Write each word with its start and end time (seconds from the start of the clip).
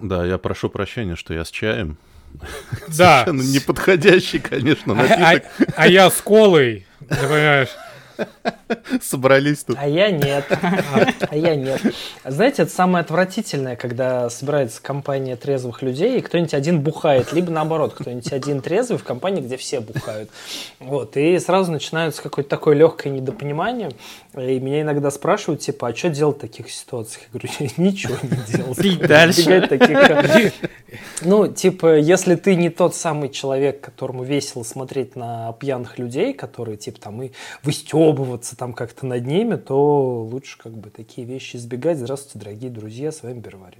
Да, 0.00 0.24
я 0.24 0.38
прошу 0.38 0.68
прощения, 0.70 1.16
что 1.16 1.34
я 1.34 1.44
с 1.44 1.50
чаем. 1.50 1.96
Да. 2.88 3.24
Совершенно 3.24 3.42
неподходящий, 3.42 4.38
конечно, 4.38 4.92
А, 4.94 4.96
напиток. 4.96 5.50
а- 5.60 5.72
а 5.76 5.86
я 5.88 6.10
с 6.10 6.20
колой, 6.20 6.86
ты 7.00 7.16
понимаешь? 7.16 7.68
Собрались 9.00 9.64
тут. 9.64 9.76
А 9.78 9.86
я 9.86 10.10
нет. 10.10 10.44
А 11.30 11.36
я 11.36 11.54
нет. 11.54 11.80
Знаете, 12.24 12.62
это 12.62 12.70
самое 12.70 13.02
отвратительное, 13.02 13.76
когда 13.76 14.28
собирается 14.28 14.82
компания 14.82 15.36
трезвых 15.36 15.82
людей, 15.82 16.18
и 16.18 16.20
кто-нибудь 16.20 16.54
один 16.54 16.80
бухает, 16.80 17.32
либо 17.32 17.50
наоборот, 17.50 17.94
кто-нибудь 17.94 18.32
один 18.32 18.60
трезвый 18.60 18.98
в 18.98 19.04
компании, 19.04 19.40
где 19.40 19.56
все 19.56 19.80
бухают. 19.80 20.30
Вот, 20.78 21.16
и 21.16 21.38
сразу 21.38 21.72
начинается 21.72 22.22
какое-то 22.22 22.50
такое 22.50 22.74
легкое 22.76 23.12
недопонимание, 23.12 23.90
и 24.36 24.58
меня 24.60 24.82
иногда 24.82 25.10
спрашивают, 25.10 25.60
типа, 25.60 25.88
а 25.88 25.96
что 25.96 26.10
делать 26.10 26.38
в 26.38 26.40
таких 26.40 26.70
ситуациях? 26.70 27.24
Я 27.32 27.40
говорю, 27.40 27.72
ничего 27.76 28.16
не 28.22 28.56
делать. 28.56 28.78
Пить 28.78 29.00
дальше. 29.00 29.66
Таких, 29.68 30.52
ну, 31.22 31.48
типа, 31.48 31.98
если 31.98 32.34
ты 32.34 32.54
не 32.54 32.70
тот 32.70 32.94
самый 32.94 33.28
человек, 33.28 33.80
которому 33.80 34.24
весело 34.24 34.62
смотреть 34.62 35.16
на 35.16 35.52
пьяных 35.54 35.98
людей, 35.98 36.34
которые, 36.34 36.76
типа, 36.76 37.00
там, 37.00 37.22
и 37.22 37.32
выстебываться 37.62 38.56
там 38.56 38.72
как-то 38.72 39.06
над 39.06 39.26
ними, 39.26 39.56
то 39.56 40.22
лучше, 40.22 40.58
как 40.58 40.72
бы, 40.72 40.90
такие 40.90 41.26
вещи 41.26 41.56
избегать. 41.56 41.98
Здравствуйте, 41.98 42.38
дорогие 42.38 42.70
друзья, 42.70 43.12
с 43.12 43.22
вами 43.22 43.40
Бервари. 43.40 43.78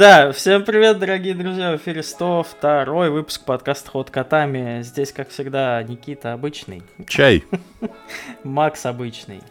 Да, 0.00 0.32
всем 0.32 0.64
привет, 0.64 0.98
дорогие 0.98 1.34
друзья, 1.34 1.72
в 1.72 1.76
эфире 1.76 2.02
102 2.02 3.10
выпуск 3.10 3.44
подкаста 3.44 3.90
«Ход 3.90 4.10
котами». 4.10 4.80
Здесь, 4.80 5.12
как 5.12 5.28
всегда, 5.28 5.82
Никита 5.82 6.32
обычный, 6.32 6.82
Чай. 7.06 7.44
Макс 8.42 8.86
обычный. 8.86 9.42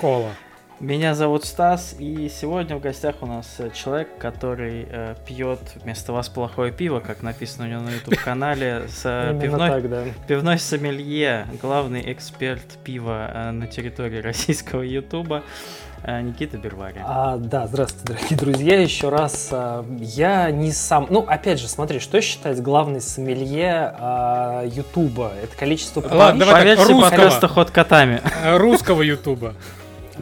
Кола. 0.00 0.32
Меня 0.80 1.14
зовут 1.14 1.44
Стас, 1.44 1.94
и 2.00 2.28
сегодня 2.28 2.74
в 2.74 2.80
гостях 2.80 3.14
у 3.20 3.26
нас 3.26 3.60
человек, 3.72 4.08
который 4.18 4.84
э, 4.90 5.14
пьет 5.28 5.60
вместо 5.76 6.12
вас 6.12 6.28
плохое 6.28 6.72
пиво, 6.72 6.98
как 6.98 7.22
написано 7.22 7.66
у 7.66 7.70
него 7.70 7.82
на 7.82 7.90
YouTube-канале, 7.90 8.88
с 8.88 9.02
э, 9.04 9.30
Именно 9.30 9.42
пивной, 9.42 9.70
так, 9.70 9.88
да. 9.88 10.04
пивной 10.26 10.58
сомелье, 10.58 11.46
главный 11.62 12.12
эксперт 12.12 12.78
пива 12.82 13.30
э, 13.32 13.50
на 13.52 13.68
территории 13.68 14.18
российского 14.20 14.82
Ютуба, 14.82 15.44
э, 15.44 15.83
Никита 16.06 16.58
Бервари. 16.58 17.00
А, 17.02 17.36
да, 17.38 17.66
здравствуйте, 17.66 18.04
дорогие 18.14 18.36
друзья, 18.38 18.80
еще 18.80 19.08
раз. 19.08 19.48
а, 19.52 19.84
Я 20.00 20.50
не 20.50 20.70
сам... 20.72 21.06
Ну, 21.08 21.20
опять 21.20 21.58
же, 21.58 21.66
смотри, 21.68 21.98
что 21.98 22.20
считать 22.20 22.60
главной 22.60 23.00
сомелье 23.00 23.94
а, 23.98 24.64
Ютуба? 24.66 25.32
Это 25.42 25.56
количество 25.56 26.00
Ладно, 26.02 26.44
подписчиков? 26.44 26.46
давай 26.46 26.76
По 26.76 26.82
так, 26.82 26.88
русского. 26.88 27.10
подкаста 27.10 27.48
«Ход 27.48 27.70
котами». 27.70 28.20
Э, 28.44 28.56
Русского 28.58 29.00
Ютуба. 29.02 29.54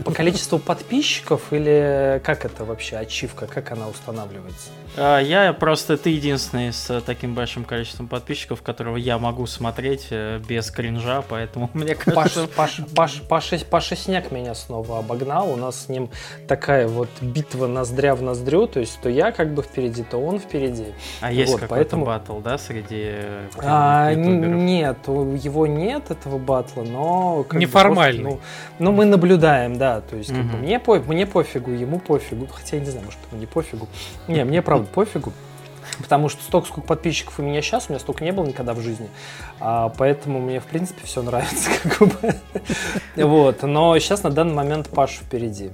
По 0.05 0.13
количеству 0.13 0.59
подписчиков 0.59 1.43
или 1.53 2.21
как 2.25 2.45
это 2.45 2.65
вообще, 2.65 2.97
ачивка, 2.97 3.47
как 3.47 3.73
она 3.73 3.89
устанавливается? 3.89 4.69
А, 4.95 5.21
Я 5.21 5.53
просто, 5.55 5.97
ты 5.97 6.11
единственный 6.11 6.71
с 6.73 6.91
э, 6.91 7.01
таким 7.01 7.35
большим 7.35 7.65
количеством 7.65 8.09
подписчиков, 8.09 8.61
которого 8.61 8.99
я 8.99 9.19
могу 9.19 9.47
смотреть 9.47 10.09
э, 10.11 10.39
без 10.47 10.71
кринжа, 10.71 11.23
поэтому 11.27 11.71
мне 11.75 11.95
Паш, 11.95 12.15
кажется... 12.15 12.47
Паш, 12.55 12.81
Паш, 12.95 13.23
Паша, 13.23 13.59
Паша 13.65 13.97
Сняк 13.97 14.31
меня 14.31 14.55
снова 14.55 14.99
обогнал. 14.99 15.51
У 15.51 15.57
нас 15.57 15.85
с 15.85 15.89
ним 15.89 16.11
такая 16.47 16.89
вот 16.89 17.09
битва 17.23 17.67
ноздря 17.69 18.15
в 18.15 18.21
ноздрю. 18.23 18.67
То 18.67 18.81
есть 18.81 19.01
то 19.01 19.09
я 19.09 19.33
как 19.33 19.55
бы 19.55 19.63
впереди, 19.63 20.03
то 20.03 20.19
он 20.19 20.39
впереди. 20.39 20.87
А 21.23 21.33
есть 21.33 21.53
вот, 21.53 21.61
какой-то 21.63 21.75
поэтому- 21.75 22.05
батл, 22.05 22.39
да, 22.41 22.59
среди 22.59 23.01
э, 23.15 23.49
А, 23.63 24.13
нет, 24.13 25.09
у- 25.09 25.35
его 25.37 25.67
нет, 25.67 26.11
этого 26.11 26.37
батла, 26.37 26.83
но... 26.83 27.45
как 27.45 27.55
бы 27.55 27.61
Неформальный. 27.61 28.23
просто, 28.25 28.41
ну, 28.79 28.91
ну, 28.91 28.93
мы 28.93 29.07
наблюдаем, 29.07 29.79
да. 29.79 30.03
То 30.03 30.17
есть 30.17 30.29
как 30.31 30.45
бы, 30.45 30.59
мне, 30.59 30.79
по, 30.79 30.97
мне 30.97 31.27
пофигу, 31.27 31.71
ему 31.71 31.99
пофигу. 31.99 32.47
Хотя 32.51 32.77
я 32.77 32.83
не 32.83 32.91
знаю, 32.91 33.07
может, 33.07 33.21
ему 33.31 33.41
не 33.41 33.47
пофигу. 33.47 33.89
Не, 34.29 34.45
мне 34.45 34.61
правда 34.61 34.82
пофигу. 34.87 35.33
Потому 36.01 36.29
что 36.29 36.43
столько, 36.43 36.69
сколько 36.69 36.87
подписчиков 36.87 37.39
у 37.39 37.43
меня 37.43 37.61
сейчас, 37.61 37.87
у 37.89 37.93
меня 37.93 38.01
столько 38.01 38.25
не 38.25 38.33
было 38.33 38.47
никогда 38.47 38.73
в 38.73 38.81
жизни. 38.81 39.09
А, 39.61 39.91
поэтому 39.97 40.41
мне, 40.41 40.61
в 40.61 40.67
принципе, 40.67 41.05
все 41.05 41.23
нравится. 41.23 41.71
Как 41.83 42.09
бы. 42.09 42.35
вот. 43.17 43.63
Но 43.63 43.99
сейчас 43.99 44.23
на 44.23 44.31
данный 44.31 44.55
момент 44.55 44.89
Паша 44.89 45.23
впереди. 45.23 45.71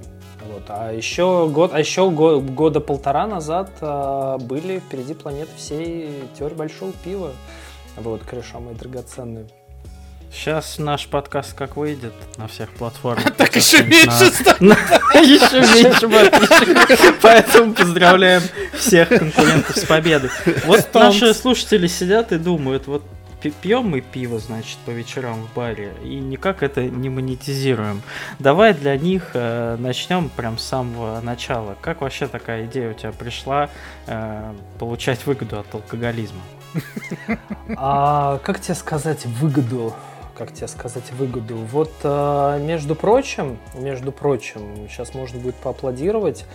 Вот. 0.51 0.63
А 0.69 0.91
еще, 0.91 1.47
год, 1.47 1.71
а 1.73 1.79
еще 1.79 2.09
го- 2.09 2.41
года 2.41 2.79
полтора 2.79 3.27
назад 3.27 3.71
а, 3.81 4.37
были 4.37 4.79
впереди 4.79 5.13
планеты 5.13 5.51
всей 5.55 6.23
теории 6.37 6.55
большого 6.55 6.91
пива. 7.03 7.31
Вот, 7.97 8.21
кореша 8.23 8.59
мои 8.59 8.73
драгоценные. 8.73 9.47
Сейчас 10.31 10.77
наш 10.77 11.07
подкаст 11.07 11.53
как 11.53 11.75
выйдет 11.75 12.13
на 12.37 12.47
всех 12.47 12.69
платформах. 12.69 13.35
Так 13.37 13.55
еще 13.55 13.79
На- 13.79 13.87
меньше 13.87 14.31
станет. 14.31 14.59
Еще 15.15 15.59
меньше 15.59 16.07
подписчиков. 16.07 17.15
Поэтому 17.21 17.73
поздравляем 17.73 18.43
всех 18.73 19.09
конкурентов 19.09 19.75
с 19.75 19.85
победой. 19.85 20.29
Вот 20.65 20.87
наши 20.93 21.33
слушатели 21.33 21.87
сидят 21.87 22.31
и 22.31 22.37
думают, 22.37 22.87
вот 22.87 23.03
пьем 23.61 23.89
мы 23.89 24.01
пиво, 24.01 24.39
значит, 24.39 24.77
по 24.85 24.91
вечерам 24.91 25.41
в 25.41 25.53
баре, 25.53 25.93
и 26.03 26.15
никак 26.15 26.61
это 26.61 26.83
не 26.83 27.09
монетизируем. 27.09 28.01
Давай 28.37 28.73
для 28.73 28.97
них 28.97 29.31
э, 29.33 29.77
начнем 29.79 30.29
прям 30.29 30.57
с 30.57 30.63
самого 30.63 31.19
начала. 31.21 31.75
Как 31.81 32.01
вообще 32.01 32.27
такая 32.27 32.65
идея 32.65 32.91
у 32.91 32.93
тебя 32.93 33.11
пришла 33.11 33.69
э, 34.07 34.53
получать 34.77 35.25
выгоду 35.25 35.59
от 35.59 35.73
алкоголизма? 35.73 36.41
А 37.75 38.39
как 38.43 38.59
тебе 38.59 38.75
сказать 38.75 39.25
выгоду? 39.25 39.95
Как 40.39 40.53
тебе 40.53 40.69
сказать 40.69 41.03
выгоду? 41.11 41.57
Вот, 41.57 41.91
а, 42.03 42.57
между 42.59 42.95
прочим, 42.95 43.57
между 43.73 44.13
прочим, 44.13 44.87
сейчас 44.89 45.13
можно 45.13 45.37
будет 45.37 45.55
поаплодировать, 45.55 46.45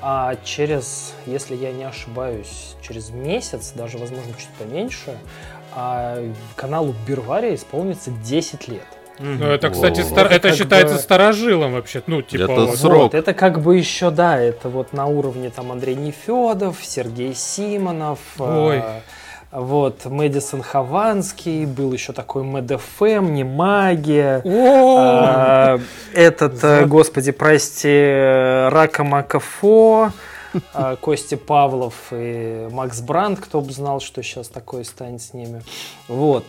а 0.00 0.36
через, 0.44 1.12
если 1.26 1.56
я 1.56 1.72
не 1.72 1.82
ошибаюсь, 1.82 2.76
через 2.80 3.10
месяц, 3.10 3.72
даже, 3.74 3.98
возможно, 3.98 4.32
чуть 4.38 4.48
поменьше, 4.60 5.18
а, 5.74 6.22
каналу 6.54 6.94
Бирвария 7.04 7.56
исполнится 7.56 8.12
10 8.24 8.68
лет. 8.68 8.86
Ну, 9.18 9.44
это, 9.44 9.70
кстати, 9.70 10.02
О. 10.02 10.04
стар- 10.04 10.26
Это 10.26 10.48
это 10.48 10.56
считается 10.56 10.94
бы- 10.94 11.00
старожилом 11.00 11.72
вообще. 11.72 12.00
Ну, 12.06 12.22
типа, 12.22 12.44
Это 12.44 12.54
вот. 12.66 12.78
срок. 12.78 13.02
Вот, 13.02 13.14
это 13.14 13.34
как 13.34 13.60
бы 13.60 13.76
еще, 13.76 14.10
да, 14.12 14.38
это 14.38 14.68
вот 14.68 14.92
на 14.92 15.06
уровне 15.06 15.50
там 15.50 15.72
Андрей 15.72 15.96
Нефедов, 15.96 16.78
Сергей 16.82 17.34
Симонов, 17.34 18.20
Ой. 18.38 18.76
э, 18.78 19.00
вот, 19.52 20.06
Мэдисон 20.06 20.62
Хованский, 20.62 21.66
был 21.66 21.92
еще 21.92 22.14
такой 22.14 22.42
МДФМ, 22.42 23.34
не 23.34 23.44
магия. 23.44 24.42
А, 24.46 25.78
Этот, 26.14 26.64
э, 26.64 26.86
господи, 26.86 27.32
прости, 27.32 27.88
э, 27.88 28.70
Рака 28.70 29.04
Макафо, 29.04 30.10
а, 30.72 30.96
Костя 30.96 31.36
Павлов 31.36 31.94
и 32.12 32.66
Макс 32.70 33.02
Бранд, 33.02 33.40
кто 33.40 33.60
бы 33.60 33.70
знал, 33.72 34.00
что 34.00 34.22
сейчас 34.22 34.48
такое 34.48 34.84
станет 34.84 35.20
с 35.20 35.34
ними. 35.34 35.62
Вот. 36.08 36.44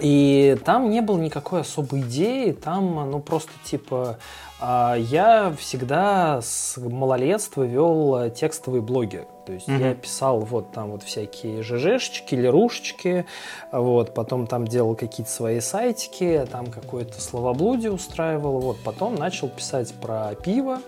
И 0.00 0.56
там 0.64 0.88
не 0.88 1.00
было 1.00 1.18
никакой 1.18 1.62
особой 1.62 2.02
идеи, 2.02 2.52
там, 2.52 3.10
ну, 3.10 3.18
просто 3.18 3.50
типа, 3.64 4.18
я 4.62 5.54
всегда 5.58 6.40
с 6.42 6.76
малолетства 6.76 7.62
вел 7.62 8.16
э, 8.16 8.30
текстовые 8.30 8.82
блоги. 8.82 9.26
То 9.46 9.54
есть 9.54 9.66
Мгм. 9.68 9.80
я 9.80 9.94
писал 9.94 10.40
вот 10.40 10.70
там 10.70 10.92
вот 10.92 11.02
всякие 11.02 11.62
ЖЖшечки, 11.62 12.34
лерушечки, 12.34 13.24
вот, 13.72 14.14
потом 14.14 14.46
там 14.46 14.66
делал 14.66 14.94
какие-то 14.94 15.32
свои 15.32 15.60
сайтики, 15.60 16.46
там 16.52 16.66
какое-то 16.66 17.20
словоблудие 17.20 17.90
устраивал, 17.90 18.60
вот, 18.60 18.76
потом 18.84 19.16
начал 19.16 19.48
писать 19.48 19.92
про 19.94 20.34
пиво 20.36 20.80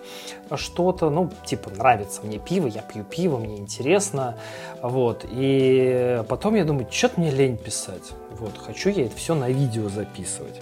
что-то, 0.55 1.09
ну, 1.09 1.29
типа, 1.45 1.71
нравится 1.71 2.21
мне 2.23 2.37
пиво, 2.37 2.67
я 2.67 2.83
пью 2.83 3.03
пиво, 3.03 3.37
мне 3.37 3.57
интересно, 3.57 4.37
вот, 4.81 5.25
и 5.29 6.23
потом 6.29 6.55
я 6.55 6.63
думаю, 6.63 6.87
что-то 6.89 7.19
мне 7.19 7.31
лень 7.31 7.57
писать, 7.57 8.11
вот, 8.39 8.53
хочу 8.57 8.89
я 8.89 9.07
это 9.07 9.17
все 9.17 9.35
на 9.35 9.49
видео 9.49 9.89
записывать. 9.89 10.61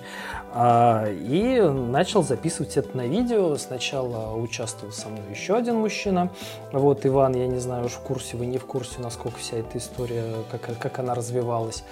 А, 0.54 1.08
И 1.10 1.62
начал 1.62 2.24
записывать 2.24 2.76
это 2.78 2.96
на 2.98 3.08
видео. 3.08 3.56
Сначала 3.58 4.36
участвовал 4.36 4.92
со 4.92 5.10
мной 5.10 5.24
еще 5.30 5.56
один 5.56 5.78
мужчина. 5.78 6.30
Вот, 6.72 7.06
Иван, 7.06 7.36
я 7.36 7.48
не 7.48 7.60
знаю, 7.60 7.86
уж 7.86 7.94
в 7.94 8.00
курсе, 8.00 8.38
вы 8.38 8.46
не 8.46 8.58
в 8.58 8.66
курсе, 8.66 9.00
насколько 9.00 9.40
вся 9.40 9.58
эта 9.58 9.78
история, 9.78 10.26
как, 10.52 10.78
как 10.78 11.00
она 11.00 11.16
развивалась. 11.16 11.84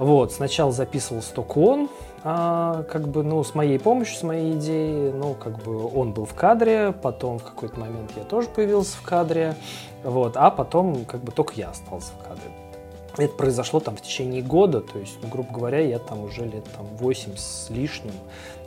Вот, 0.00 0.32
сначала 0.32 0.72
записывался 0.72 1.34
только 1.34 1.58
он, 1.58 1.90
а, 2.24 2.84
как 2.84 3.06
бы, 3.06 3.22
ну, 3.22 3.44
с 3.44 3.54
моей 3.54 3.78
помощью, 3.78 4.16
с 4.16 4.22
моей 4.22 4.54
идеей, 4.54 5.12
ну, 5.12 5.34
как 5.34 5.58
бы 5.58 5.94
он 5.94 6.12
был 6.12 6.24
в 6.24 6.32
кадре, 6.32 6.94
потом 7.02 7.38
в 7.38 7.42
какой-то 7.42 7.78
момент 7.78 8.10
я 8.16 8.24
тоже 8.24 8.48
появился 8.48 8.96
в 8.96 9.02
кадре, 9.02 9.56
вот, 10.02 10.38
а 10.38 10.50
потом, 10.50 11.04
как 11.04 11.20
бы, 11.20 11.32
только 11.32 11.52
я 11.56 11.68
остался 11.68 12.12
в 12.12 12.26
кадре. 12.26 12.29
Это 13.16 13.34
произошло 13.34 13.80
там 13.80 13.96
в 13.96 14.02
течение 14.02 14.42
года, 14.42 14.80
то 14.80 14.98
есть, 14.98 15.18
ну, 15.22 15.28
грубо 15.28 15.52
говоря, 15.52 15.80
я 15.80 15.98
там 15.98 16.24
уже 16.24 16.44
лет 16.44 16.64
там 16.76 16.86
8 16.98 17.36
с 17.36 17.68
лишним 17.70 18.14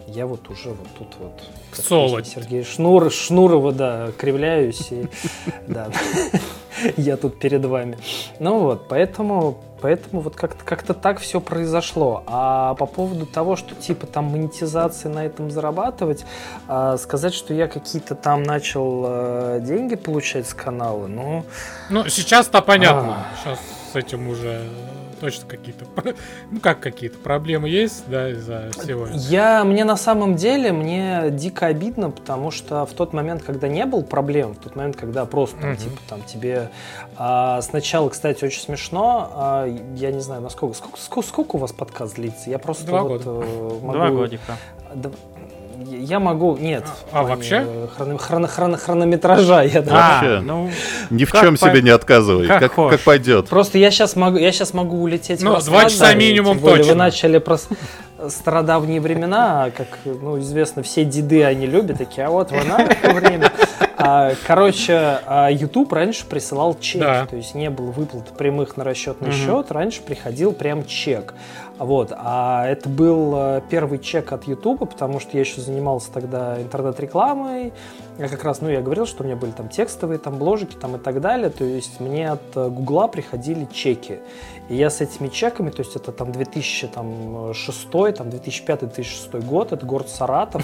Я 0.07 0.27
вот 0.27 0.49
уже 0.49 0.69
вот 0.69 0.87
тут 0.97 1.15
вот... 1.19 1.31
как 1.71 1.85
Соло. 1.85 2.17
песня 2.17 2.41
Сергей 2.41 2.63
Шнур, 2.63 3.11
Шнурова, 3.11 3.71
да, 3.71 4.11
кривляюсь. 4.17 4.91
И, 4.91 5.07
да, 5.67 5.89
я 6.97 7.17
тут 7.17 7.39
перед 7.39 7.63
вами. 7.65 7.97
Ну 8.39 8.59
вот, 8.59 8.87
поэтому, 8.89 9.57
поэтому 9.81 10.21
вот 10.21 10.35
как-то 10.35 10.63
как 10.65 10.83
так 10.83 11.19
все 11.19 11.39
произошло. 11.39 12.23
А 12.27 12.75
по 12.75 12.85
поводу 12.85 13.25
того, 13.25 13.55
что 13.55 13.75
типа 13.75 14.07
там 14.07 14.25
монетизации 14.25 15.07
на 15.07 15.25
этом 15.25 15.49
зарабатывать, 15.49 16.25
а, 16.67 16.97
сказать, 16.97 17.33
что 17.33 17.53
я 17.53 17.67
какие-то 17.67 18.15
там 18.15 18.43
начал 18.43 19.03
а, 19.05 19.59
деньги 19.59 19.95
получать 19.95 20.47
с 20.47 20.53
канала, 20.53 21.07
ну... 21.07 21.45
Ну, 21.89 22.09
сейчас-то 22.09 22.61
понятно. 22.61 23.25
А. 23.25 23.35
Сейчас 23.43 23.59
с 23.93 23.95
этим 23.95 24.27
уже 24.27 24.63
точно 25.21 25.47
какие-то, 25.47 25.85
ну 26.51 26.59
как 26.59 26.79
какие-то 26.79 27.17
проблемы 27.19 27.69
есть, 27.69 28.03
да, 28.07 28.29
из-за 28.31 28.71
всего. 28.71 29.05
этого. 29.05 29.17
Я, 29.19 29.63
мне 29.63 29.85
на 29.85 29.95
самом 29.95 30.35
деле, 30.35 30.71
мне 30.73 31.25
дико 31.29 31.67
обидно, 31.67 32.09
потому 32.09 32.49
что 32.51 32.85
в 32.85 32.93
тот 32.93 33.13
момент, 33.13 33.43
когда 33.43 33.67
не 33.67 33.85
был 33.85 34.03
проблем, 34.03 34.55
в 34.55 34.57
тот 34.57 34.75
момент, 34.75 34.95
когда 34.97 35.25
просто, 35.25 35.57
там, 35.61 35.69
Мгм. 35.71 35.77
типа, 35.77 35.97
там 36.09 36.23
тебе 36.23 36.69
а, 37.15 37.61
сначала, 37.61 38.09
кстати, 38.09 38.43
очень 38.43 38.61
смешно, 38.61 39.29
а, 39.33 39.67
я 39.95 40.11
не 40.11 40.21
знаю, 40.21 40.41
насколько, 40.41 40.75
сколько, 40.75 40.99
сколько, 40.99 41.27
сколько 41.27 41.55
у 41.55 41.59
вас 41.59 41.71
подкаст 41.71 42.15
длится? 42.15 42.49
Я 42.49 42.57
просто 42.59 42.85
Два 42.87 43.03
вот, 43.03 43.23
года. 43.23 43.45
э, 43.45 43.79
могу... 43.81 43.93
Два 43.93 44.09
годика. 44.09 44.57
Я 45.89 46.19
могу, 46.19 46.57
нет, 46.57 46.83
А, 47.11 47.21
плане, 47.23 47.27
вообще? 47.35 47.65
хроно- 47.97 48.17
хроно- 48.17 48.47
хроно- 48.47 48.77
хронометража 48.77 49.63
я 49.63 49.81
да. 49.81 49.91
Вообще. 50.21 50.37
А, 50.37 50.41
ну, 50.41 50.69
Ни 51.09 51.25
в 51.25 51.31
чем 51.31 51.55
по- 51.57 51.69
себе 51.69 51.81
не 51.81 51.89
отказывай, 51.89 52.47
как 52.47 52.73
как, 52.73 52.89
как 52.89 52.99
пойдет. 53.01 53.47
Просто 53.49 53.77
я 53.77 53.89
сейчас 53.91 54.15
могу, 54.15 54.37
я 54.37 54.51
сейчас 54.51 54.73
могу 54.73 55.01
улететь. 55.01 55.41
Ну, 55.41 55.59
два 55.61 55.85
часа 55.89 56.13
минимум 56.13 56.59
точно. 56.59 56.83
Вы 56.93 56.95
начали 56.95 57.37
про 57.39 57.57
с- 57.57 57.67
стародавние 58.29 59.01
времена, 59.01 59.65
а 59.65 59.71
как, 59.71 59.87
ну, 60.05 60.39
известно, 60.39 60.83
все 60.83 61.03
деды 61.05 61.43
они 61.43 61.65
любят, 61.65 61.97
такие, 61.97 62.25
а 62.27 62.29
вот 62.29 62.51
в 62.51 62.67
наше 62.67 62.97
время. 63.13 63.51
А, 63.97 64.33
Короче, 64.47 65.19
а, 65.25 65.49
YouTube 65.49 65.91
раньше 65.93 66.25
присылал 66.25 66.77
чек, 66.79 67.01
Да. 67.01 67.25
то 67.25 67.35
есть 67.35 67.55
не 67.55 67.69
было 67.69 67.91
выплат 67.91 68.27
прямых 68.37 68.75
на 68.75 68.83
расчетный 68.83 69.29
Мгм. 69.29 69.37
счет, 69.37 69.71
раньше 69.71 70.01
приходил 70.01 70.51
прям 70.51 70.85
чек. 70.85 71.33
Вот, 71.79 72.13
а 72.15 72.67
это 72.67 72.87
был 72.87 73.33
э, 73.35 73.61
первый 73.67 73.97
чек 73.97 74.31
от 74.31 74.47
YouTube, 74.47 74.87
потому 74.91 75.19
что 75.19 75.31
я 75.33 75.39
еще 75.39 75.59
занимался 75.59 76.11
тогда 76.11 76.61
интернет-рекламой. 76.61 77.73
Я 78.19 78.27
как 78.27 78.43
раз, 78.43 78.61
ну, 78.61 78.69
я 78.69 78.81
говорил, 78.81 79.07
что 79.07 79.23
у 79.23 79.25
меня 79.25 79.35
были 79.35 79.51
там 79.51 79.69
текстовые, 79.69 80.19
там 80.19 80.35
бложики, 80.35 80.75
там 80.75 80.97
и 80.97 80.99
так 80.99 81.19
далее. 81.19 81.49
То 81.49 81.63
есть 81.63 81.99
мне 81.99 82.29
от 82.29 82.41
э, 82.55 82.69
Гугла 82.69 83.07
приходили 83.07 83.67
чеки. 83.73 84.19
И 84.69 84.75
я 84.75 84.91
с 84.91 85.01
этими 85.01 85.29
чеками, 85.29 85.71
то 85.71 85.81
есть 85.81 85.95
это 85.95 86.11
там 86.11 86.31
2006, 86.31 86.93
там 86.93 87.47
2005-2006 88.29 89.45
год, 89.45 89.71
это 89.71 89.85
город 89.85 90.09
Саратов. 90.09 90.63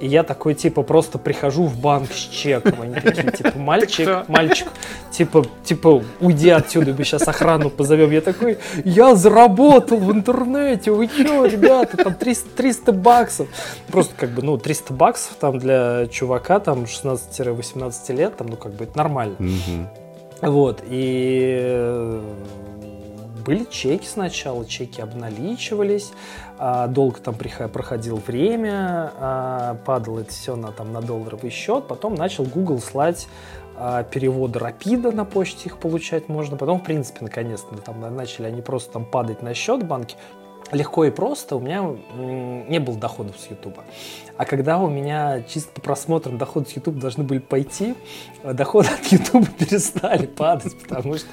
И 0.00 0.06
я 0.06 0.22
такой, 0.22 0.54
типа, 0.54 0.82
просто 0.82 1.18
прихожу 1.18 1.64
в 1.64 1.78
банк 1.78 2.10
с 2.12 2.28
чеком. 2.28 2.80
Они 2.82 2.94
такие, 2.94 3.32
типа, 3.32 3.58
мальчик, 3.58 4.28
мальчик, 4.28 4.68
типа, 5.10 5.44
типа, 5.64 6.02
уйди 6.20 6.50
отсюда, 6.50 6.94
мы 6.96 7.04
сейчас 7.04 7.26
охрану 7.26 7.68
позовем. 7.68 8.10
Я 8.12 8.20
такой, 8.20 8.58
я 8.84 9.14
заработал 9.14 9.98
в 9.98 10.12
интернете, 10.12 10.37
вы 10.90 11.08
чё, 11.08 11.44
ребята, 11.44 11.96
там 11.96 12.14
300, 12.14 12.50
300 12.50 12.92
баксов. 12.92 13.48
Просто 13.88 14.14
как 14.16 14.30
бы, 14.30 14.42
ну, 14.42 14.58
300 14.58 14.92
баксов 14.92 15.36
там 15.40 15.58
для 15.58 16.06
чувака, 16.06 16.60
там, 16.60 16.84
16-18 16.84 18.12
лет, 18.12 18.36
там, 18.36 18.48
ну, 18.48 18.56
как 18.56 18.72
бы, 18.72 18.84
это 18.84 18.96
нормально. 18.96 19.36
Вот, 20.40 20.84
и 20.86 21.58
э, 21.60 22.22
были 23.48 23.64
чеки 23.64 24.06
сначала, 24.06 24.66
чеки 24.66 25.00
обналичивались, 25.00 26.12
а, 26.58 26.86
долго 26.86 27.18
там 27.18 27.34
проходило 27.34 28.20
время, 28.26 29.12
а, 29.18 29.76
падало 29.86 30.20
это 30.20 30.30
все 30.30 30.54
на, 30.54 30.70
там, 30.70 30.92
на 30.92 31.00
долларовый 31.00 31.50
счет, 31.50 31.88
потом 31.88 32.14
начал 32.14 32.44
Google 32.44 32.78
слать 32.78 33.26
а, 33.80 34.02
переводы 34.04 34.58
рапида 34.58 35.12
на 35.12 35.24
почте 35.24 35.66
их 35.66 35.78
получать 35.78 36.28
можно, 36.28 36.56
потом, 36.56 36.80
в 36.80 36.84
принципе, 36.84 37.18
наконец-то 37.22 37.76
там 37.78 38.00
на- 38.00 38.10
начали 38.10 38.46
они 38.46 38.62
просто 38.62 38.92
там 38.92 39.04
падать 39.04 39.42
на 39.42 39.54
счет 39.54 39.84
банки, 39.86 40.16
легко 40.72 41.04
и 41.06 41.10
просто, 41.10 41.56
у 41.56 41.60
меня 41.60 41.96
не 42.68 42.78
было 42.78 42.96
доходов 42.98 43.36
с 43.38 43.50
Ютуба. 43.50 43.84
А 44.36 44.44
когда 44.44 44.78
у 44.78 44.88
меня 44.88 45.42
чисто 45.42 45.70
по 45.72 45.80
просмотрам 45.80 46.36
доходы 46.36 46.68
с 46.68 46.72
YouTube 46.72 46.98
должны 46.98 47.24
были 47.24 47.38
пойти, 47.38 47.94
э, 48.42 48.52
доходы 48.52 48.88
от 48.88 49.06
YouTube 49.10 49.48
перестали 49.58 50.26
падать, 50.26 50.74
потому 50.82 51.16
что 51.16 51.26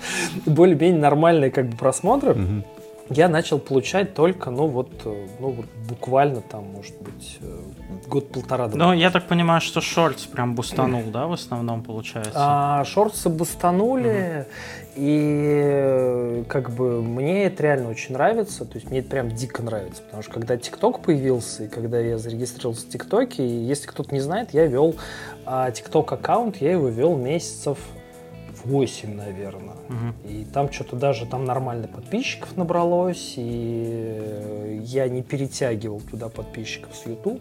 более-менее 0.46 1.02
нормальные 1.02 1.52
как 1.52 1.68
бы 1.70 1.76
просмотры 1.78 2.34
Мгм. 2.36 2.64
Я 3.10 3.30
начал 3.30 3.60
получать 3.60 4.14
только, 4.14 4.50
ну 4.50 4.68
вот, 4.68 4.90
э, 5.06 5.28
ну 5.40 5.52
вот 5.52 5.66
буквально 5.88 6.42
там, 6.42 6.66
может 6.72 6.96
быть, 7.02 7.38
э, 7.42 7.60
год-полтора. 8.08 8.68
ну, 8.74 8.94
я 8.94 9.12
так 9.12 9.28
понимаю, 9.28 9.62
что 9.62 9.80
шортс 9.80 10.24
прям 10.24 10.56
бустанул, 10.56 11.04
да, 11.12 11.28
в 11.28 11.34
основном 11.34 11.84
получается? 11.84 12.32
А, 12.34 12.84
шорты 12.86 13.30
бустанули, 13.30 14.48
и 14.96 15.62
э, 15.64 16.44
как 16.48 16.72
бы 16.72 17.04
мне 17.04 17.46
это 17.46 17.64
реально 17.64 17.90
очень 17.90 18.14
нравится, 18.14 18.66
то 18.66 18.76
есть 18.76 18.90
мне 18.90 19.00
это 19.00 19.10
прям 19.10 19.30
дико 19.30 19.62
нравится, 19.62 20.02
потому 20.02 20.24
что 20.24 20.32
когда 20.34 20.58
ТикТок 20.58 21.02
появился, 21.02 21.66
и 21.66 21.68
когда 21.68 22.00
я 22.00 22.18
зарегистрировался 22.18 22.88
в 22.88 22.90
ТикТоке, 22.90 23.46
и 23.46 23.66
если 23.66 23.88
кто-то 23.88 24.14
не 24.14 24.22
знает, 24.22 24.54
я 24.54 24.66
вел 24.66 24.96
ТикТок 25.74 26.12
аккаунт, 26.12 26.58
я 26.58 26.72
его 26.72 26.88
вел 26.88 27.16
месяцев 27.16 27.78
8, 28.66 29.16
наверное. 29.16 29.76
Мгм. 29.90 30.16
И 30.26 30.46
там 30.46 30.72
что-то 30.72 30.96
даже 30.96 31.26
там 31.26 31.46
нормально 31.46 31.88
подписчиков 31.88 32.56
набралось, 32.58 33.34
и 33.38 34.18
э, 34.18 34.80
я 34.84 35.08
не 35.08 35.22
перетягивал 35.22 36.02
туда 36.02 36.30
подписчиков 36.30 36.96
с 36.96 37.06
Ютуба. 37.06 37.40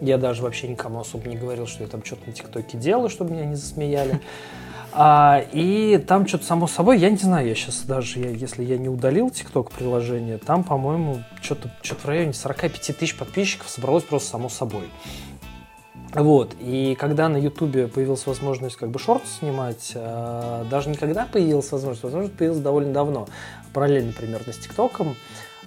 Я 0.00 0.18
даже 0.18 0.42
вообще 0.42 0.68
никому 0.68 1.00
особо 1.00 1.28
не 1.28 1.36
говорил, 1.36 1.66
что 1.66 1.82
я 1.84 1.88
там 1.88 2.04
что-то 2.04 2.26
на 2.26 2.32
ТикТоке 2.32 2.76
делаю, 2.78 3.08
чтобы 3.08 3.32
меня 3.32 3.44
не 3.44 3.54
засмеяли. 3.56 4.20
А, 4.90 5.44
и 5.52 5.98
там 5.98 6.26
что-то 6.26 6.44
само 6.46 6.66
собой, 6.66 6.98
я 6.98 7.10
не 7.10 7.18
знаю, 7.18 7.46
я 7.46 7.54
сейчас 7.54 7.82
даже, 7.82 8.20
я- 8.20 8.30
если 8.30 8.64
я 8.64 8.78
не 8.78 8.88
удалил 8.88 9.28
ТикТок 9.30 9.70
приложение, 9.70 10.38
там, 10.38 10.64
по-моему, 10.64 11.22
что-то 11.42 11.70
что 11.82 11.94
в 11.94 12.04
районе 12.06 12.32
45 12.32 12.96
тысяч 12.98 13.14
подписчиков 13.14 13.68
собралось 13.68 14.04
просто 14.04 14.30
само 14.30 14.48
собой. 14.48 14.84
Вот, 16.18 16.56
и 16.58 16.96
когда 16.98 17.28
на 17.28 17.36
Ютубе 17.36 17.86
появилась 17.86 18.26
возможность 18.26 18.74
как 18.74 18.90
бы 18.90 18.98
шорт 18.98 19.22
снимать, 19.24 19.92
э, 19.94 20.64
даже 20.68 20.90
никогда 20.90 21.26
появилась 21.26 21.70
возможность, 21.70 22.02
возможность 22.02 22.34
появилась 22.34 22.60
довольно 22.60 22.92
давно, 22.92 23.28
параллельно 23.72 24.12
примерно 24.12 24.52
с 24.52 24.56
ТикТоком, 24.56 25.14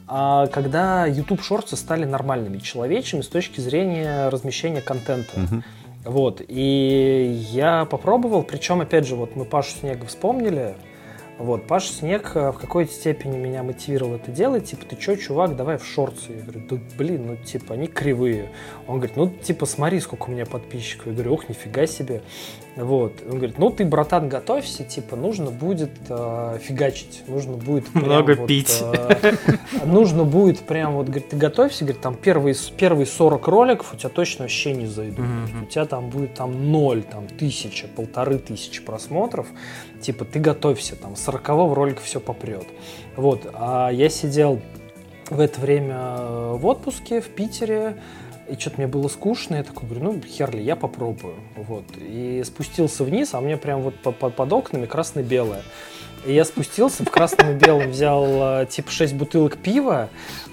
а 0.08 0.48
когда 0.48 1.06
YouTube 1.06 1.42
шорты 1.42 1.78
стали 1.78 2.04
нормальными, 2.04 2.58
человечными 2.58 3.22
с 3.22 3.30
точки 3.30 3.62
зрения 3.62 4.28
размещения 4.28 4.82
контента. 4.82 5.40
Мгм. 5.40 5.64
Вот, 6.04 6.42
и 6.46 7.46
я 7.52 7.86
попробовал, 7.86 8.44
причем, 8.44 8.82
опять 8.82 9.08
же, 9.08 9.16
вот 9.16 9.38
мы 9.38 9.46
Пашу 9.46 9.72
Снега 9.72 10.06
вспомнили, 10.06 10.76
вот, 11.42 11.66
Паша 11.66 11.92
Снег 11.92 12.32
э, 12.36 12.52
в 12.52 12.58
какой-то 12.58 12.92
степени 12.92 13.38
меня 13.38 13.64
мотивировал 13.64 14.16
это 14.16 14.32
делать, 14.32 14.66
типа, 14.66 14.86
ты 14.86 14.96
чё, 14.96 15.16
чувак, 15.16 15.56
давай 15.56 15.78
в 15.78 15.86
шорты. 15.86 16.34
Я 16.34 16.42
говорю, 16.44 16.62
да 16.70 16.78
блин, 16.98 17.28
ну, 17.28 17.36
типа, 17.36 17.74
они 17.74 17.88
кривые. 17.88 18.50
Он 18.88 18.98
говорит, 18.98 19.18
ну, 19.18 19.30
типа, 19.30 19.66
смотри, 19.66 20.00
сколько 20.00 20.30
у 20.30 20.32
меня 20.32 20.46
подписчиков. 20.46 21.08
Я 21.08 21.14
говорю, 21.14 21.34
ох, 21.34 21.50
нифига 21.50 21.88
себе. 21.88 22.22
Вот, 22.78 23.22
он 23.30 23.38
говорит, 23.38 23.58
ну, 23.58 23.70
ты, 23.70 23.84
братан, 23.84 24.30
готовься, 24.30 24.86
типа, 24.86 25.18
нужно 25.18 25.52
будет 25.52 25.92
э, 26.08 26.58
фигачить, 26.62 27.24
нужно 27.28 27.58
будет 27.58 27.92
прям 27.92 28.06
Много 28.06 28.36
вот, 28.36 28.48
пить. 28.48 28.82
э, 28.82 29.36
нужно 29.86 30.24
будет 30.24 30.60
прям, 30.60 30.94
вот, 30.94 31.08
говорит, 31.08 31.28
ты 31.28 31.36
готовься, 31.36 31.84
говорит, 31.84 32.02
там, 32.02 32.16
первые, 32.16 32.56
первые 32.78 33.06
40 33.06 33.48
роликов 33.50 33.94
у 33.94 33.98
тебя 33.98 34.08
точно 34.08 34.44
вообще 34.46 34.72
не 34.74 34.86
зайдут. 34.86 35.26
Есть 35.42 35.62
у 35.62 35.66
тебя 35.66 35.86
там 35.86 36.10
будет 36.10 36.34
там 36.34 36.72
ноль, 36.72 37.04
там, 37.04 37.28
тысяча, 37.28 37.88
полторы 37.88 38.38
тысячи 38.38 38.82
просмотров, 38.82 39.48
типа, 40.00 40.24
ты 40.24 40.40
готовься, 40.40 40.96
там, 40.96 41.18
с 41.18 41.24
40 41.24 41.76
ролика 41.76 42.02
все 42.02 42.22
попрет. 42.22 42.66
Вот, 43.18 43.50
а 43.54 43.90
я 43.90 44.08
сидел 44.08 44.62
в 45.30 45.42
это 45.42 45.60
время 45.60 45.96
э, 45.98 46.56
в 46.58 46.66
отпуске 46.66 47.20
в 47.20 47.28
Питере, 47.28 47.98
и 48.52 48.60
что-то 48.60 48.78
мне 48.78 48.88
было 48.88 49.08
скучно, 49.08 49.56
я 49.56 49.64
такой 49.64 49.88
говорю, 49.88 50.04
ну, 50.14 50.22
херли, 50.22 50.62
я 50.62 50.76
попробую. 50.76 51.36
Вот. 51.56 51.86
И 52.00 52.44
спустился 52.46 53.04
вниз, 53.04 53.30
а 53.34 53.40
меня 53.40 53.58
прям 53.58 53.82
вот 53.82 53.96
по- 54.00 54.12
по- 54.12 54.30
под 54.30 54.52
окнами 54.54 54.86
красно-белое. 54.86 55.62
И 56.24 56.34
я 56.34 56.46
спустился, 56.46 57.04
в 57.04 57.10
красном 57.10 57.52
и 57.52 57.54
белом 57.56 57.90
взял 57.90 58.62
э, 58.62 58.68
типа 58.70 58.92
6 58.92 59.14
бутылок 59.16 59.58
пива, 59.58 60.10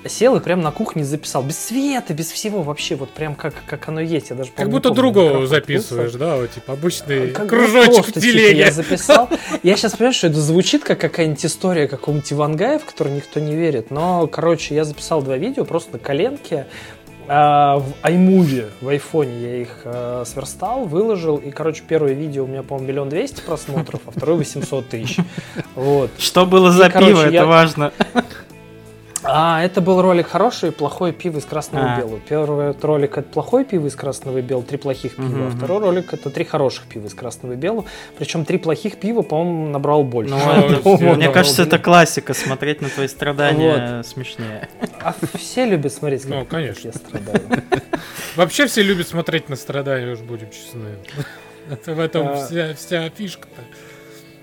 сел 0.07 0.35
и 0.37 0.40
прям 0.40 0.62
на 0.62 0.71
кухне 0.73 1.05
записал. 1.05 1.43
Без 1.43 1.59
света, 1.59 2.14
без 2.14 2.31
всего 2.31 2.62
вообще, 2.62 2.95
вот 2.95 3.11
прям 3.11 3.35
как, 3.35 3.52
как 3.67 3.87
оно 3.88 4.00
есть. 4.00 4.31
Я 4.31 4.37
даже, 4.37 4.50
Как 4.57 4.71
будто 4.71 4.88
помню, 4.88 5.02
другого 5.02 5.47
записываешь, 5.47 6.12
да, 6.12 6.37
вот, 6.37 6.52
типа 6.52 6.73
обычный 6.73 7.33
Как 7.33 7.45
бы 7.45 7.50
кружочек 7.50 7.95
просто, 7.97 8.21
в 8.21 8.23
типа, 8.23 8.38
я 8.38 8.71
записал. 8.73 9.28
Я 9.62 9.76
сейчас 9.76 9.93
понимаю, 9.93 10.14
что 10.14 10.28
это 10.28 10.40
звучит 10.40 10.85
как 10.85 11.00
какая-нибудь 11.00 11.45
история 11.45 11.87
какого-нибудь 11.87 12.33
Ивангая, 12.33 12.78
в 12.78 12.87
которую 12.87 13.17
никто 13.17 13.38
не 13.38 13.55
верит. 13.55 13.90
Но, 13.90 14.26
короче, 14.26 14.75
я 14.75 14.85
записал 14.85 15.21
два 15.23 15.37
видео 15.37 15.67
просто 15.67 15.93
на 15.93 15.99
коленке. 15.99 16.67
А, 17.28 17.78
в 17.78 17.92
iMovie, 18.04 18.70
в 18.80 18.88
айфоне 18.88 19.40
я 19.40 19.56
их 19.62 19.80
а, 19.85 20.25
сверстал, 20.25 20.85
выложил. 20.85 21.37
И, 21.37 21.50
короче, 21.50 21.82
первое 21.87 22.12
видео 22.14 22.44
у 22.44 22.47
меня, 22.47 22.62
по-моему, 22.62 22.88
миллион 22.88 23.08
двести 23.11 23.42
просмотров, 23.42 24.00
а 24.06 24.11
второе 24.11 24.37
800 24.38 24.88
тысяч. 24.88 25.16
Вот. 25.75 26.11
Что 26.18 26.44
было 26.47 26.70
за 26.73 26.90
короче, 26.90 27.11
пиво, 27.12 27.23
я- 27.28 27.40
это 27.40 27.47
важно. 27.47 27.92
А, 29.30 29.62
это 29.62 29.80
был 29.80 30.00
ролик 30.00 30.26
хороший, 30.28 30.73
плохое 30.73 31.12
пиво 31.12 31.38
из 31.38 31.44
красного 31.44 31.92
А. 31.92 31.94
и 31.94 31.99
белого. 32.00 32.20
Первый 32.28 32.75
ролик 32.80 33.18
это 33.18 33.28
плохое 33.28 33.64
пиво 33.64 33.87
из 33.87 33.94
красного 33.94 34.38
и 34.38 34.40
белого, 34.42 34.64
три 34.64 34.78
плохих 34.78 35.16
пива. 35.16 35.26
Мгм, 35.26 35.47
А 35.49 35.50
второй 35.50 35.80
ролик 35.80 36.14
это 36.14 36.30
три 36.30 36.44
хороших 36.44 36.87
пива 36.87 37.06
из 37.06 37.14
красного 37.14 37.52
и 37.52 37.56
белого. 37.56 37.85
Причем 38.18 38.44
три 38.44 38.56
плохих 38.58 38.99
пива, 38.99 39.23
по-моему, 39.23 39.68
набрал 39.68 40.02
больше. 40.04 40.35
Ну. 40.35 40.99
Мне 41.16 41.28
кажется, 41.30 41.62
это 41.64 41.78
классика, 41.78 42.32
смотреть 42.32 42.80
на 42.80 42.88
твои 42.88 43.06
страдания 43.08 44.02
смешнее. 44.02 44.68
А 45.02 45.14
все 45.37 45.64
любят 45.66 45.92
смотреть, 45.92 46.23
как 46.23 46.30
Ну, 46.30 46.44
конечно. 46.47 46.88
я 46.88 46.92
страдаю. 46.94 47.42
Вообще 48.37 48.66
все 48.66 48.82
любят 48.82 49.08
смотреть 49.08 49.49
на 49.49 49.56
страдания, 49.56 50.12
уж 50.12 50.20
будем 50.20 50.49
честны. 50.50 50.97
Это 51.70 51.92
в 51.92 52.00
этом 52.00 52.28
А. 52.28 52.35
вся, 52.47 52.73
вся 52.75 53.11
фишка-то. 53.11 53.62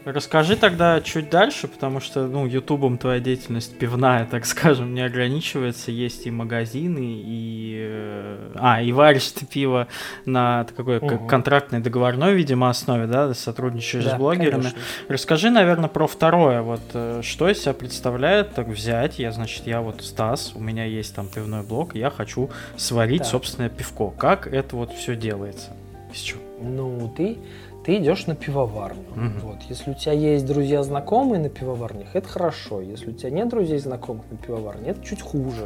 Расскажи 0.05 0.55
тогда 0.55 1.01
чуть 1.01 1.31
дальше, 1.31 1.67
потому 1.67 1.99
что, 1.99 2.27
ну, 2.27 2.45
ютубом 2.45 2.99
твоя 2.99 3.19
деятельность 3.19 3.75
пивная, 3.79 4.25
так 4.27 4.45
скажем, 4.45 4.93
не 4.93 5.01
ограничивается. 5.01 5.91
Есть 5.91 6.27
и 6.27 6.31
магазины, 6.31 6.99
и... 7.25 7.75
э, 7.89 8.51
А, 8.55 8.83
и 8.83 8.91
варишь 8.91 9.31
ты 9.31 9.47
пиво 9.47 9.87
на 10.25 10.67
какой 10.77 10.99
Мгм. 11.01 11.27
контрактной 11.27 11.79
договорной, 11.79 12.35
видимо, 12.35 12.69
основе, 12.69 13.07
да, 13.07 13.33
сотрудничаешь 13.33 14.05
с 14.05 14.11
Да, 14.11 14.17
блогерами. 14.17 14.61
конечно. 14.61 14.79
Расскажи, 15.07 15.49
наверное, 15.49 15.89
про 15.89 16.05
второе. 16.05 16.61
Вот 16.61 16.81
э, 16.93 17.21
что 17.23 17.49
из 17.49 17.63
себя 17.63 17.73
представляет 17.73 18.53
так 18.53 18.67
взять? 18.67 19.17
Я, 19.17 19.31
значит, 19.31 19.65
я 19.65 19.81
вот 19.81 20.03
Стас, 20.03 20.51
у 20.55 20.59
меня 20.59 20.85
есть 20.85 21.15
там 21.15 21.27
пивной 21.27 21.63
блог, 21.63 21.95
я 21.95 22.11
хочу 22.11 22.51
сварить 22.77 23.23
Так. 23.23 23.31
собственное 23.31 23.69
пивко. 23.69 24.11
Как 24.11 24.45
это 24.45 24.75
вот 24.75 24.93
все 24.93 25.15
делается? 25.15 25.71
Из 26.13 26.19
чего? 26.19 26.41
Ну, 26.61 27.11
ты, 27.17 27.37
ты 27.85 27.97
идешь 27.97 28.25
на 28.25 28.35
пивоварню. 28.35 29.05
Мгм. 29.15 29.39
Вот. 29.41 29.57
Если 29.69 29.91
у 29.91 29.93
тебя 29.93 30.13
есть 30.13 30.45
друзья 30.45 30.81
знакомые 30.81 31.39
на 31.39 31.49
пивоварнях, 31.49 32.15
это 32.15 32.27
хорошо. 32.27 32.81
Если 32.81 33.11
у 33.11 33.13
тебя 33.13 33.29
нет 33.29 33.49
друзей 33.49 33.77
знакомых 33.77 34.25
на 34.31 34.37
пивоварне, 34.37 34.89
это 34.89 35.05
чуть 35.05 35.21
хуже. 35.21 35.65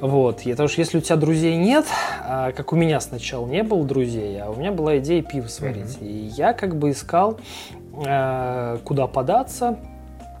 Вот, 0.00 0.42
и 0.42 0.50
потому 0.50 0.68
что 0.68 0.80
если 0.80 0.98
у 0.98 1.00
тебя 1.00 1.16
друзей 1.16 1.56
нет, 1.56 1.84
а, 2.22 2.52
как 2.52 2.72
у 2.72 2.76
меня 2.76 3.00
сначала 3.00 3.46
не 3.46 3.62
было 3.62 3.84
друзей, 3.84 4.40
а 4.40 4.50
у 4.50 4.54
меня 4.54 4.70
была 4.70 4.98
идея 4.98 5.22
пиво 5.22 5.48
сварить. 5.48 5.98
И 6.00 6.30
я 6.36 6.52
как 6.52 6.76
бы 6.76 6.90
искал, 6.90 7.40
э, 8.06 8.78
куда 8.84 9.06
податься. 9.06 9.78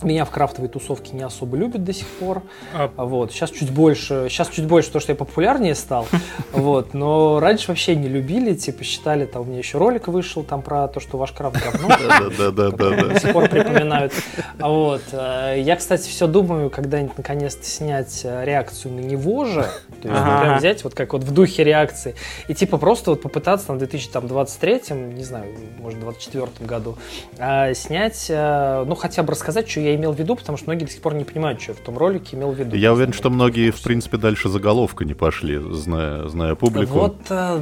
Меня 0.02 0.24
в 0.24 0.30
крафтовой 0.30 0.68
тусовке 0.68 1.16
не 1.16 1.22
особо 1.22 1.56
любят 1.56 1.82
до 1.82 1.92
сих 1.92 2.06
пор. 2.06 2.42
А, 2.72 2.90
Вот, 2.96 3.32
сейчас 3.32 3.50
чуть 3.50 3.70
больше, 3.70 4.26
сейчас 4.28 4.48
чуть 4.48 4.66
больше, 4.66 4.88
потому 4.88 5.00
что 5.02 5.12
я 5.12 5.16
популярнее 5.16 5.74
стал, 5.74 6.06
вот, 6.52 6.94
но 6.94 7.40
раньше 7.40 7.68
вообще 7.68 7.96
не 7.96 8.08
любили, 8.08 8.54
типа 8.54 8.84
считали, 8.84 9.24
там 9.24 9.42
у 9.42 9.44
меня 9.46 9.58
еще 9.58 9.78
ролик 9.78 10.08
вышел 10.08 10.44
там 10.44 10.62
про 10.62 10.86
то, 10.88 11.00
что 11.00 11.18
ваш 11.18 11.32
крафт 11.32 11.56
говно, 11.62 11.88
Да-да-да-да-да. 12.38 13.04
до 13.14 13.20
сих 13.20 13.32
пор 13.32 13.48
припоминают. 13.48 14.12
Вот, 14.58 15.02
э, 15.12 15.56
я, 15.58 15.76
кстати, 15.76 16.08
все 16.08 16.26
думаю, 16.26 16.70
когда-нибудь 16.70 17.18
наконец-то 17.18 17.64
снять 17.64 18.20
э, 18.24 18.44
реакцию 18.44 18.94
на 18.94 19.00
него 19.00 19.44
же, 19.44 19.68
то 20.02 20.08
есть 20.08 20.22
прям 20.22 20.58
взять 20.58 20.84
вот 20.84 20.94
как 20.94 21.12
вот 21.12 21.24
в 21.24 21.32
духе 21.32 21.64
реакции 21.64 22.14
и 22.46 22.54
типа 22.54 22.78
просто 22.78 23.10
вот 23.10 23.22
попытаться 23.22 23.66
там 23.68 23.76
в 23.76 23.78
2023, 23.80 24.82
не 24.90 25.24
знаю, 25.24 25.46
может, 25.78 25.98
24 25.98 26.48
году 26.60 26.96
э, 27.38 27.74
снять, 27.74 28.26
ну 28.28 28.94
хотя 28.94 29.22
бы 29.22 29.32
рассказать, 29.32 29.68
что 29.68 29.80
я 29.80 29.87
имел 29.94 30.12
в 30.12 30.18
виду, 30.18 30.36
потому 30.36 30.56
что 30.58 30.66
многие 30.66 30.84
до 30.84 30.90
сих 30.90 31.02
пор 31.02 31.14
не 31.14 31.24
понимают, 31.24 31.60
что 31.60 31.72
я 31.72 31.78
в 31.78 31.80
том 31.80 31.96
ролике 31.98 32.36
имел 32.36 32.52
в 32.52 32.58
виду. 32.58 32.76
Я 32.76 32.92
уверен, 32.92 33.12
что 33.12 33.30
многие, 33.30 33.70
в 33.70 33.82
принципе, 33.82 34.16
дальше 34.16 34.48
заголовка 34.48 35.04
не 35.04 35.14
пошли, 35.14 35.58
зная, 35.58 36.28
зная 36.28 36.54
публику. 36.54 36.92
Вот, 36.92 37.18
э, 37.30 37.60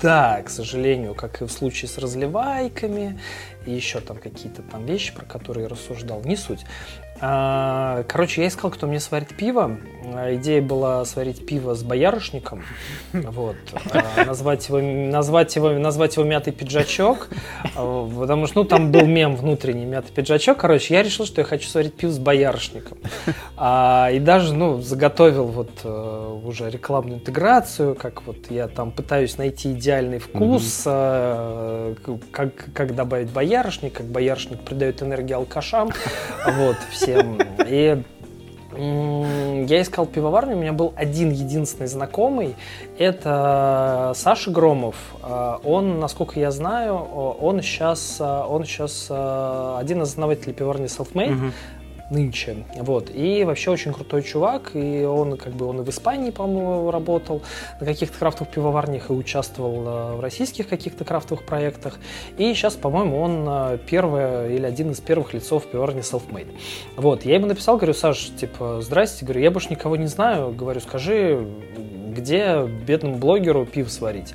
да, 0.00 0.42
к 0.42 0.50
сожалению, 0.50 1.14
как 1.14 1.42
и 1.42 1.44
в 1.44 1.50
случае 1.50 1.88
с 1.88 1.98
разливайками, 1.98 3.18
и 3.66 3.72
еще 3.72 4.00
там 4.00 4.16
какие-то 4.16 4.62
там 4.62 4.84
вещи, 4.84 5.14
про 5.14 5.24
которые 5.24 5.64
я 5.64 5.68
рассуждал, 5.68 6.22
не 6.24 6.36
суть. 6.36 6.60
А, 7.24 8.02
Короче, 8.08 8.42
я 8.42 8.48
искал, 8.48 8.72
кто 8.72 8.88
мне 8.88 8.98
сварит 8.98 9.28
пиво. 9.36 9.78
А, 10.12 10.34
Идея 10.34 10.60
была 10.60 11.04
сварить 11.04 11.46
пиво 11.46 11.74
с 11.74 11.84
боярышником. 11.84 12.64
Вот. 13.12 13.56
А, 13.92 14.24
Назвать 14.24 14.68
его, 14.68 14.80
назвать 14.80 15.54
его, 15.54 15.70
назвать 15.70 16.16
его 16.16 16.24
мятый 16.26 16.52
пиджачок. 16.52 17.28
Потому 17.74 18.46
что, 18.48 18.62
ну, 18.62 18.64
там 18.64 18.90
был 18.90 19.06
мем 19.06 19.36
внутренний 19.36 19.84
мятый 19.84 20.12
пиджачок. 20.12 20.58
Короче, 20.58 20.94
я 20.94 21.02
решил, 21.04 21.24
что 21.24 21.42
я 21.42 21.44
хочу 21.44 21.68
сварить 21.68 21.94
пиво 21.94 22.10
с 22.10 22.18
боярышником. 22.18 22.98
И 23.54 24.18
даже, 24.20 24.52
ну, 24.54 24.80
заготовил 24.80 25.44
вот 25.44 25.70
э, 25.84 26.38
уже 26.44 26.68
рекламную 26.70 27.18
интеграцию, 27.20 27.94
как 27.94 28.26
вот 28.26 28.50
я 28.50 28.66
там 28.66 28.90
пытаюсь 28.90 29.38
найти 29.38 29.72
идеальный 29.72 30.18
вкус, 30.18 30.82
как, 30.84 32.50
как 32.74 32.94
добавить 32.94 33.30
боярышник, 33.30 33.92
как 33.92 34.06
боярышник 34.06 34.60
придает 34.62 35.02
энергию 35.02 35.38
алкашам, 35.38 35.92
вот, 36.46 36.76
всем. 37.12 37.38
И 37.66 38.02
я 38.74 39.82
искал 39.82 40.06
пивоварню, 40.06 40.56
у 40.56 40.60
меня 40.60 40.72
был 40.72 40.94
один 40.96 41.30
единственный 41.30 41.88
знакомый, 41.88 42.56
это 42.98 44.12
Саша 44.14 44.50
Громов. 44.50 44.96
Э, 45.22 45.58
Он, 45.62 46.00
насколько 46.00 46.40
я 46.40 46.50
знаю, 46.50 46.94
он 46.94 47.60
сейчас, 47.60 48.18
он 48.20 48.64
сейчас 48.64 49.08
один 49.10 50.02
из 50.02 50.08
основателей 50.08 50.54
пивоварни 50.54 50.86
Selfmade, 50.86 51.32
Мгм. 51.32 51.52
Нынче. 52.10 52.64
Вот. 52.76 53.10
И 53.14 53.44
вообще 53.44 53.70
очень 53.70 53.92
крутой 53.92 54.22
чувак. 54.22 54.72
И 54.74 55.04
он 55.04 55.36
как 55.36 55.52
бы 55.52 55.66
он 55.66 55.80
и 55.80 55.84
в 55.84 55.88
Испании, 55.88 56.30
по-моему, 56.30 56.90
работал 56.90 57.42
на 57.80 57.86
каких-то 57.86 58.18
крафтовых 58.18 58.52
пивоварнях 58.52 59.10
и 59.10 59.12
участвовал 59.12 59.86
э, 59.86 60.16
в 60.16 60.20
российских 60.20 60.68
каких-то 60.68 61.04
крафтовых 61.04 61.44
проектах. 61.44 61.98
И 62.38 62.52
сейчас, 62.54 62.74
по-моему, 62.74 63.20
он 63.20 63.44
э, 63.48 63.78
первый 63.86 64.54
или 64.54 64.66
один 64.66 64.90
из 64.90 65.00
первых 65.00 65.34
лицов 65.34 65.66
пивоварни 65.66 66.02
Selfmade. 66.02 66.54
Вот. 66.96 67.24
Я 67.24 67.34
ему 67.34 67.46
написал, 67.46 67.76
говорю, 67.76 67.94
Саш, 67.94 68.30
типа, 68.36 68.80
здрасте, 68.80 69.24
говорю, 69.24 69.40
я 69.40 69.50
больше 69.50 69.70
никого 69.70 69.96
не 69.96 70.06
знаю. 70.06 70.52
Говорю, 70.52 70.80
скажи, 70.80 71.46
где 72.12 72.66
бедному 72.66 73.16
блогеру 73.16 73.64
пиво 73.66 73.88
сварить? 73.88 74.34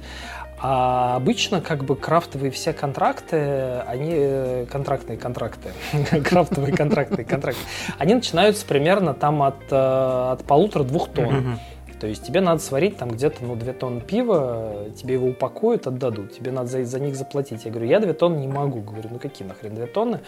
А 0.60 1.16
обычно 1.16 1.62
как 1.62 1.84
бы 1.84 1.96
крафтовые 1.96 2.50
все 2.50 2.74
контракты, 2.74 3.80
они 3.86 4.12
э, 4.12 4.66
контрактные 4.72 5.18
контракты, 5.18 5.70
крафтовые 6.24 6.76
контрактные 6.76 7.26
контракты, 7.26 7.62
они 8.00 8.16
начинаются 8.16 8.66
примерно 8.66 9.14
там 9.14 9.44
от, 9.44 9.72
э, 9.72 9.76
от 9.76 10.44
полутора-двух 10.46 11.10
тонн. 11.10 11.60
То 12.00 12.06
есть 12.06 12.24
тебе 12.24 12.42
надо 12.42 12.60
сварить 12.60 12.98
там 12.98 13.10
где-то 13.10 13.44
ну, 13.44 13.56
2 13.56 13.74
тонны 13.74 14.02
пива, 14.02 14.86
тебе 14.96 15.16
его 15.16 15.28
упакуют, 15.28 15.88
отдадут, 15.88 16.32
тебе 16.32 16.52
надо 16.52 16.68
за, 16.68 16.86
за 16.86 17.00
них 17.00 17.16
заплатить. 17.16 17.66
Я 17.66 17.72
говорю, 17.72 17.88
я 17.88 18.00
2 18.00 18.14
тонны 18.14 18.40
не 18.40 18.48
могу. 18.48 18.82
Говорю, 18.82 19.10
ну 19.12 19.20
какие 19.20 19.48
нахрен 19.48 19.76
2 19.76 19.88
тонны? 19.88 20.20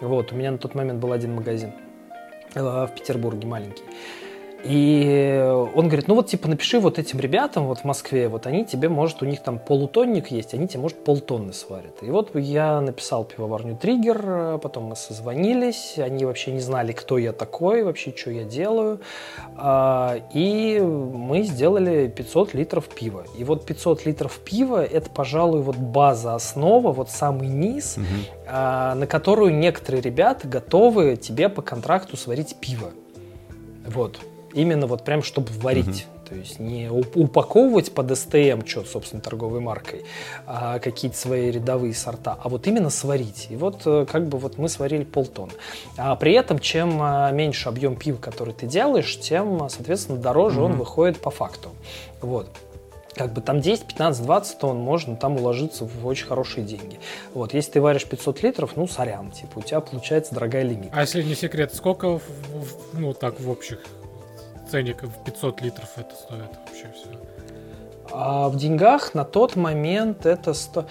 Вот, 0.00 0.32
у 0.32 0.36
меня 0.36 0.52
на 0.52 0.58
тот 0.58 0.74
момент 0.74 1.00
был 1.00 1.12
один 1.12 1.34
магазин 1.34 1.72
э, 2.54 2.60
в 2.60 2.90
Петербурге 2.94 3.46
маленький. 3.46 3.82
И 4.68 5.66
он 5.74 5.86
говорит, 5.86 6.08
ну 6.08 6.14
вот 6.14 6.26
типа 6.26 6.48
напиши 6.48 6.80
вот 6.80 6.98
этим 6.98 7.20
ребятам 7.20 7.66
вот 7.66 7.80
в 7.80 7.84
Москве, 7.84 8.28
вот 8.28 8.46
они 8.46 8.64
тебе, 8.64 8.88
может, 8.88 9.22
у 9.22 9.26
них 9.26 9.42
там 9.42 9.58
полутонник 9.58 10.30
есть, 10.30 10.54
они 10.54 10.66
тебе, 10.66 10.80
может, 10.80 11.04
полтонны 11.04 11.52
сварят. 11.52 12.02
И 12.02 12.10
вот 12.10 12.34
я 12.34 12.80
написал 12.80 13.24
пивоварню 13.24 13.76
Триггер, 13.76 14.22
э, 14.24 14.58
потом 14.62 14.84
мы 14.84 14.96
созвонились, 14.96 15.98
они 15.98 16.24
вообще 16.24 16.52
не 16.52 16.60
знали, 16.60 16.92
кто 16.92 17.18
я 17.18 17.32
такой, 17.32 17.82
вообще, 17.82 18.12
что 18.16 18.30
я 18.30 18.44
делаю. 18.44 19.00
А, 19.56 20.18
И 20.34 20.80
мы 20.80 21.42
сделали 21.42 22.08
500 22.08 22.54
литров 22.54 22.88
пива. 22.88 23.24
И 23.38 23.44
вот 23.44 23.66
500 23.66 24.06
литров 24.06 24.38
пива– 24.38 24.84
это, 24.84 25.10
пожалуй, 25.10 25.62
вот 25.62 25.76
база, 25.76 26.34
основа, 26.34 26.92
вот 26.92 27.10
самый 27.10 27.48
низ, 27.48 27.96
а, 28.46 28.94
на 28.94 29.06
которую 29.06 29.54
некоторые 29.54 30.00
ребята 30.02 30.48
готовы 30.48 31.16
тебе 31.16 31.48
по 31.48 31.62
контракту 31.62 32.16
сварить 32.16 32.56
пиво. 32.60 32.90
Вот. 33.86 34.18
Именно 34.56 34.86
вот 34.86 35.04
прям, 35.04 35.22
чтобы 35.22 35.48
варить. 35.60 36.06
То 36.28 36.34
есть 36.34 36.58
не 36.58 36.86
уп- 36.86 37.12
упаковывать 37.14 37.92
под 37.92 38.18
СТМ, 38.18 38.66
что, 38.66 38.84
собственно, 38.84 39.22
торговой 39.22 39.60
маркой, 39.60 40.04
а 40.46 40.80
какие-то 40.80 41.16
свои 41.16 41.52
рядовые 41.52 41.94
сорта, 41.94 42.36
а 42.42 42.48
вот 42.48 42.66
именно 42.66 42.90
сварить. 42.90 43.46
И 43.50 43.54
вот 43.56 43.82
э, 43.84 44.06
как 44.10 44.26
бы 44.26 44.38
вот 44.38 44.58
мы 44.58 44.68
сварили 44.68 45.04
полтонны. 45.04 45.52
А 45.96 46.16
при 46.16 46.32
этом, 46.32 46.58
чем 46.58 46.98
а, 47.00 47.30
меньше 47.30 47.68
объем 47.68 47.94
пива, 47.94 48.16
который 48.16 48.54
ты 48.54 48.66
делаешь, 48.66 49.20
тем, 49.20 49.62
а, 49.62 49.68
соответственно, 49.68 50.18
дороже 50.18 50.60
он 50.62 50.70
Мгм. 50.72 50.80
выходит 50.80 51.20
по 51.20 51.30
факту. 51.30 51.68
Вот 52.20 52.48
как 53.14 53.32
бы 53.32 53.40
там 53.40 53.60
10, 53.60 53.86
15, 53.86 54.22
20 54.24 54.58
тонн 54.58 54.78
можно 54.78 55.16
там 55.16 55.36
уложиться 55.36 55.84
в 55.86 56.06
очень 56.06 56.26
хорошие 56.26 56.66
деньги. 56.66 56.98
Вот, 57.34 57.54
если 57.54 57.72
ты 57.72 57.80
варишь 57.80 58.04
500 58.04 58.42
литров, 58.42 58.72
ну, 58.76 58.86
сорян, 58.88 59.30
типа, 59.30 59.60
у 59.60 59.62
тебя 59.62 59.80
получается 59.80 60.34
дорогая 60.34 60.64
лимит. 60.64 60.90
а 60.92 61.02
если 61.02 61.22
не 61.22 61.34
секрет, 61.34 61.72
сколько, 61.74 62.20
ну 62.92 63.14
так, 63.14 63.38
в 63.40 63.48
общих 63.48 63.78
ценниках 64.68 65.10
в 65.10 65.24
500 65.24 65.60
литров 65.62 65.88
это 65.96 66.14
стоит 66.14 66.50
вообще 66.66 66.92
все? 66.94 67.18
А 68.12 68.48
в 68.48 68.56
деньгах 68.56 69.14
на 69.14 69.24
тот 69.24 69.56
момент 69.56 70.26
это... 70.26 70.54
Сто... 70.54 70.86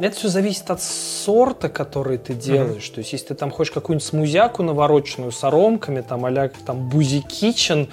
Это 0.00 0.16
все 0.16 0.28
зависит 0.28 0.70
от 0.70 0.80
сорта, 0.80 1.68
который 1.68 2.18
ты 2.18 2.34
делаешь. 2.34 2.88
Mm-hmm. 2.88 2.94
То 2.94 2.98
есть, 3.00 3.12
если 3.12 3.26
ты 3.28 3.34
там 3.34 3.50
хочешь 3.50 3.72
какую-нибудь 3.72 4.06
смузяку 4.06 4.62
навороченную 4.62 5.32
с 5.32 5.44
аромками, 5.44 6.00
там, 6.00 6.24
а 6.24 6.50
там 6.66 6.88
Бузи 6.88 7.20
Кичен, 7.20 7.88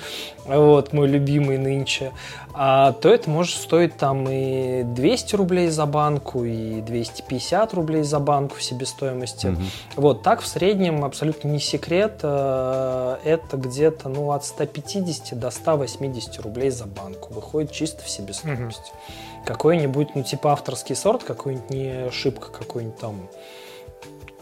вот, 0.45 0.93
мой 0.93 1.07
любимый 1.07 1.57
нынче, 1.57 2.11
а, 2.53 2.91
то 2.93 3.09
это 3.09 3.29
может 3.29 3.55
стоить 3.55 3.97
там 3.97 4.27
и 4.29 4.83
200 4.83 5.35
рублей 5.35 5.69
за 5.69 5.85
банку, 5.85 6.43
и 6.43 6.81
250 6.81 7.73
рублей 7.73 8.03
за 8.03 8.19
банку 8.19 8.55
в 8.55 8.63
себестоимости. 8.63 9.47
Mm-hmm. 9.47 9.65
Вот, 9.95 10.23
так 10.23 10.41
в 10.41 10.47
среднем, 10.47 11.05
абсолютно 11.05 11.47
не 11.47 11.59
секрет, 11.59 12.19
э, 12.23 13.17
это 13.23 13.57
где-то, 13.57 14.09
ну, 14.09 14.31
от 14.31 14.45
150 14.45 15.39
до 15.39 15.49
180 15.49 16.39
рублей 16.39 16.69
за 16.69 16.85
банку. 16.85 17.33
Выходит 17.33 17.71
чисто 17.71 18.03
в 18.03 18.09
себестоимость. 18.09 18.91
Mm-hmm. 18.91 19.45
Какой-нибудь, 19.45 20.15
ну, 20.15 20.23
типа 20.23 20.51
авторский 20.51 20.95
сорт, 20.95 21.23
какой-нибудь 21.23 21.69
не 21.69 22.11
шибко, 22.11 22.51
какой-нибудь 22.51 22.99
там 22.99 23.29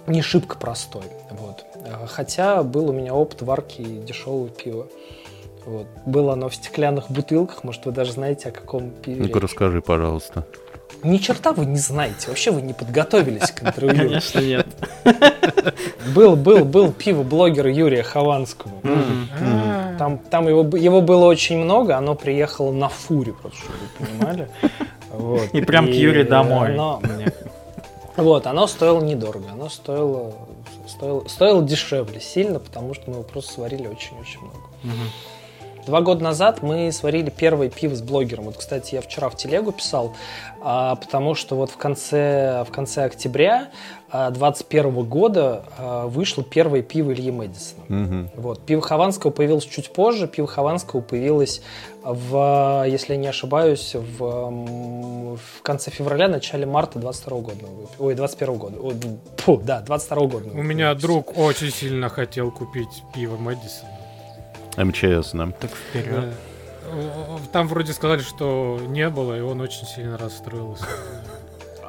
не 0.07 0.21
шибко 0.21 0.57
простой. 0.57 1.03
Вот. 1.29 1.65
Хотя 2.07 2.63
был 2.63 2.89
у 2.89 2.93
меня 2.93 3.13
опыт 3.13 3.41
варки 3.41 3.83
дешевого 3.83 4.49
пива. 4.49 4.87
Вот. 5.69 5.85
Было 6.07 6.33
оно 6.33 6.49
в 6.49 6.55
стеклянных 6.55 7.11
бутылках, 7.11 7.63
может, 7.63 7.85
вы 7.85 7.91
даже 7.91 8.13
знаете, 8.13 8.49
о 8.49 8.51
каком 8.51 8.89
пиве 8.89 9.21
Ну-ка, 9.21 9.39
расскажи, 9.39 9.81
пожалуйста. 9.81 10.43
Ни 11.03 11.17
черта 11.17 11.53
вы 11.53 11.67
не 11.67 11.77
знаете, 11.77 12.27
вообще 12.29 12.49
вы 12.49 12.63
не 12.63 12.73
подготовились 12.73 13.51
к 13.51 13.63
интервью. 13.63 13.95
Конечно, 13.95 14.39
нет. 14.39 14.67
Был, 16.15 16.35
был, 16.35 16.65
был 16.65 16.91
пиво-блогер 16.91 17.67
Юрия 17.67 18.01
Хованского. 18.01 18.73
Там, 19.99 20.17
там 20.17 20.47
его, 20.47 20.75
его 20.75 21.01
было 21.01 21.25
очень 21.25 21.59
много, 21.59 21.95
оно 21.95 22.15
приехало 22.15 22.71
на 22.71 22.89
фуре, 22.89 23.33
просто 23.33 23.59
чтобы 23.59 23.77
вы 23.77 24.05
понимали. 24.07 24.49
Вот. 25.11 25.53
И 25.53 25.61
прям 25.61 25.85
к 25.85 25.91
Юре 25.91 26.23
домой. 26.23 26.73
Оно, 26.73 26.99
вот, 28.17 28.47
оно 28.47 28.65
стоило 28.65 29.01
недорого, 29.01 29.51
оно 29.51 29.69
стоило, 29.69 30.33
стоило, 30.87 31.27
стоило 31.27 31.61
дешевле 31.61 32.19
сильно, 32.19 32.59
потому 32.59 32.95
что 32.95 33.03
мы 33.11 33.17
его 33.17 33.23
просто 33.23 33.53
сварили 33.53 33.87
очень-очень 33.87 34.39
много. 34.39 34.69
Два 35.85 36.01
года 36.01 36.23
назад 36.23 36.61
мы 36.61 36.91
сварили 36.91 37.29
первое 37.29 37.69
пиво 37.69 37.95
с 37.95 38.01
блогером. 38.01 38.45
Вот, 38.45 38.57
кстати, 38.57 38.95
я 38.95 39.01
вчера 39.01 39.29
в 39.29 39.35
телегу 39.35 39.71
писал, 39.71 40.15
а, 40.61 40.95
потому 40.95 41.35
что 41.35 41.55
вот 41.55 41.71
в 41.71 41.77
конце, 41.77 42.63
в 42.67 42.71
конце 42.71 43.05
октября 43.05 43.69
2021 44.11 44.85
а, 44.85 45.03
года 45.03 45.63
а, 45.77 46.07
вышло 46.07 46.43
первое 46.43 46.81
пиво 46.81 47.13
Ильи 47.13 47.31
Мэдисона. 47.31 47.83
Угу. 47.89 48.41
Вот. 48.41 48.65
Пиво 48.65 48.81
Хованского 48.81 49.31
появилось 49.31 49.65
чуть 49.65 49.91
позже. 49.91 50.27
Пиво 50.27 50.47
Хованского 50.47 51.01
появилось 51.01 51.61
в, 52.03 52.85
если 52.87 53.13
я 53.13 53.19
не 53.19 53.27
ошибаюсь, 53.27 53.95
в, 53.95 55.37
в 55.37 55.61
конце 55.61 55.91
февраля, 55.91 56.27
начале 56.27 56.65
марта 56.65 56.99
22 56.99 57.39
года. 57.39 57.65
Ой, 57.99 58.15
21 58.15 58.55
года. 58.55 58.79
Ой, 58.81 58.95
фу, 59.37 59.57
да, 59.57 59.81
22 59.81 60.27
года. 60.27 60.49
У 60.53 60.63
меня 60.63 60.93
друг 60.95 61.37
очень 61.37 61.71
сильно 61.71 62.09
хотел 62.09 62.51
купить 62.51 63.03
пиво 63.13 63.37
Мэдисона. 63.37 63.98
МЧС, 64.83 65.31
да? 65.33 65.51
Так 65.59 65.71
вперед. 65.71 66.33
Там 67.51 67.67
вроде 67.67 67.93
сказали, 67.93 68.21
что 68.21 68.79
не 68.87 69.09
было, 69.09 69.37
и 69.37 69.41
он 69.41 69.61
очень 69.61 69.85
сильно 69.85 70.17
расстроился. 70.17 70.85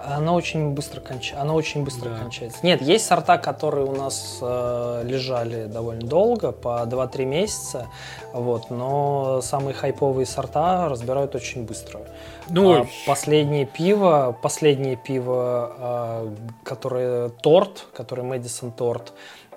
Оно 0.02 0.34
очень 0.34 0.70
быстро, 0.70 1.00
конч... 1.00 1.34
оно 1.36 1.54
очень 1.54 1.84
быстро 1.84 2.10
да. 2.10 2.18
кончается. 2.18 2.58
Нет, 2.62 2.80
есть 2.80 3.06
сорта, 3.06 3.38
которые 3.38 3.86
у 3.86 3.94
нас 3.94 4.38
э, 4.40 5.02
лежали 5.04 5.66
довольно 5.66 6.06
долго, 6.06 6.52
по 6.52 6.82
2-3 6.86 7.24
месяца, 7.26 7.86
вот, 8.32 8.70
но 8.70 9.40
самые 9.42 9.74
хайповые 9.74 10.26
сорта 10.26 10.88
разбирают 10.88 11.34
очень 11.34 11.64
быстро. 11.64 12.00
Ну, 12.48 12.82
а 12.82 12.86
последнее 13.06 13.66
пиво, 13.66 14.36
последнее 14.42 14.96
пиво, 14.96 15.72
э, 15.78 16.34
которое 16.64 17.28
торт, 17.28 17.86
который 17.94 18.24
Мэдисон 18.24 18.72
торт, 18.72 19.12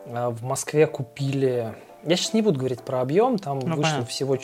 э, 0.05 0.27
в 0.27 0.43
Москве 0.43 0.87
купили 0.87 1.73
я 2.05 2.15
сейчас 2.15 2.33
не 2.33 2.41
буду 2.41 2.59
говорить 2.59 2.81
про 2.81 3.01
объем, 3.01 3.37
там 3.37 3.59
ну, 3.59 3.75
вышло 3.75 3.81
понятно. 3.81 4.05
всего, 4.05 4.37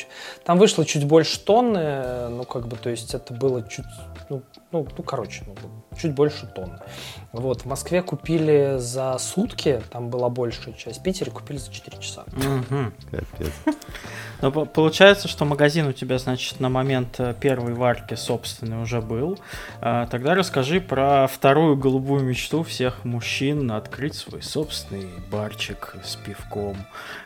там 0.43 0.57
вышло 0.57 0.85
чуть 0.85 1.05
больше 1.05 1.39
тонны, 1.39 2.29
ну 2.29 2.43
как 2.43 2.67
бы, 2.67 2.77
то 2.77 2.89
есть 2.89 3.13
это 3.13 3.33
было 3.33 3.67
чуть, 3.67 3.85
ну, 4.29 4.41
ну, 4.71 4.87
ну 4.97 5.03
короче, 5.03 5.43
ну, 5.45 5.97
чуть 5.97 6.13
больше 6.13 6.47
тонны. 6.47 6.79
Вот 7.31 7.62
в 7.62 7.65
Москве 7.65 8.01
купили 8.01 8.77
за 8.79 9.17
сутки, 9.19 9.81
там 9.91 10.09
была 10.09 10.29
большая 10.29 10.74
часть, 10.74 11.00
в 11.00 11.03
Питере 11.03 11.29
купили 11.31 11.57
за 11.57 11.71
4 11.71 11.98
часа. 12.01 12.25
Капец. 13.12 13.51
Но 14.41 14.51
ну, 14.51 14.65
получается, 14.65 15.27
что 15.27 15.45
магазин 15.45 15.88
у 15.88 15.93
тебя, 15.93 16.17
значит, 16.17 16.59
на 16.59 16.69
момент 16.69 17.19
э, 17.19 17.36
первой 17.39 17.74
варки 17.74 18.15
собственный 18.15 18.81
уже 18.81 19.01
был. 19.01 19.38
А, 19.81 20.07
тогда 20.07 20.33
расскажи 20.33 20.79
про 20.79 21.27
вторую 21.27 21.75
голубую 21.75 22.24
мечту 22.24 22.63
всех 22.63 23.03
мужчин 23.03 23.69
открыть 23.69 24.15
свой 24.15 24.41
собственный 24.41 25.09
барчик 25.29 25.95
с 26.03 26.15
пивком. 26.15 26.77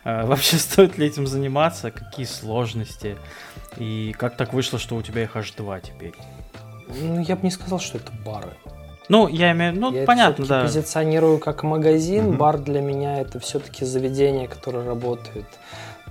А, 0.04 0.26
вообще 0.26 0.58
стоит 0.58 0.98
ли 0.98 1.06
этим 1.06 1.28
заниматься? 1.28 1.92
Какие 1.92 2.26
сложности? 2.26 3.16
И 3.78 4.14
как 4.18 4.36
так 4.36 4.52
вышло, 4.52 4.80
что 4.80 4.96
у 4.96 5.02
тебя 5.04 5.24
их 5.24 5.36
аж 5.36 5.52
два 5.52 5.80
теперь? 5.80 6.14
Ну, 6.88 7.22
я 7.22 7.36
бы 7.36 7.44
не 7.44 7.52
сказал, 7.52 7.80
что 7.80 8.00
это 8.00 8.12
бары. 8.26 8.54
Ну, 9.10 9.28
я 9.28 9.52
имею, 9.52 9.74
ну, 9.80 9.94
я 9.94 10.06
понятно, 10.06 10.46
да. 10.46 10.62
позиционирую 10.64 11.40
как 11.40 11.64
магазин. 11.64 12.30
Угу. 12.30 12.38
Бар 12.38 12.58
для 12.58 12.82
меня 12.82 13.20
это 13.20 13.40
все-таки 13.40 13.86
заведение, 13.86 14.48
которое 14.48 14.86
работает 14.86 15.46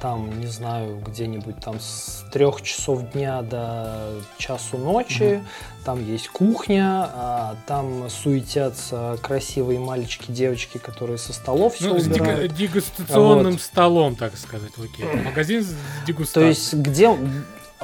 там, 0.02 0.40
не 0.40 0.48
знаю, 0.48 1.00
где-нибудь 1.06 1.60
там 1.60 1.78
с 1.78 2.24
трех 2.32 2.60
часов 2.62 3.12
дня 3.12 3.40
до 3.42 4.10
часу 4.36 4.76
ночи, 4.76 5.22
mm 5.22 5.42
там 5.84 6.06
есть 6.06 6.28
кухня, 6.28 7.10
а 7.12 7.56
там 7.66 8.08
суетятся 8.08 9.18
красивые 9.20 9.80
мальчики, 9.80 10.30
девочки, 10.30 10.78
которые 10.78 11.18
со 11.18 11.32
столов 11.32 11.74
все 11.74 11.88
ну, 11.88 11.96
убирают. 11.96 12.52
С 12.52 12.54
дегустационным 12.54 13.54
вот. 13.54 13.60
столом, 13.60 14.14
так 14.14 14.36
сказать, 14.36 14.70
окей. 14.76 15.22
Магазин 15.24 15.64
с 15.64 15.74
дегустацией. 16.06 16.44
То 16.44 16.48
есть 16.48 16.74
где 16.74 17.10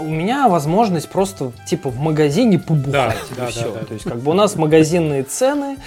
у 0.00 0.08
меня 0.08 0.48
возможность 0.48 1.08
просто 1.08 1.52
типа 1.66 1.90
в 1.90 1.98
магазине 1.98 2.58
побухать 2.58 2.92
да, 2.92 3.34
и 3.34 3.36
да, 3.36 3.46
все. 3.46 3.72
Да, 3.72 3.80
да. 3.80 3.86
То 3.86 3.94
есть 3.94 4.04
как 4.04 4.18
бы 4.18 4.30
у 4.30 4.34
нас 4.34 4.56
магазинные 4.56 5.22
цены, 5.22 5.78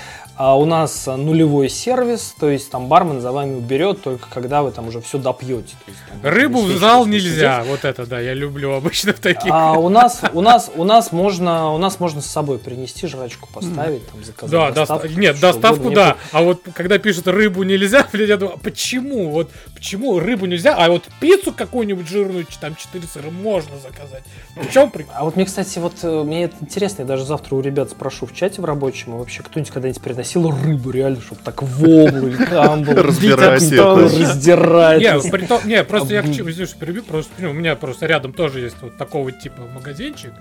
а 0.43 0.55
у 0.55 0.65
нас 0.65 1.05
нулевой 1.05 1.69
сервис, 1.69 2.33
то 2.39 2.49
есть 2.49 2.71
там 2.71 2.87
бармен 2.87 3.21
за 3.21 3.31
вами 3.31 3.57
уберет 3.57 4.01
только 4.01 4.27
когда 4.27 4.63
вы 4.63 4.71
там 4.71 4.87
уже 4.87 4.99
все 4.99 5.19
допьете. 5.19 5.75
есть, 5.85 5.99
там, 6.09 6.31
Рыбу 6.31 6.63
в 6.63 6.71
зал 6.77 7.05
нельзя, 7.05 7.59
сидеть. 7.59 7.69
вот 7.69 7.85
это 7.85 8.07
да, 8.07 8.19
я 8.19 8.33
люблю 8.33 8.71
обычно 8.73 9.13
таких. 9.13 9.51
А 9.51 9.73
у 9.73 9.89
нас 9.89 10.21
у 10.33 10.41
нас 10.41 10.71
у 10.75 10.83
нас 10.83 11.11
можно 11.11 11.71
у 11.75 11.77
нас 11.77 11.99
можно 11.99 12.21
с 12.21 12.25
собой 12.25 12.57
принести 12.57 13.05
жрачку 13.05 13.49
поставить, 13.53 14.09
там 14.09 14.23
заказать. 14.23 14.49
Да, 14.49 14.71
доставку, 14.71 15.07
доста- 15.09 15.21
нет, 15.21 15.39
доставку 15.39 15.81
угодно. 15.81 15.95
да. 15.95 16.17
А 16.31 16.41
вот 16.41 16.61
когда 16.73 16.97
пишут 16.97 17.27
рыбу 17.27 17.61
нельзя, 17.61 18.07
я 18.13 18.37
думаю, 18.37 18.55
а 18.55 18.57
почему 18.57 19.29
вот 19.29 19.51
почему 19.75 20.17
рыбу 20.17 20.47
нельзя, 20.47 20.75
а 20.75 20.89
вот 20.89 21.03
пиццу 21.19 21.53
какую-нибудь 21.53 22.07
жирную 22.07 22.47
там 22.59 22.75
4 22.75 23.07
сыра 23.07 23.29
можно 23.29 23.77
заказать. 23.77 24.23
В 24.55 24.73
чем 24.73 24.89
прикол? 24.89 25.13
А 25.15 25.23
вот 25.23 25.35
мне 25.35 25.45
кстати 25.45 25.77
вот 25.77 25.93
э, 26.01 26.23
мне 26.23 26.45
это 26.45 26.55
интересно, 26.61 27.03
я 27.03 27.07
даже 27.07 27.25
завтра 27.25 27.55
у 27.55 27.61
ребят 27.61 27.91
спрошу 27.91 28.25
в 28.25 28.33
чате 28.33 28.59
в 28.59 28.65
рабочем, 28.65 29.17
вообще 29.19 29.43
кто-нибудь 29.43 29.71
когда-нибудь 29.71 30.01
приносил 30.01 30.30
приносил 30.31 30.51
рыбу, 30.51 30.91
реально, 30.91 31.21
чтобы 31.21 31.41
так 31.43 31.61
в 31.61 31.83
облу 31.83 32.27
или 32.27 32.45
камбл. 32.45 32.93
Разбирать 32.95 33.61
Раздирать. 33.61 35.01
Не, 35.01 35.67
не, 35.67 35.83
просто 35.83 36.13
я 36.13 36.21
хочу, 36.21 36.49
извините, 36.49 36.75
перебью, 36.79 37.03
просто 37.03 37.31
у 37.47 37.53
меня 37.53 37.75
просто 37.75 38.05
рядом 38.05 38.33
тоже 38.33 38.61
есть 38.61 38.77
вот 38.81 38.97
такого 38.97 39.31
типа 39.31 39.61
магазинчик. 39.73 40.31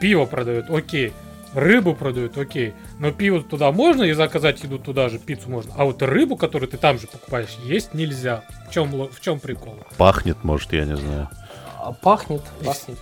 Пиво 0.00 0.26
продают, 0.26 0.70
окей. 0.70 1.12
Рыбу 1.54 1.94
продают, 1.94 2.36
окей. 2.36 2.74
Но 2.98 3.12
пиво 3.12 3.40
туда 3.40 3.70
можно 3.70 4.02
и 4.02 4.12
заказать 4.12 4.62
еду 4.64 4.78
туда 4.78 5.08
же, 5.08 5.18
пиццу 5.18 5.50
можно. 5.50 5.72
А 5.76 5.84
вот 5.84 6.02
рыбу, 6.02 6.36
которую 6.36 6.68
ты 6.68 6.76
там 6.76 6.98
же 6.98 7.06
покупаешь, 7.06 7.56
есть 7.64 7.94
нельзя. 7.94 8.42
В 8.68 8.72
чем, 8.72 8.90
в 8.90 9.20
чем 9.20 9.38
прикол? 9.38 9.78
Пахнет, 9.96 10.42
может, 10.42 10.72
я 10.72 10.84
не 10.84 10.96
знаю. 10.96 11.28
А, 11.78 11.92
пахнет, 11.92 12.42
пахнет 12.64 12.98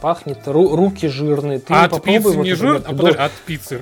пахнет, 0.00 0.38
ру- 0.46 0.74
руки 0.74 1.08
жирные. 1.08 1.58
Ты 1.58 1.74
а 1.74 1.84
от 1.84 2.02
пиццы 2.02 2.30
вот, 2.30 2.44
не 2.44 2.54
жир, 2.54 2.82
а 2.84 2.92
подожди, 2.92 3.18
от 3.18 3.32
пиццы 3.32 3.80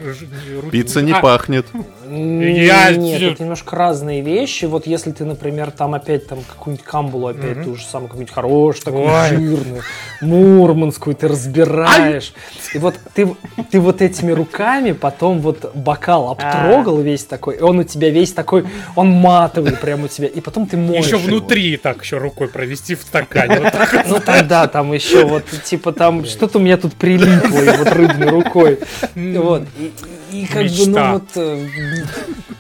руки 0.63 0.71
Пицца 0.71 1.03
не 1.03 1.13
а, 1.13 1.21
пахнет. 1.21 1.67
Я... 2.09 2.91
Нет, 2.91 3.23
это 3.23 3.43
немножко 3.43 3.77
разные 3.77 4.21
вещи. 4.21 4.67
Вот 4.67 4.87
если 4.87 5.11
ты, 5.13 5.25
например, 5.25 5.71
там 5.71 5.95
опять 5.95 6.27
там 6.27 6.41
какую-нибудь 6.43 6.85
камбулу, 6.85 7.29
опять 7.29 7.59
угу. 7.59 7.65
ту 7.65 7.77
же 7.77 7.85
самую 7.85 8.09
какую-нибудь 8.09 8.35
хорошую, 8.35 8.85
такую 8.85 9.05
Ой. 9.05 9.29
жирную, 9.29 9.83
мурманскую, 10.21 11.17
ты 11.17 11.29
разбираешь. 11.29 12.33
И 12.75 12.79
вот 12.79 12.95
ты, 13.15 13.35
ты 13.71 13.81
вот 13.81 14.03
этими 14.03 14.33
руками 14.33 14.93
потом 14.93 15.41
вот 15.41 15.75
бокал 15.75 16.31
обтрогал 16.31 16.99
а. 16.99 17.03
весь 17.03 17.25
такой, 17.25 17.57
и 17.57 17.61
он 17.61 17.79
у 17.79 17.85
тебя 17.85 18.11
весь 18.11 18.33
такой, 18.33 18.67
он 18.97 19.11
матовый 19.11 19.73
прям 19.73 20.05
у 20.05 20.09
тебя, 20.09 20.29
и 20.29 20.41
потом 20.41 20.67
ты 20.67 20.77
моешь 20.77 21.07
Еще 21.07 21.17
внутри 21.17 21.77
так 21.77 22.03
еще 22.03 22.19
рукой 22.19 22.49
провести 22.49 22.95
в 22.95 23.03
стакане. 23.03 23.73
Ну 24.07 24.21
тогда 24.21 24.67
там 24.67 24.93
еще 24.93 25.25
вот 25.25 25.45
типа 25.65 25.93
там 25.93 26.04
что-то 26.25 26.59
у 26.59 26.61
меня 26.61 26.77
тут 26.77 26.95
прилипло 26.95 27.59
и 27.59 27.77
вот 27.77 27.89
рыбной 27.93 28.29
рукой. 28.29 28.79
Вот. 29.15 29.63
И, 29.79 29.93
и 30.33 30.47
как 30.47 30.65
бы, 30.65 30.87
ну 30.89 31.13
вот... 31.13 31.29
Э, 31.37 31.67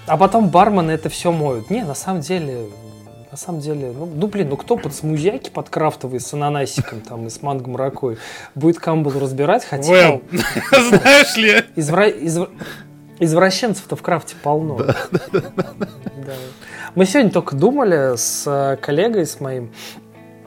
а 0.06 0.16
потом 0.16 0.48
бармены 0.48 0.92
это 0.92 1.08
все 1.08 1.32
моют. 1.32 1.70
Не, 1.70 1.82
на 1.82 1.94
самом 1.94 2.20
деле, 2.20 2.66
на 3.30 3.36
самом 3.36 3.60
деле, 3.60 3.92
ну, 3.96 4.06
ну 4.06 4.26
блин, 4.28 4.48
ну 4.50 4.56
кто 4.56 4.76
под 4.76 4.94
смузяки, 4.94 5.50
под 5.50 5.68
крафтовые 5.68 6.20
с 6.20 6.32
ананасиком 6.34 7.00
там 7.00 7.26
и 7.26 7.30
с 7.30 7.42
манго 7.42 7.68
маракой 7.70 8.18
будет 8.54 8.78
камбул 8.78 9.12
разбирать, 9.18 9.64
хотя 9.64 9.92
Well, 9.92 10.22
знаешь 10.70 11.36
ли? 11.36 11.64
извра- 11.76 12.16
изв- 12.16 12.50
извращенцев-то 13.18 13.96
в 13.96 14.02
крафте 14.02 14.36
полно. 14.42 14.78
Да. 14.78 14.94
Мы 16.94 17.06
сегодня 17.06 17.30
только 17.32 17.56
думали 17.56 18.16
с 18.16 18.44
э, 18.46 18.76
коллегой, 18.80 19.26
с 19.26 19.40
моим, 19.40 19.72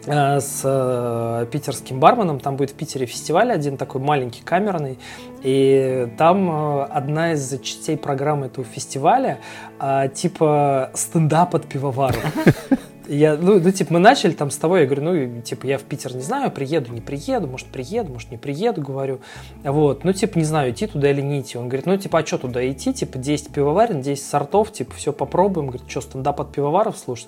с 0.08 0.62
э, 0.64 1.46
питерским 1.52 2.00
барменом, 2.00 2.40
там 2.40 2.56
будет 2.56 2.72
в 2.72 2.74
Питере 2.76 3.06
фестиваль 3.06 3.52
один 3.52 3.78
такой 3.78 4.00
маленький, 4.02 4.42
камерный, 4.42 4.98
и 5.44 6.08
там 6.18 6.50
э, 6.50 6.84
одна 6.86 7.34
из 7.34 7.50
частей 7.62 7.98
программы 7.98 8.46
этого 8.46 8.66
фестиваля 8.66 9.40
э, 9.80 10.10
типа 10.14 10.92
стендап 10.94 11.56
от 11.56 11.66
пивоваров. 11.66 12.24
Я, 13.08 13.38
ну, 13.38 13.60
ну, 13.60 13.72
типа, 13.72 13.94
мы 13.94 14.00
начали 14.00 14.34
там 14.34 14.52
с 14.52 14.58
того, 14.58 14.78
я 14.78 14.86
говорю, 14.86 15.04
ну, 15.04 15.42
типа, 15.42 15.66
я 15.66 15.78
в 15.78 15.84
Питер 15.84 16.14
не 16.14 16.22
знаю, 16.22 16.52
приеду, 16.52 16.92
не 16.92 17.00
приеду, 17.00 17.48
может, 17.48 17.68
приеду, 17.68 18.12
может, 18.12 18.32
не 18.32 18.38
приеду, 18.38 18.82
говорю. 18.82 19.20
Вот, 19.64 20.04
ну, 20.04 20.12
типа, 20.12 20.38
не 20.38 20.44
знаю, 20.44 20.72
идти 20.72 20.88
туда 20.88 21.10
или 21.10 21.22
не 21.22 21.40
идти. 21.40 21.58
Он 21.58 21.70
говорит, 21.70 21.86
ну, 21.86 21.96
типа, 21.96 22.20
а 22.20 22.26
что 22.26 22.38
туда 22.38 22.70
идти? 22.70 22.94
Типа, 22.94 23.18
10 23.18 23.54
пивоварен, 23.54 24.02
10 24.02 24.22
сортов, 24.22 24.74
типа, 24.74 24.94
все 24.94 25.14
попробуем. 25.14 25.68
Говорит, 25.68 25.90
что, 25.90 26.02
стендап 26.02 26.42
от 26.42 26.52
пивоваров 26.52 26.98
слушать? 26.98 27.28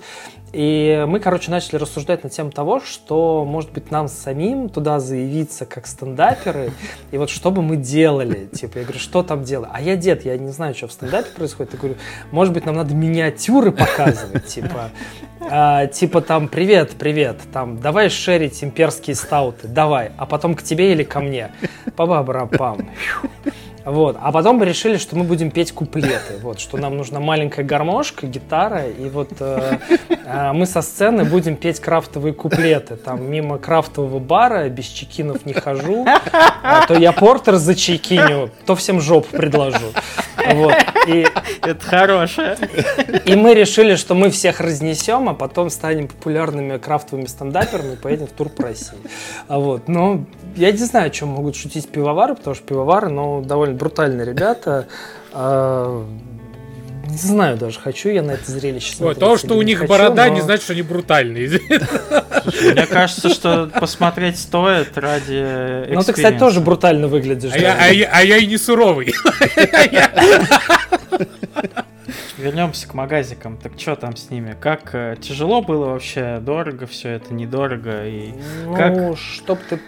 И 0.52 1.06
мы, 1.08 1.20
короче, 1.20 1.52
начали 1.52 1.76
рассуждать 1.76 2.24
на 2.24 2.30
тему 2.30 2.52
того, 2.52 2.80
что, 2.80 3.46
может 3.46 3.72
быть, 3.72 3.92
нам 3.92 4.08
самим 4.08 4.70
туда 4.70 5.00
заявиться 5.00 5.66
как 5.66 5.86
стендаперы, 5.86 6.72
и 7.12 7.18
вот 7.18 7.30
что 7.30 7.52
бы 7.52 7.62
мы 7.62 7.76
делали? 7.76 8.46
Типа, 8.46 8.80
я 8.80 8.84
говорю, 8.84 9.00
что 9.00 9.22
там 9.22 9.44
делать? 9.44 9.70
А 9.72 9.82
я 9.82 9.96
дед, 9.96 10.26
я 10.26 10.38
не 10.38 10.52
знаю, 10.52 10.74
что 10.74 10.88
в 10.88 10.92
стендапе 10.92 11.30
происходит. 11.36 11.74
Я 11.74 11.80
говорю, 11.80 11.96
может 12.32 12.54
быть, 12.54 12.66
нам 12.66 12.76
надо 12.76 12.96
миниатюры 12.96 13.72
показывать, 13.72 14.48
типа, 14.48 14.90
а, 15.42 15.88
типа 15.88 16.22
там, 16.22 16.48
привет, 16.48 16.92
привет, 16.98 17.38
там, 17.54 17.80
давай 17.80 18.10
шерить 18.10 18.64
имперские 18.64 19.16
стауты, 19.16 19.68
давай, 19.68 20.12
а 20.18 20.26
потом 20.26 20.56
к 20.56 20.64
тебе 20.64 20.92
или 20.92 21.04
ко 21.04 21.20
мне? 21.20 21.52
Па-ба-бра-пам. 21.96 22.90
Вот. 23.90 24.18
А 24.22 24.32
потом 24.32 24.58
мы 24.58 24.66
решили, 24.66 24.98
что 24.98 25.16
мы 25.16 25.24
будем 25.24 25.50
петь 25.50 25.72
куплеты. 25.72 26.38
Вот, 26.42 26.60
что 26.60 26.78
нам 26.78 26.96
нужна 26.96 27.20
маленькая 27.20 27.64
гармошка, 27.66 28.28
гитара, 28.28 28.88
и 28.88 29.10
вот 29.10 29.30
э, 29.40 29.80
э, 30.10 30.52
мы 30.54 30.68
со 30.68 30.82
сцены 30.82 31.26
будем 31.26 31.56
петь 31.56 31.80
крафтовые 31.80 32.34
куплеты. 32.34 32.96
Там 32.96 33.30
мимо 33.30 33.58
крафтового 33.58 34.20
бара 34.20 34.70
без 34.70 34.86
чекинов 34.86 35.46
не 35.46 35.54
хожу. 35.54 36.06
А 36.62 36.86
то 36.86 36.94
я 36.94 37.12
портер 37.12 37.56
за 37.56 37.74
чекиню, 37.74 38.52
то 38.66 38.76
всем 38.76 39.02
жопу 39.02 39.36
предложу. 39.36 39.88
Вот. 40.54 40.76
И, 41.08 41.26
Это 41.62 41.86
хорошее. 41.86 42.58
и 43.26 43.36
мы 43.36 43.54
решили, 43.54 43.96
что 43.96 44.16
мы 44.16 44.30
всех 44.30 44.60
разнесем, 44.60 45.30
а 45.30 45.34
потом 45.34 45.70
станем 45.70 46.08
популярными 46.08 46.78
крафтовыми 46.78 47.26
стендаперами 47.26 47.94
и 47.94 47.96
поедем 47.96 48.28
в 48.28 48.32
тур 48.32 48.50
по 48.50 48.64
России. 48.64 48.98
А 49.48 49.60
вот, 49.60 49.88
но 49.88 50.26
я 50.56 50.72
не 50.72 50.78
знаю, 50.78 51.08
о 51.08 51.10
чем 51.10 51.30
могут 51.30 51.56
шутить 51.56 51.90
пивовары, 51.90 52.36
потому 52.36 52.56
что 52.56 52.66
пивовары, 52.66 53.10
ну, 53.10 53.42
довольно 53.42 53.76
брутальные 53.76 54.26
ребята. 54.26 54.88
Не 57.10 57.18
знаю 57.18 57.58
даже, 57.58 57.80
хочу 57.80 58.10
я 58.10 58.22
на 58.22 58.32
это 58.32 58.52
зрелище 58.52 58.92
Ой, 58.92 58.96
смотреть 58.98 59.20
то, 59.20 59.38
что 59.38 59.56
у 59.58 59.62
них 59.64 59.80
хочу, 59.80 59.90
борода, 59.90 60.28
но- 60.28 60.36
не 60.36 60.42
значит, 60.42 60.64
что 60.64 60.74
они 60.74 60.82
брутальные. 60.84 61.60
Мне 62.72 62.86
кажется, 62.86 63.30
что 63.30 63.68
посмотреть 63.80 64.38
стоит 64.40 64.98
ради 64.98 65.92
Ну, 65.94 66.02
ты, 66.04 66.14
кстати, 66.14 66.38
тоже 66.38 66.60
брутально 66.62 67.08
выглядишь. 67.08 67.52
А 67.54 67.58
я, 67.58 67.74
да. 67.74 67.84
а 67.86 67.88
я- 67.90 68.10
а 68.12 68.22
я 68.24 68.38
и 68.38 68.46
не 68.46 68.58
суровый. 68.58 69.14
Вернемся 72.38 72.88
к 72.88 72.94
магазикам. 72.94 73.58
Так 73.58 73.74
что 73.78 73.96
там 73.96 74.16
с 74.16 74.30
ними? 74.30 74.56
Как 74.60 74.92
э, 74.94 75.18
тяжело 75.20 75.62
было 75.62 75.88
вообще? 75.90 76.40
Дорого 76.40 76.88
все 76.88 77.10
это, 77.10 77.34
недорого? 77.34 78.06
И 78.08 78.32
Ну, 78.66 78.76
как- 78.76 79.18
чтоб 79.18 79.60
ты, 79.70 79.80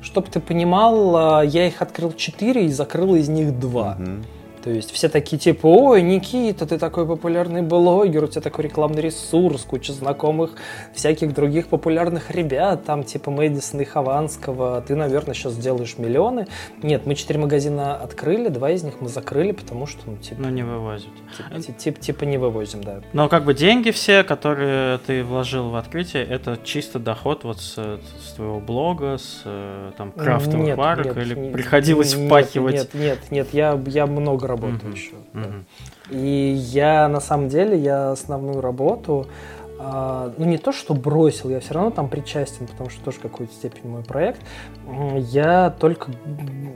чтоб 0.00 0.28
ты 0.28 0.38
понимал, 0.40 1.16
а, 1.40 1.42
я 1.42 1.66
их 1.66 1.82
открыл 1.82 2.12
4 2.12 2.66
и 2.66 2.68
закрыл 2.68 3.16
из 3.16 3.28
них 3.28 3.58
2. 3.58 3.96
Мгм. 3.98 4.24
То 4.62 4.70
есть 4.70 4.90
все 4.90 5.08
такие 5.08 5.38
типа, 5.38 5.66
ой, 5.66 6.02
Никита, 6.02 6.66
ты 6.66 6.78
такой 6.78 7.06
популярный 7.06 7.62
блогер, 7.62 8.24
у 8.24 8.26
тебя 8.26 8.42
такой 8.42 8.64
рекламный 8.64 9.02
ресурс, 9.02 9.62
куча 9.64 9.92
знакомых 9.92 10.52
всяких 10.94 11.32
других 11.34 11.68
популярных 11.68 12.30
ребят, 12.30 12.84
там 12.84 13.04
типа 13.04 13.30
Мэдисона 13.30 13.82
и 13.82 13.84
Хованского, 13.84 14.82
ты, 14.86 14.94
наверное, 14.94 15.34
сейчас 15.34 15.54
сделаешь 15.54 15.96
миллионы. 15.98 16.46
Нет, 16.82 17.06
мы 17.06 17.14
четыре 17.14 17.38
магазина 17.38 17.96
открыли, 17.96 18.48
два 18.48 18.70
из 18.70 18.82
них 18.82 18.94
мы 19.00 19.08
закрыли, 19.08 19.52
потому 19.52 19.86
что, 19.86 20.00
ну, 20.06 20.16
типа, 20.16 20.42
ну, 20.42 20.48
не 20.50 20.62
вывозят. 20.62 21.08
типа, 21.36 21.60
ти- 21.60 21.72
типа, 21.72 22.00
типа 22.00 22.24
не 22.24 22.38
вывозим, 22.38 22.82
да. 22.82 23.00
Но 23.12 23.28
как 23.28 23.44
бы 23.44 23.54
деньги 23.54 23.90
все, 23.90 24.24
которые 24.24 24.98
ты 24.98 25.22
вложил 25.22 25.70
в 25.70 25.76
открытие, 25.76 26.24
это 26.24 26.58
чисто 26.62 26.98
доход 26.98 27.44
вот 27.44 27.60
с, 27.60 27.74
с 27.74 28.32
твоего 28.34 28.60
блога, 28.60 29.18
с 29.18 29.42
э, 29.44 29.92
там 29.96 30.12
крафтовых 30.12 30.66
Нет, 30.66 30.76
марок, 30.78 31.06
нет, 31.06 31.16
или 31.18 31.34
не- 31.34 31.50
приходилось 31.50 32.14
нет, 32.16 32.26
впахивать? 32.26 32.74
Нет, 32.74 32.94
нет, 32.94 33.18
нет, 33.30 33.48
я, 33.52 33.80
я 33.86 34.06
много 34.06 34.46
работаю 34.60 34.90
Мгм, 34.90 34.92
еще. 34.92 35.12
да. 35.32 35.40
мгм. 35.40 35.64
И 36.10 36.52
я 36.70 37.08
на 37.08 37.20
самом 37.20 37.48
деле, 37.48 37.78
я 37.78 38.12
основную 38.12 38.60
работу, 38.60 39.26
а, 39.80 40.32
ну 40.36 40.44
не 40.44 40.58
то, 40.58 40.72
что 40.72 40.94
бросил, 40.94 41.50
я 41.50 41.60
все 41.60 41.74
равно 41.74 41.90
там 41.90 42.08
причастен, 42.08 42.66
потому 42.66 42.90
что 42.90 43.04
тоже 43.04 43.18
в 43.18 43.20
какой-то 43.20 43.52
степени 43.52 43.88
мой 43.90 44.02
проект. 44.02 44.40
Я 45.18 45.70
только 45.78 46.10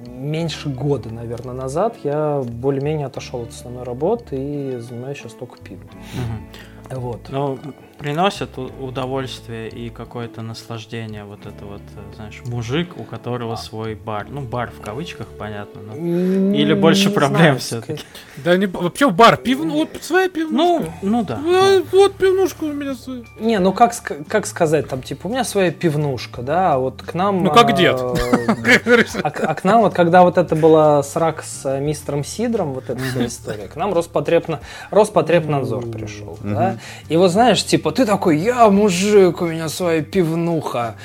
меньше 0.08 0.68
года, 0.68 1.10
наверное, 1.10 1.54
назад 1.54 1.96
я 2.04 2.42
более-менее 2.44 3.06
отошел 3.06 3.42
от 3.42 3.50
основной 3.50 3.82
работы 3.82 4.36
и 4.36 4.78
занимаюсь 4.78 5.18
сейчас 5.18 5.32
только 5.32 5.58
пивом. 5.58 5.88
Мгм. 6.14 7.00
Вот. 7.00 7.20
Ну, 7.30 7.58
приносит 8.02 8.58
у- 8.58 8.70
удовольствие 8.84 9.68
и 9.68 9.88
какое-то 9.88 10.42
наслаждение 10.42 11.22
вот 11.24 11.46
это 11.46 11.64
вот, 11.64 11.80
э, 11.96 12.14
знаешь, 12.16 12.42
мужик, 12.46 12.88
у 12.98 13.04
которого 13.04 13.54
свой 13.56 13.94
бар. 13.94 14.26
Ну, 14.28 14.40
бар 14.40 14.72
в 14.76 14.80
кавычках, 14.82 15.28
понятно. 15.38 15.80
но- 15.94 16.54
Или 16.54 16.74
больше 16.74 17.08
не 17.08 17.14
проблем 17.14 17.60
сказать. 17.60 18.04
Да 18.38 18.56
не, 18.56 18.66
вообще 18.66 19.08
в 19.08 19.14
бар, 19.14 19.36
пивну, 19.36 19.74
вот 19.74 19.90
своя 20.00 20.26
Ну, 20.26 20.32
пивнушка. 20.32 20.92
ну 21.02 21.22
да. 21.24 21.40
А, 21.44 21.82
Вот 21.92 22.14
пивнушка 22.16 22.64
у 22.64 22.72
меня 22.72 22.94
своя. 22.94 23.22
Не, 23.38 23.58
ну 23.60 23.72
как, 23.72 23.94
как 24.28 24.46
сказать, 24.46 24.88
там, 24.88 25.00
типа, 25.02 25.28
у 25.28 25.30
меня 25.30 25.44
своя 25.44 25.70
пивнушка, 25.70 26.42
да, 26.42 26.74
а 26.74 26.78
вот 26.78 27.02
к 27.02 27.14
нам... 27.14 27.44
Ну, 27.44 27.50
как 27.52 27.70
а, 27.70 27.72
дед. 27.72 28.00
А, 29.22 29.30
к- 29.30 29.44
а 29.44 29.54
к 29.54 29.64
нам, 29.64 29.82
вот 29.82 29.94
когда 29.94 30.22
вот 30.22 30.38
это 30.38 30.56
была 30.56 31.02
срак 31.02 31.42
с 31.44 31.64
э, 31.64 31.80
мистером 31.80 32.24
Сидром, 32.24 32.72
вот 32.74 32.90
эта 32.90 33.00
вся 33.00 33.26
история, 33.26 33.68
к 33.68 33.76
нам 33.76 33.94
Роспотребна... 33.94 34.60
Роспотребнадзор 34.90 35.86
пришел, 35.86 36.38
да, 36.42 36.78
и 37.08 37.16
вот 37.16 37.30
знаешь, 37.30 37.64
типа, 37.64 37.91
ты 37.92 38.06
такой, 38.06 38.38
я 38.38 38.68
мужик, 38.70 39.42
у 39.42 39.46
меня 39.46 39.68
своя 39.68 40.02
пивнуха, 40.02 40.96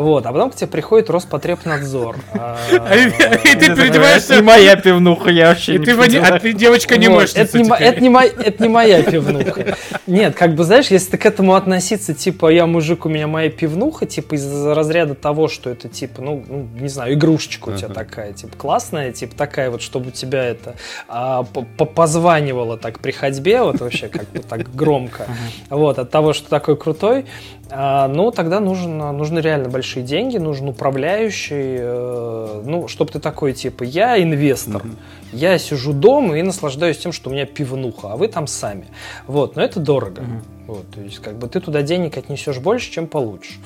вот, 0.00 0.26
а 0.26 0.32
потом 0.32 0.50
к 0.50 0.54
тебе 0.54 0.68
приходит 0.68 1.10
Роспотребнадзор. 1.10 2.16
а, 2.34 2.56
и 2.94 3.10
ты 3.10 3.66
Это 3.66 3.76
переодеваешься- 3.76 4.36
Не 4.36 4.42
моя 4.42 4.76
пивнуха, 4.76 5.30
я 5.30 5.48
вообще 5.48 5.78
не 5.78 5.90
а 5.90 5.96
понимаю. 5.96 6.40
ты 6.40 6.52
девочка 6.52 6.96
не 6.96 7.08
мощница 7.08 7.40
это, 7.40 7.58
не, 7.58 7.68
это, 7.68 8.42
это 8.42 8.68
моя 8.68 9.02
пивнуха. 9.02 9.76
Нет, 10.06 10.34
как 10.34 10.54
бы, 10.54 10.64
знаешь, 10.64 10.88
если 10.88 11.12
ты 11.12 11.18
к 11.18 11.26
этому 11.26 11.54
относиться, 11.54 12.14
типа, 12.14 12.48
я 12.48 12.66
мужик, 12.66 13.06
у 13.06 13.08
меня 13.08 13.26
моя 13.26 13.50
пивнуха, 13.50 14.06
типа, 14.06 14.34
из 14.34 14.66
разряда 14.66 15.14
того, 15.14 15.48
что 15.48 15.70
это, 15.70 15.88
типа, 15.88 16.22
ну, 16.22 16.44
ну, 16.48 16.68
не 16.78 16.88
знаю, 16.88 17.14
игрушечка 17.14 17.70
у 17.70 17.76
тебя 17.76 17.88
такая, 17.88 18.32
типа, 18.32 18.56
классная, 18.56 19.12
типа, 19.12 19.34
такая 19.36 19.70
вот, 19.70 19.82
чтобы 19.82 20.08
у 20.08 20.10
тебя 20.12 20.44
это 20.44 20.74
а, 21.08 21.42
позванивало 21.42 22.76
так 22.76 23.00
при 23.00 23.12
ходьбе, 23.12 23.62
вот 23.62 23.80
вообще 23.80 24.08
как 24.08 24.28
бы 24.30 24.40
так 24.40 24.74
громко, 24.74 25.26
вот, 25.70 25.98
от 25.98 26.10
того, 26.10 26.32
что 26.32 26.48
такой 26.48 26.76
крутой, 26.76 27.26
а, 27.70 28.06
ну, 28.08 28.30
тогда 28.30 28.60
нужен, 28.60 28.98
нужны 28.98 29.40
реально 29.40 29.68
большие 29.68 30.04
деньги, 30.04 30.38
нужен 30.38 30.68
управляющий, 30.68 31.76
э, 31.78 32.62
ну, 32.64 32.86
чтобы 32.86 33.10
ты 33.10 33.18
такой, 33.18 33.52
типа, 33.54 33.82
я 33.82 34.22
инвестор, 34.22 34.84
Мгм. 34.84 34.96
я 35.32 35.58
сижу 35.58 35.92
дома 35.92 36.38
и 36.38 36.42
наслаждаюсь 36.42 36.98
тем, 36.98 37.12
что 37.12 37.30
у 37.30 37.32
меня 37.32 37.44
пивнуха, 37.44 38.12
а 38.12 38.16
вы 38.16 38.28
там 38.28 38.46
сами. 38.46 38.86
Вот, 39.26 39.56
но 39.56 39.62
это 39.62 39.80
дорого. 39.80 40.22
Мгм. 40.22 40.42
Вот, 40.68 40.90
то 40.90 41.00
есть, 41.00 41.18
как 41.18 41.36
бы 41.38 41.48
ты 41.48 41.60
туда 41.60 41.82
денег 41.82 42.16
отнесешь 42.16 42.58
больше, 42.58 42.90
чем 42.90 43.06
получишь. 43.06 43.58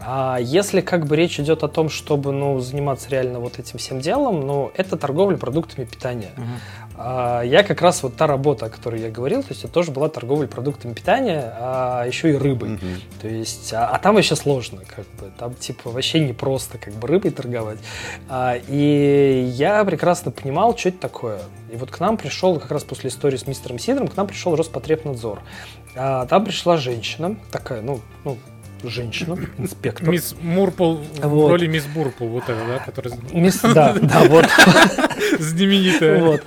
А 0.00 0.38
если 0.40 0.80
как 0.80 1.06
бы 1.06 1.16
речь 1.16 1.40
идет 1.40 1.64
о 1.64 1.68
том, 1.68 1.88
чтобы 1.88 2.32
ну, 2.32 2.60
заниматься 2.60 3.10
реально 3.10 3.40
вот 3.40 3.58
этим 3.58 3.78
всем 3.78 4.00
делом, 4.00 4.46
ну, 4.46 4.70
это 4.76 4.96
торговля 4.96 5.36
продуктами 5.36 5.84
питания. 5.84 6.30
Мгм. 6.36 6.46
А 7.00 7.42
я 7.42 7.62
как 7.62 7.80
раз 7.80 8.02
вот 8.02 8.16
та 8.16 8.26
работа, 8.26 8.66
о 8.66 8.70
которой 8.70 9.00
я 9.00 9.10
говорил, 9.10 9.42
то 9.42 9.50
есть 9.50 9.62
это 9.62 9.72
тоже 9.72 9.92
была 9.92 10.08
торговля 10.08 10.48
продуктами 10.48 10.94
питания, 10.94 11.54
а 11.56 12.04
еще 12.04 12.30
и 12.30 12.36
рыбой. 12.36 12.70
Мгм. 12.70 13.00
То 13.22 13.28
есть, 13.28 13.72
а, 13.72 13.86
а 13.86 13.98
там 13.98 14.16
вообще 14.16 14.34
сложно, 14.34 14.80
как 14.84 15.06
бы, 15.20 15.30
там 15.38 15.54
типа 15.54 15.90
вообще 15.90 16.18
не 16.18 16.32
просто 16.32 16.76
как 16.78 16.94
бы 16.94 17.06
рыбой 17.06 17.30
торговать. 17.30 17.78
А, 18.28 18.56
и 18.66 19.48
я 19.54 19.84
прекрасно 19.84 20.32
понимал, 20.32 20.76
что 20.76 20.88
это 20.88 20.98
такое. 20.98 21.38
И 21.72 21.76
вот 21.76 21.90
к 21.90 22.00
нам 22.00 22.16
пришел, 22.16 22.58
как 22.58 22.72
раз 22.72 22.82
после 22.82 23.10
истории 23.10 23.36
с 23.36 23.46
мистером 23.46 23.78
Сидром, 23.78 24.08
к 24.08 24.16
нам 24.16 24.26
пришел 24.26 24.56
Роспотребнадзор. 24.56 25.40
А, 25.94 26.26
там 26.26 26.44
пришла 26.44 26.76
женщина, 26.78 27.36
такая, 27.52 27.80
ну, 27.80 28.00
ну 28.24 28.38
женщину, 28.84 29.38
инспектор. 29.58 30.08
Мисс 30.08 30.34
Мурпл 30.40 30.96
в 30.96 31.28
Вот. 31.28 31.48
роли 31.50 31.66
мисс 31.66 31.84
Бурпл, 31.84 32.26
вот 32.26 32.44
это, 32.44 32.58
да, 32.66 32.78
которая 32.84 33.14
Мисс- 33.32 33.60
Да, 33.62 33.94
да, 34.00 34.24
вот. 34.28 34.46
знаменитая. 35.38 36.22
Вот. 36.22 36.42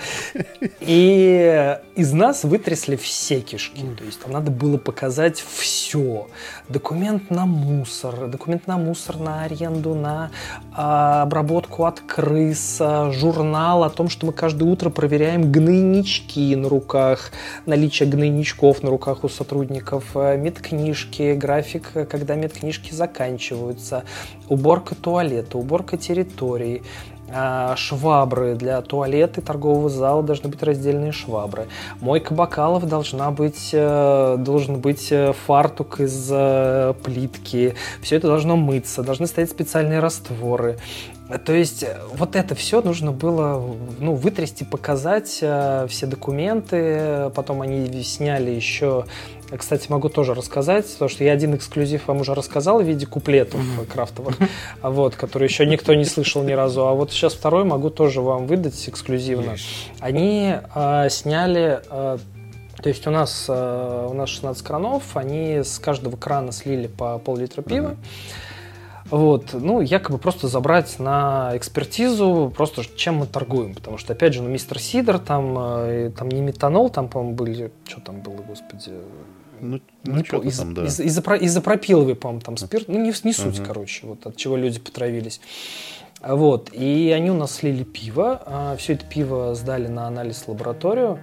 И 0.80 1.78
из 1.96 2.14
нас 2.14 2.44
вытрясли 2.44 2.96
все 2.96 3.42
кишки. 3.42 3.82
То 3.98 4.04
есть 4.04 4.20
там 4.22 4.32
надо 4.32 4.52
было 4.52 4.78
показать 4.78 5.44
все. 5.56 6.28
Документ 6.70 7.30
на 7.30 7.46
мусор, 7.46 8.28
документ 8.28 8.68
на 8.68 8.78
мусор, 8.78 9.18
на 9.18 9.44
аренду, 9.44 9.94
на 9.96 10.32
а, 10.74 11.24
обработку 11.24 11.86
от 11.86 12.00
крыс, 12.00 12.78
а, 12.80 13.12
журнал 13.12 13.84
о 13.84 13.90
том, 13.90 14.10
что 14.10 14.26
мы 14.26 14.34
каждое 14.34 14.70
утро 14.70 14.90
проверяем 14.90 15.52
гнойнички 15.52 16.56
на 16.56 16.70
руках, 16.70 17.32
наличие 17.66 18.08
гнойничков 18.10 18.84
на 18.84 18.90
руках 18.90 19.24
у 19.24 19.30
сотрудников, 19.30 20.06
а, 20.16 20.36
медкнижки, 20.38 21.34
график, 21.34 21.92
а, 21.96 22.06
когда 22.22 22.36
медкнижки 22.36 22.94
заканчиваются, 22.94 24.04
уборка 24.48 24.94
туалета, 24.94 25.58
уборка 25.58 25.98
территории, 25.98 26.84
а, 27.34 27.76
швабры 27.78 28.54
для 28.54 28.80
туалета 28.82 29.42
и 29.42 29.44
торгового 29.44 29.90
зала 29.90 30.22
должны 30.22 30.50
быть 30.50 30.62
раздельные 30.62 31.12
швабры. 31.14 31.68
Мойка 32.00 32.36
бокалов 32.36 32.88
должна 32.88 33.32
быть, 33.32 33.70
э, 33.72 34.36
должен 34.38 34.80
быть 34.80 35.12
э, 35.12 35.34
фартук 35.48 36.00
из 36.02 36.30
э, 36.30 36.94
плитки. 37.04 37.74
Все 38.04 38.18
это 38.18 38.28
должно 38.28 38.56
мыться, 38.56 39.02
должны 39.02 39.26
стоять 39.26 39.50
специальные 39.50 40.00
растворы. 40.00 40.78
То 41.46 41.54
есть 41.54 41.86
вот 42.14 42.36
это 42.36 42.54
все 42.54 42.82
нужно 42.82 43.14
было 43.14 43.66
ну, 44.00 44.14
вытрясти, 44.14 44.66
показать 44.66 45.30
все 45.30 46.06
документы. 46.06 47.32
Потом 47.34 47.62
они 47.62 48.04
сняли 48.04 48.52
еще 48.52 49.06
кстати, 49.58 49.88
могу 49.90 50.10
тоже 50.10 50.34
рассказать, 50.34 50.92
потому 50.94 51.10
что 51.10 51.24
я 51.24 51.34
один 51.34 51.56
эксклюзив 51.56 52.08
вам 52.08 52.22
уже 52.22 52.34
рассказал 52.34 52.80
в 52.82 52.84
виде 52.86 53.06
куплетов 53.06 53.60
Мгм. 53.60 53.86
крафтовых, 53.86 54.38
вот, 54.82 55.16
которые 55.16 55.48
еще 55.48 55.66
никто 55.66 55.94
не 55.94 56.06
слышал 56.06 56.44
ни 56.44 56.54
разу. 56.54 56.88
А 56.88 56.94
вот 56.94 57.12
сейчас 57.12 57.34
второй 57.34 57.64
могу 57.64 57.90
тоже 57.90 58.22
вам 58.22 58.48
выдать 58.48 58.88
эксклюзивно. 58.88 59.56
Они 60.00 60.56
э, 60.76 61.10
сняли, 61.10 61.82
э, 61.90 62.18
то 62.82 62.90
есть 62.90 63.06
у 63.08 63.12
нас, 63.12 63.46
э, 63.50 64.08
у 64.10 64.14
нас 64.14 64.30
16 64.30 64.64
кранов, 64.64 65.04
они 65.16 65.58
с 65.64 65.80
каждого 65.80 66.16
крана 66.16 66.52
слили 66.52 66.88
по 66.88 67.18
пол-литра 67.20 67.62
пива. 67.62 67.96
Вот, 69.10 69.48
ну, 69.52 69.82
якобы 69.82 70.18
просто 70.20 70.48
забрать 70.48 70.98
на 70.98 71.52
экспертизу, 71.56 72.54
просто 72.56 72.84
чем 72.96 73.16
мы 73.18 73.26
торгуем, 73.28 73.74
потому 73.74 73.98
что, 73.98 74.14
опять 74.14 74.34
же, 74.34 74.42
ну, 74.42 74.48
мистер 74.48 74.80
Сидор, 74.80 75.20
там, 75.20 75.54
э, 75.60 76.12
там 76.18 76.30
не 76.30 76.40
метанол, 76.40 76.90
там, 76.90 77.10
по-моему, 77.10 77.36
были, 77.36 77.72
что 77.86 78.00
там 78.00 78.22
было, 78.22 78.38
господи, 78.38 78.94
Ну, 79.62 79.80
не 80.04 80.14
ну 80.14 80.20
по- 80.20 80.26
что-то 80.26 80.48
из- 80.48 80.58
там, 80.60 80.74
да. 80.74 80.86
из- 80.86 81.00
изопро- 81.00 81.38
изопропиловый, 81.40 82.16
по-моему, 82.16 82.42
там 82.42 82.58
спирт. 82.58 82.88
Ну, 82.88 82.96
не, 83.00 83.14
не 83.24 83.34
суть, 83.34 83.60
Ага. 83.60 83.66
короче, 83.68 84.08
вот 84.08 84.26
от 84.26 84.36
чего 84.36 84.58
люди 84.58 84.80
потравились. 84.80 85.40
А 86.22 86.36
Вот. 86.36 86.70
И 86.74 87.12
они 87.16 87.32
у 87.32 87.36
нас 87.36 87.56
слили 87.56 87.84
пиво. 87.84 88.76
Все 88.78 88.94
это 88.94 89.06
пиво 89.06 89.56
сдали 89.56 89.88
на 89.88 90.08
анализ 90.08 90.44
в 90.44 90.50
лабораторию. 90.50 91.20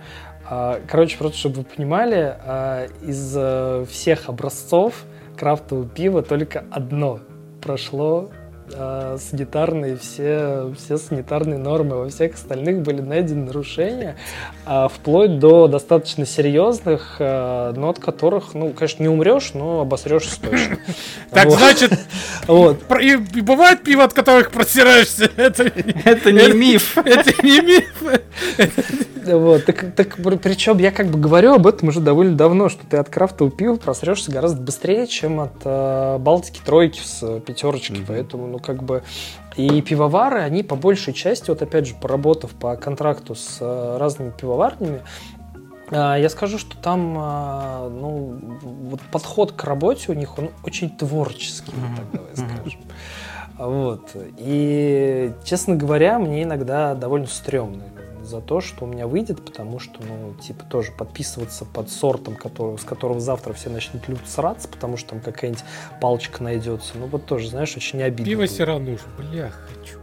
А, 0.50 0.80
Короче, 0.88 1.18
просто 1.18 1.38
чтобы 1.38 1.56
вы 1.56 1.64
понимали, 1.64 2.34
а, 2.40 2.86
из 3.06 3.32
э, 3.36 3.84
всех 3.90 4.28
образцов 4.28 5.04
крафтового 5.36 5.86
пива 5.88 6.22
только 6.22 6.64
одно 6.70 7.20
прошло 7.60 8.30
а, 8.74 9.16
санитарные, 9.18 9.96
все, 9.96 10.72
все 10.76 10.98
санитарные 10.98 11.58
нормы. 11.58 11.96
Во 11.96 12.08
всех 12.08 12.34
остальных 12.34 12.82
были 12.82 13.00
найдены 13.00 13.46
нарушения, 13.46 14.16
а, 14.64 14.88
вплоть 14.88 15.38
до 15.38 15.68
достаточно 15.68 16.26
серьезных, 16.26 17.16
а, 17.20 17.72
но 17.72 17.90
от 17.90 17.98
которых, 17.98 18.54
ну, 18.54 18.70
конечно, 18.72 19.02
не 19.02 19.08
умрешь, 19.08 19.52
но 19.54 19.80
обосрешься 19.80 20.40
точно. 20.40 20.78
Так, 21.30 21.50
значит, 21.50 21.92
Вот. 22.46 22.82
и, 23.00 23.16
бывает 23.16 23.82
пиво, 23.82 24.04
от 24.04 24.12
которых 24.12 24.50
просираешься. 24.50 25.30
Это 25.36 26.32
не 26.32 26.52
миф. 26.52 26.96
это 26.96 27.32
не 27.42 27.60
миф. 27.60 28.02
Вот, 29.36 29.64
так, 29.66 29.94
так 29.94 30.16
причем 30.42 30.78
я 30.78 30.90
как 30.90 31.08
бы 31.08 31.18
говорю 31.18 31.54
об 31.54 31.66
этом 31.66 31.88
уже 31.88 32.00
довольно 32.00 32.36
давно, 32.36 32.68
что 32.68 32.86
ты 32.86 32.96
от 32.96 33.08
крафтового 33.10 33.54
пива 33.54 33.76
просрешься 33.76 34.30
гораздо 34.32 34.62
быстрее, 34.62 35.06
чем 35.06 35.40
от 35.40 35.52
э, 35.64 36.18
Балтики 36.18 36.60
тройки 36.64 37.00
с 37.00 37.22
э, 37.22 37.40
пятерочки, 37.40 37.92
Мгм. 37.92 38.04
поэтому, 38.06 38.46
ну, 38.46 38.58
как 38.58 38.82
бы... 38.82 39.02
И 39.56 39.82
пивовары, 39.82 40.40
они 40.40 40.62
по 40.62 40.76
большей 40.76 41.12
части, 41.12 41.50
вот 41.50 41.60
опять 41.62 41.86
же, 41.86 41.94
поработав 42.00 42.52
по 42.52 42.76
контракту 42.76 43.34
с 43.34 43.58
э, 43.60 43.96
разными 43.98 44.30
пивоварнями, 44.30 45.02
а, 45.90 46.16
Я 46.16 46.28
скажу, 46.28 46.58
что 46.58 46.76
там 46.76 47.16
а, 47.18 47.88
ну, 47.88 48.38
вот 48.62 49.00
подход 49.10 49.52
к 49.52 49.64
работе 49.64 50.12
у 50.12 50.14
них 50.14 50.38
он 50.38 50.50
очень 50.64 50.90
творческий, 50.90 51.72
Мгм. 51.74 51.96
так 51.96 52.04
давай 52.12 52.36
скажем. 52.60 52.80
А 53.58 53.66
Вот. 53.66 54.10
И, 54.36 55.32
честно 55.44 55.74
говоря, 55.74 56.18
мне 56.18 56.44
иногда 56.44 56.94
довольно 56.94 57.26
стрёмно 57.26 57.82
за 58.28 58.40
то, 58.40 58.60
что 58.60 58.84
у 58.84 58.86
меня 58.86 59.06
выйдет, 59.06 59.44
потому 59.44 59.78
что, 59.78 60.02
ну, 60.02 60.34
типа, 60.34 60.64
тоже 60.64 60.92
подписываться 60.92 61.64
под 61.64 61.90
сортом, 61.90 62.36
который, 62.36 62.78
с 62.78 62.84
которого 62.84 63.20
завтра 63.20 63.52
все 63.52 63.70
начнут 63.70 64.08
люто 64.08 64.28
сраться, 64.28 64.68
потому 64.68 64.96
что 64.96 65.10
там 65.10 65.20
какая-нибудь 65.20 65.64
палочка 66.00 66.42
найдется. 66.42 66.92
Ну, 66.96 67.06
вот 67.06 67.26
тоже, 67.26 67.48
знаешь, 67.48 67.76
очень 67.76 68.02
обидно. 68.02 68.26
Пиво 68.26 68.42
будет. 68.42 68.52
сирануш, 68.52 69.00
бля, 69.18 69.50
хочу. 69.50 69.97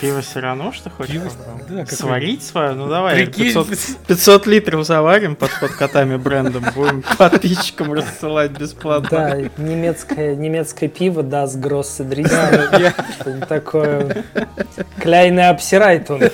Пиво 0.00 0.20
все 0.20 0.40
равно, 0.40 0.72
что 0.72 0.90
хочешь 0.90 1.14
Пиво, 1.14 1.30
да, 1.68 1.86
Сварить 1.86 2.42
свое? 2.42 2.72
Ну 2.72 2.88
давай, 2.88 3.26
Прикинь, 3.26 3.52
500, 3.52 3.68
500 4.06 4.46
литров 4.46 4.86
заварим 4.86 5.36
под, 5.36 5.50
под 5.60 5.72
котами 5.72 6.16
брендом, 6.16 6.64
будем 6.74 7.02
подписчикам 7.18 7.92
рассылать 7.92 8.52
бесплатно. 8.52 9.08
Да, 9.10 9.36
немецкое, 9.62 10.34
немецкое 10.34 10.88
пиво, 10.88 11.22
да, 11.22 11.46
с 11.46 11.56
Гроссе 11.56 12.04
Что-нибудь 12.04 13.48
такое. 13.48 14.24
Кляйный 14.98 15.48
обсирайтунг. 15.48 16.32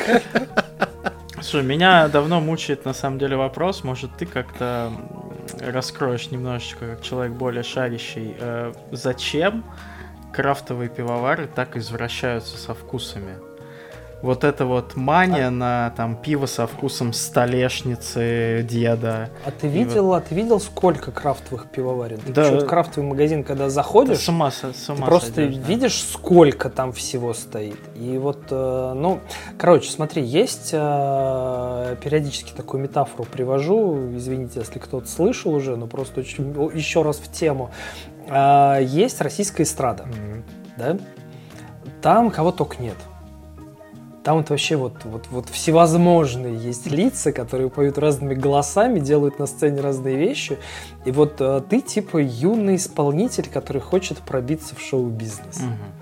Слушай, 1.42 1.64
меня 1.64 2.08
давно 2.08 2.40
мучает 2.40 2.84
на 2.84 2.92
самом 2.92 3.18
деле 3.18 3.36
вопрос, 3.36 3.82
может 3.82 4.10
ты 4.18 4.26
как-то 4.26 4.92
раскроешь 5.58 6.30
немножечко, 6.30 6.96
как 6.96 7.02
человек 7.02 7.32
более 7.32 7.62
шарящий, 7.62 8.36
э, 8.38 8.72
зачем 8.92 9.64
крафтовые 10.32 10.88
пивовары 10.88 11.46
так 11.46 11.76
извращаются 11.76 12.56
со 12.58 12.74
вкусами? 12.74 13.36
Вот 14.22 14.44
это 14.44 14.66
вот 14.66 14.96
мания 14.96 15.48
на 15.48 15.94
там 15.96 16.14
пиво 16.14 16.44
со 16.44 16.66
вкусом 16.66 17.14
столешницы 17.14 18.66
деда. 18.68 19.30
А 19.46 19.50
ты 19.50 19.66
видел, 19.66 20.12
а 20.12 20.20
ты 20.20 20.34
видел, 20.34 20.60
сколько 20.60 21.10
крафтовых 21.10 21.70
пивоварен? 21.70 22.18
Ты 22.18 22.32
Да. 22.32 22.50
в 22.50 22.66
крафтовый 22.66 23.08
магазин, 23.08 23.44
когда 23.44 23.64
Ты 23.64 23.70
заходишь, 23.70 24.18
с 24.18 24.28
ума, 24.28 24.50
с 24.50 24.60
ты 24.60 24.92
ума 24.92 25.06
просто 25.06 25.32
сойдешь, 25.32 25.56
да. 25.56 25.66
видишь, 25.66 26.02
сколько 26.04 26.68
там 26.68 26.92
всего 26.92 27.32
стоит. 27.32 27.78
И 27.96 28.18
вот, 28.18 28.40
э, 28.50 28.92
ну, 28.94 29.20
короче, 29.56 29.90
смотри, 29.90 30.22
есть 30.22 30.70
э, 30.72 31.96
периодически 32.02 32.52
такую 32.52 32.82
метафору 32.82 33.24
привожу, 33.24 34.16
извините, 34.16 34.60
если 34.60 34.78
кто-то 34.78 35.08
слышал 35.08 35.54
уже, 35.54 35.76
но 35.76 35.86
просто 35.86 36.20
очень, 36.20 36.54
еще 36.76 37.00
раз 37.00 37.16
в 37.16 37.32
тему. 37.32 37.70
А, 38.30 38.78
есть 38.78 39.20
российская 39.20 39.64
эстрада. 39.64 40.04
Мгм. 40.04 40.44
да, 40.76 40.98
там 42.00 42.30
кого 42.30 42.52
только 42.52 42.82
нет. 42.82 42.96
Там 44.22 44.36
вот 44.36 44.50
вообще 44.50 44.76
вот, 44.76 45.04
вот, 45.04 45.28
вот 45.30 45.48
всевозможные 45.48 46.54
есть 46.54 46.86
лица, 46.86 47.32
которые 47.32 47.70
поют 47.70 47.96
разными 47.96 48.34
голосами, 48.34 49.00
делают 49.00 49.38
на 49.38 49.46
сцене 49.46 49.80
разные 49.80 50.16
вещи. 50.16 50.58
И 51.06 51.10
вот 51.10 51.36
э, 51.40 51.62
ты 51.68 51.80
типа 51.80 52.18
юный 52.18 52.76
исполнитель, 52.76 53.48
который 53.48 53.80
хочет 53.80 54.18
пробиться 54.18 54.76
в 54.76 54.80
шоу-бизнес. 54.80 55.60
Мгм. 55.60 55.99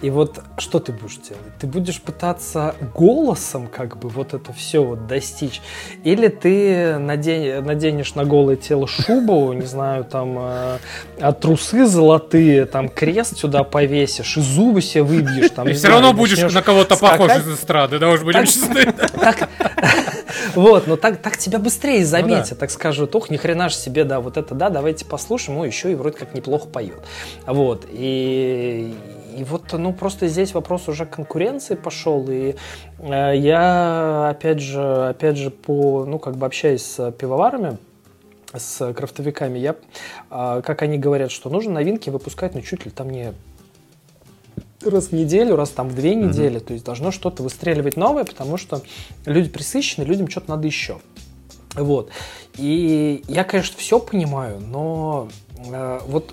И 0.00 0.10
вот 0.10 0.40
что 0.58 0.78
ты 0.78 0.92
будешь 0.92 1.16
делать? 1.16 1.42
Ты 1.58 1.66
будешь 1.66 2.00
пытаться 2.00 2.76
голосом 2.94 3.66
как 3.66 3.96
бы 3.98 4.08
вот 4.08 4.32
это 4.32 4.52
все 4.52 4.78
вот 4.78 5.06
достичь? 5.08 5.60
Или 6.04 6.28
ты 6.28 6.98
надень- 6.98 7.60
наденешь 7.60 8.14
на 8.14 8.24
голое 8.24 8.56
тело 8.56 8.86
шубу, 8.86 9.52
не 9.54 9.66
знаю, 9.66 10.04
там 10.04 10.38
э, 10.38 10.78
а 11.20 11.32
трусы 11.32 11.84
золотые, 11.86 12.66
там 12.66 12.88
крест 12.88 13.38
сюда 13.38 13.64
повесишь, 13.64 14.36
и 14.36 14.40
зубы 14.40 14.82
себе 14.82 15.02
выбьешь. 15.02 15.50
Там, 15.50 15.68
И 15.68 15.72
все 15.72 15.80
знаю, 15.80 15.94
равно 15.96 16.12
будешь 16.12 16.52
на 16.52 16.62
кого-то 16.62 16.96
похож 16.96 17.32
из 17.36 17.54
эстрады, 17.54 17.98
да 17.98 18.10
уж 18.10 18.22
будем 18.22 18.44
честны. 18.44 18.94
Вот, 20.54 20.86
но 20.86 20.96
так, 20.96 21.18
так 21.18 21.36
тебя 21.36 21.58
быстрее 21.58 22.04
заметят, 22.04 22.50
Ну 22.50 22.56
да. 22.56 22.60
так 22.60 22.70
скажут, 22.70 23.14
ох, 23.14 23.30
ни 23.30 23.36
хрена 23.36 23.68
ж 23.68 23.74
себе, 23.74 24.04
да, 24.04 24.20
вот 24.20 24.36
это 24.36 24.54
да, 24.54 24.70
давайте 24.70 25.04
послушаем, 25.04 25.58
о, 25.58 25.64
еще 25.64 25.92
и 25.92 25.94
вроде 25.94 26.18
как 26.18 26.34
неплохо 26.34 26.68
поет. 26.68 26.98
Вот, 27.46 27.86
и, 27.90 28.94
и 29.38 29.44
вот, 29.44 29.72
ну, 29.72 29.92
просто 29.92 30.26
здесь 30.26 30.52
вопрос 30.54 30.88
уже 30.88 31.06
конкуренции 31.06 31.76
пошел, 31.76 32.26
и 32.28 32.56
э, 32.98 33.32
я, 33.36 34.30
опять 34.30 34.60
же, 34.60 35.08
опять 35.08 35.36
же, 35.36 35.50
по, 35.50 36.04
ну, 36.04 36.18
как 36.18 36.36
бы 36.36 36.46
общаясь 36.46 36.82
с 36.82 37.12
пивоварами, 37.12 37.78
с 38.52 38.92
крафтовиками, 38.94 39.58
я, 39.58 39.76
а, 40.30 40.62
как 40.62 40.82
они 40.82 40.98
говорят, 40.98 41.30
что 41.30 41.50
нужно 41.50 41.74
новинки 41.74 42.10
выпускать, 42.10 42.54
ну, 42.54 42.62
чуть 42.62 42.84
ли 42.84 42.90
там 42.90 43.10
не 43.10 43.34
раз 44.84 45.08
в 45.08 45.12
неделю, 45.12 45.56
раз 45.56 45.70
там 45.70 45.88
в 45.88 45.94
две 45.94 46.14
недели. 46.14 46.58
То 46.58 46.72
есть 46.72 46.84
должно 46.84 47.10
что-то 47.10 47.42
выстреливать 47.42 47.96
новое, 47.96 48.24
потому 48.24 48.56
что 48.56 48.82
люди 49.26 49.48
присыщены, 49.50 50.04
людям 50.04 50.28
что-то 50.28 50.50
надо 50.50 50.66
еще. 50.66 50.98
Вот. 51.74 52.10
И 52.56 53.22
я, 53.28 53.44
конечно, 53.44 53.76
все 53.76 53.98
понимаю, 53.98 54.60
но 54.60 55.28
э, 55.70 56.00
вот 56.06 56.32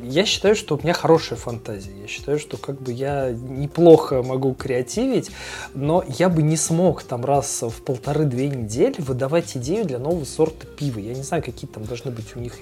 я 0.00 0.24
считаю, 0.24 0.54
что 0.54 0.76
у 0.76 0.80
меня 0.82 0.92
хорошая 0.92 1.38
фантазия. 1.38 1.92
Я 2.00 2.06
считаю, 2.06 2.38
что 2.38 2.56
как 2.56 2.80
бы 2.80 2.92
я 2.92 3.30
неплохо 3.30 4.22
могу 4.22 4.54
креативить, 4.54 5.30
но 5.74 6.04
я 6.18 6.28
бы 6.28 6.42
не 6.42 6.56
смог 6.56 7.02
там 7.02 7.24
раз 7.24 7.62
в 7.62 7.82
полторы-две 7.82 8.48
недели 8.48 8.96
выдавать 8.98 9.56
идею 9.56 9.84
для 9.84 9.98
нового 9.98 10.24
сорта 10.24 10.66
пива. 10.66 10.98
Я 10.98 11.14
не 11.14 11.22
знаю, 11.22 11.42
какие 11.42 11.68
там 11.68 11.84
должны 11.84 12.10
быть 12.10 12.36
у 12.36 12.40
них 12.40 12.54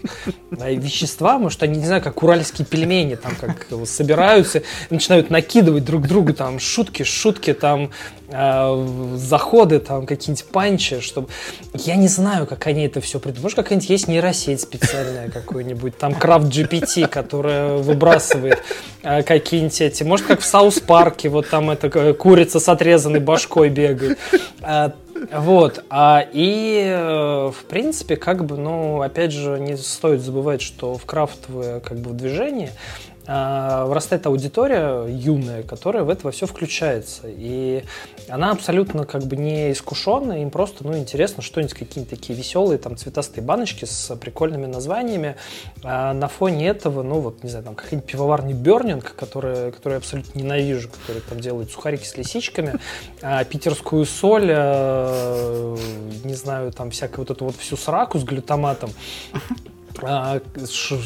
э, 0.58 0.74
вещества, 0.74 1.38
может, 1.38 1.62
они, 1.62 1.78
не 1.78 1.86
знаю, 1.86 2.02
как 2.02 2.22
уральские 2.22 2.66
пельмени, 2.66 3.14
там 3.14 3.32
как 3.40 3.66
собираются, 3.86 4.62
начинают 4.90 5.30
накидывать 5.30 5.84
друг 5.84 6.06
другу 6.06 6.32
там 6.34 6.58
шутки, 6.58 7.02
шутки, 7.02 7.52
там 7.54 7.90
э, 8.34 9.16
заходы, 9.16 9.78
там 9.78 10.06
какие-нибудь 10.06 10.46
панчи, 10.46 11.00
чтобы... 11.00 11.28
Я 11.74 11.96
не 11.96 12.08
знаю, 12.08 12.46
как 12.46 12.66
они 12.66 12.84
это 12.84 13.00
все 13.00 13.18
придумают. 13.18 13.42
Может, 13.42 13.56
какая-нибудь 13.56 13.88
есть 13.88 14.08
нейросеть 14.08 14.60
специальная 14.60 15.30
какой-нибудь, 15.30 15.96
там 15.96 16.14
Крафт 16.14 16.46
GPT, 16.46 17.06
которая 17.08 17.76
выбрасывает 17.76 18.62
э, 19.02 19.22
какие-нибудь 19.22 19.80
эти... 19.80 20.02
Может, 20.02 20.26
как 20.26 20.40
в 20.40 20.44
South 20.44 20.80
Park 20.80 21.12
е, 21.12 21.28
вот 21.28 21.48
там 21.48 21.70
эта 21.70 21.86
э, 21.98 22.12
курица 22.12 22.60
с 22.60 22.68
отрезанной 22.68 23.20
башкой 23.20 23.68
бегает. 23.68 24.18
Э, 24.62 24.90
вот, 25.32 25.84
а, 25.90 26.26
и, 26.32 26.82
э, 26.86 27.50
в 27.50 27.64
принципе, 27.66 28.16
как 28.16 28.44
бы, 28.44 28.56
ну, 28.56 29.00
опять 29.00 29.32
же, 29.32 29.58
не 29.58 29.76
стоит 29.76 30.20
забывать, 30.20 30.60
что 30.60 30.96
в 30.98 31.04
крафтовое, 31.06 31.80
как 31.80 31.98
бы, 31.98 32.10
а, 32.10 32.70
вырастает 33.26 34.26
аудитория 34.26 35.06
юная, 35.06 35.62
которая 35.62 36.04
в 36.04 36.10
это 36.10 36.30
все 36.30 36.46
включается. 36.46 37.22
И 37.26 37.84
она 38.28 38.50
абсолютно 38.50 39.06
как 39.06 39.24
бы 39.24 39.36
не 39.36 39.72
искушенная, 39.72 40.42
им 40.42 40.50
просто 40.50 40.86
ну, 40.86 40.96
интересно 40.96 41.42
что-нибудь, 41.42 41.74
какие-нибудь 41.74 42.10
такие 42.10 42.38
веселые 42.38 42.78
там 42.78 42.96
цветастые 42.96 43.44
баночки 43.44 43.84
с 43.84 44.14
прикольными 44.16 44.66
названиями. 44.66 45.36
А 45.82 46.12
на 46.12 46.28
фоне 46.28 46.68
этого, 46.68 47.02
ну 47.02 47.20
вот, 47.20 47.42
не 47.42 47.50
знаю, 47.50 47.64
там 47.64 47.74
какая-нибудь 47.74 48.10
пивоварня 48.10 48.54
Бернинг, 48.54 49.14
которая, 49.14 49.70
которую 49.70 49.94
я 49.94 49.98
абсолютно 49.98 50.38
ненавижу, 50.38 50.90
которая 50.90 51.22
там 51.22 51.40
делает 51.40 51.70
сухарики 51.70 52.04
с 52.04 52.16
лисичками, 52.16 52.74
а 53.22 53.44
питерскую 53.44 54.04
соль, 54.04 54.50
а, 54.50 55.76
не 56.24 56.34
знаю, 56.34 56.72
там 56.72 56.90
всякую 56.90 57.26
вот 57.26 57.30
эту 57.30 57.44
вот 57.46 57.56
всю 57.56 57.76
сраку 57.76 58.18
с 58.18 58.24
глютаматом 58.24 58.90
а, 60.02 60.40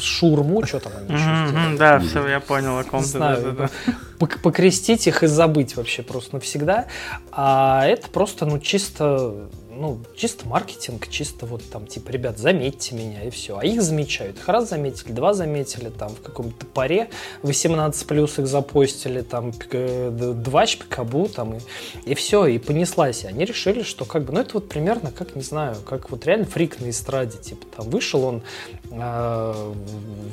шурму, 0.01 0.64
что 0.66 0.81
там 0.81 0.92
они 0.96 1.14
еще 1.14 1.77
Да, 1.79 1.98
все, 1.98 2.27
я 2.27 2.40
понял, 2.40 2.79
о 2.79 2.85
ком 2.85 3.03
ты. 3.03 3.09
Знаю, 3.09 3.70
покрестить 4.18 5.07
их 5.07 5.22
и 5.22 5.27
забыть 5.27 5.77
вообще 5.77 6.03
просто 6.03 6.37
навсегда. 6.37 6.87
А 7.31 7.87
это 7.87 8.09
просто, 8.09 8.46
ну, 8.46 8.59
чисто 8.59 9.48
ну, 9.78 9.98
чисто 10.16 10.46
маркетинг, 10.46 11.08
чисто 11.08 11.46
вот 11.46 11.62
там, 11.70 11.86
типа, 11.86 12.10
ребят, 12.10 12.38
заметьте 12.38 12.94
меня, 12.94 13.22
и 13.22 13.30
все. 13.30 13.58
А 13.58 13.64
их 13.64 13.80
замечают. 13.80 14.36
Их 14.38 14.48
раз 14.48 14.68
заметили, 14.68 15.12
два 15.12 15.34
заметили, 15.34 15.88
там, 15.88 16.10
в 16.10 16.20
каком-то 16.20 16.66
паре 16.66 17.10
18 17.42 18.06
плюс 18.06 18.38
их 18.38 18.46
запостили, 18.46 19.22
там, 19.22 19.52
два 19.52 20.66
пикабу, 20.66 21.28
там, 21.28 21.54
и, 21.54 21.60
и 22.04 22.14
все, 22.14 22.46
и 22.46 22.58
понеслась. 22.58 23.24
И 23.24 23.26
они 23.28 23.44
решили, 23.44 23.82
что, 23.82 24.04
как 24.04 24.24
бы, 24.24 24.32
ну, 24.32 24.40
это 24.40 24.54
вот 24.54 24.68
примерно, 24.68 25.12
как, 25.12 25.36
не 25.36 25.42
знаю, 25.42 25.76
как 25.88 26.10
вот 26.10 26.26
реально 26.26 26.46
фрик 26.46 26.80
на 26.80 26.90
эстраде, 26.90 27.38
типа, 27.38 27.64
там, 27.76 27.88
вышел 27.88 28.24
он, 28.24 28.42
э, 28.90 29.74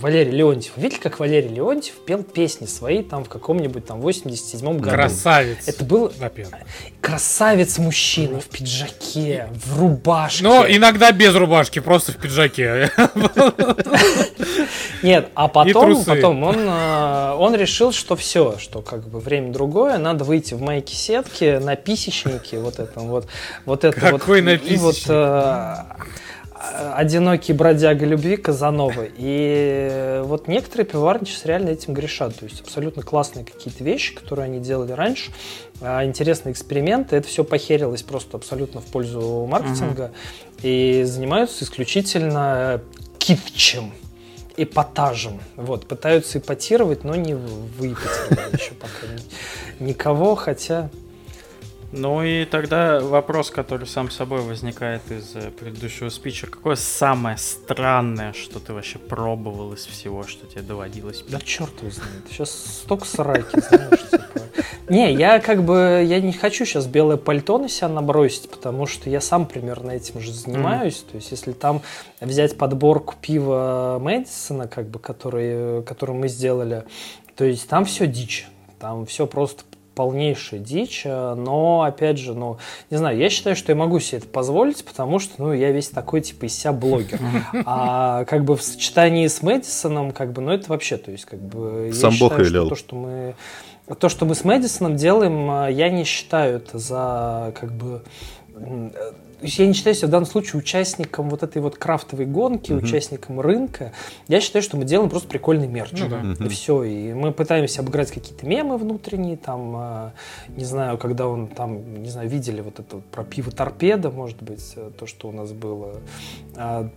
Валерий 0.01 0.31
Леонтьев. 0.31 0.73
Видели, 0.77 0.99
как 0.99 1.19
Валерий 1.19 1.49
Леонтьев 1.49 1.95
пел 2.05 2.23
песни 2.23 2.65
свои, 2.65 3.03
там, 3.03 3.23
в 3.23 3.29
каком-нибудь, 3.29 3.85
там, 3.85 4.01
87-м 4.01 4.77
году? 4.79 4.89
Красавец. 4.89 5.67
Это 5.67 5.85
был... 5.85 6.11
Красавец 7.01 7.77
мужчина 7.77 8.39
в 8.39 8.45
пиджаке, 8.45 9.34
в 9.53 9.79
рубашке. 9.79 10.43
Но 10.43 10.65
иногда 10.67 11.11
без 11.11 11.35
рубашки, 11.35 11.79
просто 11.79 12.11
в 12.11 12.17
пиджаке. 12.17 12.91
Нет, 15.03 15.29
а 15.35 15.47
потом, 15.47 16.03
потом 16.03 16.43
он, 16.43 16.55
э, 16.57 17.35
он 17.37 17.55
решил, 17.55 17.91
что 17.91 18.15
все, 18.15 18.57
что 18.59 18.81
как 18.81 19.07
бы 19.07 19.19
время 19.19 19.51
другое, 19.51 19.97
надо 19.97 20.23
выйти 20.23 20.53
в 20.53 20.61
майке 20.61 20.95
сетки 20.95 21.59
на 21.59 21.75
писечнике, 21.75 22.59
вот 22.59 22.79
это 22.79 22.99
вот, 22.99 23.27
вот 23.65 23.83
это 23.83 23.99
Какой 23.99 24.41
вот. 24.41 24.45
на 24.45 24.55
и 24.55 24.77
вот 24.77 25.03
э, 25.07 25.75
одинокий 26.95 27.53
бродяга 27.53 28.05
любви 28.05 28.37
Казанова. 28.37 29.05
И 29.17 30.21
вот 30.25 30.47
некоторые 30.47 30.85
пивоварни 30.85 31.25
сейчас 31.25 31.45
реально 31.45 31.69
этим 31.69 31.93
грешат. 31.93 32.35
То 32.35 32.45
есть 32.45 32.61
абсолютно 32.61 33.03
классные 33.03 33.45
какие-то 33.45 33.83
вещи, 33.83 34.15
которые 34.15 34.45
они 34.45 34.59
делали 34.59 34.91
раньше, 34.91 35.31
а, 35.81 36.05
интересные 36.05 36.53
эксперименты. 36.53 37.15
Это 37.15 37.27
все 37.27 37.43
похерилось 37.43 38.03
просто 38.03 38.37
абсолютно 38.37 38.81
в 38.81 38.85
пользу 38.85 39.45
маркетинга. 39.49 40.11
Uh-huh. 40.63 41.01
И 41.01 41.03
занимаются 41.03 41.63
исключительно 41.63 42.81
китчем 43.17 43.91
эпатажем. 44.57 45.39
Вот, 45.55 45.87
пытаются 45.87 46.39
эпатировать, 46.39 47.03
но 47.03 47.15
не 47.15 47.33
выпотировали 47.33 48.53
еще 48.55 48.73
пока 48.73 49.07
никого, 49.79 50.35
хотя 50.35 50.89
ну 51.95 52.23
и 52.23 52.45
тогда 52.45 52.99
вопрос, 52.99 53.49
который 53.49 53.87
сам 53.87 54.11
собой 54.11 54.41
возникает 54.41 55.09
из 55.09 55.35
э, 55.35 55.49
предыдущего 55.51 56.09
спича. 56.09 56.47
Какое 56.47 56.75
самое 56.75 57.37
странное, 57.37 58.33
что 58.33 58.59
ты 58.59 58.73
вообще 58.73 58.99
пробовал 58.99 59.73
из 59.73 59.85
всего, 59.85 60.23
что 60.23 60.45
тебе 60.45 60.61
доводилось? 60.61 61.23
Да 61.29 61.39
черт 61.39 61.81
его 61.81 61.91
знает. 61.91 62.23
Сейчас 62.29 62.51
столько 62.51 63.05
сраки, 63.05 63.59
знаешь, 63.59 64.09
типа. 64.11 64.23
Не, 64.89 65.13
я 65.13 65.39
как 65.39 65.63
бы, 65.63 66.03
я 66.05 66.21
не 66.21 66.33
хочу 66.33 66.65
сейчас 66.65 66.85
белое 66.85 67.17
пальто 67.17 67.57
на 67.57 67.69
себя 67.69 67.87
набросить, 67.87 68.49
потому 68.49 68.85
что 68.85 69.09
я 69.09 69.19
сам 69.21 69.47
примерно 69.47 69.91
этим 69.91 70.19
же 70.19 70.31
занимаюсь. 70.31 70.97
То 71.09 71.15
есть, 71.15 71.31
если 71.31 71.53
там 71.53 71.81
взять 72.21 72.57
подборку 72.57 73.15
пива 73.19 73.97
Мэдисона, 73.99 74.67
как 74.67 74.87
бы, 74.89 74.99
который, 74.99 75.81
который 75.83 76.13
мы 76.13 76.27
сделали, 76.27 76.83
то 77.35 77.45
есть 77.45 77.67
там 77.67 77.85
все 77.85 78.05
дичь. 78.05 78.47
Там 78.79 79.05
все 79.05 79.25
просто 79.25 79.63
полнейшая 79.95 80.59
дичь, 80.59 81.03
э, 81.05 81.33
но, 81.35 81.81
опять 81.83 82.17
же, 82.17 82.33
ну, 82.33 82.57
не 82.89 82.97
знаю, 82.97 83.17
я 83.17 83.29
считаю, 83.29 83.55
что 83.55 83.71
я 83.71 83.75
могу 83.75 83.99
себе 83.99 84.19
это 84.19 84.27
позволить, 84.27 84.83
потому 84.85 85.19
что, 85.19 85.33
ну, 85.41 85.53
я 85.53 85.71
весь 85.71 85.89
такой, 85.89 86.21
типа, 86.21 86.45
из 86.45 86.57
себя 86.57 86.73
блогер. 86.73 87.19
А 87.65 88.25
как 88.25 88.43
бы 88.43 88.55
в 88.55 88.61
сочетании 88.61 89.27
с 89.27 89.41
Мэдисоном, 89.41 90.11
как 90.11 90.33
бы, 90.33 90.41
ну, 90.41 90.51
это 90.51 90.69
вообще, 90.69 90.97
то 90.97 91.11
есть, 91.11 91.25
как 91.25 91.39
бы, 91.39 91.91
Сам 91.93 92.11
я 92.11 92.19
Бог 92.19 92.33
считаю, 92.33 92.45
велел. 92.45 92.65
что 92.65 92.69
то, 92.69 92.75
что 92.75 92.95
мы 92.95 93.35
то, 93.99 94.09
что 94.09 94.25
мы 94.25 94.33
с 94.33 94.43
Мэдисоном 94.43 94.95
делаем, 94.95 95.49
э, 95.51 95.71
я 95.71 95.89
не 95.89 96.03
считаю 96.03 96.57
это 96.57 96.77
за, 96.77 97.53
как 97.55 97.71
бы, 97.71 98.01
я 99.41 99.67
не 99.67 99.73
считаю 99.73 99.95
себя 99.95 100.07
в 100.07 100.11
данном 100.11 100.27
случае 100.27 100.59
участником 100.59 101.29
вот 101.29 101.43
этой 101.43 101.61
вот 101.61 101.77
крафтовой 101.77 102.25
гонки, 102.25 102.71
uh-huh. 102.71 102.83
участником 102.83 103.39
рынка. 103.39 103.91
Я 104.27 104.41
считаю, 104.41 104.63
что 104.63 104.77
мы 104.77 104.85
делаем 104.85 105.09
просто 105.09 105.27
прикольный 105.27 105.67
мерч. 105.67 105.91
Ну, 105.93 106.09
да. 106.09 106.45
И 106.45 106.49
все. 106.49 106.83
И 106.83 107.13
мы 107.13 107.31
пытаемся 107.31 107.81
обыграть 107.81 108.11
какие-то 108.11 108.45
мемы 108.45 108.77
внутренние, 108.77 109.37
там, 109.37 109.75
э, 109.75 110.11
не 110.55 110.65
знаю, 110.65 110.97
когда 110.97 111.27
он 111.27 111.47
там, 111.47 112.01
не 112.01 112.09
знаю, 112.09 112.29
видели 112.29 112.61
вот 112.61 112.79
это 112.79 112.97
вот 112.97 113.05
про 113.05 113.23
пиво 113.23 113.51
торпеда, 113.51 114.09
может 114.09 114.41
быть, 114.41 114.73
э, 114.75 114.91
то, 114.97 115.05
что 115.05 115.29
у 115.29 115.31
нас 115.31 115.51
было. 115.51 115.95
А, 116.55 116.89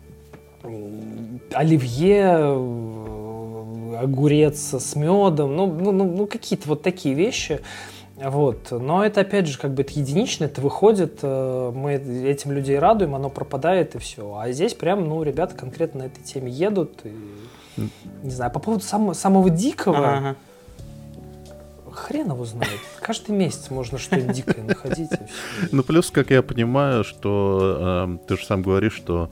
оливье, 1.53 2.39
э, 2.41 3.97
огурец 4.01 4.75
с 4.75 4.97
медом, 4.97 5.57
ну, 5.57 5.67
ну, 5.67 5.93
ну, 5.93 6.05
ну 6.05 6.27
какие-то 6.27 6.69
вот 6.69 6.83
такие 6.83 7.15
вещи. 7.15 7.61
Вот. 8.23 8.71
Но 8.73 9.05
это, 9.05 9.21
опять 9.21 9.47
же, 9.47 9.59
как 9.59 9.75
бы 9.75 9.83
это 9.83 9.93
единично, 9.99 10.45
это 10.45 10.61
выходит, 10.61 11.21
э, 11.23 11.73
мы 11.75 11.95
этим 11.95 12.53
людей 12.53 12.79
радуем, 12.79 13.15
оно 13.15 13.31
пропадает 13.31 13.95
и 13.95 13.99
все. 13.99 14.37
А 14.37 14.51
здесь 14.51 14.75
прям, 14.75 15.09
ну, 15.09 15.23
ребята 15.23 15.55
конкретно 15.55 16.01
на 16.01 16.07
этой 16.07 16.23
теме 16.23 16.51
едут. 16.51 17.01
И, 17.05 17.13
не 18.23 18.31
знаю, 18.31 18.51
по 18.51 18.59
поводу 18.59 18.83
сам, 18.83 19.15
самого 19.15 19.51
дикого, 19.51 20.17
ага. 20.17 20.37
хрен 21.93 22.33
его 22.33 22.45
знает. 22.45 22.81
Каждый 23.01 23.37
месяц 23.37 23.71
можно 23.71 23.99
что-нибудь 23.99 24.35
дикое 24.35 24.65
находить. 24.65 25.11
Ну, 25.71 25.85
плюс, 25.85 26.11
как 26.11 26.31
я 26.31 26.43
понимаю, 26.43 27.05
что 27.05 28.09
э, 28.09 28.27
ты 28.27 28.37
же 28.37 28.45
сам 28.45 28.63
говоришь, 28.63 28.95
что 28.95 29.31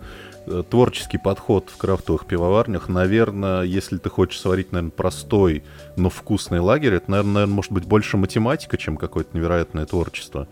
творческий 0.71 1.19
подход 1.19 1.71
в 1.71 1.77
крафтовых 1.77 2.27
пивоварнях, 2.27 2.89
наверное, 2.89 3.63
если 3.63 3.99
ты 3.99 4.11
хочешь 4.11 4.41
сварить, 4.41 4.73
наверное, 4.73 4.91
простой, 4.91 5.65
но 5.97 6.11
вкусный 6.11 6.61
лагерь, 6.61 6.95
это, 6.95 7.11
наверное, 7.11 7.47
может 7.47 7.73
быть 7.73 7.85
больше 7.85 8.17
математика, 8.17 8.77
чем 8.77 8.97
какое-то 8.97 9.37
невероятное 9.37 9.87
творчество. 9.87 10.47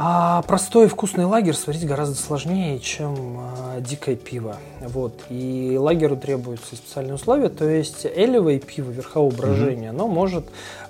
А 0.00 0.42
простой 0.42 0.86
и 0.86 0.88
вкусный 0.88 1.24
лагерь 1.24 1.54
сварить 1.54 1.84
гораздо 1.84 2.14
сложнее, 2.14 2.78
чем 2.78 3.16
а, 3.40 3.80
дикое 3.80 4.14
пиво. 4.14 4.56
Вот. 4.80 5.24
И 5.28 5.76
лагеру 5.76 6.16
требуются 6.16 6.76
специальные 6.76 7.16
условия. 7.16 7.48
То 7.48 7.68
есть 7.68 8.06
элевое 8.06 8.60
пиво 8.60 8.92
верхового 8.92 9.34
брожения, 9.34 9.88
mm-hmm. 9.88 9.94
оно 9.94 10.06
может 10.06 10.46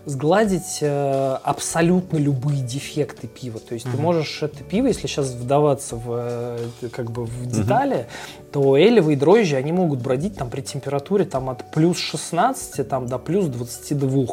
сгладить 0.09 0.79
э, 0.81 1.39
абсолютно 1.43 2.17
любые 2.17 2.63
дефекты 2.63 3.27
пива. 3.27 3.61
То 3.61 3.75
есть 3.75 3.87
mm-hmm. 3.87 3.97
ты 3.97 3.97
можешь 3.99 4.43
это 4.43 4.65
пиво, 4.65 4.87
если 4.87 5.07
сейчас 5.07 5.33
вдаваться 5.33 5.97
в, 5.97 6.07
э, 6.09 6.89
как 6.91 7.11
бы 7.11 7.25
в 7.25 7.47
детали, 7.47 7.97
mm-hmm. 7.97 8.51
то 8.53 8.79
элевые 8.81 9.17
дрожжи, 9.17 9.57
они 9.57 9.73
могут 9.73 10.01
бродить 10.01 10.37
там 10.37 10.51
при 10.51 10.63
температуре 10.63 11.25
там, 11.25 11.51
от 11.51 11.71
плюс 11.71 11.99
16 11.99 12.89
там, 12.89 13.07
до 13.07 13.19
плюс 13.19 13.47
22. 13.47 14.27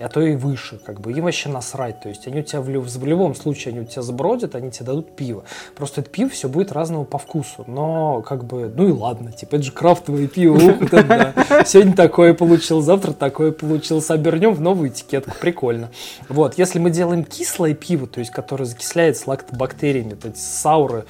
А 0.00 0.08
то 0.08 0.20
и 0.20 0.34
выше, 0.34 0.78
как 0.84 1.00
бы, 1.00 1.12
им 1.12 1.24
вообще 1.24 1.48
насрать, 1.48 2.00
то 2.00 2.08
есть 2.08 2.26
они 2.26 2.40
у 2.40 2.42
тебя 2.42 2.60
в, 2.60 2.66
в 2.66 3.06
любом 3.06 3.34
случае, 3.34 3.72
они 3.72 3.80
у 3.80 3.84
тебя 3.84 4.02
забродят, 4.02 4.54
они 4.54 4.70
тебе 4.70 4.86
дадут 4.86 5.14
пиво, 5.16 5.44
просто 5.76 6.00
это 6.00 6.10
пиво 6.10 6.30
все 6.30 6.48
будет 6.48 6.72
разного 6.72 7.04
по 7.04 7.18
вкусу, 7.18 7.64
но, 7.66 8.22
как 8.22 8.44
бы, 8.44 8.72
ну 8.74 8.88
и 8.88 8.92
ладно, 8.92 9.32
типа, 9.32 9.56
это 9.56 9.64
же 9.64 9.72
крафтовое 9.72 10.26
пиво, 10.26 10.54
ух, 10.54 10.90
да, 10.90 11.34
сегодня 11.64 11.94
такое 11.94 12.34
получил, 12.34 12.80
завтра 12.80 13.12
такое 13.12 13.52
получил, 13.52 14.02
обернем 14.08 14.54
в 14.54 14.60
новую 14.60 14.90
этикетку, 14.90 15.32
прикольно. 15.40 15.90
Вот, 16.28 16.58
если 16.58 16.78
мы 16.78 16.90
делаем 16.90 17.24
кислое 17.24 17.74
пиво, 17.74 18.06
то 18.06 18.20
есть, 18.20 18.30
которое 18.30 18.64
закисляется 18.64 19.28
лактобактериями, 19.30 20.14
то 20.14 20.28
есть 20.28 20.40
сауры, 20.40 21.04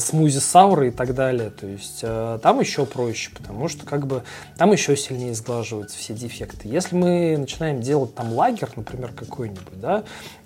смузи 0.00 0.38
сауры 0.38 0.88
и 0.88 0.90
так 0.90 1.14
далее. 1.14 1.50
То 1.50 1.66
есть 1.66 2.00
э, 2.02 2.38
там 2.42 2.60
еще 2.60 2.86
проще, 2.86 3.30
потому 3.34 3.68
что 3.68 3.84
как 3.84 4.06
бы 4.06 4.22
там 4.56 4.72
еще 4.72 4.96
сильнее 4.96 5.34
сглаживаются 5.34 5.96
все 5.96 6.14
дефекты. 6.14 6.68
Если 6.68 6.96
мы 6.96 7.36
начинаем 7.36 7.80
делать 7.80 8.14
там 8.14 8.32
лагер, 8.32 8.70
например, 8.76 9.12
какой-нибудь, 9.12 9.80
да, 9.80 10.04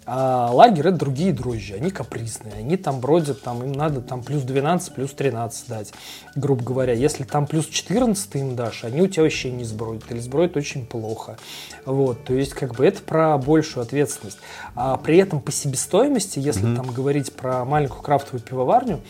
а 0.08 0.50
лагерь 0.52 0.86
это 0.86 0.98
другие 0.98 1.32
дрожжи, 1.32 1.74
они 1.74 1.90
капризные, 1.90 2.54
они 2.54 2.76
там 2.76 3.00
бродят, 3.00 3.42
там 3.42 3.64
им 3.64 3.72
надо 3.72 4.00
там 4.00 4.22
плюс 4.22 4.42
12, 4.42 4.94
плюс 4.94 5.10
13 5.10 5.68
дать, 5.68 5.92
грубо 6.36 6.62
говоря. 6.62 6.92
Если 6.92 7.24
там 7.24 7.48
плюс 7.48 7.66
14 7.66 8.36
им 8.36 8.54
дашь, 8.54 8.84
они 8.84 9.02
у 9.02 9.08
тебя 9.08 9.24
вообще 9.24 9.50
не 9.50 9.64
сбродят, 9.64 10.08
или 10.12 10.20
сбродят 10.20 10.56
очень 10.56 10.86
плохо. 10.86 11.38
Вот, 11.84 12.24
то 12.24 12.34
есть 12.34 12.54
как 12.54 12.76
бы 12.76 12.86
это 12.86 13.02
про 13.02 13.36
большую 13.36 13.82
ответственность. 13.82 14.38
А 14.76 14.96
при 14.96 15.18
этом 15.18 15.40
по 15.40 15.50
себестоимости, 15.50 16.38
если 16.38 16.68
mm-hmm. 16.68 16.76
там 16.76 16.92
говорить 16.92 17.32
про 17.32 17.64
маленькую 17.64 18.02
крафтовую 18.02 18.40
пивоварню, 18.40 19.00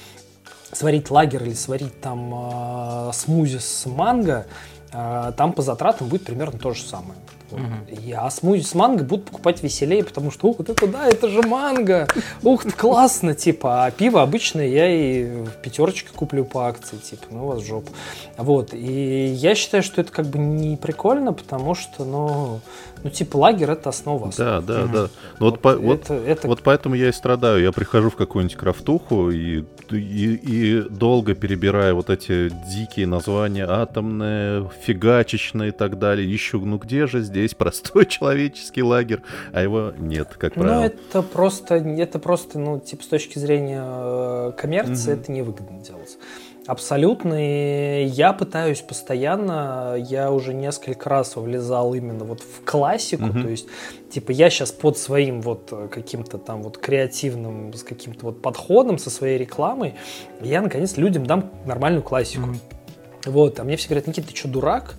сварить 0.72 1.10
лагер 1.10 1.42
или 1.44 1.54
сварить 1.54 2.00
там 2.00 3.08
э, 3.08 3.12
смузи 3.12 3.58
с 3.58 3.86
манго, 3.86 4.46
э, 4.92 5.32
там 5.36 5.52
по 5.52 5.62
затратам 5.62 6.08
будет 6.08 6.24
примерно 6.24 6.58
то 6.58 6.72
же 6.72 6.82
самое. 6.82 7.18
Вот. 7.50 7.60
Угу. 7.60 8.00
Я 8.02 8.28
смузи 8.30 8.62
с 8.62 8.74
манго 8.74 9.04
буду 9.04 9.22
покупать 9.22 9.62
веселее, 9.62 10.02
потому 10.02 10.30
что, 10.30 10.48
ух, 10.48 10.58
вот 10.58 10.68
это 10.68 10.86
да, 10.86 11.06
это 11.06 11.28
же 11.28 11.42
манго, 11.42 12.08
ух, 12.42 12.64
классно, 12.74 13.34
типа, 13.34 13.84
а 13.84 13.90
пиво 13.90 14.22
обычное 14.22 14.66
я 14.66 14.90
и 14.90 15.44
в 15.44 15.50
пятерочке 15.62 16.08
куплю 16.14 16.44
по 16.44 16.66
акции, 16.66 16.96
типа, 16.96 17.26
ну 17.30 17.44
у 17.44 17.48
вас 17.48 17.62
жопа. 17.62 17.90
Вот, 18.36 18.74
и 18.74 19.26
я 19.26 19.54
считаю, 19.54 19.82
что 19.82 20.00
это 20.00 20.10
как 20.10 20.26
бы 20.26 20.38
не 20.38 20.76
прикольно, 20.76 21.32
потому 21.32 21.74
что, 21.74 22.04
ну, 22.04 22.60
ну, 23.06 23.10
типа, 23.10 23.36
лагерь 23.36 23.70
это 23.70 23.90
основа. 23.90 24.32
Да, 24.36 24.60
да, 24.60 24.84
угу. 24.84 24.92
да. 24.92 25.08
Ну, 25.38 25.46
вот, 25.46 25.54
вот, 25.54 25.60
по, 25.60 25.68
это, 25.68 25.80
вот, 25.80 26.10
это... 26.10 26.48
вот 26.48 26.62
поэтому 26.62 26.96
я 26.96 27.08
и 27.08 27.12
страдаю. 27.12 27.62
Я 27.62 27.70
прихожу 27.70 28.10
в 28.10 28.16
какую-нибудь 28.16 28.56
крафтуху 28.56 29.30
и, 29.30 29.62
и, 29.92 30.34
и 30.34 30.80
долго 30.88 31.36
перебираю 31.36 31.94
вот 31.94 32.10
эти 32.10 32.50
дикие 32.68 33.06
названия 33.06 33.64
атомные, 33.64 34.68
фигачечные 34.82 35.68
и 35.68 35.72
так 35.72 36.00
далее. 36.00 36.34
Ищу, 36.34 36.60
ну 36.60 36.78
где 36.78 37.06
же 37.06 37.20
здесь 37.20 37.54
простой 37.58 38.06
человеческий 38.06 38.82
лагерь, 38.82 39.20
а 39.52 39.62
его 39.62 39.92
нет, 39.96 40.34
как 40.36 40.56
ну, 40.56 40.62
правило. 40.62 40.80
Ну, 40.80 40.86
это 40.86 41.22
просто, 41.22 41.76
это 41.76 42.18
просто, 42.18 42.58
ну, 42.58 42.80
типа, 42.80 43.04
с 43.04 43.06
точки 43.06 43.38
зрения 43.38 43.84
э, 43.86 44.52
коммерции, 44.56 45.12
угу. 45.12 45.20
это 45.20 45.32
невыгодно 45.32 45.78
делать. 45.78 46.18
Абсолютно. 46.66 47.34
И 47.38 48.04
я 48.06 48.32
пытаюсь 48.32 48.80
постоянно, 48.80 49.94
я 49.96 50.30
уже 50.32 50.52
несколько 50.52 51.08
раз 51.08 51.36
влезал 51.36 51.94
именно 51.94 52.24
вот 52.24 52.40
в 52.40 52.64
классику, 52.64 53.24
mm-hmm. 53.24 53.42
то 53.42 53.48
есть, 53.48 53.66
типа, 54.10 54.32
я 54.32 54.50
сейчас 54.50 54.72
под 54.72 54.98
своим 54.98 55.40
вот 55.40 55.72
каким-то 55.90 56.38
там 56.38 56.62
вот 56.62 56.78
креативным, 56.78 57.72
с 57.72 57.82
каким-то 57.82 58.26
вот 58.26 58.42
подходом, 58.42 58.98
со 58.98 59.10
своей 59.10 59.38
рекламой, 59.38 59.94
я, 60.40 60.60
наконец, 60.60 60.96
людям 60.96 61.26
дам 61.26 61.50
нормальную 61.64 62.02
классику. 62.02 62.50
Mm-hmm. 62.50 63.30
Вот, 63.30 63.60
а 63.60 63.64
мне 63.64 63.76
все 63.76 63.88
говорят, 63.88 64.06
Никита, 64.06 64.28
ты 64.28 64.36
что, 64.36 64.48
дурак? 64.48 64.94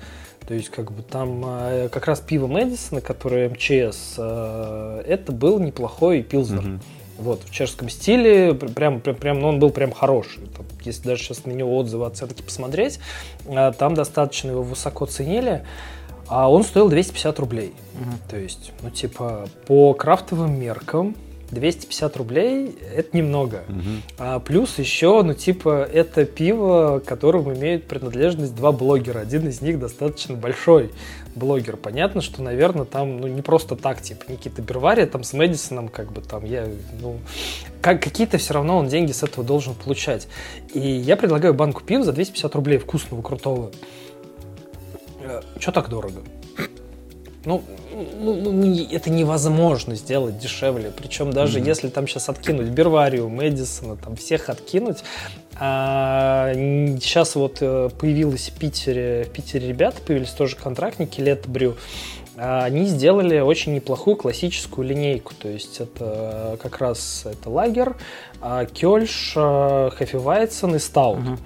То 0.48 0.54
есть, 0.54 0.70
как 0.70 0.92
бы 0.92 1.04
там 1.04 1.44
э, 1.46 1.90
как 1.90 2.08
раз 2.08 2.22
пиво 2.22 2.48
Мэдисона, 2.48 3.02
которое 3.02 3.50
МЧС, 3.50 4.16
э, 4.18 5.04
это 5.06 5.32
был 5.34 5.60
неплохой 5.60 6.24
пилзнер. 6.24 6.62
Mm-hmm. 6.62 6.80
Вот, 7.18 7.44
в 7.44 7.52
чешском 7.52 7.90
стиле, 7.90 8.54
прям, 8.54 9.00
прям, 9.02 9.16
прям, 9.16 9.40
ну, 9.40 9.48
он 9.50 9.60
был 9.60 9.72
прям 9.72 9.92
хороший. 9.92 10.44
Там, 10.56 10.66
если 10.84 11.08
даже 11.08 11.24
сейчас 11.24 11.46
на 11.46 11.52
него 11.52 11.76
отзывы, 11.78 12.06
оценки 12.06 12.42
посмотреть, 12.42 13.00
а, 13.48 13.72
там 13.72 13.96
достаточно 13.96 14.52
его 14.52 14.64
высоко 14.64 15.06
ценили, 15.06 15.64
а 16.28 16.52
он 16.52 16.64
стоил 16.64 16.90
250 16.90 17.40
рублей. 17.40 17.74
Угу. 18.00 18.12
То 18.30 18.38
есть, 18.38 18.72
ну, 18.82 18.90
типа, 18.90 19.48
по 19.66 19.94
крафтовым 19.94 20.60
меркам 20.60 21.16
250 21.52 22.18
рублей 22.18 22.76
это 22.94 23.16
немного. 23.16 23.64
Угу. 23.70 23.80
А 24.20 24.40
плюс 24.40 24.78
еще, 24.78 25.24
ну, 25.24 25.34
типа, 25.34 25.88
это 25.92 26.26
пиво, 26.26 27.02
которому 27.06 27.54
имеют 27.54 27.86
принадлежность 27.86 28.56
два 28.56 28.72
блогера. 28.72 29.20
Один 29.20 29.48
из 29.48 29.62
них 29.62 29.80
достаточно 29.80 30.36
большой 30.36 30.92
блогер. 31.38 31.78
Понятно, 31.78 32.22
что, 32.22 32.42
наверное, 32.42 32.86
там, 32.86 33.22
ну, 33.22 33.28
не 33.28 33.42
просто 33.42 33.76
так, 33.76 34.02
типа, 34.02 34.32
Никита 34.32 34.62
Бервария 34.62 35.06
там 35.06 35.24
с 35.24 35.34
Мэдисоном, 35.34 35.88
как 35.88 36.12
бы 36.12 36.22
там, 36.22 36.46
я, 36.46 36.68
ну, 37.02 37.20
как, 37.82 38.02
какие-то 38.02 38.38
все 38.38 38.54
равно 38.54 38.78
он 38.78 38.88
деньги 38.88 39.12
с 39.12 39.24
этого 39.24 39.46
должен 39.46 39.76
получать. 39.76 40.28
И 40.74 40.80
я 40.80 41.16
предлагаю 41.18 41.54
банку 41.54 41.82
пива 41.84 42.04
за 42.04 42.14
250 42.14 42.56
рублей 42.56 42.78
вкусного, 42.78 43.22
крутого. 43.22 43.72
Э, 45.22 45.42
Че 45.60 45.72
так 45.72 45.90
дорого? 45.90 46.22
Ну, 47.48 47.64
ну, 48.20 48.52
ну 48.52 48.88
это 48.92 49.10
невозможно 49.10 49.96
сделать 49.96 50.38
дешевле. 50.38 50.92
Причем 50.92 51.32
даже 51.32 51.60
mm-hmm. 51.60 51.66
если 51.66 51.88
там 51.88 52.06
сейчас 52.06 52.28
откинуть 52.28 52.68
Берварию, 52.68 53.30
Мэдисона, 53.30 53.96
там 53.96 54.18
всех 54.18 54.50
откинуть, 54.50 54.98
а, 55.58 56.52
сейчас 56.54 57.36
вот 57.36 57.60
э, 57.62 57.90
появилась 57.98 58.50
в 58.50 58.60
Питере, 58.60 59.24
в 59.24 59.30
Питере 59.30 59.70
ребята, 59.70 60.02
появились 60.06 60.32
тоже 60.32 60.58
контрактники, 60.58 61.22
Лет 61.22 61.48
Брю. 61.48 61.78
А, 62.36 62.66
они 62.66 62.84
сделали 62.84 63.40
очень 63.40 63.74
неплохую 63.74 64.18
классическую 64.18 64.86
линейку. 64.86 65.34
То 65.34 65.48
есть 65.48 65.80
это 65.80 66.60
как 66.62 66.80
раз 66.80 67.24
это 67.26 67.50
лагер, 67.50 67.96
а, 68.42 68.66
Кёльш, 68.66 69.32
Хефевайцен 69.36 70.76
и 70.76 70.80
Стаут. 70.80 71.20
Uh-huh. 71.20 71.40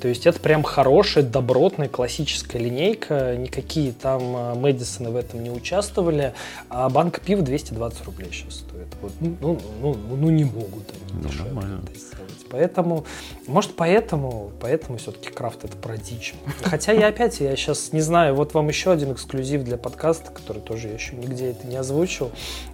То 0.00 0.08
есть 0.08 0.26
это 0.26 0.38
прям 0.40 0.62
хорошая, 0.62 1.24
добротная, 1.24 1.88
классическая 1.88 2.58
линейка. 2.58 3.36
Никакие 3.36 3.92
там 3.92 4.36
э, 4.36 4.54
Мэдисоны 4.54 5.10
в 5.10 5.16
этом 5.16 5.42
не 5.42 5.50
участвовали. 5.50 6.34
А 6.68 6.88
банка 6.88 7.20
пива 7.20 7.42
220 7.42 8.04
рублей 8.04 8.30
сейчас 8.32 8.56
стоит. 8.56 8.86
Вот, 9.02 9.12
ну, 9.20 9.36
ну, 9.40 9.58
ну, 9.82 10.16
ну 10.16 10.30
не 10.30 10.44
могут 10.44 10.90
они 10.90 11.22
ну, 11.22 11.82
это 11.84 11.98
сделать. 11.98 12.46
Поэтому, 12.50 13.04
может, 13.46 13.74
поэтому, 13.74 14.52
поэтому 14.60 14.98
все-таки 14.98 15.30
крафт 15.30 15.64
это 15.64 15.76
про 15.76 15.96
дичь. 15.96 16.34
Хотя 16.62 16.92
я 16.92 17.08
опять, 17.08 17.40
я 17.40 17.54
сейчас 17.56 17.92
не 17.92 18.00
знаю, 18.00 18.34
вот 18.34 18.54
вам 18.54 18.68
еще 18.68 18.92
один 18.92 19.12
эксклюзив 19.12 19.64
для 19.64 19.76
подкаста, 19.76 20.30
который 20.30 20.62
тоже 20.62 20.88
я 20.88 20.94
еще 20.94 21.14
нигде 21.16 21.50
это 21.50 21.66
не 21.66 21.76
озвучил, 21.76 22.30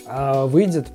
а, 0.07 0.47
выйдет 0.47 0.89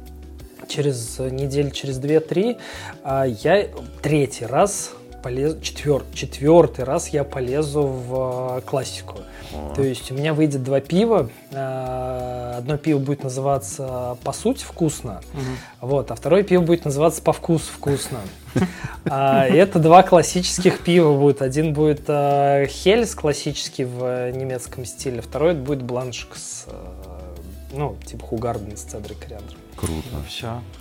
через 0.67 1.19
неделю, 1.19 1.71
через 1.71 1.99
2-3. 1.99 2.57
А, 3.03 3.25
я 3.25 3.67
третий 4.01 4.45
раз 4.45 4.93
полез, 5.22 5.57
четвер, 5.61 6.03
четвертый 6.13 6.86
раз 6.86 7.09
я 7.09 7.24
полезу 7.24 7.84
в 7.84 8.57
э, 8.57 8.61
классику. 8.61 9.17
О. 9.53 9.74
То 9.76 9.84
есть 9.84 10.11
у 10.11 10.15
меня 10.15 10.34
выйдет 10.34 10.63
два 10.63 10.80
пива. 10.80 11.30
Э, 11.51 12.55
одно 12.57 12.78
пиво 12.78 12.99
будет 12.99 13.24
называться 13.24 14.17
по 14.24 14.34
сути 14.34 14.63
вкусно, 14.63 15.22
угу. 15.34 15.88
вот, 15.88 16.11
а 16.11 16.15
второе 16.15 16.43
пиво 16.43 16.61
будет 16.61 16.86
называться 16.86 17.22
по 17.22 17.34
вкусу 17.34 17.72
вкусно. 17.72 18.20
А, 19.05 19.45
это 19.45 19.80
два 19.80 20.03
классических 20.03 20.80
пива 20.80 21.17
будет. 21.17 21.41
Один 21.41 21.74
будет 21.74 22.03
э, 22.07 22.67
Хельс 22.67 23.15
классический 23.15 23.86
в 23.86 24.32
немецком 24.32 24.86
стиле, 24.86 25.22
второй 25.22 25.53
будет 25.53 25.82
Бланшик 25.84 26.36
с, 26.36 26.65
ну, 27.72 27.95
типа 28.05 28.26
Хугарден 28.26 28.76
с 28.76 28.82
цедрой 28.82 29.17
кориандром. 29.17 29.57
Круто. 29.76 30.03
Ну, 30.11 30.20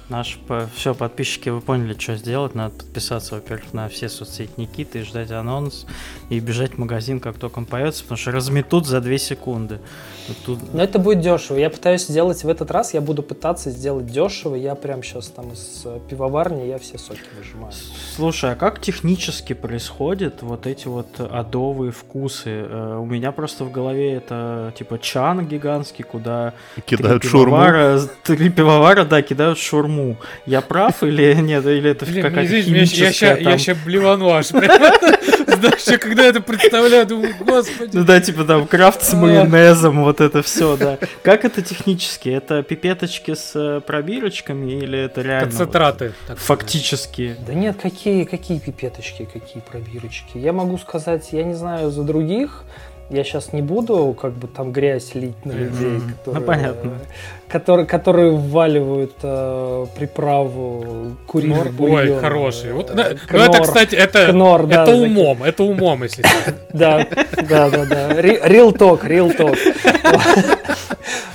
Наши 0.09 0.39
все 0.75 0.95
подписчики, 0.95 1.51
вы 1.51 1.61
поняли, 1.61 1.95
что 1.99 2.17
сделать. 2.17 2.55
Надо 2.55 2.75
подписаться, 2.75 3.35
во-первых, 3.35 3.75
на 3.75 3.89
все 3.89 4.09
соцсети 4.09 4.51
Никиты 4.57 5.01
и 5.01 5.03
ждать 5.03 5.31
анонс. 5.31 5.87
И 6.31 6.41
бежать 6.41 6.75
в 6.75 6.79
магазин, 6.79 7.21
как 7.21 7.37
только 7.37 7.59
он 7.59 7.67
появится, 7.67 8.05
потому 8.05 8.17
что 8.17 8.31
разметут 8.31 8.87
за 8.87 9.01
2 9.01 9.19
секунды. 9.19 9.81
Тут... 10.47 10.59
Но 10.73 10.83
это 10.83 10.99
будет 10.99 11.21
дешево. 11.21 11.59
Я 11.59 11.69
пытаюсь 11.69 12.07
сделать 12.07 12.43
в 12.43 12.49
этот 12.49 12.71
раз, 12.71 12.95
я 12.95 13.01
буду 13.01 13.23
пытаться 13.23 13.71
сделать 13.71 14.07
дешево. 14.07 14.55
Я 14.55 14.75
прям 14.75 15.03
сейчас 15.03 15.29
там 15.29 15.53
из 15.53 15.83
э, 15.85 16.01
пивоварни, 16.09 16.67
я 16.67 16.79
все 16.79 16.99
соки 16.99 17.21
выжимаю. 17.37 17.73
Слушай, 18.17 18.53
а 18.53 18.55
как 18.55 18.81
технически 18.81 19.53
происходит 19.53 20.43
вот 20.43 20.67
эти 20.67 20.89
вот 20.89 21.21
адовые 21.21 21.93
вкусы? 21.93 22.51
Э, 22.51 22.99
у 22.99 23.05
меня 23.05 23.33
просто 23.33 23.65
в 23.65 23.71
голове 23.71 24.15
это 24.15 24.73
типа 24.77 24.99
чан 24.99 25.47
гигантский, 25.47 26.05
куда 26.05 26.55
кидают 26.87 27.25
шурму. 27.25 27.59
Три 28.25 28.49
пивовара 28.49 28.79
пивовара, 28.79 29.05
да, 29.05 29.23
кидают 29.23 29.59
шурму. 29.59 29.98
Я 30.47 30.61
прав 30.61 31.03
или 31.03 31.35
нет? 31.41 31.65
Или 31.67 31.91
это 31.91 32.07
какая-то 32.07 32.63
химическая 32.63 33.37
я, 33.37 33.51
я, 33.53 33.59
сейчас 33.59 33.79
блевану 33.79 34.31
аж. 34.31 34.47
Знаешь, 35.59 36.01
когда 36.01 36.25
это 36.25 36.41
представляю, 36.41 37.07
думаю, 37.07 37.35
господи. 37.41 37.91
Ну 37.97 38.05
да, 38.05 38.21
типа 38.21 38.45
там 38.45 38.67
крафт 38.67 39.03
с 39.03 39.13
майонезом, 39.15 40.05
вот 40.05 40.21
это 40.21 40.43
все, 40.43 40.77
да. 40.77 40.99
Как 41.23 41.45
это 41.45 41.63
технически? 41.63 42.29
Это 42.29 42.63
пипеточки 42.63 43.35
с 43.35 43.53
э, 43.55 43.81
пробирочками 43.81 44.73
или 44.73 44.99
это 44.99 45.23
реально? 45.23 45.49
Концентраты. 45.49 46.13
Фактически. 46.37 47.37
Да 47.47 47.55
нет, 47.55 47.77
какие, 47.81 48.25
какие 48.25 48.59
пипеточки, 48.59 49.29
какие 49.33 49.63
пробирочки? 49.63 50.39
Я 50.39 50.53
могу 50.53 50.79
сказать, 50.79 51.29
я 51.33 51.45
не 51.45 51.55
знаю 51.55 51.91
за 51.91 52.03
других, 52.03 52.65
Я 53.11 53.25
сейчас 53.25 53.55
не 53.55 53.63
буду 53.63 54.15
как 54.21 54.33
бы 54.33 54.47
там 54.49 54.71
грязь 54.71 55.15
лить 55.15 55.43
на 55.47 55.53
людей, 55.53 55.89
Мгм. 55.99 56.13
которые, 56.13 56.41
Ну, 56.41 56.47
понятно. 56.47 56.91
которые, 57.49 57.87
которые 57.87 58.33
вваливают 58.33 59.13
э, 59.23 59.87
приправу 59.97 61.13
куриный 61.27 61.57
Нор- 61.57 61.73
бульон. 61.73 61.97
Ой, 62.01 62.19
хороший. 62.21 62.73
Вот, 62.75 62.91
Э, 62.91 62.95
да, 62.95 63.05
ну, 63.31 63.39
это, 63.39 63.53
кнор. 63.53 63.63
кстати, 63.63 63.95
это, 63.95 64.27
Кнор, 64.27 64.67
да, 64.67 64.83
это 64.83 64.95
умом, 64.97 65.43
это 65.43 65.63
умом, 65.63 66.03
если. 66.03 66.23
Да, 66.75 67.07
да, 67.49 67.71
да, 67.71 67.87
да. 67.87 68.11
Real 68.21 68.77
talk, 68.77 69.03
real 69.07 69.35
talk. 69.35 69.57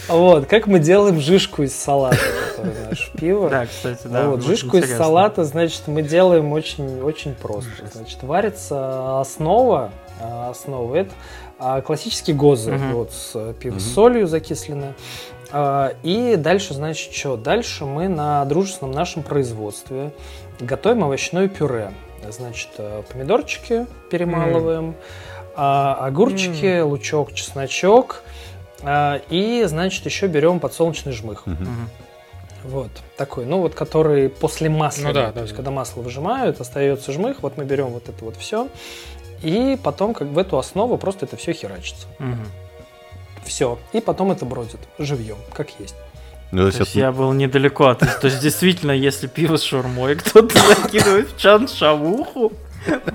Вот, 0.10 0.46
как 0.46 0.68
мы 0.68 0.80
делаем 0.80 1.20
жишку 1.20 1.64
из 1.64 1.74
салата, 1.76 2.18
который 2.56 2.74
наш 2.90 3.10
пиво. 3.18 3.50
Да, 3.50 3.66
кстати, 3.66 4.06
да. 4.06 4.30
вот, 4.30 4.44
жишку 4.44 4.78
из 4.78 4.96
салата, 4.96 5.44
значит, 5.44 5.82
мы 5.88 6.04
делаем 6.04 6.52
очень, 6.52 7.02
очень 7.02 7.34
просто. 7.34 7.72
Значит, 7.92 8.22
варится 8.22 9.20
основа, 9.22 9.92
а, 10.22 10.52
основа 10.52 10.96
это 10.96 11.12
а, 11.60 11.82
классические 11.82 12.36
гозы, 12.36 12.72
Мгм. 12.74 12.94
вот, 12.94 13.12
с 13.12 13.32
э, 13.36 13.54
пиво 13.60 13.80
с 13.80 13.86
Мгм. 13.86 13.94
солью 13.94 14.28
закисленное. 14.28 14.94
А, 15.52 15.94
И 16.04 16.36
дальше, 16.36 16.74
значит, 16.74 17.14
что? 17.14 17.38
Дальше 17.38 17.86
мы 17.86 18.08
на 18.08 18.44
дружественном 18.46 18.94
нашем 18.94 19.24
производстве 19.24 20.12
готовим 20.60 21.04
овощное 21.04 21.48
пюре. 21.48 21.92
Значит, 22.30 22.70
э, 22.78 23.04
помидорчики 23.12 23.86
перемалываем, 24.10 24.96
а, 25.56 25.96
огурчики, 26.06 26.80
лучок, 26.82 27.34
чесночок. 27.34 28.24
а, 28.82 29.22
И, 29.30 29.64
значит, 29.66 30.06
еще 30.06 30.28
берем 30.28 30.60
подсолнечный 30.60 31.12
жмых. 31.14 31.46
Мгм. 31.46 31.90
Вот 32.64 32.90
такой, 33.18 33.46
ну 33.46 33.60
вот 33.60 33.76
который 33.76 34.30
после 34.30 34.70
масла, 34.70 35.08
Ну 35.08 35.14
да, 35.14 35.28
то 35.28 35.34
да, 35.36 35.42
есть 35.42 35.52
да. 35.52 35.58
когда 35.58 35.70
масло 35.72 36.02
выжимают, 36.02 36.62
остается 36.62 37.12
жмых, 37.12 37.42
вот 37.44 37.58
мы 37.58 37.66
берем 37.66 37.88
вот 37.88 38.08
это 38.08 38.24
вот 38.24 38.38
все, 38.38 38.70
и 39.44 39.78
потом 39.82 40.14
как 40.14 40.30
в 40.30 40.38
эту 40.38 40.58
основу 40.58 40.98
просто 40.98 41.26
это 41.26 41.38
все 41.38 41.54
херачится. 41.54 42.08
Мгм. 42.20 42.46
Все. 43.46 43.78
И 43.92 44.00
потом 44.00 44.32
это 44.32 44.46
бродит 44.46 44.80
живьем, 44.98 45.38
как 45.54 45.68
есть. 45.80 45.96
Ну, 46.52 46.60
то 46.60 46.64
То 46.64 46.68
есть 46.68 46.80
есть 46.80 46.92
это- 46.92 47.00
я 47.00 47.12
был 47.12 47.34
недалеко 47.34 47.88
от... 47.88 48.00
То 48.00 48.28
есть 48.28 48.40
действительно, 48.40 48.92
если 48.92 49.28
пиво 49.28 49.58
с 49.58 49.64
шаурмой 49.64 50.16
кто-то 50.16 50.58
закидывает 50.60 51.30
в 51.32 51.38
чан 51.38 51.68
шавуху, 51.68 52.54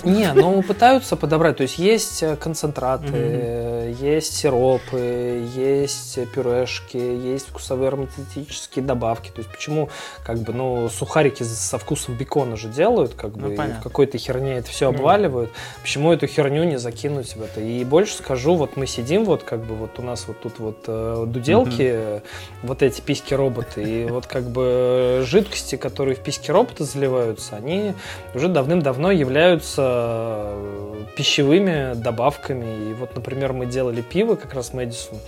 Не, 0.04 0.32
ну 0.34 0.62
пытаются 0.62 1.16
подобрать. 1.16 1.56
То 1.56 1.62
есть 1.62 1.78
есть 1.78 2.22
э, 2.22 2.36
концентраты, 2.36 3.94
есть 4.00 4.36
сиропы, 4.36 5.42
есть 5.54 6.18
пюрешки, 6.32 6.96
есть 6.96 7.48
вкусовые 7.48 7.88
ароматические 7.88 8.84
добавки. 8.84 9.28
То 9.28 9.38
есть 9.38 9.50
почему 9.50 9.88
как 10.24 10.38
бы, 10.38 10.52
ну, 10.52 10.88
сухарики 10.88 11.42
со 11.42 11.78
вкусом 11.78 12.14
бекона 12.14 12.56
же 12.56 12.68
делают, 12.68 13.14
как 13.14 13.36
Ну, 13.36 13.48
бы, 13.48 13.56
в 13.56 13.82
какой-то 13.82 14.18
херне 14.18 14.58
это 14.58 14.68
все 14.70 14.88
обваливают. 14.88 15.50
Почему 15.82 16.12
эту 16.12 16.26
херню 16.26 16.64
не 16.64 16.78
закинуть 16.78 17.36
в 17.36 17.42
это? 17.42 17.60
И 17.60 17.84
больше 17.84 18.14
скажу, 18.14 18.54
вот 18.54 18.76
мы 18.76 18.86
сидим, 18.86 19.24
вот 19.24 19.42
как 19.42 19.64
бы 19.64 19.74
вот 19.74 19.98
у 19.98 20.02
нас 20.02 20.24
вот 20.28 20.40
тут 20.40 20.58
вот 20.58 20.84
э, 20.86 21.24
дуделки, 21.26 22.22
вот 22.62 22.82
эти 22.82 23.00
письки 23.00 23.34
роботы, 23.34 23.82
и 23.82 24.04
вот 24.06 24.26
как 24.26 24.44
бы 24.44 25.22
жидкости, 25.26 25.76
которые 25.76 26.14
в 26.14 26.20
письки 26.20 26.50
робота 26.50 26.84
заливаются, 26.84 27.56
они 27.56 27.94
уже 28.34 28.48
давным-давно 28.48 29.10
являются 29.10 29.57
э, 29.76 30.94
пищевыми 31.16 31.94
добавками. 31.94 32.90
И 32.90 32.94
вот, 32.94 33.14
например, 33.14 33.52
мы 33.52 33.66
делали 33.66 34.00
пиво 34.02 34.34
как 34.36 34.54
раз 34.54 34.72
Мэдисон, 34.72 35.18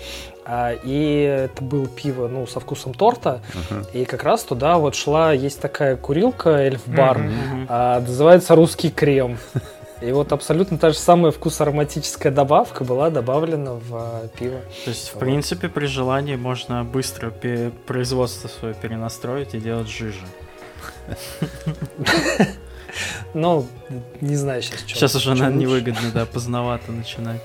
а, 0.45 0.73
и 0.73 1.23
это 1.49 1.63
было 1.63 1.87
пиво, 1.87 2.29
ну, 2.29 2.47
со 2.47 2.61
вкусом 2.61 2.95
торта, 2.95 3.41
Ага. 3.71 3.85
и 3.93 4.05
как 4.05 4.23
раз 4.25 4.43
туда 4.45 4.79
вот 4.79 4.95
шла, 4.95 5.33
есть 5.33 5.61
такая 5.61 5.97
курилка, 5.97 6.51
эльф-бар, 6.51 7.19
Мгм. 7.19 7.31
Мгм. 7.33 7.67
а, 7.69 8.01
называется 8.01 8.55
русский 8.55 8.91
крем. 8.91 9.39
И 10.03 10.13
вот 10.13 10.33
абсолютно 10.33 10.79
та 10.79 10.91
же 10.91 10.97
самая 10.99 11.31
вкус-ароматическая 11.31 12.33
добавка 12.33 12.85
была 12.85 13.11
добавлена 13.11 13.75
в 13.75 13.95
а, 13.95 14.29
пиво. 14.39 14.61
То 14.85 14.91
есть, 14.91 15.11
в 15.11 15.15
Вот. 15.17 15.21
принципе, 15.21 15.69
при 15.69 15.85
желании 15.87 16.37
можно 16.37 16.85
быстро 16.85 17.31
производство 17.87 18.49
свое 18.49 18.75
перенастроить 18.75 19.55
и 19.55 19.59
делать 19.61 19.89
жижи. 19.89 20.25
Ну, 23.35 23.67
не 24.21 24.37
знаю 24.37 24.63
сейчас, 24.63 24.81
что. 24.81 24.89
Сейчас 24.89 25.15
уже, 25.15 25.31
наверное, 25.35 25.59
невыгодно, 25.61 26.11
да, 26.15 26.27
поздновато 26.27 26.93
начинать. 26.93 27.41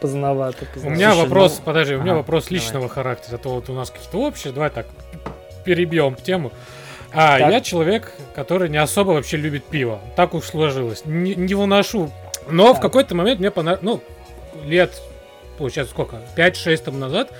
Поздновато, 0.00 0.64
У 0.64 0.66
поздновато. 0.74 0.96
меня 0.96 1.12
Слушай, 1.12 1.24
вопрос, 1.24 1.54
ну- 1.58 1.64
подожди, 1.64 1.94
у 1.94 2.00
меня 2.00 2.12
Ага, 2.12 2.18
вопрос 2.18 2.44
давай. 2.44 2.54
личного 2.60 2.88
характера. 2.88 3.36
А 3.36 3.38
то 3.38 3.48
вот 3.50 3.68
у 3.70 3.72
нас 3.74 3.90
какие-то 3.90 4.18
общие, 4.18 4.52
давай 4.52 4.70
так 4.70 4.86
перебьем 5.64 6.14
тему. 6.16 6.52
А, 7.12 7.38
Так. 7.38 7.50
я 7.52 7.60
человек, 7.60 8.12
который 8.34 8.68
не 8.68 8.76
особо 8.78 9.12
вообще 9.12 9.36
любит 9.36 9.64
пиво. 9.64 10.00
Так 10.16 10.34
уж 10.34 10.44
сложилось. 10.44 11.02
Не, 11.06 11.34
не 11.34 11.54
выношу. 11.54 12.10
Но 12.50 12.70
в 12.72 12.74
Так. 12.74 12.82
какой-то 12.82 13.14
момент 13.14 13.40
мне 13.40 13.50
понравилось, 13.50 13.82
ну, 13.84 14.02
лет, 14.64 15.00
получается, 15.58 15.92
сколько? 15.94 16.20
5-6 16.36 16.84
тому 16.84 16.98
назад 16.98 17.30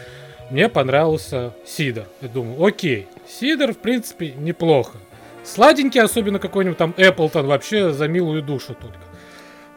мне 0.51 0.69
понравился 0.69 1.53
сидор. 1.67 2.05
Я 2.21 2.29
думаю, 2.29 2.65
окей, 2.65 3.07
сидор, 3.29 3.73
в 3.73 3.79
принципе, 3.79 4.33
неплохо. 4.33 4.99
Сладенький, 5.47 6.01
особенно 6.01 6.39
какой-нибудь 6.39 6.79
там 6.79 6.93
Эпплтон, 6.97 7.47
вообще 7.47 7.91
за 7.93 8.09
милую 8.09 8.43
душу 8.43 8.75
только. 8.75 8.99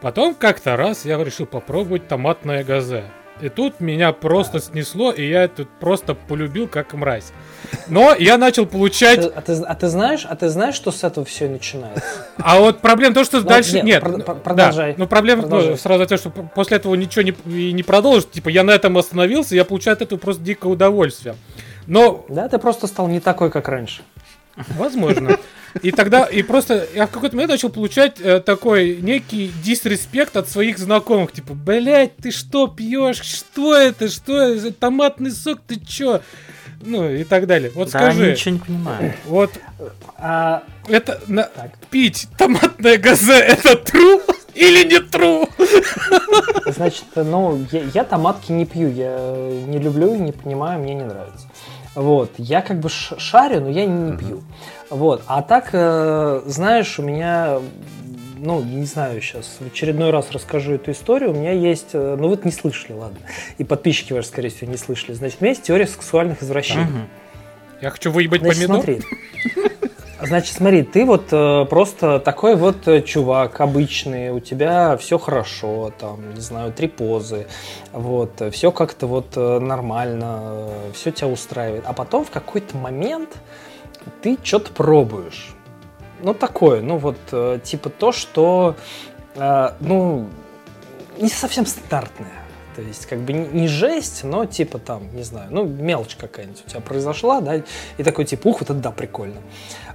Потом 0.00 0.34
как-то 0.34 0.76
раз 0.76 1.04
я 1.04 1.22
решил 1.22 1.46
попробовать 1.46 2.08
томатное 2.08 2.64
газе. 2.64 3.04
И 3.40 3.48
тут 3.48 3.80
меня 3.80 4.12
просто 4.12 4.58
снесло, 4.60 5.10
и 5.12 5.26
я 5.26 5.44
это 5.44 5.64
просто 5.78 6.14
полюбил 6.14 6.68
как 6.68 6.92
мразь. 6.92 7.32
Но 7.88 8.14
я 8.14 8.36
начал 8.36 8.66
получать... 8.66 9.24
а, 9.34 9.40
ты, 9.40 9.54
а 9.54 9.74
ты 9.74 9.88
знаешь, 9.88 10.26
а 10.28 10.36
ты 10.36 10.50
знаешь, 10.50 10.74
что 10.74 10.90
с 10.92 11.04
этого 11.04 11.24
все 11.24 11.48
начинается? 11.48 12.02
А 12.36 12.58
вот 12.58 12.80
проблема 12.80 13.14
то, 13.14 13.24
что 13.24 13.38
Ну, 13.40 13.44
дальше... 13.48 13.76
нет, 13.76 13.84
Нет, 13.84 14.00
про- 14.02 14.10
ну, 14.10 14.24
про- 14.24 14.34
да. 14.34 14.40
продолжай. 14.40 14.94
Ну, 14.98 15.06
проблема 15.06 15.42
ну, 15.42 15.48
Продолжай. 15.48 15.78
сразу 15.78 16.06
то, 16.06 16.16
что 16.18 16.28
после 16.30 16.76
этого 16.76 16.94
ничего 16.96 17.22
не, 17.22 17.30
и 17.46 17.72
не 17.72 17.82
продолжишь. 17.82 18.28
Типа, 18.30 18.50
я 18.50 18.62
на 18.62 18.72
этом 18.72 18.98
остановился, 18.98 19.54
я 19.54 19.64
получаю 19.64 19.94
от 19.94 20.02
этого 20.02 20.18
просто 20.18 20.42
дикое 20.42 20.68
удовольствие. 20.70 21.34
Но 21.86 22.26
Да, 22.28 22.46
ты 22.46 22.58
просто 22.58 22.88
стал 22.88 23.08
не 23.08 23.20
такой, 23.20 23.50
как 23.50 23.68
раньше. 23.68 24.02
Возможно. 24.76 25.38
И 25.82 25.92
тогда, 25.92 26.24
и 26.24 26.42
просто 26.42 26.86
я 26.94 27.06
в 27.06 27.10
какой-то 27.10 27.36
момент 27.36 27.52
начал 27.52 27.68
получать 27.70 28.20
э, 28.20 28.40
такой 28.40 28.96
некий 28.96 29.52
дисреспект 29.62 30.36
от 30.36 30.48
своих 30.48 30.78
знакомых. 30.78 31.32
Типа, 31.32 31.54
блять, 31.54 32.16
ты 32.16 32.30
что 32.32 32.66
пьешь? 32.66 33.20
Что 33.22 33.74
это? 33.76 34.08
Что 34.08 34.36
это? 34.38 34.72
Томатный 34.72 35.30
сок? 35.30 35.60
Ты 35.66 35.78
чё? 35.78 36.20
Ну, 36.82 37.08
и 37.10 37.24
так 37.24 37.46
далее. 37.46 37.70
Вот 37.74 37.90
Да, 37.92 37.98
скажи, 38.00 38.30
ничего 38.32 38.54
не 38.54 38.58
понимают. 38.60 39.14
вот 39.26 39.52
А, 40.16 40.62
это 40.88 41.20
на- 41.26 41.44
так, 41.44 41.72
пить 41.90 42.26
томатное 42.38 42.96
газе 42.96 43.34
это 43.38 43.72
true 43.74 44.20
или 44.54 44.84
не 44.88 44.96
true? 44.98 45.46
значит, 46.72 47.04
ну, 47.14 47.64
я, 47.70 47.82
я 47.94 48.04
томатки 48.04 48.52
не 48.52 48.64
пью, 48.66 48.90
я 48.90 49.18
не 49.66 49.78
люблю, 49.78 50.14
не 50.14 50.32
понимаю, 50.32 50.80
мне 50.80 50.94
не 50.94 51.04
нравится. 51.04 51.46
Вот, 51.94 52.32
я 52.38 52.62
как 52.62 52.80
бы 52.80 52.88
ш- 52.88 53.18
шарю, 53.18 53.60
но 53.62 53.68
я 53.68 53.84
не, 53.84 54.12
не 54.12 54.16
пью. 54.16 54.42
Вот, 54.90 55.22
а 55.28 55.42
так, 55.42 55.70
э, 55.72 56.42
знаешь, 56.46 56.98
у 56.98 57.02
меня, 57.02 57.58
ну, 58.38 58.60
не 58.60 58.86
знаю, 58.86 59.20
сейчас 59.20 59.58
в 59.60 59.66
очередной 59.68 60.10
раз 60.10 60.32
расскажу 60.32 60.74
эту 60.74 60.90
историю. 60.90 61.30
У 61.30 61.34
меня 61.34 61.52
есть, 61.52 61.90
э, 61.92 62.16
ну, 62.18 62.28
вот 62.28 62.44
не 62.44 62.50
слышали, 62.50 62.92
ладно, 62.94 63.18
и 63.58 63.62
подписчики 63.62 64.12
ваши, 64.12 64.26
скорее 64.26 64.48
всего, 64.48 64.68
не 64.68 64.76
слышали. 64.76 65.12
Значит, 65.14 65.38
у 65.40 65.44
меня 65.44 65.50
есть 65.52 65.62
теория 65.62 65.86
сексуальных 65.86 66.42
извращений. 66.42 66.84
Мгм. 66.86 67.08
Я 67.80 67.90
хочу 67.90 68.10
выебать 68.10 68.40
Значит, 68.40 68.66
помидор. 68.66 68.84
смотри. 68.84 69.00
Значит, 70.22 70.54
смотри, 70.56 70.82
ты 70.82 71.06
вот 71.06 71.28
э, 71.30 71.64
просто 71.70 72.18
такой 72.18 72.54
вот 72.56 72.86
э, 72.88 73.00
чувак 73.00 73.60
обычный, 73.60 74.30
у 74.30 74.40
тебя 74.40 74.98
все 74.98 75.18
хорошо, 75.18 75.92
там, 75.98 76.34
не 76.34 76.40
знаю, 76.40 76.72
три 76.72 76.88
позы, 76.88 77.46
вот, 77.92 78.42
все 78.52 78.70
как-то 78.70 79.06
вот 79.06 79.36
нормально, 79.36 80.68
все 80.92 81.10
тебя 81.10 81.28
устраивает. 81.28 81.84
А 81.86 81.94
потом 81.94 82.26
в 82.26 82.30
какой-то 82.30 82.76
момент 82.76 83.30
ты 84.22 84.38
что-то 84.42 84.72
пробуешь. 84.72 85.54
Ну, 86.22 86.34
такое, 86.34 86.82
ну 86.82 86.98
вот, 86.98 87.18
э, 87.32 87.60
типа 87.62 87.88
то, 87.88 88.12
что, 88.12 88.76
э, 89.34 89.68
ну, 89.80 90.28
не 91.18 91.28
совсем 91.28 91.66
стандартное. 91.66 92.40
То 92.76 92.82
есть, 92.82 93.06
как 93.06 93.18
бы 93.20 93.32
не, 93.32 93.66
жесть, 93.66 94.22
но 94.22 94.46
типа 94.46 94.78
там, 94.78 95.14
не 95.14 95.22
знаю, 95.22 95.48
ну, 95.50 95.64
мелочь 95.64 96.16
какая-нибудь 96.16 96.62
у 96.66 96.70
тебя 96.70 96.80
произошла, 96.80 97.40
да, 97.40 97.56
и 97.56 98.02
такой 98.02 98.24
типа, 98.24 98.48
ух, 98.48 98.60
вот 98.60 98.70
это 98.70 98.78
да, 98.78 98.90
прикольно. 98.90 99.40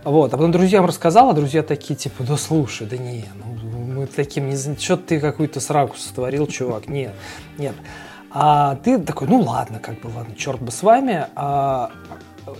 Вот, 0.04 0.34
а 0.34 0.38
потом 0.38 0.52
друзьям 0.52 0.86
рассказал, 0.86 1.30
а 1.30 1.34
друзья 1.34 1.64
такие, 1.64 1.96
типа, 1.96 2.24
да 2.24 2.38
слушай, 2.38 2.86
да 2.86 2.98
не, 2.98 3.26
ну, 3.36 3.70
мы 3.96 4.08
таким 4.08 4.50
не... 4.50 4.78
Что 4.78 4.98
ты 4.98 5.20
какую-то 5.20 5.60
сраку 5.60 5.98
сотворил, 5.98 6.48
чувак? 6.48 6.88
Нет, 6.88 7.14
нет. 7.58 7.76
А 8.30 8.76
ты 8.84 9.00
такой, 9.00 9.30
ну 9.30 9.40
ладно, 9.40 9.80
как 9.80 10.02
бы, 10.02 10.08
ладно, 10.14 10.36
черт 10.36 10.62
бы 10.62 10.72
с 10.72 10.84
вами. 10.84 11.28
А, 11.36 11.92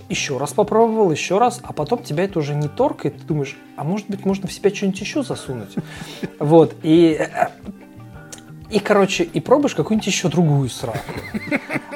еще 0.08 0.38
раз 0.38 0.52
попробовал, 0.52 1.10
еще 1.10 1.38
раз, 1.38 1.60
а 1.62 1.72
потом 1.72 2.02
тебя 2.02 2.24
это 2.24 2.38
уже 2.38 2.54
не 2.54 2.68
торкает, 2.68 3.18
ты 3.18 3.24
думаешь, 3.24 3.56
а 3.76 3.84
может 3.84 4.08
быть, 4.08 4.24
можно 4.24 4.48
в 4.48 4.52
себя 4.52 4.74
что-нибудь 4.74 5.00
еще 5.00 5.22
засунуть? 5.22 5.74
Вот, 6.38 6.74
и... 6.82 7.18
И, 8.68 8.80
короче, 8.80 9.22
и 9.22 9.40
пробуешь 9.40 9.76
какую-нибудь 9.76 10.08
еще 10.08 10.28
другую 10.28 10.68
сраку. 10.68 10.98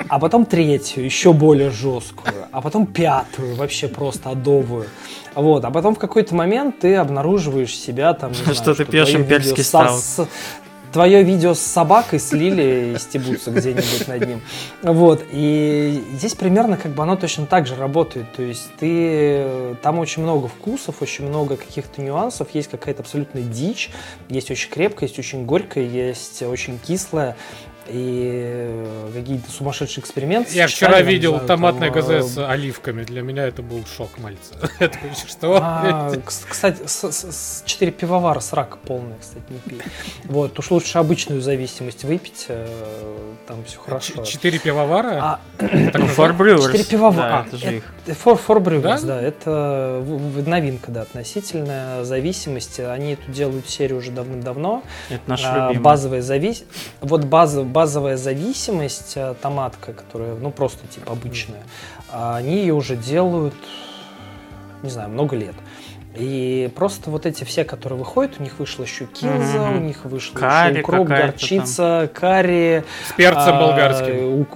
А 0.09 0.21
потом 0.21 0.47
третью, 0.47 1.05
еще 1.05 1.33
более 1.33 1.71
жесткую. 1.71 2.47
А 2.53 2.61
потом 2.61 2.87
пятую, 2.87 3.57
вообще 3.57 3.89
просто 3.89 4.31
адовую. 4.31 4.87
Вот, 5.35 5.65
а 5.65 5.71
потом 5.71 5.95
в 5.95 5.99
какой-то 5.99 6.35
момент 6.35 6.81
ты 6.81 6.97
обнаруживаешь 6.97 7.77
себя 7.77 8.15
там, 8.15 8.31
не 8.33 8.37
знаю, 8.43 8.55
Что 8.55 8.75
ты 8.75 8.85
пьешь 8.85 9.15
имперский 9.15 9.63
видео 9.63 9.89
со- 9.99 10.29
твое 10.93 11.23
видео 11.23 11.55
с 11.55 11.61
собакой 11.61 12.19
слили 12.19 12.95
и 12.95 12.99
стебутся 12.99 13.51
где-нибудь 13.51 14.09
над 14.09 14.29
ним. 14.29 14.43
Вот. 14.83 15.25
И 15.31 16.05
здесь 16.15 16.35
примерно 16.35 16.77
как 16.77 16.93
бы 16.93 17.03
оно 17.03 17.17
точно 17.17 17.47
так 17.47 17.67
же 17.67 17.77
работает. 17.77 18.33
То 18.33 18.43
есть 18.43 18.71
ты... 18.79 19.77
Там 19.83 19.99
очень 19.99 20.23
много 20.23 20.49
вкусов, 20.49 21.03
очень 21.03 21.27
много 21.27 21.57
каких-то 21.57 22.03
нюансов. 22.03 22.49
Есть 22.53 22.71
какая-то 22.71 23.03
абсолютная 23.03 23.43
дичь. 23.43 23.91
Есть 24.29 24.51
очень 24.51 24.71
крепкая, 24.71 25.09
есть 25.09 25.19
очень 25.19 25.45
горькая, 25.45 25.85
есть 25.85 26.43
очень 26.43 26.79
кислая 26.79 27.37
и 27.91 29.11
какие-то 29.13 29.51
сумасшедшие 29.51 30.03
эксперименты. 30.03 30.55
Я 30.55 30.67
вчера 30.67 31.01
видел 31.01 31.33
знаю, 31.33 31.47
томатное 31.47 31.91
там, 31.91 32.01
ГЗ 32.01 32.33
с 32.33 32.39
оливками. 32.39 33.03
Для 33.03 33.23
меня 33.23 33.47
это 33.47 33.63
был 33.63 33.85
шок 33.97 34.19
мальца. 34.19 34.55
это 34.79 34.99
что? 35.29 35.59
А, 35.61 36.13
кстати, 36.25 36.83
с, 36.87 37.11
с, 37.11 37.63
4 37.65 37.93
пивовара 37.93 38.41
срака 38.41 38.77
полная, 38.77 39.19
кстати, 39.19 39.45
не 39.49 39.59
пей. 39.59 39.83
Вот, 40.25 40.59
уж 40.59 40.71
лучше 40.71 40.99
обычную 40.99 41.41
зависимость 41.41 42.05
выпить, 42.05 42.47
э, 42.49 42.67
там 43.47 43.65
все 43.65 43.79
хорошо. 43.79 44.25
Четыре 44.25 44.59
пивовара? 44.59 45.19
А, 45.21 45.41
Четыре 45.59 46.85
пивовара. 46.85 47.45
это 47.47 47.57
же 47.57 47.77
их. 47.79 47.95
Four 48.07 48.63
Brewers, 48.63 49.05
да, 49.05 49.21
это 49.21 50.03
новинка, 50.47 50.91
да, 50.91 51.03
относительная 51.03 52.05
зависимость. 52.05 52.81
Они 52.81 53.13
эту 53.13 53.31
делают 53.31 53.69
серию 53.69 53.99
уже 53.99 54.11
давным-давно. 54.11 54.83
Это 55.09 55.23
наш 55.27 55.43
любимый. 55.45 55.79
Базовая 55.79 56.23
зависимость. 56.23 56.67
Вот 57.01 57.25
базовая 57.25 57.67
базовая 57.67 58.17
зависимость, 58.17 59.13
э, 59.17 59.35
томатка, 59.41 59.93
которая, 59.93 60.35
ну, 60.35 60.51
просто 60.51 60.87
типа 60.87 61.13
обычная, 61.13 61.63
а 62.11 62.37
они 62.37 62.59
ее 62.59 62.75
уже 62.75 62.97
делают, 62.97 63.55
не 64.83 64.91
знаю, 64.91 65.11
много 65.11 65.37
лет. 65.37 65.55
И 66.17 66.71
просто 66.75 67.09
вот 67.11 67.25
эти 67.25 67.45
все, 67.45 67.65
которые 67.65 67.99
выходят, 67.99 68.35
у 68.41 68.43
них 68.43 68.59
вышла 68.59 68.83
еще 68.83 69.07
кинза, 69.07 69.59
mm-hmm. 69.59 69.77
у 69.77 69.81
них 69.81 70.05
вышла 70.05 70.39
карри 70.39 70.73
еще 70.73 70.81
укроп, 70.81 71.09
горчица, 71.09 72.09
там. 72.13 72.21
карри. 72.21 72.85
С 73.09 73.13
перцем 73.13 73.55
а, 73.55 73.61
болгарским. 73.61 74.41
У, 74.41 74.47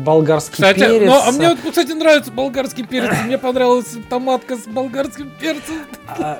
болгарский 0.00 0.54
кстати, 0.54 0.78
перец. 0.78 1.08
Ну, 1.08 1.20
а 1.22 1.30
мне, 1.32 1.56
кстати, 1.56 1.92
нравится 1.92 2.30
болгарский 2.30 2.86
перец. 2.86 3.10
Мне 3.24 3.38
понравилась 3.38 3.96
томатка 4.08 4.56
с 4.56 4.66
болгарским 4.66 5.30
перцем. 5.40 5.86
А, 6.08 6.38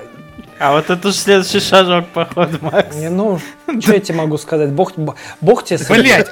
а 0.58 0.72
вот 0.72 0.90
это 0.90 1.08
же 1.08 1.14
следующий 1.14 1.60
шажок, 1.60 2.08
походу, 2.08 2.58
Макс. 2.60 2.94
Не, 2.96 3.08
ну, 3.08 3.38
что 3.80 3.94
я 3.94 4.00
тебе 4.00 4.18
могу 4.18 4.36
сказать? 4.36 4.70
Бог, 4.70 4.92
бог 5.40 5.64
тебе... 5.64 5.78
Блять! 5.88 6.28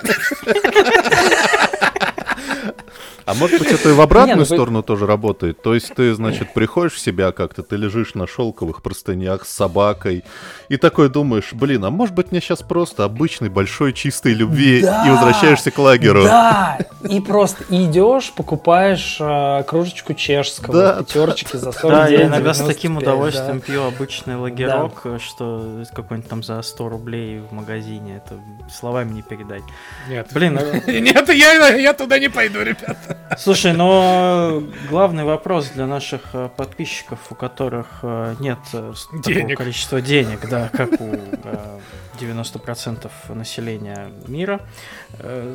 А 3.29 3.35
может 3.35 3.59
быть, 3.59 3.70
это 3.70 3.91
и 3.91 3.93
в 3.93 4.01
обратную 4.01 4.39
ну, 4.39 4.45
сторону 4.47 4.83
тоже 4.83 5.05
работает? 5.05 5.61
То 5.61 5.74
есть 5.74 5.95
ты, 5.95 6.14
значит, 6.14 6.55
приходишь 6.55 6.95
в 6.95 6.99
себя 6.99 7.31
как-то, 7.31 7.62
ты 7.62 7.76
лежишь 7.76 8.14
на 8.14 8.26
шелковых 8.26 8.81
простынях 8.81 9.45
с 9.45 9.51
собакой 9.51 10.24
и 10.70 10.79
такой 10.79 11.11
думаешь, 11.11 11.53
блин, 11.53 11.85
а 11.85 11.91
может 11.91 12.14
быть 12.14 12.31
мне 12.31 12.41
сейчас 12.41 12.62
просто 12.62 13.05
обычной 13.05 13.51
большой 13.51 13.93
чистой 13.93 14.33
любви 14.33 14.81
да, 14.81 15.07
и 15.07 15.11
возвращаешься 15.11 15.70
к 15.70 15.79
лагерю? 15.79 16.22
Да, 16.22 16.79
и 17.07 17.20
просто 17.20 17.64
идешь, 17.68 18.33
покупаешь 18.33 19.18
э, 19.20 19.62
кружечку 19.64 20.14
чешского, 20.14 20.74
да. 20.74 21.03
пятерочки 21.03 21.55
за 21.55 21.72
40 21.72 21.83
Да, 21.83 22.09
я 22.09 22.29
иногда 22.29 22.55
с 22.55 22.64
таким 22.64 22.97
удовольствием 22.97 23.59
да. 23.59 23.64
пью 23.66 23.83
обычный 23.83 24.37
лагерок, 24.37 25.03
да. 25.05 25.18
что 25.18 25.85
какой-нибудь 25.93 26.31
там 26.31 26.43
за 26.43 26.62
100 26.62 26.89
рублей 26.89 27.41
в 27.41 27.53
магазине, 27.53 28.22
это 28.24 28.41
словами 28.74 29.12
не 29.12 29.22
передать. 29.22 29.64
Нет. 30.09 30.29
Блин, 30.33 30.55
нет, 30.87 31.29
я, 31.29 31.68
я 31.74 31.93
туда 31.93 32.18
не 32.18 32.31
пойду, 32.31 32.62
ребята. 32.62 33.18
Слушай, 33.37 33.73
но 33.73 34.62
главный 34.89 35.25
вопрос 35.25 35.69
для 35.69 35.87
наших 35.87 36.23
э, 36.33 36.49
подписчиков, 36.57 37.19
у 37.31 37.35
которых 37.35 37.87
э, 38.03 38.37
нет 38.41 38.59
э, 38.73 38.93
денег. 39.12 39.25
такого 39.25 39.55
количества 39.55 40.01
денег, 40.01 40.49
да, 40.49 40.71
как 40.73 40.93
у 41.01 41.14
90% 42.19 43.11
населения 43.35 44.11
мира. 44.27 44.61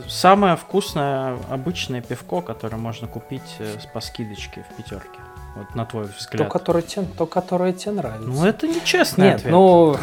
Самое 0.08 0.56
вкусное 0.56 1.38
обычное 1.50 2.02
пивко, 2.02 2.42
которое 2.42 2.78
можно 2.78 3.08
купить 3.08 3.58
по 3.94 4.02
скидочке 4.02 4.66
в 4.70 4.78
пятерке. 4.78 5.20
Вот 5.56 5.76
на 5.76 5.86
твой 5.86 6.06
взгляд. 6.06 6.48
То, 6.48 6.52
которое 6.52 6.82
тебе, 6.82 7.06
то, 7.18 7.26
которое 7.26 7.74
тебе 7.74 7.92
нравится. 7.92 8.28
Ну, 8.28 8.46
это 8.46 8.68
нечестный 8.68 9.28
Нет, 9.28 9.36
ответ. 9.40 9.52
ну... 9.52 9.98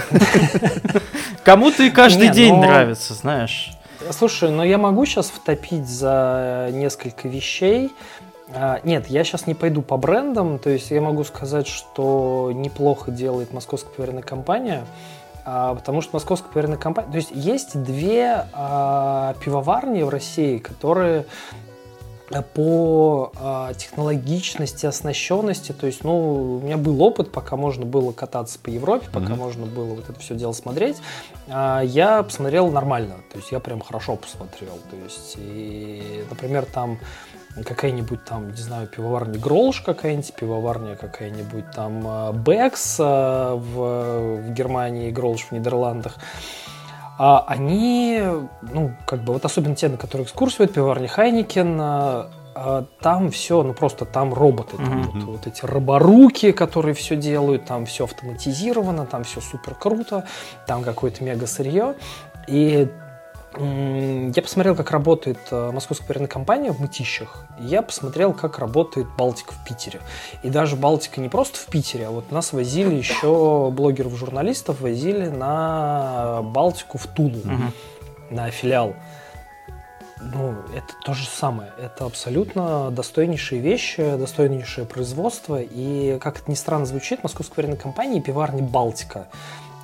Кому-то 1.44 1.82
и 1.82 1.90
каждый 1.90 2.28
день 2.28 2.54
но... 2.54 2.62
нравится, 2.62 3.14
знаешь. 3.14 3.72
Слушай, 4.08 4.50
но 4.50 4.64
я 4.64 4.78
могу 4.78 5.04
сейчас 5.04 5.28
втопить 5.28 5.86
за 5.86 6.70
несколько 6.72 7.28
вещей. 7.28 7.92
А, 8.52 8.80
нет, 8.82 9.06
я 9.08 9.24
сейчас 9.24 9.46
не 9.46 9.54
пойду 9.54 9.82
по 9.82 9.96
брендам, 9.96 10.58
то 10.58 10.70
есть 10.70 10.90
я 10.90 11.00
могу 11.00 11.22
сказать, 11.24 11.66
что 11.66 12.50
неплохо 12.54 13.10
делает 13.10 13.52
московская 13.52 13.90
пивоваренная 13.92 14.22
компания, 14.22 14.84
а, 15.44 15.74
потому 15.74 16.00
что 16.00 16.14
московская 16.14 16.48
пивоваренная 16.48 16.78
компания... 16.78 17.10
То 17.10 17.16
есть 17.16 17.30
есть 17.32 17.80
две 17.80 18.46
а, 18.52 19.34
пивоварни 19.44 20.02
в 20.02 20.08
России, 20.08 20.58
которые 20.58 21.26
по 22.54 23.32
э, 23.36 23.74
технологичности, 23.76 24.86
оснащенности. 24.86 25.72
То 25.72 25.86
есть, 25.86 26.04
ну, 26.04 26.56
у 26.56 26.60
меня 26.60 26.76
был 26.76 27.02
опыт, 27.02 27.32
пока 27.32 27.56
можно 27.56 27.84
было 27.84 28.12
кататься 28.12 28.58
по 28.58 28.70
Европе, 28.70 29.08
пока 29.12 29.32
mm-hmm. 29.32 29.36
можно 29.36 29.66
было 29.66 29.94
вот 29.94 30.08
это 30.08 30.18
все 30.20 30.34
дело 30.34 30.52
смотреть. 30.52 30.98
Э, 31.48 31.80
я 31.84 32.22
посмотрел 32.22 32.70
нормально. 32.70 33.16
То 33.32 33.38
есть, 33.38 33.50
я 33.50 33.58
прям 33.58 33.80
хорошо 33.80 34.16
посмотрел. 34.16 34.78
То 34.90 34.96
есть, 34.96 35.34
и, 35.38 36.24
например, 36.30 36.66
там 36.66 36.98
какая-нибудь 37.66 38.24
там, 38.24 38.52
не 38.52 38.62
знаю, 38.62 38.86
пивоварня 38.86 39.38
Гролш 39.38 39.80
какая-нибудь, 39.80 40.32
пивоварня 40.34 40.94
какая-нибудь 40.94 41.72
там 41.72 42.42
Бекс 42.44 42.98
в, 43.00 43.56
в 43.58 44.52
Германии, 44.52 45.10
Гролш 45.10 45.46
в 45.46 45.52
Нидерландах 45.52 46.18
а 47.22 47.44
они, 47.46 48.18
ну, 48.62 48.94
как 49.06 49.20
бы, 49.24 49.34
вот 49.34 49.44
особенно 49.44 49.76
те, 49.76 49.90
на 49.90 49.98
которых 49.98 50.28
экскурсию 50.28 50.68
пивоварни 50.68 51.06
Хайникен, 51.06 51.78
а, 51.78 52.30
а, 52.54 52.86
там 52.98 53.30
все, 53.30 53.62
ну 53.62 53.74
просто 53.74 54.06
там 54.06 54.32
роботы, 54.32 54.78
там 54.78 55.02
mm-hmm. 55.02 55.10
вот, 55.12 55.24
вот 55.24 55.46
эти 55.46 55.66
роборуки, 55.66 56.50
которые 56.50 56.94
все 56.94 57.16
делают, 57.16 57.66
там 57.66 57.84
все 57.84 58.04
автоматизировано, 58.04 59.04
там 59.04 59.24
все 59.24 59.42
супер 59.42 59.74
круто, 59.74 60.24
там 60.66 60.82
какое-то 60.82 61.22
мега 61.22 61.46
сырье. 61.46 61.94
И 62.48 62.88
я 63.56 64.42
посмотрел, 64.42 64.76
как 64.76 64.92
работает 64.92 65.38
э, 65.50 65.70
московская 65.72 66.06
пивоварная 66.06 66.28
компания 66.28 66.72
в 66.72 66.78
Мытищах. 66.78 67.46
Я 67.58 67.82
посмотрел, 67.82 68.32
как 68.32 68.58
работает 68.58 69.08
Балтика 69.18 69.52
в 69.52 69.64
Питере. 69.64 70.00
И 70.44 70.50
даже 70.50 70.76
Балтика 70.76 71.20
не 71.20 71.28
просто 71.28 71.58
в 71.58 71.66
Питере, 71.66 72.06
а 72.06 72.10
вот 72.10 72.30
нас 72.30 72.52
возили 72.52 72.94
еще 72.94 73.70
блогеров-журналистов, 73.72 74.80
возили 74.80 75.26
на 75.26 76.42
Балтику 76.42 76.98
в 76.98 77.08
Тулу, 77.08 77.40
угу. 77.40 77.72
на 78.30 78.50
филиал. 78.50 78.94
Ну, 80.20 80.54
это 80.76 80.94
то 81.02 81.14
же 81.14 81.26
самое. 81.26 81.72
Это 81.82 82.04
абсолютно 82.04 82.90
достойнейшие 82.90 83.60
вещи, 83.60 84.16
достойнейшее 84.16 84.86
производство. 84.86 85.60
И, 85.60 86.18
как 86.20 86.38
это 86.38 86.50
ни 86.50 86.54
странно 86.54 86.86
звучит, 86.86 87.22
московская 87.24 87.56
пивоварная 87.56 87.82
компания 87.82 88.18
и 88.18 88.22
пиварни 88.22 88.60
Балтика– 88.60 89.26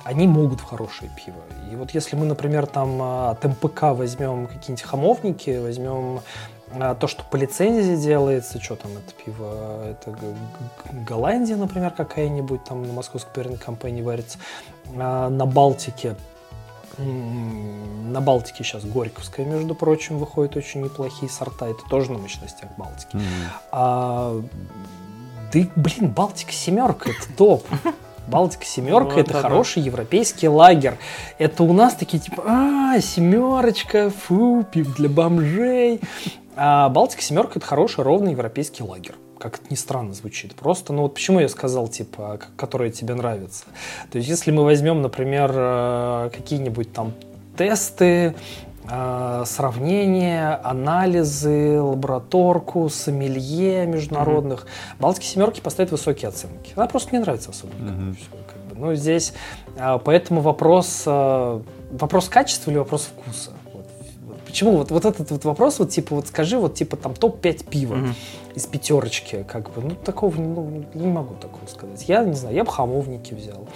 они 0.07 0.25
могут 0.25 0.61
в 0.61 0.63
хорошее 0.63 1.11
пиво. 1.17 1.41
И 1.69 1.75
вот 1.75 1.91
если 1.91 2.15
мы, 2.15 2.25
например, 2.25 2.65
там 2.65 3.01
а, 3.01 3.31
от 3.31 3.43
МПК 3.43 3.93
возьмем 3.93 4.47
какие-нибудь 4.47 4.81
хамовники, 4.81 5.57
возьмем 5.57 6.21
а, 6.71 6.95
то, 6.95 7.07
что 7.07 7.25
по 7.25 7.35
лицензии 7.35 8.01
делается, 8.01 8.61
что 8.61 8.77
там 8.77 8.91
это 8.93 9.13
пиво, 9.13 9.83
это 9.85 10.17
Голландия, 11.05 11.57
например, 11.57 11.91
какая-нибудь, 11.91 12.63
там 12.63 12.83
на 12.83 12.93
московской 12.93 13.33
пивной 13.33 13.57
компании 13.57 14.01
варится, 14.01 14.39
а, 14.95 15.27
на 15.29 15.45
Балтике, 15.45 16.15
на 16.97 18.21
Балтике 18.21 18.63
сейчас 18.63 18.85
Горьковская, 18.85 19.45
между 19.45 19.75
прочим, 19.75 20.19
выходит 20.19 20.55
очень 20.55 20.81
неплохие 20.81 21.29
сорта. 21.29 21.67
Это 21.67 21.83
тоже 21.89 22.13
на 22.13 22.17
мощностях 22.17 22.69
Балтики. 22.77 23.17
Mm-hmm. 23.17 23.49
А, 23.71 24.41
да, 25.53 25.59
блин, 25.75 26.11
Балтика 26.11 26.53
семерка, 26.53 27.09
это 27.09 27.37
топ. 27.37 27.67
Балтика 28.27 28.65
семерка 28.65 29.15
вот, 29.15 29.19
это 29.19 29.33
да, 29.33 29.41
хороший 29.41 29.81
европейский 29.81 30.47
лагерь. 30.47 30.95
Это 31.37 31.63
у 31.63 31.73
нас 31.73 31.95
такие 31.95 32.19
типа, 32.19 32.43
а, 32.45 32.99
семерочка, 32.99 34.09
фу, 34.09 34.65
пив 34.69 34.95
для 34.95 35.09
бомжей. 35.09 36.01
А 36.55 36.89
Балтика 36.89 37.21
семерка 37.21 37.53
это 37.55 37.65
хороший 37.65 38.03
ровный 38.03 38.31
европейский 38.31 38.83
лагерь 38.83 39.15
как 39.39 39.59
это 39.59 39.65
ни 39.69 39.75
странно 39.75 40.13
звучит. 40.13 40.55
Просто, 40.55 40.93
ну 40.93 41.03
вот 41.03 41.13
почему 41.13 41.39
я 41.39 41.47
сказал, 41.47 41.87
типа, 41.87 42.39
которые 42.55 42.91
тебе 42.91 43.13
нравятся. 43.13 43.65
То 44.11 44.17
есть, 44.17 44.27
если 44.27 44.49
мы 44.49 44.63
возьмем, 44.63 45.03
например, 45.03 45.51
э, 45.53 46.29
какие-нибудь 46.35 46.91
там 46.91 47.13
тесты, 47.55 48.35
сравнения, 48.87 50.59
анализы, 50.63 51.81
лабораторку, 51.81 52.89
сомелье 52.89 53.85
международных. 53.85 54.61
Mm-hmm. 54.61 55.01
Балтики 55.01 55.25
семерки 55.25 55.59
поставят 55.59 55.91
высокие 55.91 56.29
оценки. 56.29 56.73
Она 56.75 56.87
просто 56.87 57.13
не 57.13 57.19
нравится 57.19 57.49
особо. 57.49 57.73
Mm-hmm. 57.73 58.15
Как 58.47 58.75
бы. 58.75 58.79
Ну, 58.79 58.95
здесь 58.95 59.33
э, 59.75 59.99
поэтому 60.03 60.41
вопрос, 60.41 61.03
э, 61.05 61.61
вопрос 61.91 62.29
качества 62.29 62.71
или 62.71 62.77
вопрос 62.77 63.09
вкуса. 63.13 63.51
Почему 64.45 64.77
вот, 64.77 64.89
вот 64.91 65.05
этот 65.05 65.29
вот 65.29 65.43
вопрос, 65.43 65.79
вот 65.79 65.89
типа, 65.89 66.15
вот 66.15 66.27
скажи, 66.27 66.57
вот 66.57 66.73
типа 66.73 66.95
там 66.95 67.13
топ-5 67.13 67.69
пива 67.69 67.95
mm-hmm. 67.95 68.55
из 68.55 68.65
пятерочки, 68.65 69.45
как 69.47 69.71
бы, 69.71 69.81
ну 69.81 69.91
такого 69.91 70.35
ну, 70.35 70.85
не 70.93 71.07
могу 71.07 71.35
такого 71.35 71.67
сказать. 71.67 72.05
Я 72.07 72.23
не 72.23 72.33
знаю, 72.33 72.55
я 72.55 72.63
бы 72.63 72.71
хамовники 72.71 73.33
взял. 73.33 73.67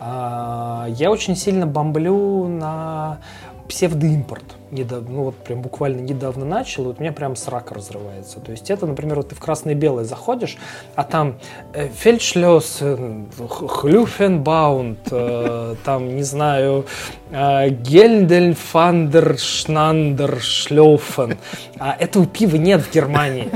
А, 0.00 0.86
я 0.88 1.10
очень 1.10 1.36
сильно 1.36 1.66
бомблю 1.66 2.48
на 2.48 3.18
псевдоимпорт. 3.68 4.44
Недавно, 4.70 5.10
ну 5.10 5.22
вот 5.24 5.36
прям 5.36 5.62
буквально 5.62 6.00
недавно 6.00 6.44
начал, 6.44 6.84
и 6.84 6.86
вот 6.86 6.98
у 6.98 7.02
меня 7.02 7.12
прям 7.12 7.36
срака 7.36 7.74
разрывается. 7.74 8.40
То 8.40 8.52
есть 8.52 8.70
это, 8.70 8.86
например, 8.86 9.16
вот 9.16 9.28
ты 9.28 9.34
в 9.34 9.40
красное 9.40 9.74
и 9.74 9.76
белое 9.76 10.04
заходишь, 10.04 10.56
а 10.94 11.04
там 11.04 11.38
э, 11.74 11.88
Фельдшлёс, 11.88 12.78
э, 12.80 13.24
Хлюфенбаунд, 13.48 14.98
э, 15.10 15.74
там, 15.84 16.16
не 16.16 16.22
знаю, 16.22 16.86
э, 17.32 17.70
Гельдельфандер, 17.70 19.38
Шнандер, 19.38 20.40
Шлёфен. 20.40 21.38
А 21.78 21.96
этого 21.98 22.26
пива 22.26 22.56
нет 22.56 22.82
в 22.82 22.92
Германии. 22.92 23.48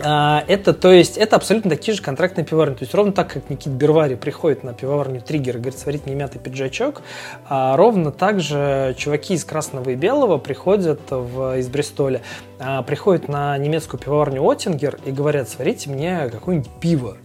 А, 0.00 0.44
это, 0.46 0.74
то 0.74 0.92
есть, 0.92 1.16
это 1.16 1.36
абсолютно 1.36 1.70
такие 1.70 1.94
же 1.94 2.02
контрактные 2.02 2.44
пивоварни. 2.44 2.74
То 2.74 2.82
есть 2.82 2.94
ровно 2.94 3.12
так, 3.12 3.32
как 3.32 3.50
Никит 3.50 3.72
Бервари 3.72 4.14
приходит 4.14 4.64
на 4.64 4.72
пивоварню 4.72 5.20
Триггер 5.20 5.56
и 5.56 5.60
говорит, 5.60 5.78
сварить 5.78 6.06
мне 6.06 6.14
мятый 6.14 6.38
пиджачок, 6.38 7.02
а 7.48 7.76
ровно 7.76 8.12
так 8.12 8.40
же 8.40 8.94
чуваки 8.96 9.34
из 9.34 9.44
красного 9.44 9.90
и 9.90 9.94
белого 9.94 10.38
приходят 10.38 11.00
в, 11.10 11.58
из 11.58 11.68
Бристоля, 11.68 12.22
а, 12.58 12.82
приходят 12.82 13.28
на 13.28 13.56
немецкую 13.58 14.00
пивоварню 14.00 14.42
Оттингер 14.42 14.98
и 15.04 15.10
говорят, 15.10 15.48
сварите 15.48 15.90
мне 15.90 16.28
какое-нибудь 16.30 16.70
пиво, 16.80 17.16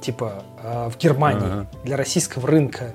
типа 0.00 0.42
а, 0.62 0.90
в 0.90 0.98
Германии 0.98 1.46
ага. 1.46 1.66
для 1.84 1.96
российского 1.96 2.46
рынка. 2.46 2.92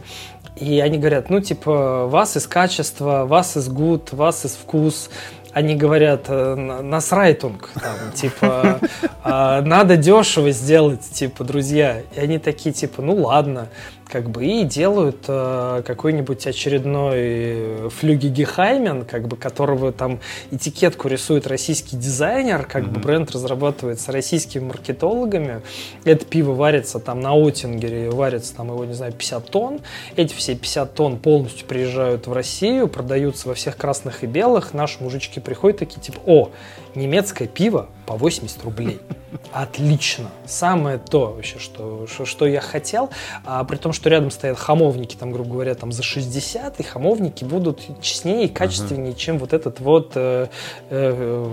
И 0.56 0.80
они 0.80 0.98
говорят, 0.98 1.30
ну, 1.30 1.40
типа, 1.40 2.08
вас 2.08 2.38
из 2.38 2.46
качества, 2.46 3.26
вас 3.26 3.58
из 3.58 3.70
гуд, 3.70 4.12
вас 4.12 4.46
из 4.46 4.52
вкус, 4.52 5.10
они 5.54 5.76
говорят, 5.76 6.26
э, 6.28 6.56
насрайтунг, 6.56 7.70
там, 7.74 8.12
типа, 8.16 8.80
«А, 9.24 9.62
надо 9.62 9.98
дешево 9.98 10.52
сделать, 10.52 11.02
типа, 11.02 11.44
друзья. 11.44 12.02
И 12.16 12.20
они 12.20 12.38
такие, 12.38 12.74
типа, 12.74 13.02
ну 13.02 13.16
ладно 13.16 13.70
как 14.12 14.30
бы 14.30 14.46
и 14.46 14.64
делают 14.64 15.26
э, 15.28 15.84
какой-нибудь 15.86 16.46
очередной 16.46 17.90
флюги 17.90 18.28
Гехаймен, 18.28 19.06
как 19.06 19.28
бы 19.28 19.38
которого 19.38 19.92
там 19.94 20.20
этикетку 20.52 21.08
рисует 21.08 21.48
российский 21.48 21.96
дизайнер, 21.96 22.66
как 22.66 22.84
mm-hmm. 22.84 22.92
бы 22.92 23.00
бренд 23.00 23.32
разрабатывается 23.32 24.12
российскими 24.12 24.66
маркетологами. 24.66 25.62
Это 26.04 26.26
пиво 26.26 26.54
варится 26.54 27.00
там 27.00 27.22
на 27.22 27.32
Отингере, 27.32 28.10
варится 28.10 28.56
там 28.56 28.68
его, 28.68 28.84
не 28.84 28.94
знаю, 28.94 29.14
50 29.14 29.50
тонн. 29.50 29.80
Эти 30.18 30.34
все 30.34 30.56
50 30.56 30.94
тонн 30.94 31.18
полностью 31.18 31.66
приезжают 31.66 32.28
в 32.28 32.34
Россию, 32.34 32.90
продаются 32.90 33.48
во 33.48 33.54
всех 33.54 33.78
красных 33.78 34.24
и 34.24 34.28
белых. 34.28 34.74
Наши 34.74 35.02
мужички 35.02 35.40
приходят 35.40 35.80
такие, 35.80 36.02
типа, 36.02 36.20
о, 36.26 36.52
немецкое 36.96 37.48
пиво 37.48 37.90
по 38.06 38.16
80 38.16 38.64
рублей. 38.64 39.00
Отлично. 39.52 40.30
Самое 40.46 40.98
то 40.98 41.34
вообще, 41.34 41.60
что, 41.60 42.08
что, 42.08 42.26
что 42.26 42.46
я 42.46 42.62
хотел. 42.62 43.10
А, 43.46 43.64
при 43.64 43.78
том, 43.78 43.94
что 43.94 44.10
рядом 44.10 44.32
стоят 44.32 44.58
хамовники, 44.58 45.16
там, 45.16 45.32
грубо 45.32 45.52
говоря, 45.52 45.76
там 45.76 45.92
за 45.92 46.04
60, 46.04 46.80
и 46.80 46.84
хамовники 46.84 47.44
будут 47.44 47.82
честнее 48.02 48.46
и 48.46 48.48
качественнее, 48.48 49.14
uh-huh. 49.14 49.18
чем 49.18 49.38
вот 49.40 49.54
этот 49.54 49.80
вот 49.80 50.14
э, 50.16 50.48
э, 50.90 51.48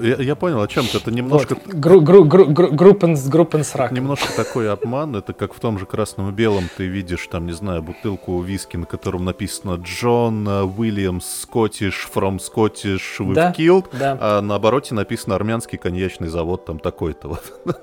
я, 0.00 0.16
я 0.16 0.34
понял, 0.36 0.60
о 0.60 0.68
чем 0.68 0.86
ты. 0.86 0.98
Это 0.98 1.10
немножко... 1.10 1.54
Вот. 1.54 1.74
Гру, 1.74 2.00
гру, 2.00 2.24
гру, 2.24 2.46
гру, 2.46 2.68
группенс, 2.70 3.26
группенс 3.26 3.74
рак. 3.74 3.92
Немножко 3.92 4.34
такой 4.34 4.70
обман. 4.70 5.16
Это 5.16 5.32
как 5.32 5.54
в 5.54 5.60
том 5.60 5.78
же 5.78 5.86
красном 5.86 6.30
и 6.30 6.32
белом 6.32 6.68
ты 6.76 6.86
видишь, 6.86 7.26
там, 7.30 7.46
не 7.46 7.52
знаю, 7.52 7.82
бутылку 7.82 8.40
виски, 8.40 8.76
на 8.76 8.86
котором 8.86 9.24
написано 9.24 9.74
Джон 9.82 10.46
Уильямс 10.46 11.26
Скоттиш 11.42 12.08
from 12.12 12.38
Scottish 12.38 13.17
we've 13.24 13.34
да, 13.34 13.52
killed, 13.56 13.86
да. 13.92 14.16
а 14.20 14.40
на 14.40 14.54
обороте 14.56 14.94
написано 14.94 15.34
армянский 15.34 15.78
коньячный 15.78 16.28
завод, 16.28 16.64
там 16.64 16.78
такой-то 16.78 17.28
вот. 17.28 17.60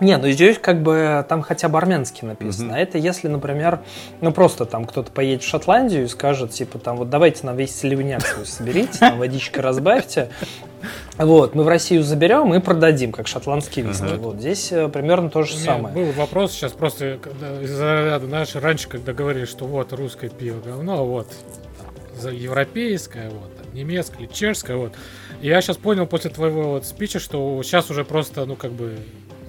Не, 0.00 0.16
ну 0.16 0.30
здесь 0.30 0.58
как 0.58 0.82
бы 0.82 1.24
там 1.28 1.42
хотя 1.42 1.68
бы 1.68 1.76
армянский 1.76 2.26
написано. 2.26 2.72
Mm-hmm. 2.72 2.74
А 2.74 2.78
это 2.78 2.98
если, 2.98 3.28
например, 3.28 3.80
ну 4.22 4.32
просто 4.32 4.64
там 4.64 4.86
кто-то 4.86 5.12
поедет 5.12 5.42
в 5.42 5.48
Шотландию 5.48 6.04
и 6.04 6.08
скажет, 6.08 6.52
типа, 6.52 6.78
там, 6.78 6.96
вот 6.96 7.10
давайте 7.10 7.46
нам 7.46 7.56
весь 7.56 7.78
сливняк 7.78 8.26
свой 8.26 8.46
соберите, 8.46 8.98
там 8.98 9.18
водичкой 9.18 9.62
разбавьте. 9.62 10.30
Вот, 11.18 11.54
мы 11.54 11.62
в 11.62 11.68
Россию 11.68 12.02
заберем 12.02 12.54
и 12.54 12.58
продадим, 12.58 13.12
как 13.12 13.26
шотландский 13.26 13.82
виски. 13.82 14.04
Uh-huh. 14.04 14.16
Вот 14.16 14.36
здесь 14.36 14.72
э, 14.72 14.88
примерно 14.88 15.28
то 15.28 15.42
же 15.42 15.54
самое. 15.54 15.94
Был 15.94 16.10
вопрос 16.12 16.52
сейчас 16.52 16.72
просто 16.72 17.18
из-за 17.62 18.04
ряда, 18.06 18.26
знаешь, 18.26 18.54
раньше, 18.54 18.88
когда 18.88 19.12
говорили, 19.12 19.44
что 19.44 19.66
вот 19.66 19.92
русское 19.92 20.30
пиво 20.30 20.58
говно, 20.64 21.00
а 21.00 21.02
вот 21.02 21.26
за 22.18 22.30
европейское, 22.30 23.28
вот, 23.28 23.59
там, 23.70 23.74
немецкое, 23.78 24.26
чешское, 24.26 24.76
вот. 24.76 24.94
Я 25.40 25.60
сейчас 25.60 25.76
понял 25.76 26.06
после 26.06 26.30
твоего 26.30 26.72
вот 26.72 26.86
спича, 26.86 27.18
что 27.18 27.62
сейчас 27.62 27.90
уже 27.90 28.04
просто, 28.04 28.44
ну, 28.44 28.56
как 28.56 28.72
бы, 28.72 28.98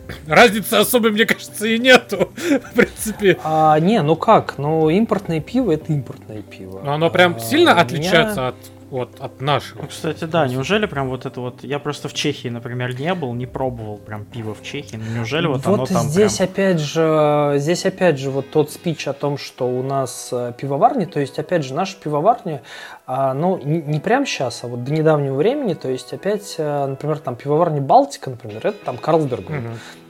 Разницы 0.28 0.74
особой, 0.76 1.12
мне 1.12 1.26
кажется, 1.26 1.68
и 1.68 1.78
нету, 1.78 2.32
в 2.36 2.74
принципе. 2.76 3.38
А, 3.44 3.80
не, 3.80 4.02
ну 4.02 4.16
как? 4.16 4.58
Ну, 4.58 4.90
импортное 4.90 5.40
пиво 5.40 5.72
это 5.72 5.94
импортное 5.94 6.42
пиво. 6.42 6.82
Но 6.84 6.94
оно 6.94 7.10
прям 7.10 7.36
а, 7.36 7.40
сильно 7.40 7.80
отличается 7.80 8.40
меня... 8.40 8.48
от 8.50 8.56
вот 8.92 9.20
от 9.20 9.40
нашего. 9.40 9.84
Ну, 9.84 9.88
кстати, 9.88 10.26
да, 10.26 10.48
неужели 10.48 10.86
прям 10.86 11.10
вот 11.10 11.26
это 11.26 11.40
вот... 11.40 11.64
Я 11.64 11.80
просто 11.80 12.10
в 12.10 12.14
Чехии, 12.14 12.50
например, 12.50 13.00
не 13.00 13.14
был, 13.16 13.34
не 13.34 13.46
пробовал 13.46 13.98
прям 13.98 14.26
пиво 14.26 14.54
в 14.54 14.62
Чехии. 14.62 14.98
Но 14.98 15.20
неужели 15.20 15.48
вот, 15.48 15.66
вот 15.66 15.76
оно 15.76 15.86
там 15.86 16.08
здесь 16.10 16.38
прям... 16.38 16.50
опять 16.50 16.80
же, 16.80 17.54
здесь 17.58 17.86
опять 17.86 18.20
же 18.20 18.30
вот 18.30 18.52
тот 18.52 18.70
спич 18.70 19.08
о 19.08 19.14
том, 19.14 19.38
что 19.38 19.68
у 19.68 19.82
нас 19.82 20.30
э, 20.34 20.54
пивоварни, 20.58 21.06
то 21.06 21.22
есть 21.22 21.40
опять 21.40 21.64
же 21.64 21.74
наша 21.74 21.96
пивоварня, 21.98 22.62
а, 23.08 23.34
ну 23.34 23.58
не, 23.64 23.82
не 23.82 24.00
прям 24.00 24.26
сейчас, 24.26 24.64
а 24.64 24.68
вот 24.68 24.84
до 24.84 24.92
недавнего 24.92 25.36
времени, 25.36 25.74
то 25.74 25.90
есть 25.90 26.12
опять, 26.12 26.56
э, 26.58 26.86
например, 26.86 27.20
там 27.20 27.38
пивоварня 27.38 27.80
Балтика, 27.80 28.30
например, 28.30 28.58
это 28.58 28.78
там 28.84 28.98
Карлсберг, 28.98 29.50
угу. 29.50 29.58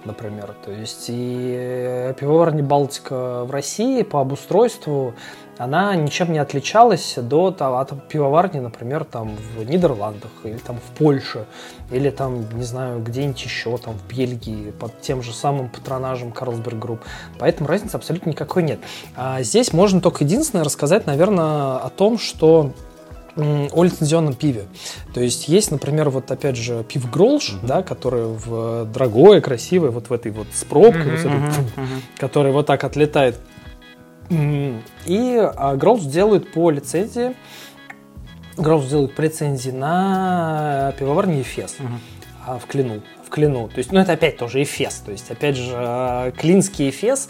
например, 0.05 0.55
то 0.65 0.71
есть 0.71 1.05
и 1.07 1.55
э, 1.55 2.13
пивоварня 2.19 2.63
Балтика 2.63 3.45
в 3.45 3.51
России 3.51 4.01
по 4.01 4.21
обустройству 4.21 5.13
она 5.61 5.95
ничем 5.95 6.33
не 6.33 6.39
отличалась 6.39 7.13
до, 7.17 7.55
от 7.59 8.07
пивоварни, 8.07 8.59
например, 8.59 9.03
там 9.03 9.37
в 9.55 9.63
Нидерландах 9.63 10.31
или 10.43 10.57
там 10.57 10.77
в 10.77 10.97
Польше, 10.97 11.45
или 11.91 12.09
там, 12.09 12.49
не 12.57 12.63
знаю, 12.63 12.99
где-нибудь 12.99 13.43
еще, 13.43 13.77
там 13.77 13.93
в 13.93 14.07
Бельгии, 14.07 14.71
под 14.71 14.99
тем 15.01 15.21
же 15.21 15.33
самым 15.33 15.69
патронажем 15.69 16.31
Carlsberg 16.31 16.79
Group. 16.79 17.01
Поэтому 17.37 17.69
разницы 17.69 17.95
абсолютно 17.95 18.31
никакой 18.31 18.63
нет. 18.63 18.79
А 19.15 19.43
здесь 19.43 19.71
можно 19.71 20.01
только 20.01 20.23
единственное 20.23 20.65
рассказать, 20.65 21.05
наверное, 21.05 21.77
о 21.77 21.89
том, 21.95 22.17
что 22.17 22.71
о 23.35 23.83
лицензионном 23.83 24.33
пиве. 24.33 24.65
То 25.13 25.21
есть 25.21 25.47
есть, 25.47 25.69
например, 25.71 26.09
вот 26.09 26.31
опять 26.31 26.57
же 26.57 26.83
пив 26.83 27.09
Гролш, 27.09 27.51
uh-huh. 27.51 27.65
да, 27.65 27.83
которое 27.83 28.25
в 28.25 28.85
дорогое, 28.85 29.41
красивое, 29.41 29.91
вот 29.91 30.09
в 30.09 30.13
этой 30.13 30.31
вот 30.31 30.47
с 30.51 30.63
пробкой, 30.63 31.03
uh-huh, 31.03 31.29
вот 31.29 31.49
этой, 31.49 31.63
uh-huh. 31.63 32.01
который 32.17 32.51
вот 32.51 32.65
так 32.65 32.83
отлетает 32.83 33.37
и 35.05 35.37
а, 35.37 35.75
Гроус 35.75 36.03
делают 36.05 36.51
по 36.53 36.69
лицензии, 36.69 37.35
Гроус 38.57 38.87
делают 38.87 39.13
по 39.13 39.21
лицензии 39.21 39.71
на 39.71 40.93
пивоварне 40.97 41.39
Ефес 41.39 41.75
угу. 41.79 42.59
в 42.59 42.67
Клину. 42.67 43.01
В 43.25 43.29
Клину. 43.29 43.69
То 43.69 43.77
есть, 43.77 43.91
ну, 43.91 43.99
это 43.99 44.13
опять 44.13 44.37
тоже 44.37 44.61
Эфес. 44.63 44.95
То 45.05 45.11
есть, 45.11 45.31
опять 45.31 45.55
же, 45.55 45.71
а, 45.73 46.31
клинский 46.31 46.89
Эфес 46.89 47.29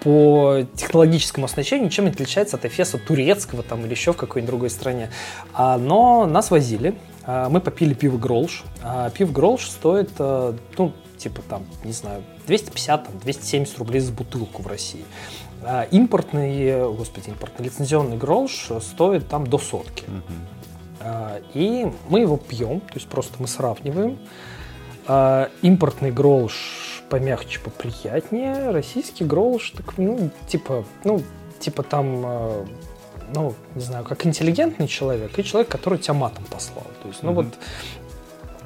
по 0.00 0.60
технологическому 0.74 1.46
оснащению 1.46 1.86
ничем 1.86 2.04
не 2.04 2.10
отличается 2.10 2.56
от 2.56 2.64
Эфеса 2.64 2.98
турецкого 2.98 3.62
там 3.62 3.84
или 3.84 3.90
еще 3.90 4.12
в 4.12 4.16
какой-нибудь 4.16 4.50
другой 4.50 4.70
стране. 4.70 5.10
Но 5.56 6.26
нас 6.26 6.50
возили, 6.50 6.94
мы 7.26 7.60
попили 7.60 7.94
пиво 7.94 8.16
Гролш. 8.16 8.64
Пиво 9.14 9.32
Гролш 9.32 9.68
стоит, 9.68 10.10
ну, 10.18 10.92
типа 11.16 11.42
там, 11.48 11.64
не 11.84 11.92
знаю, 11.92 12.22
250-270 12.46 13.78
рублей 13.78 14.00
за 14.00 14.12
бутылку 14.12 14.62
в 14.62 14.66
России. 14.66 15.04
А 15.66 15.88
импортный, 15.90 16.88
господи, 16.94 17.30
импортный 17.30 17.66
лицензионный 17.66 18.16
гролш 18.16 18.68
стоит 18.80 19.28
там 19.28 19.46
до 19.46 19.58
сотки. 19.58 20.04
Угу. 20.04 21.08
И 21.54 21.90
мы 22.08 22.20
его 22.20 22.36
пьем, 22.36 22.80
то 22.80 22.94
есть 22.94 23.08
просто 23.08 23.34
мы 23.38 23.48
сравниваем. 23.48 24.18
А, 25.06 25.50
импортный 25.62 26.10
гролш 26.10 27.02
помягче, 27.10 27.60
поприятнее. 27.60 28.70
Российский 28.70 29.24
гролш, 29.24 29.70
так, 29.70 29.98
ну, 29.98 30.30
типа, 30.48 30.84
ну, 31.04 31.22
типа 31.60 31.82
там, 31.82 32.66
ну, 33.34 33.54
не 33.74 33.82
знаю, 33.82 34.04
как 34.04 34.26
интеллигентный 34.26 34.88
человек 34.88 35.38
и 35.38 35.44
человек, 35.44 35.68
который 35.68 35.98
тебя 35.98 36.14
матом 36.14 36.44
послал. 36.44 36.86
То 37.02 37.08
есть, 37.08 37.22
ну, 37.22 37.32
mm 37.32 37.34
вот 37.34 37.46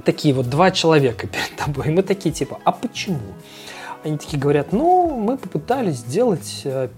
такие 0.05 0.33
вот 0.33 0.49
два 0.49 0.71
человека 0.71 1.27
перед 1.27 1.55
тобой. 1.57 1.89
И 1.89 1.91
мы 1.91 2.03
такие, 2.03 2.33
типа, 2.35 2.59
а 2.65 2.73
почему? 2.73 3.35
Они 4.05 4.17
такие 4.17 4.39
говорят, 4.39 4.73
ну, 4.73 5.11
мы 5.19 5.37
попытались 5.37 5.97
сделать 5.97 6.63
э, 6.65 6.89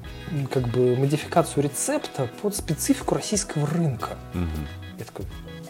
как 0.51 0.69
бы 0.69 0.97
модификацию 0.97 1.65
рецепта 1.65 2.29
под 2.43 2.55
специфику 2.55 3.15
российского 3.15 3.67
рынка. 3.67 4.11
Угу. 4.35 4.99
Я 4.99 5.05
такой, 5.05 5.25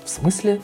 в 0.05 0.09
смысле? 0.09 0.61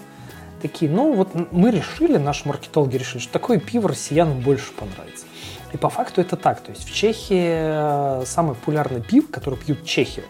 Такие, 0.60 0.90
ну 0.90 1.12
вот 1.12 1.30
мы 1.52 1.70
решили, 1.70 2.16
наши 2.16 2.48
маркетологи 2.48 2.96
решили, 2.96 3.20
что 3.20 3.32
такое 3.32 3.60
пиво 3.60 3.90
россиянам 3.90 4.40
больше 4.40 4.72
понравится. 4.72 5.26
И 5.72 5.76
по 5.76 5.88
факту 5.90 6.20
это 6.20 6.36
так. 6.36 6.60
То 6.60 6.70
есть 6.70 6.84
в 6.84 6.92
Чехии 6.92 8.22
э, 8.22 8.24
самый 8.26 8.54
популярный 8.54 9.02
пиво, 9.02 9.26
который 9.30 9.58
пьют 9.58 9.84
чехи, 9.84 10.24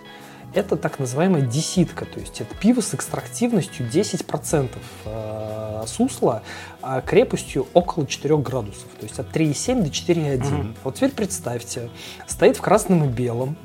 это 0.57 0.77
так 0.77 0.99
называемая 0.99 1.43
деситка, 1.43 2.05
то 2.05 2.19
есть 2.19 2.41
это 2.41 2.55
пиво 2.55 2.81
с 2.81 2.95
экстрактивностью 2.95 3.87
10% 3.87 4.71
э, 5.05 5.85
сусла, 5.87 6.43
а 6.83 7.01
крепостью 7.01 7.67
около 7.75 8.07
4 8.07 8.37
градусов, 8.39 8.87
то 8.99 9.05
есть 9.05 9.19
от 9.19 9.35
3,7 9.35 9.83
до 9.83 9.89
4,1. 9.89 10.61
Угу. 10.61 10.69
Вот 10.85 10.95
теперь 10.95 11.13
представьте, 11.13 11.91
стоит 12.27 12.57
в 12.57 12.61
красном 12.61 13.05
и 13.05 13.09
белом, 13.09 13.57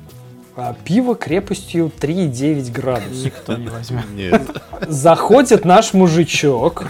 а 0.54 0.76
пиво 0.84 1.14
крепостью 1.14 1.90
3,9 1.98 2.70
градусов. 2.72 3.24
Никто 3.24 3.56
не 3.56 3.68
возьмет. 3.68 4.04
Нет. 4.14 4.42
Заходит 4.86 5.64
наш 5.64 5.94
мужичок. 5.94 6.88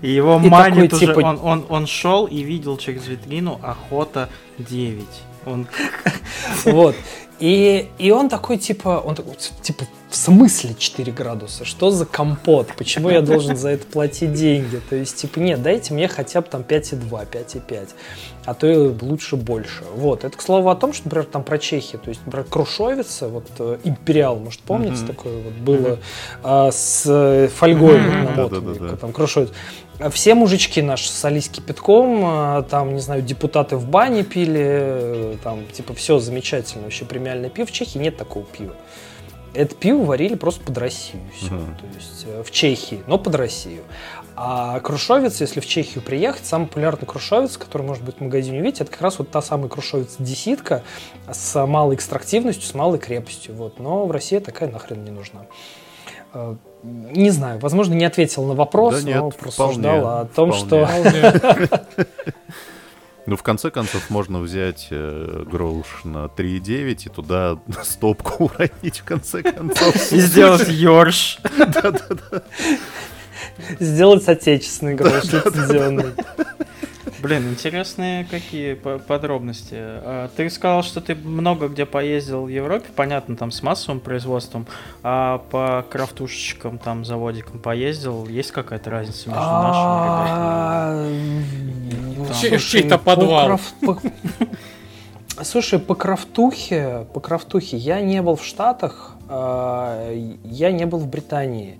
И 0.00 0.10
его 0.10 0.38
манит 0.38 0.94
уже. 0.94 1.06
Типа... 1.06 1.18
Он, 1.18 1.38
он, 1.42 1.66
он 1.68 1.86
шел 1.86 2.26
и 2.26 2.42
видел 2.42 2.78
через 2.78 3.06
витрину 3.06 3.60
охота 3.62 4.30
9. 4.58 5.04
Он... 5.44 5.66
Вот. 6.64 6.96
И, 7.40 7.88
и 7.98 8.10
он 8.10 8.28
такой, 8.28 8.58
типа, 8.58 9.02
он 9.04 9.14
такой, 9.14 9.34
типа, 9.62 9.84
в 10.08 10.16
смысле 10.16 10.76
4 10.78 11.12
градуса? 11.12 11.64
Что 11.64 11.90
за 11.90 12.06
компот? 12.06 12.68
Почему 12.76 13.10
я 13.10 13.20
должен 13.20 13.56
за 13.56 13.70
это 13.70 13.84
платить 13.84 14.32
деньги? 14.32 14.80
То 14.88 14.94
есть, 14.94 15.16
типа, 15.16 15.40
нет, 15.40 15.60
дайте 15.60 15.92
мне 15.92 16.06
хотя 16.06 16.40
бы 16.40 16.46
там 16.48 16.62
5,2, 16.62 17.28
5,5, 17.28 17.88
а 18.44 18.54
то 18.54 18.68
и 18.68 18.76
лучше 18.76 19.34
больше. 19.34 19.82
Вот. 19.96 20.22
Это, 20.22 20.36
к 20.36 20.42
слову, 20.42 20.70
о 20.70 20.76
том, 20.76 20.92
что, 20.92 21.06
например, 21.06 21.26
там 21.26 21.42
про 21.42 21.58
Чехию, 21.58 22.00
то 22.00 22.10
есть, 22.10 22.20
например, 22.24 22.46
Крушовица, 22.48 23.26
вот 23.26 23.46
э, 23.58 23.78
Империал, 23.82 24.36
может, 24.36 24.60
помните, 24.60 25.02
mm-hmm. 25.02 25.06
такое 25.06 25.42
вот 25.42 25.54
было 25.54 25.88
mm-hmm. 25.88 26.00
а, 26.44 26.70
с 26.70 27.50
фольгой 27.56 27.98
mm-hmm. 27.98 28.22
намотанной, 28.36 28.74
да, 28.74 28.80
да, 28.80 28.90
да, 28.90 28.96
там 28.96 29.12
Крушовица. 29.12 29.52
Все 30.10 30.34
мужички 30.34 30.82
наши 30.82 31.08
солись 31.08 31.48
кипятком, 31.48 32.22
а, 32.24 32.62
там, 32.62 32.94
не 32.94 33.00
знаю, 33.00 33.22
депутаты 33.22 33.76
в 33.76 33.88
бане 33.88 34.24
пили, 34.24 34.64
э, 34.64 35.36
там, 35.42 35.64
типа, 35.72 35.94
все 35.94 36.18
замечательно, 36.18 36.84
вообще 36.84 37.04
премиальное 37.04 37.48
пиво. 37.48 37.66
В 37.66 37.72
Чехии 37.72 37.98
нет 37.98 38.16
такого 38.16 38.44
пива 38.44 38.74
это 39.54 39.74
пиво 39.74 40.04
варили 40.04 40.34
просто 40.34 40.64
под 40.64 40.76
Россию. 40.78 41.22
Все. 41.34 41.46
Uh-huh. 41.46 41.80
То 41.80 41.86
есть 41.96 42.24
э, 42.26 42.42
в 42.42 42.50
Чехии, 42.50 43.02
но 43.06 43.18
под 43.18 43.36
Россию. 43.36 43.82
А 44.36 44.80
крушовец, 44.80 45.40
если 45.40 45.60
в 45.60 45.66
Чехию 45.66 46.02
приехать, 46.02 46.44
самый 46.44 46.66
популярный 46.66 47.06
крушовец, 47.06 47.56
который 47.56 47.82
может 47.82 48.02
быть 48.02 48.16
в 48.16 48.20
магазине 48.20 48.60
увидеть, 48.60 48.80
это 48.80 48.90
как 48.90 49.00
раз 49.00 49.18
вот 49.18 49.30
та 49.30 49.40
самая 49.40 49.68
крушовец 49.68 50.16
деситка 50.18 50.82
с 51.30 51.66
малой 51.66 51.94
экстрактивностью, 51.94 52.64
с 52.64 52.74
малой 52.74 52.98
крепостью. 52.98 53.54
Вот. 53.54 53.78
Но 53.78 54.06
в 54.06 54.10
России 54.10 54.38
такая 54.38 54.68
нахрен 54.68 55.04
не 55.04 55.12
нужна. 55.12 55.46
Не 56.84 57.30
знаю, 57.30 57.58
возможно, 57.60 57.94
не 57.94 58.04
ответил 58.04 58.44
на 58.44 58.54
вопрос, 58.54 59.00
да 59.00 59.08
нет, 59.08 59.16
но 59.16 59.30
просуждал 59.30 59.72
вполне, 59.72 59.88
о 59.88 60.24
том, 60.26 60.52
вполне. 60.52 61.30
что... 61.40 61.86
Ну, 63.26 63.36
в 63.36 63.42
конце 63.42 63.70
концов, 63.70 64.10
можно 64.10 64.38
взять 64.38 64.88
э, 64.90 65.44
гроуш 65.50 66.04
на 66.04 66.26
3,9 66.26 67.06
и 67.06 67.08
туда 67.08 67.58
стопку 67.82 68.44
уронить 68.44 68.98
в 68.98 69.04
конце 69.04 69.42
концов. 69.42 70.12
И 70.12 70.20
сделать 70.20 70.68
ёрш. 70.68 71.38
Да-да-да. 71.58 72.42
Сделать 73.80 74.28
отечественный 74.28 74.94
гроуш 74.94 75.24
лицензионный. 75.24 76.12
Блин, 77.24 77.48
интересные 77.48 78.26
какие 78.26 78.74
подробности. 78.74 79.76
А, 79.78 80.28
ты 80.36 80.50
сказал, 80.50 80.82
что 80.82 81.00
ты 81.00 81.14
много 81.14 81.68
где 81.68 81.86
поездил 81.86 82.42
в 82.42 82.48
Европе, 82.48 82.90
понятно, 82.94 83.34
там 83.34 83.50
с 83.50 83.62
массовым 83.62 84.00
производством, 84.00 84.66
а 85.02 85.38
по 85.50 85.86
крафтушечкам, 85.88 86.76
там, 86.76 87.06
заводикам 87.06 87.60
поездил, 87.60 88.28
есть 88.28 88.50
какая-то 88.52 88.90
разница 88.90 89.30
между 89.30 89.42
нашими 89.42 90.04
ребятами? 92.28 92.58
Чей-то 92.58 92.98
подвал. 92.98 93.58
Слушай, 95.42 95.78
по 95.78 95.94
крафтухе, 95.94 97.06
по 97.14 97.20
крафтухе 97.20 97.78
я 97.78 98.02
не 98.02 98.20
был 98.20 98.36
в 98.36 98.44
Штатах, 98.44 99.16
а, 99.30 100.12
я 100.44 100.70
не 100.72 100.84
был 100.84 100.98
в 100.98 101.08
Британии. 101.08 101.78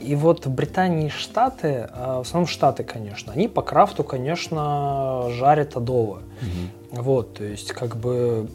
И 0.00 0.14
вот 0.14 0.46
Британия 0.46 1.06
и 1.06 1.10
Штаты, 1.10 1.88
а, 1.92 2.18
в 2.18 2.20
основном 2.22 2.46
Штаты, 2.46 2.84
конечно, 2.84 3.32
они 3.32 3.48
по 3.48 3.62
крафту, 3.62 4.04
конечно, 4.04 5.28
жарят 5.30 5.76
адово. 5.76 6.22
Угу. 6.40 7.02
Вот, 7.02 7.34
то 7.34 7.44
есть, 7.44 7.72
как 7.72 7.96
бы 7.96 8.48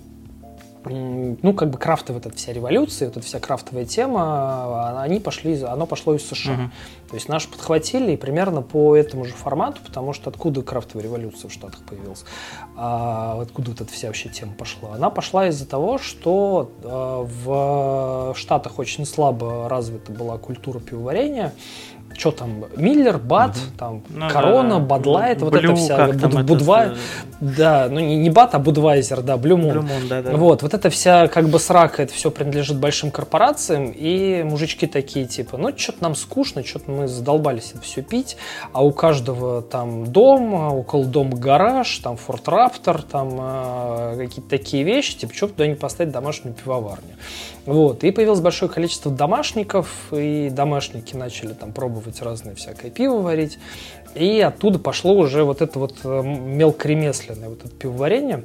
ну, 0.90 1.54
как 1.54 1.70
бы 1.70 1.78
крафтовая 1.78 2.22
вот 2.22 2.28
эта 2.28 2.38
вся 2.38 2.54
революция, 2.54 3.08
вот 3.08 3.18
эта 3.18 3.26
вся 3.26 3.40
крафтовая 3.40 3.86
тема, 3.86 4.22
а, 4.22 5.02
они 5.02 5.20
пошли, 5.20 5.62
оно 5.62 5.86
пошло 5.86 6.16
из 6.16 6.26
США. 6.28 6.54
Uh-huh. 6.54 6.70
То 7.10 7.16
есть 7.16 7.30
наши 7.30 7.48
подхватили 7.48 8.14
и 8.14 8.18
примерно 8.18 8.62
по 8.62 8.96
этому 8.96 9.26
же 9.26 9.34
формату, 9.34 9.82
потому 9.86 10.14
что 10.14 10.30
откуда 10.30 10.62
крафтовая 10.64 11.04
революция 11.04 11.50
в 11.50 11.54
Штатах 11.54 11.82
появилась, 11.84 12.26
а, 12.76 13.40
откуда 13.42 13.72
вот 13.72 13.82
эта 13.82 13.92
вся 13.92 14.08
вообще 14.08 14.30
тема 14.30 14.54
пошла? 14.54 14.96
Она 14.96 15.10
пошла 15.10 15.48
из-за 15.48 15.68
того, 15.68 15.98
что 15.98 16.72
а, 16.84 17.24
в 17.24 18.36
Штатах 18.36 18.80
очень 18.80 19.06
слабо 19.06 19.70
развита 19.70 20.12
была 20.12 20.38
культура 20.38 20.80
пивоварения, 20.80 21.54
что 22.18 22.32
там, 22.32 22.66
Миллер, 22.76 23.18
Бат, 23.18 23.52
угу. 23.52 23.78
там, 23.78 24.04
ну, 24.10 24.30
Корона, 24.30 24.80
да. 24.80 24.86
Бадлайт, 24.86 25.42
вот 25.42 25.56
это 25.56 25.76
вся, 25.76 26.08
Буд, 26.08 26.44
Будва, 26.46 26.86
это... 26.86 26.98
да, 27.40 27.88
ну 27.90 28.00
не, 28.00 28.18
не 28.18 28.30
Бат, 28.30 28.56
а 28.56 28.60
Будвайзер, 28.60 29.22
да. 29.22 29.38
Блюмун 29.38 29.88
да, 30.10 30.22
да. 30.22 30.32
Вот, 30.32 30.62
вот 30.62 30.74
это 30.74 30.90
вся 30.90 31.28
как 31.28 31.50
бы 31.50 31.60
срака, 31.60 32.04
это 32.04 32.14
все 32.14 32.32
принадлежит 32.32 32.78
большим 32.78 33.12
корпорациям, 33.12 33.92
и 33.92 34.44
мужички 34.44 34.88
такие, 34.88 35.26
типа, 35.26 35.58
ну 35.58 35.72
что-то 35.76 36.04
нам 36.04 36.16
скучно, 36.16 36.64
что-то 36.64 36.92
мы 36.92 37.08
задолбались 37.08 37.72
это 37.72 37.82
все 37.82 38.02
пить, 38.02 38.38
а 38.72 38.84
у 38.84 38.92
каждого 38.92 39.62
там 39.62 40.08
дом, 40.08 40.54
около 40.54 41.06
дома 41.06 41.38
гараж, 41.38 41.98
там 42.00 42.18
Форт 42.18 42.48
Раптор, 42.48 43.02
там 43.02 43.38
э, 43.40 44.16
какие-то 44.18 44.50
такие 44.50 44.84
вещи, 44.84 45.18
типа, 45.18 45.34
что 45.34 45.48
туда 45.48 45.68
не 45.68 45.76
поставить 45.76 46.12
домашнюю 46.12 46.56
пивоварню. 46.56 47.16
Вот, 47.66 48.04
и 48.04 48.12
появилось 48.12 48.42
большое 48.42 48.70
количество 48.70 49.10
домашников, 49.10 50.12
и 50.12 50.50
домашники 50.50 51.16
начали 51.16 51.54
там 51.54 51.72
пробовать 51.72 52.22
разные 52.22 52.56
всякое 52.56 52.92
пиво 52.92 53.22
варить, 53.22 53.58
и 54.16 54.42
оттуда 54.42 54.80
пошло 54.80 55.14
уже 55.14 55.44
вот 55.44 55.62
это 55.62 55.80
вот 55.80 55.96
э, 56.04 56.22
мелкоремесленное 56.24 57.48
вот 57.48 57.64
это 57.64 57.74
пивоварение. 57.74 58.44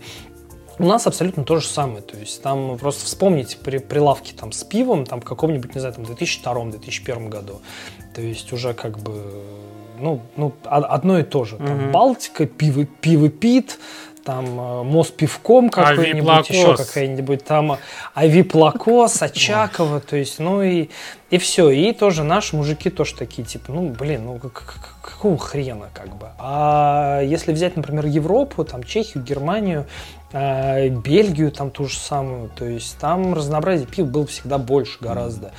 У 0.79 0.85
нас 0.85 1.09
абсолютно 1.09 1.43
то 1.43 1.57
же 1.57 1.66
самое, 1.66 2.03
то 2.03 2.16
есть 2.16 2.41
там 2.41 2.79
просто 2.79 3.07
вспомните 3.07 3.57
при 3.57 3.79
прилавке 3.79 4.33
там 4.39 4.53
с 4.53 4.62
пивом, 4.62 5.05
там 5.05 5.21
в 5.21 5.25
каком-нибудь, 5.25 5.75
не 5.75 5.81
знаю, 5.81 5.97
там 5.97 6.05
2002-2001 6.05 7.29
году, 7.29 7.61
то 8.14 8.23
есть 8.23 8.53
уже 8.53 8.73
как 8.73 9.01
бы 9.01 9.43
ну, 10.01 10.23
ну, 10.37 10.53
одно 10.64 11.19
и 11.19 11.23
то 11.23 11.45
же. 11.45 11.57
Там 11.57 11.66
mm-hmm. 11.66 11.91
Балтика, 11.91 12.47
пиво, 12.47 12.85
пиво 12.85 13.29
пит, 13.29 13.79
там 14.29 14.45
э, 14.61 14.83
мост 14.83 15.16
пивком 15.16 15.70
какой-нибудь, 15.70 16.51
еще 16.51 16.76
какая-нибудь 16.76 17.47
там 17.47 17.79
Авиплакос, 18.14 19.22
Очакова, 19.22 20.01
то 20.01 20.16
есть, 20.16 20.39
ну 20.39 20.62
и, 20.62 20.91
и 21.31 21.39
все. 21.39 21.70
И 21.70 21.95
тоже 21.95 22.24
наши 22.24 22.55
мужики 22.55 22.91
тоже 22.91 23.14
такие, 23.14 23.45
типа, 23.45 23.72
ну, 23.72 23.89
блин, 23.89 24.26
ну 24.26 24.39
какого 24.39 25.39
хрена 25.39 25.89
как 25.95 26.14
бы. 26.14 26.26
А 26.39 27.22
если 27.22 27.53
взять, 27.53 27.76
например, 27.76 28.05
Европу, 28.05 28.66
там 28.66 28.83
Чехию, 28.85 29.24
Германию, 29.24 29.87
э, 30.33 30.89
Бельгию, 30.89 31.51
там 31.51 31.70
ту 31.70 31.87
же 31.87 31.97
самую, 31.97 32.51
то 32.51 32.64
есть 32.64 32.97
там 32.99 33.35
разнообразие 33.35 33.87
пив 33.87 34.07
было 34.07 34.26
всегда 34.26 34.59
больше 34.59 34.99
гораздо. 35.01 35.53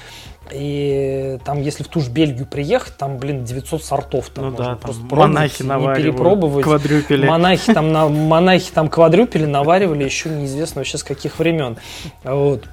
И 0.51 1.38
там, 1.45 1.61
если 1.61 1.84
в 1.84 1.88
ту 1.88 2.01
же 2.01 2.09
Бельгию 2.09 2.47
приехать, 2.47 2.97
там, 2.97 3.17
блин, 3.17 3.45
900 3.45 3.84
сортов 3.84 4.30
там 4.30 4.45
ну, 4.45 4.51
можно 4.51 4.65
да, 4.65 4.76
просто 4.76 5.03
там 5.07 5.20
монахи 5.20 5.61
и 5.61 5.95
перепробовать. 5.95 6.63
Квадрюпели. 6.63 7.28
Монахи 7.28 7.72
там, 7.72 7.91
на, 7.91 8.07
монахи 8.07 8.72
там 8.74 8.89
квадрюпели 8.89 9.45
наваривали 9.45 10.03
еще 10.03 10.30
неизвестно 10.30 10.80
вообще 10.80 10.97
с 10.97 11.03
каких 11.03 11.38
времен. 11.38 11.78
Вот. 12.24 12.65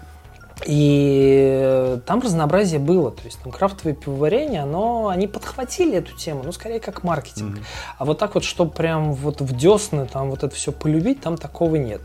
И 0.64 1.98
там 2.06 2.20
разнообразие 2.20 2.80
было, 2.80 3.10
то 3.10 3.22
есть 3.24 3.38
там 3.42 3.52
крафтовое 3.52 3.94
пивоварение, 3.94 4.62
оно, 4.62 5.08
они 5.08 5.26
подхватили 5.26 5.98
эту 5.98 6.16
тему, 6.16 6.42
ну, 6.44 6.52
скорее 6.52 6.80
как 6.80 7.02
маркетинг. 7.02 7.58
Mm-hmm. 7.58 7.64
А 7.98 8.04
вот 8.06 8.18
так 8.18 8.34
вот, 8.34 8.42
чтобы 8.42 8.70
прям 8.70 9.12
вот 9.12 9.42
в 9.42 9.54
десны 9.54 10.06
там 10.06 10.30
вот 10.30 10.42
это 10.42 10.54
все 10.54 10.72
полюбить, 10.72 11.20
там 11.20 11.36
такого 11.36 11.76
нет. 11.76 12.00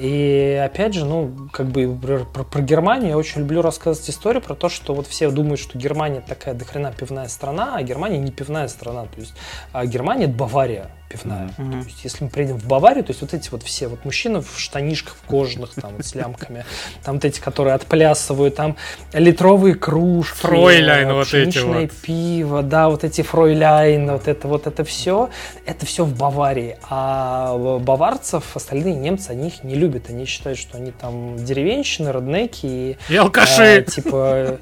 И 0.00 0.58
опять 0.64 0.94
же, 0.94 1.04
ну, 1.04 1.30
как 1.52 1.66
бы 1.66 1.94
про, 1.94 2.24
про, 2.24 2.42
про 2.42 2.62
Германию 2.62 3.10
я 3.10 3.18
очень 3.18 3.42
люблю 3.42 3.60
рассказывать 3.60 4.08
историю 4.08 4.40
про 4.40 4.54
то, 4.54 4.70
что 4.70 4.94
вот 4.94 5.06
все 5.06 5.30
думают, 5.30 5.60
что 5.60 5.76
Германия 5.76 6.22
такая 6.26 6.54
дохрена 6.54 6.90
пивная 6.90 7.28
страна, 7.28 7.76
а 7.76 7.82
Германия 7.82 8.16
не 8.16 8.30
пивная 8.30 8.68
страна. 8.68 9.02
То 9.02 9.20
есть 9.20 9.34
а 9.72 9.84
Германия 9.84 10.24
это 10.24 10.32
Бавария 10.32 10.90
пивная. 11.10 11.50
Mm-hmm. 11.58 11.82
То 11.82 11.88
есть, 11.88 12.04
если 12.04 12.24
мы 12.24 12.30
приедем 12.30 12.56
в 12.56 12.66
Баварию, 12.66 13.04
то 13.04 13.10
есть 13.10 13.20
вот 13.20 13.34
эти 13.34 13.50
вот 13.50 13.62
все 13.62 13.88
вот 13.88 14.04
мужчины 14.04 14.40
в 14.40 14.58
штанишках 14.58 15.16
в 15.16 15.26
кожаных, 15.26 15.74
там 15.74 15.96
вот 15.96 16.06
с 16.06 16.14
лямками, 16.14 16.64
там 17.02 17.16
вот 17.16 17.24
эти, 17.24 17.40
которые 17.40 17.74
отплясывают, 17.74 18.54
там 18.54 18.76
литровые 19.12 19.74
кружки, 19.74 20.36
фройляйн 20.36 21.12
вот 21.12 21.34
эти 21.34 21.58
вот. 21.58 21.90
пиво, 22.02 22.62
да, 22.62 22.88
вот 22.88 23.02
эти 23.02 23.22
фройляйн, 23.22 24.12
вот 24.12 24.28
это 24.28 24.46
вот 24.46 24.66
это 24.68 24.84
все, 24.84 25.30
это 25.66 25.84
все 25.84 26.04
в 26.04 26.16
Баварии. 26.16 26.78
А 26.88 27.56
баварцев 27.80 28.56
остальные 28.56 28.94
немцы, 28.94 29.30
они 29.30 29.48
их 29.48 29.64
не 29.64 29.74
любят, 29.74 29.89
они 30.10 30.24
считают, 30.24 30.58
что 30.58 30.76
они 30.76 30.92
там 30.92 31.36
деревенщины, 31.36 32.12
роднеки 32.12 32.66
и, 32.66 32.98
и 33.08 33.16
алкаши, 33.16 33.78
а, 33.78 33.82
типа 33.82 34.58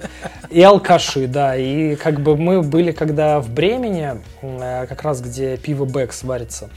и 0.50 0.62
алкаши, 0.62 1.26
да, 1.26 1.56
и 1.56 1.96
как 1.96 2.20
бы 2.20 2.36
мы 2.36 2.62
были 2.62 2.92
когда 2.92 3.40
в 3.40 3.50
Бремени, 3.50 4.22
как 4.40 5.02
раз 5.02 5.20
где 5.20 5.56
пиво 5.56 5.84
Бэкс 5.84 6.24
варится. 6.24 6.70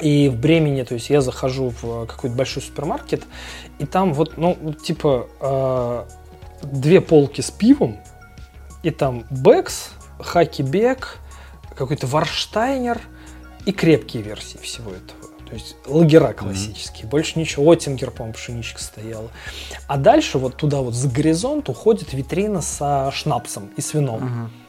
И 0.00 0.28
в 0.28 0.38
Бремени, 0.38 0.82
то 0.82 0.94
есть 0.94 1.08
я 1.08 1.20
захожу 1.22 1.72
в 1.80 2.06
какой-то 2.06 2.36
большой 2.36 2.62
супермаркет, 2.62 3.24
и 3.78 3.86
там 3.86 4.12
вот, 4.12 4.36
ну, 4.36 4.74
типа, 4.74 5.26
э, 5.40 6.04
две 6.62 7.00
полки 7.00 7.40
с 7.40 7.50
пивом, 7.50 7.98
и 8.82 8.90
там 8.90 9.24
Бекс, 9.30 9.92
Хаки 10.20 10.62
Бек, 10.62 11.18
какой-то 11.74 12.06
Варштайнер 12.06 13.00
и 13.64 13.72
крепкие 13.72 14.22
версии 14.22 14.58
всего 14.58 14.90
этого. 14.90 15.35
То 15.48 15.54
есть 15.54 15.76
лагера 15.86 16.32
классические. 16.32 17.04
Mm-hmm. 17.04 17.10
Больше 17.10 17.38
ничего. 17.38 17.70
Оттингер, 17.70 18.10
по-моему, 18.10 18.34
пшеничка 18.34 18.82
стояла. 18.82 19.30
А 19.86 19.96
дальше 19.96 20.38
вот 20.38 20.56
туда 20.56 20.78
вот 20.78 20.94
за 20.94 21.08
горизонт 21.08 21.68
уходит 21.68 22.12
витрина 22.12 22.60
со 22.60 23.10
шнапсом 23.12 23.70
и 23.76 23.80
с 23.80 23.94
вином. 23.94 24.22
Mm-hmm. 24.22 24.65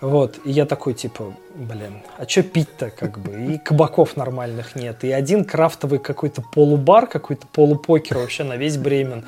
Вот, 0.00 0.38
и 0.44 0.50
я 0.50 0.64
такой, 0.64 0.94
типа, 0.94 1.34
блин, 1.54 2.00
а 2.16 2.26
что 2.26 2.42
пить-то, 2.42 2.90
как 2.90 3.18
бы? 3.18 3.54
И 3.54 3.58
кабаков 3.58 4.16
нормальных 4.16 4.74
нет. 4.74 5.04
И 5.04 5.12
один 5.12 5.44
крафтовый 5.44 5.98
какой-то 5.98 6.42
полубар, 6.42 7.06
какой-то 7.06 7.46
полупокер 7.46 8.16
вообще 8.16 8.44
на 8.44 8.56
весь 8.56 8.78
Бремен. 8.78 9.24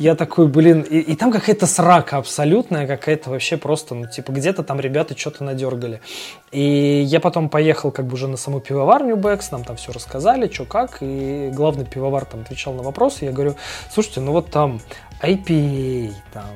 Я 0.00 0.16
такой, 0.16 0.48
блин, 0.48 0.80
и, 0.80 0.98
и 0.98 1.14
там 1.14 1.30
какая-то 1.30 1.66
срака 1.66 2.16
абсолютная, 2.16 2.88
какая-то 2.88 3.30
вообще 3.30 3.56
просто, 3.56 3.94
ну, 3.94 4.08
типа, 4.08 4.32
где-то 4.32 4.64
там 4.64 4.80
ребята 4.80 5.16
что-то 5.16 5.44
надергали. 5.44 6.00
И 6.50 7.04
я 7.06 7.20
потом 7.20 7.48
поехал 7.48 7.92
как 7.92 8.06
бы 8.06 8.14
уже 8.14 8.26
на 8.26 8.36
саму 8.36 8.58
пивоварню 8.58 9.16
Бэкс, 9.16 9.52
нам 9.52 9.62
там 9.62 9.76
все 9.76 9.92
рассказали, 9.92 10.50
что 10.52 10.64
как, 10.64 10.98
и 11.02 11.50
главный 11.54 11.84
пивовар 11.84 12.24
там 12.24 12.40
отвечал 12.40 12.74
на 12.74 12.82
вопросы. 12.82 13.26
Я 13.26 13.32
говорю, 13.32 13.54
слушайте, 13.92 14.20
ну 14.20 14.32
вот 14.32 14.50
там 14.50 14.80
IPA, 15.22 16.12
там 16.32 16.46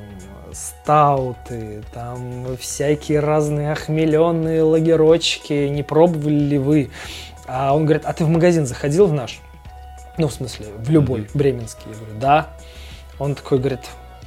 стауты, 0.53 1.83
там 1.93 2.57
всякие 2.57 3.19
разные 3.19 3.71
охмеленные 3.71 4.63
лагерочки, 4.63 5.67
не 5.67 5.83
пробовали 5.83 6.33
ли 6.33 6.57
вы? 6.57 6.91
А 7.47 7.75
он 7.75 7.85
говорит, 7.85 8.03
а 8.05 8.13
ты 8.13 8.23
в 8.25 8.29
магазин 8.29 8.65
заходил 8.65 9.07
в 9.07 9.13
наш? 9.13 9.39
Ну, 10.17 10.27
в 10.27 10.33
смысле, 10.33 10.67
в 10.77 10.89
любой, 10.89 11.27
бременский. 11.33 11.83
Я 11.89 11.95
говорю, 11.95 12.19
да. 12.19 12.49
Он 13.19 13.35
такой 13.35 13.59
говорит, 13.59 13.81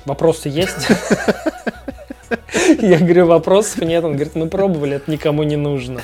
вопросы 0.04 0.48
есть? 0.48 0.88
Я 2.80 2.98
говорю, 2.98 3.26
вопросов 3.26 3.82
нет. 3.82 4.04
Он 4.04 4.12
говорит, 4.12 4.34
мы 4.34 4.48
пробовали, 4.48 4.96
это 4.96 5.10
никому 5.10 5.42
не 5.42 5.56
нужно. 5.56 6.00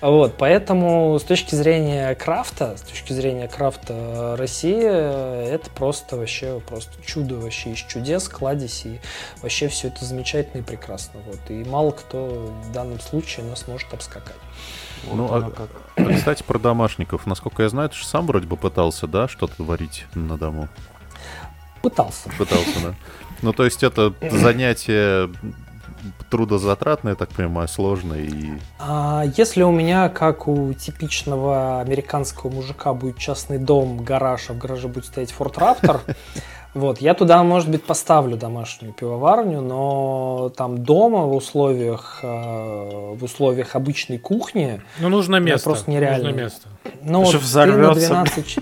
Вот, 0.00 0.36
поэтому 0.38 1.18
с 1.18 1.22
точки 1.22 1.54
зрения 1.54 2.14
крафта, 2.14 2.76
с 2.76 2.82
точки 2.82 3.12
зрения 3.12 3.48
крафта 3.48 4.36
России, 4.38 4.82
это 4.82 5.70
просто 5.70 6.16
вообще 6.16 6.60
просто 6.66 6.92
чудо 7.04 7.36
вообще 7.36 7.70
из 7.70 7.78
чудес, 7.78 8.28
кладезь, 8.28 8.86
и 8.86 9.00
вообще 9.42 9.68
все 9.68 9.88
это 9.88 10.04
замечательно 10.04 10.60
и 10.60 10.64
прекрасно. 10.64 11.20
Вот, 11.26 11.40
и 11.48 11.64
мало 11.64 11.90
кто 11.90 12.52
в 12.64 12.72
данном 12.72 13.00
случае 13.00 13.46
нас 13.46 13.66
может 13.66 13.92
обскакать. 13.92 14.36
Вот 15.06 15.16
ну, 15.16 15.28
а, 15.32 15.50
как. 15.50 15.68
А, 15.96 16.14
кстати, 16.14 16.42
про 16.42 16.58
домашников. 16.58 17.26
Насколько 17.26 17.62
я 17.62 17.68
знаю, 17.68 17.88
ты 17.88 17.96
же 17.96 18.06
сам 18.06 18.26
вроде 18.26 18.46
бы 18.46 18.56
пытался, 18.56 19.06
да, 19.06 19.28
что-то 19.28 19.62
варить 19.62 20.06
на 20.14 20.36
дому? 20.36 20.68
Пытался. 21.82 22.28
Пытался, 22.36 22.80
да. 22.82 22.94
Ну, 23.42 23.52
то 23.52 23.64
есть 23.64 23.82
это 23.82 24.12
занятие 24.30 25.30
трудозатратное, 26.30 27.12
я 27.12 27.16
так 27.16 27.30
понимаю, 27.30 27.68
сложное 27.68 28.20
и... 28.20 28.52
А 28.78 29.24
если 29.36 29.62
у 29.62 29.70
меня, 29.70 30.08
как 30.08 30.48
у 30.48 30.72
типичного 30.72 31.80
американского 31.80 32.50
мужика, 32.50 32.92
будет 32.94 33.18
частный 33.18 33.58
дом, 33.58 34.04
гараж, 34.04 34.50
а 34.50 34.52
в 34.52 34.58
гараже 34.58 34.88
будет 34.88 35.06
стоять 35.06 35.34
Ford 35.36 35.54
Raptor, 35.54 36.00
вот, 36.74 37.00
я 37.00 37.14
туда, 37.14 37.42
может 37.42 37.68
быть, 37.70 37.84
поставлю 37.84 38.36
домашнюю 38.36 38.92
пивоварню, 38.92 39.60
но 39.60 40.52
там 40.56 40.78
дома 40.78 41.24
в 41.24 41.34
условиях, 41.34 42.20
э, 42.22 42.26
в 42.26 43.22
условиях 43.22 43.74
обычной 43.74 44.18
кухни... 44.18 44.80
Ну, 44.98 45.08
нужно 45.08 45.36
место. 45.36 45.70
Просто 45.70 45.90
нереально. 45.90 46.30
Нужно 46.30 46.40
место. 46.40 46.68
Ну, 47.02 47.22
вот 47.22 47.34
на 47.54 47.94
12... 47.94 48.58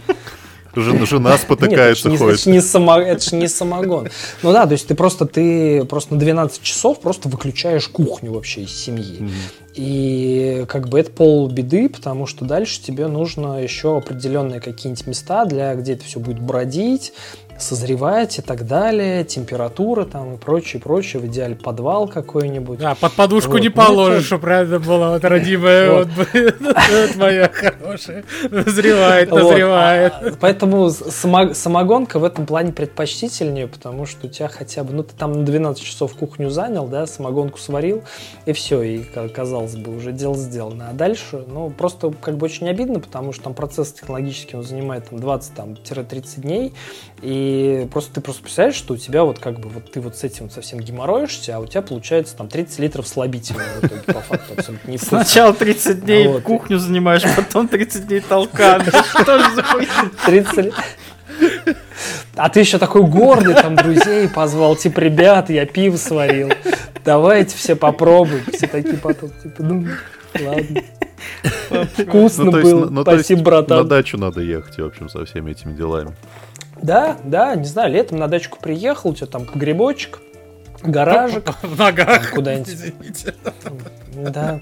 Жена 0.77 1.39
спотыкается, 1.39 2.09
Нет, 2.09 2.19
ходит. 2.19 2.35
Это 2.35 2.45
же 2.45 2.51
не, 2.51 2.61
само, 2.61 2.99
это 2.99 3.23
же 3.23 3.37
не 3.37 3.49
самогон. 3.49 4.09
Ну 4.43 4.53
да, 4.53 4.67
то 4.67 4.73
есть 4.73 4.87
ты 4.87 4.95
просто, 4.95 5.27
ты 5.27 5.85
просто 5.85 6.15
на 6.15 6.21
12 6.21 6.63
часов 6.63 7.01
просто 7.01 7.29
выключаешь 7.29 7.89
кухню 7.89 8.33
вообще 8.33 8.63
из 8.63 8.73
семьи. 8.73 9.21
Mm-hmm. 9.21 9.67
И 9.77 10.65
как 10.69 10.89
бы 10.89 10.99
это 10.99 11.11
пол 11.11 11.49
беды, 11.49 11.91
потому 11.91 12.27
что 12.27 12.47
дальше 12.47 12.81
тебе 12.83 13.09
нужно 13.09 13.63
еще 13.63 13.99
определенные 13.99 14.61
какие-нибудь 14.61 15.07
места, 15.07 15.45
для, 15.45 15.75
где 15.75 15.93
это 15.93 16.05
все 16.05 16.19
будет 16.19 16.41
бродить, 16.41 17.13
созревать 17.59 18.39
и 18.39 18.43
так 18.43 18.67
далее, 18.67 19.25
температура 19.25 20.05
там 20.05 20.35
и 20.35 20.37
прочее, 20.37 20.81
прочее, 20.81 21.23
в 21.23 21.27
идеале 21.27 21.55
подвал 21.55 22.09
какой-нибудь. 22.09 22.81
А, 22.83 22.95
под 22.95 23.13
подушку 23.13 23.53
вот. 23.53 23.61
не 23.61 23.69
ну, 23.69 23.75
положишь, 23.75 24.27
чтобы 24.27 24.43
правильно 24.43 24.79
было, 24.79 25.11
вот 25.11 25.25
родимая, 25.25 25.91
вот 26.05 27.13
твоя 27.13 27.51
хорошая, 27.53 28.25
назревает, 28.51 29.31
назревает. 29.31 30.13
А, 30.13 30.33
поэтому 30.41 30.91
самогонка 30.91 32.19
в 32.19 32.25
этом 32.25 32.47
плане 32.47 32.73
предпочтительнее, 32.73 33.67
потому 33.67 34.07
что 34.07 34.27
у 34.27 34.31
тебя 34.31 34.49
хотя 34.49 34.85
бы, 34.85 34.93
ну 34.93 35.03
ты 35.03 35.15
там 35.17 35.33
на 35.33 35.45
12 35.45 35.83
часов 35.83 36.15
кухню 36.15 36.51
занял, 36.51 36.87
да, 36.87 37.07
самогонку 37.07 37.59
сварил, 37.59 38.03
и 38.45 38.53
все, 38.53 38.83
и 38.83 39.05
казалось 39.35 39.77
бы, 39.77 39.97
уже 39.97 40.13
дело 40.13 40.37
сделано. 40.37 40.89
А 40.91 40.93
дальше, 40.93 41.45
ну, 41.47 41.71
просто 41.71 42.13
как 42.21 42.37
бы 42.37 42.45
очень 42.47 42.69
обидно, 42.69 43.01
потому 43.01 43.33
что 43.33 43.45
там 43.45 43.55
процесс 43.55 43.93
технологический, 43.93 44.57
он 44.57 44.63
занимает 44.63 45.09
там 45.09 45.19
20-30 45.19 46.41
дней, 46.41 46.75
и 47.23 47.46
и 47.47 47.87
просто 47.87 48.15
ты 48.15 48.21
просто 48.21 48.43
представляешь, 48.43 48.77
что 48.77 48.95
у 48.95 48.97
тебя 48.97 49.25
вот 49.25 49.39
как 49.39 49.61
бы 49.61 49.69
вот 49.69 49.91
ты 49.91 50.01
вот 50.01 50.17
с 50.17 50.25
этим 50.25 50.51
совсем 50.51 50.81
геморроишься, 50.81 51.57
а 51.57 51.61
у 51.61 51.67
тебя 51.67 51.83
получается 51.83 52.37
там 52.37 52.49
30 52.49 52.79
литров 52.81 53.07
слабительного 53.07 53.69
в 53.81 53.85
итоге 53.85 54.03
по 54.03 54.21
факту 54.21 54.55
абсолютно 54.57 54.91
не 54.91 54.99
Сначала 54.99 55.55
30 55.55 56.05
дней 56.05 56.29
вот. 56.29 56.43
кухню 56.43 56.79
занимаешь, 56.79 57.23
потом 57.37 57.69
30 57.69 58.07
дней 58.07 58.21
толкан. 58.21 58.83
Что 59.21 59.39
же 59.39 59.55
за 59.55 59.65
30 60.27 60.73
а 62.35 62.49
ты 62.51 62.61
еще 62.61 62.79
такой 62.79 63.03
гордый, 63.03 63.55
там 63.55 63.77
друзей 63.77 64.29
позвал, 64.29 64.77
типа, 64.77 65.01
ребят, 65.01 65.49
я 65.51 65.65
пиво 65.67 65.97
сварил, 65.97 66.51
давайте 67.05 67.57
все 67.57 67.77
попробуем. 67.77 68.45
Все 68.53 68.67
такие 68.67 68.99
потом, 68.99 69.31
типа, 69.43 69.63
ну, 69.63 69.87
ладно. 70.41 70.83
Вкусно 71.97 72.45
ну, 72.45 72.53
было, 72.53 72.81
есть, 72.81 72.91
ну, 72.91 73.03
спасибо, 73.03 73.43
братан. 73.43 73.79
На 73.79 73.85
дачу 73.85 74.19
надо 74.19 74.41
ехать, 74.41 74.77
в 74.77 74.85
общем, 74.85 75.09
со 75.09 75.25
всеми 75.25 75.51
этими 75.51 75.73
делами. 75.73 76.15
Да, 76.83 77.17
да, 77.25 77.55
не 77.55 77.65
знаю, 77.65 77.93
летом 77.93 78.19
на 78.19 78.29
дачку 78.29 78.59
приехал, 78.61 79.11
у 79.11 79.15
тебя 79.15 79.27
там 79.27 79.45
грибочек, 79.45 80.21
гаражик. 80.83 81.51
В 81.63 81.79
ногах. 81.79 82.31
Куда-нибудь. 82.33 82.69
Извините. 82.69 83.35
Да. 84.15 84.61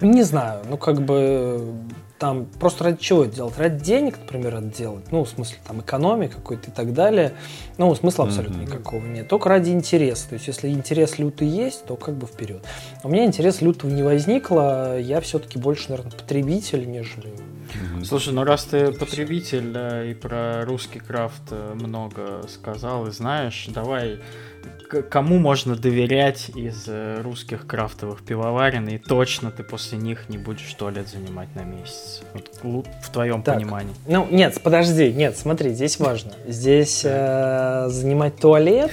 Не 0.00 0.22
знаю, 0.22 0.62
ну 0.68 0.78
как 0.78 1.02
бы 1.02 1.74
там 2.18 2.46
просто 2.58 2.84
ради 2.84 2.98
чего 2.98 3.24
это 3.24 3.36
делать? 3.36 3.58
Ради 3.58 3.84
денег, 3.84 4.18
например, 4.18 4.56
это 4.56 4.66
делать? 4.66 5.04
Ну, 5.10 5.24
в 5.24 5.28
смысле, 5.28 5.58
там, 5.66 5.80
экономии 5.80 6.28
какой-то 6.28 6.70
и 6.70 6.72
так 6.72 6.94
далее. 6.94 7.34
Ну, 7.76 7.94
смысла 7.94 8.24
абсолютно 8.24 8.56
mm-hmm. 8.56 8.66
никакого 8.66 9.04
нет. 9.04 9.28
Только 9.28 9.50
ради 9.50 9.70
интереса. 9.70 10.30
То 10.30 10.34
есть, 10.34 10.46
если 10.46 10.68
интерес 10.68 11.18
лютый 11.18 11.48
есть, 11.48 11.84
то 11.84 11.96
как 11.96 12.14
бы 12.14 12.26
вперед. 12.26 12.64
У 13.02 13.08
меня 13.08 13.24
интерес 13.24 13.60
лютого 13.60 13.90
не 13.90 14.02
возникло. 14.02 14.98
Я 14.98 15.20
все-таки 15.20 15.58
больше, 15.58 15.90
наверное, 15.90 16.12
потребитель, 16.12 16.90
нежели 16.90 17.32
Слушай, 18.04 18.32
ну 18.34 18.44
раз 18.44 18.64
ты 18.64 18.92
потребитель 18.92 19.76
и 20.10 20.14
про 20.14 20.64
русский 20.64 21.00
крафт 21.00 21.42
э, 21.50 21.74
много 21.74 22.42
сказал 22.48 23.06
и 23.06 23.10
знаешь, 23.10 23.66
давай 23.68 24.20
кому 25.10 25.38
можно 25.38 25.76
доверять 25.76 26.50
из 26.50 26.84
э, 26.86 27.20
русских 27.22 27.66
крафтовых 27.66 28.24
пивоварен, 28.24 28.88
и 28.88 28.98
точно 28.98 29.50
ты 29.50 29.62
после 29.62 29.98
них 29.98 30.28
не 30.28 30.38
будешь 30.38 30.72
туалет 30.74 31.08
занимать 31.08 31.54
на 31.54 31.62
месяц. 31.62 32.22
Вот, 32.62 32.86
в 33.02 33.10
твоем 33.10 33.42
так, 33.42 33.56
понимании. 33.56 33.94
Ну, 34.06 34.26
нет, 34.30 34.60
подожди, 34.62 35.12
нет, 35.12 35.36
смотри, 35.36 35.72
здесь 35.72 35.98
важно. 35.98 36.32
Здесь 36.46 37.02
э, 37.04 37.86
занимать 37.88 38.36
туалет 38.36 38.92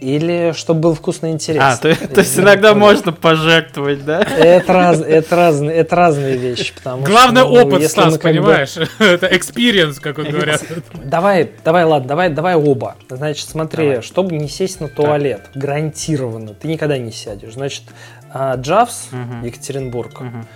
или 0.00 0.52
чтобы 0.56 0.80
был 0.80 0.94
вкусный 0.94 1.30
интерес. 1.30 1.62
А, 1.62 1.76
то, 1.76 1.94
то 1.94 2.20
есть 2.20 2.38
иногда 2.38 2.74
можно 2.74 3.12
пожертвовать, 3.12 4.04
да? 4.04 4.20
Это, 4.20 4.72
раз, 4.72 5.00
это, 5.00 5.36
разные, 5.36 5.76
это 5.76 5.96
разные 5.96 6.36
вещи. 6.36 6.74
Потому 6.74 7.04
Главное 7.04 7.42
что, 7.42 7.52
ну, 7.52 7.62
опыт, 7.62 7.90
Стас, 7.90 8.18
понимаешь? 8.18 8.76
Бы... 8.76 8.88
это 9.04 9.26
experience, 9.26 10.00
как 10.00 10.18
он 10.18 10.30
говорят. 10.30 10.62
Давай, 11.04 11.50
давай, 11.64 11.84
ладно, 11.84 12.08
давай, 12.08 12.30
давай 12.30 12.54
оба. 12.54 12.96
Значит, 13.08 13.48
смотри, 13.48 13.88
давай. 13.88 14.02
чтобы 14.02 14.36
не 14.36 14.48
сесть 14.48 14.80
на 14.80 14.88
туалет, 14.88 15.42
так. 15.52 15.62
гарантированно, 15.62 16.54
ты 16.54 16.68
никогда 16.68 16.98
не 16.98 17.12
сядешь. 17.12 17.54
Значит, 17.54 17.84
а, 18.30 18.56
Джавс, 18.56 19.08
угу. 19.12 19.46
Екатеринбург. 19.46 20.20
Угу 20.20 20.46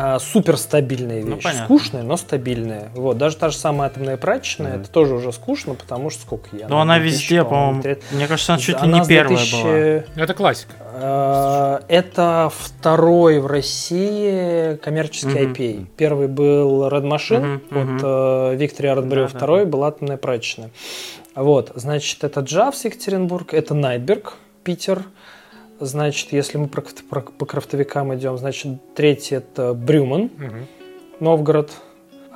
а, 0.00 0.18
супер 0.20 0.56
стабильная 0.56 1.24
ну, 1.24 1.36
вещь. 1.36 1.44
Ну, 1.44 1.64
скучная, 1.64 2.02
но 2.04 2.16
стабильная. 2.16 2.90
Вот, 2.94 3.18
даже 3.18 3.36
та 3.36 3.48
же 3.48 3.56
самая 3.56 3.90
атомная 3.90 4.16
прачечная, 4.16 4.74
mm-hmm. 4.74 4.80
это 4.82 4.90
тоже 4.90 5.14
уже 5.14 5.32
скучно, 5.32 5.74
потому 5.74 6.10
что 6.10 6.22
сколько 6.22 6.54
я. 6.56 6.68
Но 6.68 6.80
она 6.80 6.98
везде, 7.00 7.42
по-моему. 7.42 7.82
Мне 8.12 8.28
кажется, 8.28 8.52
она 8.52 8.62
чуть 8.62 8.80
ли 8.80 8.88
не 8.88 9.04
первая 9.04 9.38
2000... 9.38 9.62
была. 9.62 10.22
Это 10.22 10.34
классика. 10.34 10.72
А, 10.80 11.82
это 11.88 12.52
второй 12.54 13.40
в 13.40 13.46
России 13.48 14.76
коммерческий 14.76 15.30
mm-hmm. 15.30 15.56
IPA. 15.56 15.86
Первый 15.96 16.28
был 16.28 16.86
Red 16.86 17.02
Machine 17.02 17.60
mm-hmm. 17.68 18.54
от 18.54 18.80
Art 18.80 19.08
Brew, 19.08 19.22
да, 19.22 19.26
второй 19.26 19.64
да. 19.64 19.70
была 19.70 19.88
атомная 19.88 20.16
прачечная. 20.16 20.70
Вот, 21.34 21.72
значит, 21.74 22.22
это 22.22 22.40
Джавс 22.40 22.84
Екатеринбург, 22.84 23.52
это 23.52 23.74
Найтберг 23.74 24.34
Питер, 24.62 25.04
Значит, 25.80 26.32
если 26.32 26.58
мы 26.58 26.66
про, 26.66 26.82
про, 27.08 27.20
по 27.20 27.46
крафтовикам 27.46 28.14
идем, 28.14 28.36
значит, 28.36 28.78
третий 28.94 29.36
это 29.36 29.74
Брюман, 29.74 30.22
угу. 30.22 30.56
Новгород. 31.20 31.70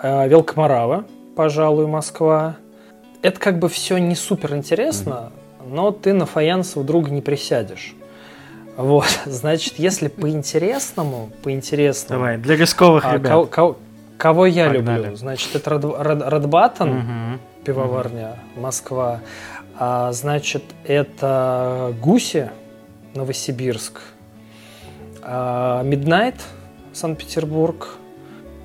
э, 0.02 0.28
Велкомарава, 0.28 1.04
пожалуй, 1.36 1.86
Москва. 1.86 2.56
Это 3.20 3.38
как 3.40 3.58
бы 3.58 3.68
все 3.68 3.98
не 3.98 4.14
супер 4.14 4.54
интересно, 4.56 5.32
но 5.66 5.90
ты 5.90 6.12
на 6.12 6.26
фаянсов 6.26 6.84
друга 6.86 7.10
не 7.10 7.20
присядешь. 7.20 7.94
Вот, 8.76 9.06
значит, 9.26 9.74
если 9.78 10.08
по-интересному, 10.08 11.30
по-интересному... 11.42 12.20
Давай, 12.20 12.38
для 12.38 12.56
рисковых 12.56 13.04
а, 13.04 13.14
ребят. 13.14 13.28
кого, 13.28 13.46
кого- 13.46 13.76
кого 14.18 14.46
я 14.46 14.70
Погнали. 14.70 15.02
люблю? 15.02 15.16
Значит, 15.16 15.54
это 15.56 15.70
Рад- 15.70 15.84
Рад- 15.98 16.22
Радбаттен, 16.28 16.88
Мгм. 16.90 17.40
пивоварня 17.64 18.36
Москва. 18.56 19.20
А, 19.78 20.12
значит, 20.12 20.62
это 20.84 21.92
Гуси, 22.00 22.50
Новосибирск. 23.14 24.00
Midnight, 25.22 26.40
Санкт-Петербург. 26.92 27.96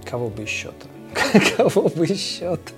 Кого 0.10 0.30
бы 0.30 0.42
еще-то? 0.42 0.88
Кого 1.58 1.90
бы 1.90 2.06
еще-то? 2.06 2.74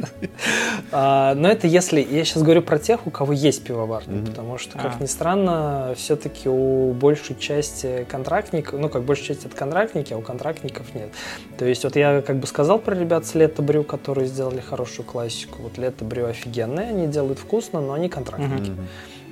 А, 0.92 1.36
Но 1.36 1.50
это 1.50 1.68
если... 1.68 2.02
Я 2.02 2.24
сейчас 2.26 2.44
говорю 2.44 2.62
про 2.62 2.80
тех, 2.80 3.06
у 3.06 3.12
кого 3.12 3.34
есть 3.34 3.64
пивоварня. 3.64 4.18
Мгм. 4.18 4.26
Потому 4.28 4.58
что, 4.58 4.78
как 4.78 4.96
А. 5.00 5.02
ни 5.04 5.08
странно, 5.08 5.94
все-таки 5.98 6.50
у 6.50 6.94
большей 6.94 7.36
части 7.36 8.06
контрактников... 8.10 8.80
Ну, 8.80 8.90
как 8.90 9.04
большей 9.04 9.26
части 9.28 9.46
это 9.48 9.56
контрактники, 9.56 10.14
а 10.14 10.18
у 10.18 10.22
контрактников 10.22 10.94
нет. 10.96 11.10
То 11.58 11.66
есть 11.66 11.84
вот 11.84 11.96
я 11.96 12.22
как 12.22 12.38
бы 12.38 12.48
сказал 12.48 12.80
про 12.80 12.96
ребят 12.96 13.26
с 13.26 13.36
Лето 13.36 13.62
Брю, 13.62 13.84
которые 13.84 14.28
сделали 14.28 14.60
хорошую 14.62 15.06
классику. 15.06 15.62
Вот 15.62 15.78
Лето 15.78 16.04
Брю 16.06 16.26
офигенные, 16.28 16.90
они 16.90 17.08
делают 17.08 17.40
вкусно, 17.40 17.82
но 17.82 17.94
они 17.94 18.10
контрактники. 18.10 18.72
Мгм. 18.72 18.88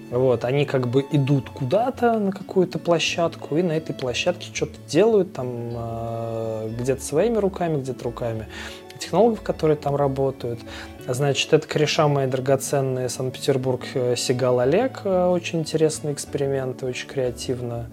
Вот, 0.10 0.46
они 0.46 0.66
как 0.66 0.88
бы 0.88 1.06
идут 1.12 1.50
куда-то 1.50 2.18
на 2.18 2.32
какую-то 2.32 2.80
площадку 2.80 3.58
и 3.58 3.62
на 3.64 3.74
этой 3.74 3.94
площадке 3.94 4.48
что-то 4.54 4.78
делают, 4.88 5.34
там 5.34 5.48
э, 5.74 6.70
где-то 6.80 7.02
своими 7.02 7.38
руками, 7.38 7.82
где-то 7.82 8.06
руками 8.06 8.48
технологов, 9.00 9.42
которые 9.42 9.76
там 9.78 9.96
работают. 9.96 10.60
Значит, 11.08 11.52
это 11.54 11.68
кореша 11.68 12.08
мои 12.08 12.26
драгоценные 12.26 13.10
Санкт-Петербург 13.10 13.82
э, 13.96 14.16
Сигал 14.16 14.60
Олег. 14.60 15.02
э, 15.04 15.28
Очень 15.28 15.60
интересные 15.60 16.14
эксперименты, 16.14 16.86
очень 16.86 17.08
креативно. 17.08 17.88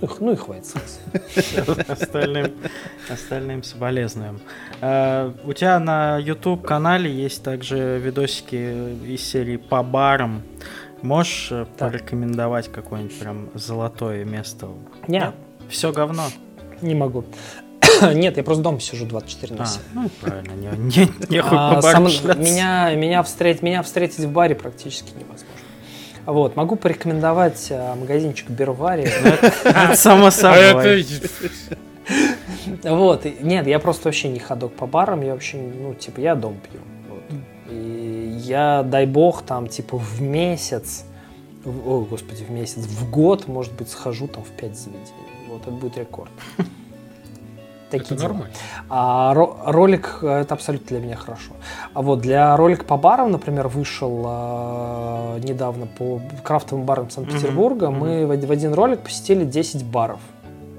Ну, 0.00 0.06
и 0.06 0.06
х- 0.06 0.16
Ну 0.20 0.32
и 0.32 0.36
хватит. 0.36 0.74
Остальным, 1.88 2.52
остальным 3.10 3.62
соболезнуем. 3.62 4.40
Э, 4.80 5.32
У 5.44 5.52
тебя 5.52 5.78
на 5.80 6.18
YouTube 6.18 6.64
канале 6.64 7.12
есть 7.12 7.42
также 7.42 7.98
видосики 7.98 9.06
из 9.06 9.22
серии 9.22 9.56
по 9.56 9.82
барам. 9.82 10.42
Можешь 11.04 11.48
э, 11.50 11.66
Так. 11.76 11.90
порекомендовать 11.92 12.72
какое-нибудь 12.72 13.18
прям 13.18 13.50
золотое 13.54 14.24
место? 14.24 14.68
Не, 15.06 15.32
Все 15.68 15.92
говно. 15.92 16.22
не 16.80 16.94
могу. 16.94 17.24
Нет, 18.14 18.38
я 18.38 18.42
просто 18.42 18.62
дома 18.64 18.80
сижу 18.80 19.04
24 19.04 19.54
на 19.54 19.64
А, 19.64 19.66
7. 19.66 19.82
ну 19.92 20.08
правильно, 20.22 20.52
не, 20.52 20.68
не, 20.78 21.08
нехуй 21.28 21.58
А, 21.60 21.82
сам- 21.82 22.04
меня, 22.04 22.94
меня, 22.94 23.22
встретить, 23.22 23.62
меня 23.62 23.82
встретить 23.82 24.20
в 24.20 24.30
баре 24.32 24.54
практически 24.54 25.10
невозможно. 25.10 25.44
Вот, 26.24 26.56
могу 26.56 26.76
порекомендовать 26.76 27.68
а, 27.70 27.94
магазинчик 27.96 28.48
Бервари. 28.48 29.04
Это 29.64 29.94
само 29.96 30.26
А 30.28 30.30
собой. 30.30 31.06
Вот, 32.82 33.26
нет, 33.42 33.66
я 33.66 33.78
просто 33.78 34.08
вообще 34.08 34.28
не 34.28 34.38
ходок 34.38 34.72
по 34.72 34.86
барам, 34.86 35.20
я 35.20 35.32
вообще, 35.34 35.58
ну, 35.58 35.92
типа, 35.94 36.20
я 36.20 36.34
дом 36.34 36.56
пью. 36.70 36.80
Я, 38.44 38.82
дай 38.82 39.06
бог, 39.06 39.42
там, 39.42 39.66
типа, 39.68 39.96
в 39.98 40.20
месяц, 40.22 41.04
в- 41.64 41.88
ой, 41.88 42.04
господи, 42.04 42.44
в 42.44 42.50
месяц, 42.50 42.84
в 42.86 43.10
год, 43.10 43.48
может 43.48 43.72
быть, 43.72 43.88
схожу 43.88 44.26
там 44.28 44.42
в 44.44 44.50
5 44.50 44.76
заведений. 44.76 45.08
Вот, 45.50 45.62
это 45.62 45.70
будет 45.70 45.96
рекорд. 45.98 46.30
Это 47.90 48.02
Такие 48.02 48.16
дела. 48.18 48.28
нормально. 48.28 48.54
А 48.88 49.32
ро- 49.36 49.56
ролик 49.66 50.18
э, 50.22 50.26
это 50.40 50.54
абсолютно 50.54 50.86
для 50.88 50.98
меня 51.06 51.14
хорошо. 51.16 51.52
А 51.92 52.02
вот 52.02 52.20
для 52.22 52.56
ролика 52.56 52.84
по 52.84 52.96
барам, 52.96 53.30
например, 53.30 53.68
вышел 53.68 54.24
э, 54.26 55.40
недавно 55.44 55.86
по 55.86 56.20
крафтовым 56.42 56.86
барам 56.86 57.08
Санкт-Петербурга. 57.10 57.90
Мгм, 57.90 57.98
Мы 58.00 58.26
в, 58.26 58.46
в 58.46 58.50
один 58.50 58.74
ролик 58.74 59.00
посетили 59.00 59.44
10 59.44 59.84
баров. 59.84 60.18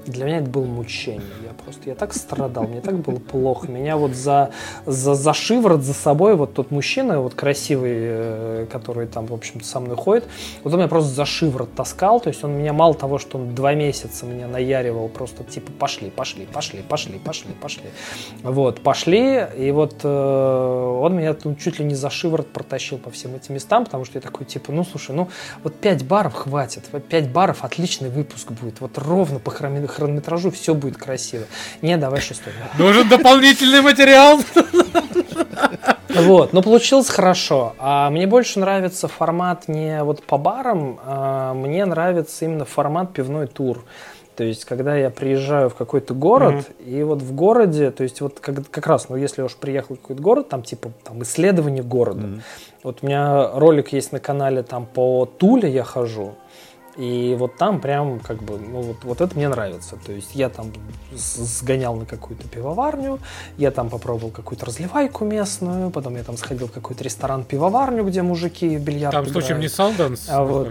Для 0.06 0.24
меня 0.24 0.38
это 0.38 0.50
было 0.50 0.64
мучение. 0.64 1.22
Я 1.44 1.52
просто, 1.52 1.82
я 1.86 1.94
так 1.94 2.14
страдал, 2.14 2.64
мне 2.64 2.80
так 2.80 2.98
было 2.98 3.18
плохо. 3.18 3.68
Меня 3.70 3.96
вот 3.96 4.12
за, 4.12 4.50
за, 4.86 5.14
за 5.14 5.32
шиворот, 5.34 5.82
за 5.82 5.94
собой, 5.94 6.36
вот 6.36 6.54
тот 6.54 6.70
мужчина, 6.70 7.20
вот 7.20 7.34
красивый, 7.34 7.94
э, 7.94 8.66
который 8.70 9.06
там, 9.06 9.26
в 9.26 9.34
общем-то, 9.34 9.66
со 9.66 9.80
мной 9.80 9.96
ходит, 9.96 10.24
вот 10.62 10.72
он 10.72 10.78
меня 10.78 10.88
просто 10.88 11.10
за 11.10 11.24
шиворот 11.24 11.74
таскал, 11.74 12.20
то 12.20 12.28
есть 12.28 12.44
он 12.44 12.52
меня 12.52 12.72
мало 12.72 12.94
того, 12.94 13.18
что 13.18 13.38
он 13.38 13.54
два 13.54 13.74
месяца 13.74 14.26
меня 14.26 14.46
наяривал, 14.46 15.08
просто 15.08 15.44
типа 15.44 15.72
пошли, 15.72 16.10
пошли, 16.10 16.46
пошли, 16.46 16.82
пошли, 16.82 17.18
пошли, 17.18 17.52
пошли. 17.60 17.84
Вот, 18.42 18.80
пошли, 18.80 19.46
и 19.56 19.70
вот 19.72 20.00
э, 20.04 20.98
он 21.02 21.16
меня 21.16 21.34
тут 21.34 21.58
чуть 21.58 21.78
ли 21.78 21.84
не 21.84 21.94
за 21.94 22.10
шиворот 22.10 22.48
протащил 22.48 22.98
по 22.98 23.10
всем 23.10 23.34
этим 23.34 23.54
местам, 23.54 23.84
потому 23.84 24.04
что 24.04 24.18
я 24.18 24.20
такой, 24.20 24.46
типа, 24.46 24.72
ну, 24.72 24.84
слушай, 24.84 25.14
ну, 25.14 25.28
вот 25.62 25.74
5 25.76 26.06
баров 26.06 26.34
хватит, 26.34 26.84
вот 26.92 27.04
5 27.04 27.30
баров 27.30 27.64
отличный 27.64 28.08
выпуск 28.08 28.52
будет, 28.52 28.80
вот 28.80 28.98
ровно 28.98 29.38
по 29.38 29.50
хроми- 29.50 29.86
хронометражу 29.96 30.50
все 30.50 30.74
будет 30.74 30.96
красиво. 30.96 31.44
Не, 31.82 31.96
давай 31.96 32.20
шестой. 32.20 32.52
Нужен 32.78 33.08
дополнительный 33.08 33.80
материал. 33.80 34.40
Вот, 36.08 36.52
но 36.52 36.62
получилось 36.62 37.08
хорошо. 37.08 37.74
А 37.78 38.08
мне 38.10 38.26
больше 38.26 38.58
нравится 38.58 39.08
формат 39.08 39.68
не 39.68 40.02
вот 40.02 40.22
по 40.22 40.38
барам, 40.38 40.98
а 41.04 41.52
мне 41.54 41.84
нравится 41.84 42.44
именно 42.44 42.64
формат 42.64 43.12
пивной 43.12 43.46
тур. 43.46 43.84
То 44.34 44.44
есть, 44.44 44.66
когда 44.66 44.94
я 44.94 45.08
приезжаю 45.08 45.70
в 45.70 45.74
какой-то 45.74 46.12
город, 46.12 46.66
и 46.84 47.02
вот 47.02 47.22
в 47.22 47.34
городе, 47.34 47.90
то 47.90 48.02
есть, 48.02 48.20
вот 48.20 48.38
как, 48.38 48.68
как 48.70 48.86
раз, 48.86 49.08
ну, 49.08 49.16
если 49.16 49.40
я 49.40 49.46
уж 49.46 49.56
приехал 49.56 49.96
в 49.96 50.00
какой-то 50.00 50.22
город, 50.22 50.48
там, 50.50 50.62
типа, 50.62 50.92
там, 51.04 51.22
исследование 51.22 51.82
города. 51.82 52.26
Мгм. 52.26 52.42
Вот 52.82 52.98
у 53.00 53.06
меня 53.06 53.50
ролик 53.54 53.94
есть 53.94 54.12
на 54.12 54.20
канале, 54.20 54.62
там, 54.62 54.84
по 54.84 55.24
Туле 55.24 55.70
я 55.70 55.84
хожу, 55.84 56.34
и 56.96 57.36
вот 57.38 57.56
там 57.56 57.80
прям, 57.80 58.20
как 58.20 58.42
бы, 58.42 58.58
ну, 58.58 58.80
вот, 58.82 58.96
вот 59.02 59.20
это 59.20 59.36
мне 59.36 59.48
нравится. 59.48 59.96
То 60.04 60.12
есть, 60.12 60.34
я 60.34 60.48
там 60.48 60.72
сгонял 61.12 61.94
на 61.94 62.06
какую-то 62.06 62.48
пивоварню, 62.48 63.18
я 63.58 63.70
там 63.70 63.90
попробовал 63.90 64.30
какую-то 64.30 64.66
разливайку 64.66 65.24
местную, 65.24 65.90
потом 65.90 66.16
я 66.16 66.22
там 66.22 66.36
сходил 66.36 66.68
в 66.68 66.72
какой-то 66.72 67.04
ресторан-пивоварню, 67.04 68.04
где 68.04 68.22
мужики 68.22 68.76
в 68.76 68.82
бильярд 68.82 69.12
Там, 69.12 69.26
случаем, 69.26 69.60
не 69.60 69.66
играют. 69.66 69.96
Салданс 69.96 70.26
А 70.28 70.44
вот. 70.44 70.68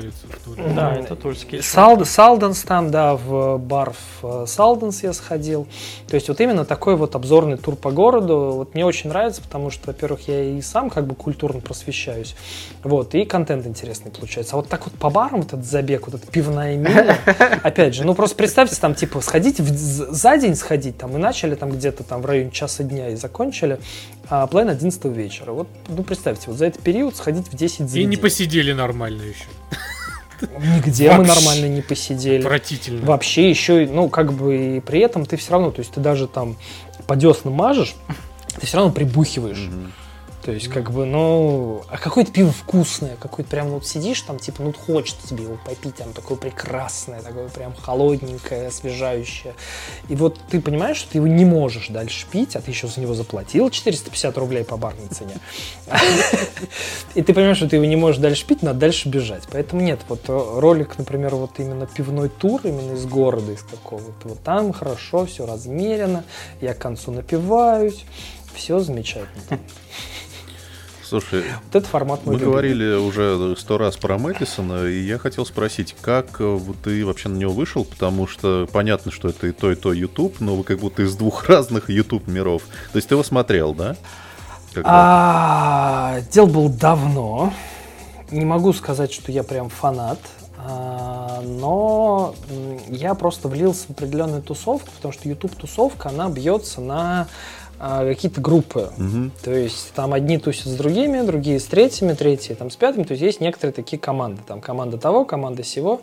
Да, 0.76 0.95
это 0.95 1.15
тульский. 1.15 1.61
Сал- 1.61 2.05
Салденс 2.05 2.61
там, 2.63 2.91
да, 2.91 3.15
в 3.15 3.57
бар 3.57 3.93
в 4.21 4.43
э, 4.43 4.45
Салденс 4.47 5.03
я 5.03 5.13
сходил. 5.13 5.67
То 6.07 6.15
есть 6.15 6.28
вот 6.28 6.41
именно 6.41 6.65
такой 6.65 6.95
вот 6.95 7.15
обзорный 7.15 7.57
тур 7.57 7.76
по 7.76 7.91
городу. 7.91 8.53
Вот 8.55 8.73
мне 8.73 8.86
очень 8.86 9.09
нравится, 9.09 9.41
потому 9.41 9.69
что, 9.69 9.88
во-первых, 9.88 10.28
я 10.28 10.43
и 10.43 10.61
сам 10.61 10.89
как 10.89 11.05
бы 11.05 11.15
культурно 11.15 11.61
просвещаюсь. 11.61 12.36
Вот, 12.84 13.13
и 13.15 13.26
контент 13.26 13.65
интересный 13.65 14.11
получается. 14.11 14.55
А 14.55 14.57
вот 14.57 14.67
так 14.69 14.86
вот 14.86 14.93
по 14.95 15.09
барам 15.09 15.41
вот 15.41 15.53
этот 15.53 15.65
забег, 15.65 16.07
вот 16.07 16.14
эта 16.16 16.28
пивная 16.32 16.76
миля, 16.78 17.18
опять 17.63 17.93
же, 17.95 18.03
ну 18.05 18.16
просто 18.16 18.36
представьте, 18.36 18.76
там 18.76 18.95
типа 18.95 19.22
сходить, 19.22 19.59
в- 19.59 20.13
за 20.13 20.38
день 20.38 20.55
сходить, 20.55 20.97
там, 20.97 21.16
и 21.16 21.20
начали 21.20 21.55
там 21.55 21.72
где-то 21.72 22.03
там 22.03 22.22
в 22.22 22.26
районе 22.26 22.51
часа 22.51 22.84
дня 22.84 23.09
и 23.09 23.16
закончили, 23.16 23.80
а 24.30 24.47
план 24.47 24.70
11 24.70 25.05
вечера. 25.05 25.51
Вот, 25.51 25.68
ну 25.88 26.03
представьте, 26.03 26.45
вот 26.47 26.57
за 26.57 26.66
этот 26.68 26.82
период 26.82 27.16
сходить 27.16 27.47
в 27.47 27.55
10 27.55 27.93
И 27.95 28.05
не 28.05 28.18
посидели 28.18 28.74
нормально 28.74 29.22
еще. 29.24 29.45
Нигде 30.41 31.11
мы 31.11 31.20
Вообще. 31.24 31.34
нормально 31.34 31.66
не 31.76 31.82
посидели. 31.82 32.39
Отвратительно. 32.39 33.05
Вообще 33.05 33.49
еще, 33.49 33.88
ну, 33.89 34.09
как 34.09 34.34
бы 34.34 34.78
и 34.78 34.80
при 34.82 34.99
этом 34.99 35.26
ты 35.26 35.38
все 35.38 35.51
равно, 35.53 35.72
то 35.72 35.80
есть 35.80 35.91
ты 35.93 36.01
даже 36.01 36.28
там 36.28 36.57
по 37.07 37.16
деснам 37.16 37.53
мажешь, 37.53 37.95
ты 38.59 38.66
все 38.68 38.78
равно 38.78 38.91
прибухиваешь. 38.91 39.57
Мгм. 39.70 39.93
То 40.46 40.52
есть, 40.52 40.68
как 40.68 40.91
бы, 40.91 41.06
ну, 41.08 41.82
а 41.89 41.98
какое-то 41.98 42.32
пиво 42.32 42.52
вкусное, 42.52 43.16
какое-то 43.20 43.50
прям 43.50 43.70
вот 43.70 43.88
сидишь 43.88 44.22
там, 44.22 44.38
типа, 44.38 44.62
ну, 44.62 44.74
хочется 44.74 45.28
тебе 45.28 45.46
его 45.46 45.58
попить, 45.66 45.96
там, 45.96 46.14
такое 46.14 46.38
прекрасное, 46.38 47.20
такое 47.24 47.50
прям 47.50 47.74
холодненькое, 47.74 48.68
освежающее. 48.68 49.56
И 50.08 50.16
вот 50.16 50.39
ты 50.52 50.62
понимаешь, 50.62 50.98
что 50.98 51.14
ты 51.14 51.18
его 51.18 51.26
не 51.26 51.46
можешь 51.46 51.88
дальше 51.88 52.28
пить, 52.32 52.56
а 52.56 52.62
ты 52.62 52.70
еще 52.70 52.88
за 52.88 53.00
него 53.02 53.16
заплатил 53.16 53.72
450 53.72 54.38
рублей 54.38 54.64
по 54.64 54.78
барной 54.78 55.08
цене. 55.08 55.34
И 57.16 57.24
ты 57.24 57.34
понимаешь, 57.34 57.58
что 57.58 57.68
ты 57.68 57.78
его 57.78 57.86
не 57.86 57.96
можешь 57.96 58.22
дальше 58.22 58.46
пить, 58.46 58.62
надо 58.62 58.78
дальше 58.82 59.10
бежать. 59.10 59.46
Поэтому 59.52 59.82
нет, 59.82 60.02
вот 60.08 60.26
э, 60.28 60.60
ролик, 60.60 61.00
например, 61.00 61.34
вот 61.34 61.60
именно 61.60 61.88
пивной 61.88 62.30
тур, 62.30 62.62
именно 62.64 62.93
из 62.93 63.08
города, 63.08 63.52
из 63.52 63.64
какого-то, 63.64 64.28
вот 64.28 64.43
там 64.43 64.74
хорошо, 64.74 65.26
все 65.26 65.48
размерено, 65.48 66.24
я 66.62 66.76
к 66.76 66.78
концу 66.78 67.10
напиваюсь, 67.10 68.06
все 68.54 68.80
замечательно. 68.80 69.60
Слушай, 71.22 71.43
Вот 71.66 71.76
это 71.76 71.88
формат 71.88 72.22
мы 72.26 72.34
любимый. 72.34 72.51
говорили 72.51 72.95
уже 72.95 73.55
сто 73.57 73.78
раз 73.78 73.95
про 73.95 74.18
Мэдисона, 74.18 74.86
и 74.86 74.99
я 74.99 75.18
хотел 75.18 75.45
спросить, 75.45 75.95
как 76.01 76.26
э, 76.39 76.59
ты 76.84 77.05
вообще 77.05 77.30
на 77.30 77.38
него 77.38 77.53
вышел, 77.53 77.86
потому 77.86 78.28
что 78.28 78.68
понятно, 78.72 79.11
что 79.11 79.30
это 79.30 79.47
и 79.47 79.51
то, 79.51 79.72
и 79.72 79.76
то 79.76 79.93
YouTube, 79.93 80.41
но 80.41 80.55
вы 80.55 80.63
как 80.63 80.80
будто 80.80 81.03
из 81.03 81.16
двух 81.16 81.45
разных 81.49 81.89
YouTube 81.89 82.28
миров. 82.28 82.63
То 82.91 82.97
есть 82.97 83.07
ты 83.07 83.16
его 83.16 83.24
смотрел, 83.24 83.74
да? 83.74 83.95
А, 84.84 86.20
Дело 86.32 86.47
было 86.47 86.70
давно. 86.70 87.53
Не 88.32 88.43
могу 88.43 88.74
сказать, 88.74 89.14
что 89.14 89.31
я 89.31 89.44
прям 89.44 89.69
фанат. 89.69 90.19
а, 90.57 91.41
Но 91.45 92.35
я 92.90 93.14
просто 93.14 93.48
влился 93.48 93.85
в 93.88 93.91
определенную 93.91 94.41
тусовку, 94.41 94.90
потому 94.95 95.14
что 95.14 95.30
YouTube 95.30 95.56
тусовка, 95.56 96.10
она 96.10 96.27
бьется 96.30 96.81
на 96.81 97.27
а, 97.80 98.06
какие-то 98.06 98.41
группы. 98.41 98.91
Мгм. 98.97 99.31
То 99.43 99.52
есть 99.52 99.93
там 99.93 100.14
одни 100.14 100.38
тусят 100.38 100.68
с 100.68 100.76
другими, 100.76 101.22
другие 101.22 101.60
с 101.60 101.65
третьими, 101.65 102.14
третьи 102.14 102.53
там 102.53 102.69
с 102.69 102.76
пятыми. 102.76 103.03
То 103.03 103.11
есть 103.11 103.23
есть 103.23 103.41
некоторые 103.41 103.73
такие 103.73 103.99
команды. 103.99 104.41
Там 104.47 104.61
команда 104.61 104.97
того, 104.97 105.26
команда 105.26 105.64
сего 105.64 106.02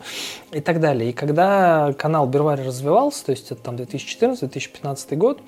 и 0.51 0.61
так 0.61 0.79
далее. 0.79 1.09
И 1.09 1.13
когда 1.13 1.93
канал 1.93 2.27
Бервари 2.27 2.61
развивался, 2.61 3.25
то 3.25 3.31
есть 3.31 3.51
это 3.51 3.61
там 3.61 3.75
2014-2015 3.75 5.15
год, 5.15 5.39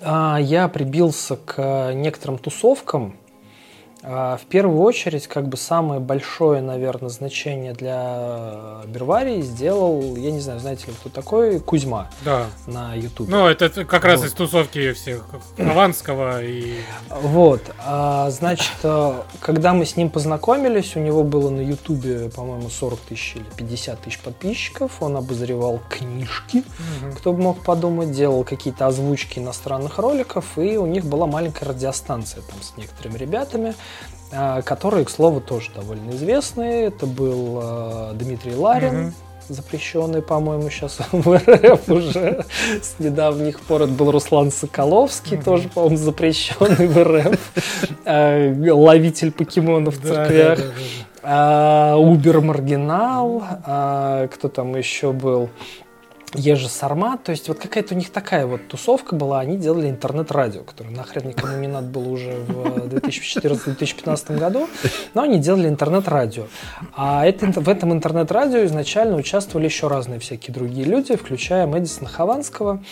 а, 0.00 0.38
я 0.38 0.68
прибился 0.68 1.36
к 1.36 1.92
некоторым 1.94 2.38
тусовкам. 2.38 3.16
А, 4.02 4.36
В 4.36 4.42
первую 4.46 4.80
очередь, 4.82 5.26
как 5.26 5.48
бы 5.48 5.56
самое 5.56 6.00
большое, 6.00 6.62
наверное, 6.62 7.08
значение 7.08 7.72
для 7.72 8.82
Берварии 8.86 9.42
сделал, 9.42 10.16
я 10.16 10.30
не 10.30 10.40
знаю, 10.40 10.60
знаете 10.60 10.86
ли, 10.86 10.92
кто 11.00 11.08
такой, 11.08 11.58
Кузьма 11.58 12.08
Да. 12.24 12.46
на 12.66 12.94
YouTube. 12.94 13.28
Ну, 13.28 13.46
это 13.46 13.68
как 13.84 14.04
раз 14.04 14.20
Вот. 14.20 14.26
из 14.28 14.32
тусовки 14.34 14.92
всех 14.92 15.24
Хованского 15.56 16.42
и... 16.44 16.74
Вот, 17.10 17.62
а, 17.84 18.30
значит, 18.30 18.72
а, 18.84 19.24
когда 19.40 19.72
мы 19.74 19.84
с 19.84 19.96
ним 19.96 20.10
познакомились, 20.10 20.94
у 20.96 21.00
него 21.00 21.24
было 21.24 21.50
на 21.50 21.60
Ютубе, 21.60 22.30
по-моему, 22.30 22.70
40 22.70 23.00
тысяч 23.00 23.36
или 23.36 23.44
50 23.56 24.00
тысяч 24.00 24.20
подписчиков, 24.20 25.02
он 25.02 25.16
обозревал 25.16 25.80
книжки, 25.88 26.62
кто 27.16 27.32
бы 27.32 27.42
мог 27.42 27.64
подумать, 27.64 28.12
делал 28.12 28.44
какие-то 28.44 28.86
озвучки 28.86 29.40
иностранных 29.40 29.98
роликов, 29.98 30.56
и 30.56 30.76
у 30.76 30.86
них 30.86 31.04
была 31.04 31.26
маленькая 31.26 31.66
радиостанция 31.66 32.42
там 32.42 32.62
с 32.62 32.76
некоторыми 32.76 33.18
ребятами, 33.18 33.74
которые, 34.30 35.04
к 35.04 35.10
слову, 35.10 35.40
тоже 35.40 35.70
довольно 35.74 36.10
известные. 36.10 36.86
Это 36.86 37.06
был 37.06 37.60
а, 37.62 38.12
Дмитрий 38.14 38.54
Ларин, 38.54 39.00
Мгм. 39.00 39.14
запрещенный, 39.48 40.20
по-моему, 40.22 40.68
сейчас 40.68 40.98
в 41.12 41.36
РФ 41.36 41.88
уже 41.88 42.44
с 42.82 42.96
недавних 42.98 43.60
пор. 43.60 43.82
Это 43.82 43.92
был 43.92 44.10
Руслан 44.10 44.50
Соколовский, 44.50 45.36
Мгм. 45.36 45.44
тоже, 45.44 45.68
по-моему, 45.68 45.96
запрещенный 45.96 46.86
в 46.88 47.02
РФ. 47.02 47.38
Э, 48.04 48.72
Ловитель 48.72 49.32
покемонов 49.32 49.96
в 49.98 50.02
церквях. 50.06 50.58
да, 50.58 50.64
да, 50.64 50.70
да. 50.70 50.72
А, 51.30 51.96
Убер 51.96 52.40
Маргинал, 52.40 53.42
а, 53.64 54.28
кто 54.28 54.48
там 54.48 54.76
еще 54.76 55.12
был? 55.12 55.48
Ежи 56.34 56.68
Сармат, 56.68 57.24
то 57.24 57.30
есть 57.30 57.48
вот 57.48 57.58
какая-то 57.58 57.94
у 57.94 57.96
них 57.96 58.10
такая 58.10 58.46
вот 58.46 58.68
тусовка 58.68 59.14
была, 59.14 59.40
они 59.40 59.56
делали 59.56 59.88
интернет-радио, 59.88 60.62
которое 60.62 60.90
нахрен 60.90 61.28
никому 61.28 61.56
не 61.56 61.68
надо 61.68 61.86
было 61.88 62.08
уже 62.08 62.32
в 62.46 62.86
2014-2015 62.88 64.38
году, 64.38 64.68
но 65.14 65.22
они 65.22 65.38
делали 65.38 65.68
интернет-радио. 65.68 66.44
А 66.94 67.26
это, 67.26 67.46
в 67.46 67.68
этом 67.68 67.92
интернет-радио 67.92 68.64
изначально 68.66 69.16
участвовали 69.16 69.66
еще 69.66 69.88
разные 69.88 70.20
всякие 70.20 70.54
другие 70.54 70.84
люди, 70.84 71.16
включая 71.16 71.66
Мэдисона 71.66 72.08
Хованского. 72.08 72.82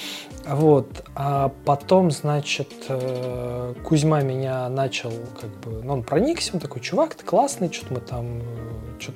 Вот. 0.47 1.05
А 1.15 1.53
потом, 1.65 2.11
значит, 2.13 2.71
э, 2.89 3.75
Кузьма 3.83 4.23
меня 4.23 4.69
начал, 4.69 5.13
как 5.41 5.51
бы, 5.61 5.83
ну, 5.83 5.95
он 5.95 6.03
проникся, 6.05 6.53
он 6.55 6.61
такой, 6.61 6.81
чувак, 6.81 7.17
ты 7.17 7.25
классный, 7.25 7.73
что-то 7.73 7.95
мы 7.95 8.01
там, 8.01 8.43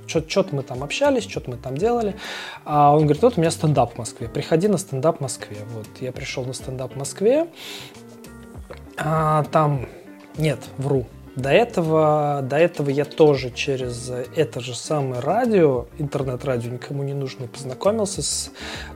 что-то 0.07 0.55
мы 0.55 0.63
там 0.63 0.83
общались, 0.83 1.29
что-то 1.29 1.51
мы 1.51 1.57
там 1.57 1.77
делали. 1.77 2.17
А 2.65 2.95
он 2.95 3.05
говорит, 3.05 3.23
вот 3.23 3.39
у 3.39 3.41
меня 3.41 3.51
стендап 3.51 3.95
в 3.95 3.99
Москве, 4.11 4.29
приходи 4.29 4.67
на 4.67 4.77
стендап 4.77 5.19
в 5.19 5.21
Москве. 5.21 5.59
Вот, 5.73 5.87
я 6.01 6.11
пришел 6.11 6.45
на 6.45 6.53
стендап 6.53 6.95
в 6.95 6.97
Москве, 6.97 7.47
а, 8.97 9.45
там, 9.53 9.87
нет, 10.37 10.59
вру, 10.79 11.07
до 11.37 11.51
этого, 11.51 12.41
до 12.43 12.57
этого 12.57 12.91
я 12.91 13.05
тоже 13.05 13.51
через 13.51 14.11
это 14.35 14.61
же 14.61 14.75
самое 14.75 15.21
радио, 15.21 15.87
интернет-радио 15.99 16.73
никому 16.73 17.05
не 17.05 17.15
нужно, 17.15 17.47
познакомился 17.47 18.23
с 18.23 18.51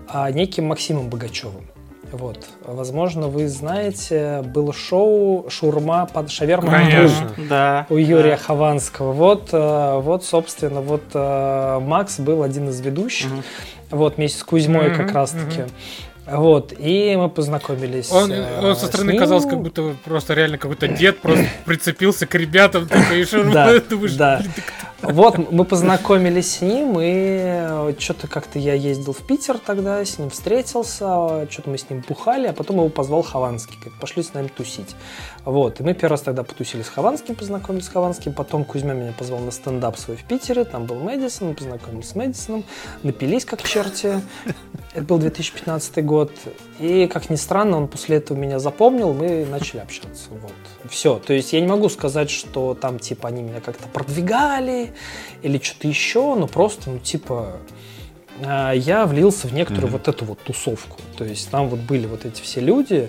а, 0.08 0.30
неким 0.32 0.66
Максимом 0.66 1.08
Богачевым. 1.08 1.68
Вот. 2.12 2.46
Возможно, 2.64 3.26
вы 3.26 3.48
знаете, 3.48 4.42
было 4.42 4.72
шоу 4.72 5.46
«Шурма 5.48 6.06
под 6.06 6.30
шаверма 6.30 6.70
Конечно. 6.70 7.04
ужин» 7.04 7.48
Да. 7.48 7.86
у 7.90 7.96
Юрия 7.96 8.36
Хованского. 8.36 9.12
Вот, 9.12 9.48
э, 9.52 9.98
вот, 10.00 10.24
собственно, 10.24 10.80
вот 10.80 11.02
э, 11.12 11.80
Макс 11.80 12.20
был 12.20 12.44
один 12.44 12.68
из 12.68 12.80
ведущих. 12.80 13.30
Мгм. 13.30 13.42
Вот, 13.94 14.16
вместе 14.16 14.38
с 14.38 14.44
Кузьмой 14.44 14.88
Мгм, 14.88 14.96
как 14.96 15.12
раз-таки. 15.12 15.62
Вот, 16.26 16.72
и 16.78 17.14
мы 17.16 17.28
познакомились. 17.28 18.10
Он, 18.10 18.32
э, 18.32 18.60
он 18.62 18.76
со 18.76 18.86
стороны 18.86 19.10
ним. 19.10 19.20
казался 19.20 19.46
как 19.46 19.60
будто 19.60 19.94
просто 20.04 20.32
реально 20.32 20.56
какой-то 20.56 20.88
дед 20.88 21.20
просто 21.20 21.44
прицепился 21.66 22.26
к 22.26 22.34
ребятам 22.34 22.88
такой, 22.88 23.20
и 23.20 23.24
шурма, 23.26 23.52
Да, 23.52 23.80
думаешь, 23.90 24.14
да. 24.14 24.42
Вот, 25.02 25.50
мы 25.52 25.66
познакомились 25.66 26.56
с 26.56 26.60
ним, 26.62 26.96
и 26.98 27.94
что-то 27.98 28.26
как-то 28.26 28.58
я 28.58 28.72
ездил 28.72 29.12
в 29.12 29.18
Питер 29.26 29.58
тогда, 29.58 30.02
с 30.02 30.18
ним 30.18 30.30
встретился, 30.30 31.46
что-то 31.50 31.68
мы 31.68 31.76
с 31.76 31.90
ним 31.90 32.02
бухали, 32.08 32.46
а 32.46 32.54
потом 32.54 32.76
его 32.76 32.88
позвал 32.88 33.22
Хованский, 33.22 33.76
говорит, 33.76 34.00
пошли 34.00 34.22
с 34.22 34.32
нами 34.32 34.48
тусить. 34.48 34.96
Вот, 35.44 35.80
и 35.80 35.82
мы 35.82 35.92
первый 35.92 36.12
раз 36.12 36.22
тогда 36.22 36.42
потусили 36.42 36.80
с 36.82 36.88
Хованским, 36.88 37.34
познакомились 37.34 37.84
с 37.84 37.88
Хованским, 37.88 38.32
потом 38.32 38.64
Кузьма 38.64 38.94
меня 38.94 39.12
позвал 39.12 39.40
на 39.40 39.50
стендап 39.50 39.98
свой 39.98 40.16
в 40.16 40.24
Питере, 40.24 40.64
там 40.64 40.86
был 40.86 40.96
Мэдисон, 40.96 41.48
мы 41.48 41.54
познакомились 41.54 42.08
с 42.08 42.14
Мэдисоном, 42.14 42.64
напились 43.02 43.44
как 43.44 43.62
черти, 43.62 44.20
это 44.94 45.02
был 45.02 45.18
2015 45.18 46.02
год, 46.04 46.32
и, 46.78 47.06
как 47.06 47.28
ни 47.28 47.36
странно, 47.36 47.76
он 47.76 47.88
после 47.88 48.16
этого 48.16 48.38
меня 48.38 48.58
запомнил, 48.58 49.12
мы 49.12 49.44
начали 49.44 49.80
общаться, 49.80 50.30
вот. 50.30 50.52
Все, 50.90 51.18
то 51.18 51.34
есть 51.34 51.52
я 51.52 51.60
не 51.60 51.66
могу 51.66 51.90
сказать, 51.90 52.30
что 52.30 52.74
там, 52.74 52.98
типа, 52.98 53.28
они 53.28 53.42
меня 53.42 53.60
как-то 53.60 53.86
продвигали, 53.88 54.94
или 55.42 55.58
что-то 55.62 55.88
еще, 55.88 56.34
но 56.36 56.46
просто, 56.46 56.88
ну, 56.88 56.98
типа, 56.98 57.58
а, 58.42 58.72
я 58.72 59.06
влился 59.06 59.46
в 59.46 59.52
некоторую 59.52 59.88
Мгм. 59.88 59.98
вот 59.98 60.08
эту 60.08 60.24
вот 60.24 60.38
тусовку. 60.40 61.00
То 61.16 61.24
есть 61.24 61.50
там 61.50 61.68
вот 61.68 61.80
были 61.80 62.06
вот 62.06 62.24
эти 62.24 62.40
все 62.42 62.60
люди, 62.60 63.08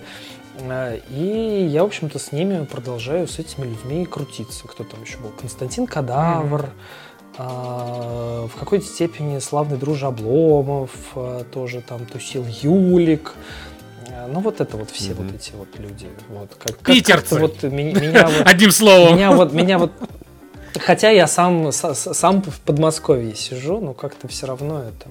и 0.60 1.68
я, 1.72 1.84
в 1.84 1.88
общем-то, 1.88 2.18
с 2.20 2.32
ними 2.32 2.66
продолжаю, 2.66 3.28
с 3.28 3.40
этими 3.40 3.66
людьми 3.66 4.06
крутиться. 4.06 4.68
Кто 4.68 4.84
там 4.84 5.02
еще 5.04 5.18
был? 5.18 5.30
Константин 5.40 5.86
Кадавр, 5.88 6.70
а, 7.38 8.48
в 8.48 8.58
какой-то 8.60 8.86
степени 8.86 9.40
славный 9.40 9.78
дружа 9.78 10.08
Обломов, 10.08 10.92
а, 11.16 11.44
тоже 11.44 11.82
там 11.82 12.06
тусил 12.06 12.46
Юлик. 12.62 13.34
А, 14.10 14.28
Ну, 14.28 14.40
вот 14.40 14.62
это 14.62 14.78
вот 14.78 14.90
все 14.92 15.14
Мгм. 15.14 15.26
вот 15.28 15.36
эти 15.36 15.52
вот 15.56 15.68
люди. 15.78 16.08
Вот, 16.30 16.50
как, 16.56 16.78
как- 16.80 16.96
Питерцы. 16.96 17.36
как-то 17.38 17.40
вот 17.40 17.64
ми- 17.72 17.94
меня 17.94 18.28
вот 18.28 18.48
Одним 18.48 18.72
словом. 18.72 19.16
меня 19.16 19.32
вот, 19.32 19.54
меня 19.54 19.78
вот, 19.78 19.92
хотя 20.80 21.10
я 21.10 21.28
сам, 21.28 21.72
сам 21.72 22.42
в 22.42 22.60
Подмосковье 22.62 23.36
сижу, 23.36 23.80
но 23.80 23.94
как-то 23.94 24.28
все 24.28 24.48
равно 24.48 24.84
это, 24.84 25.10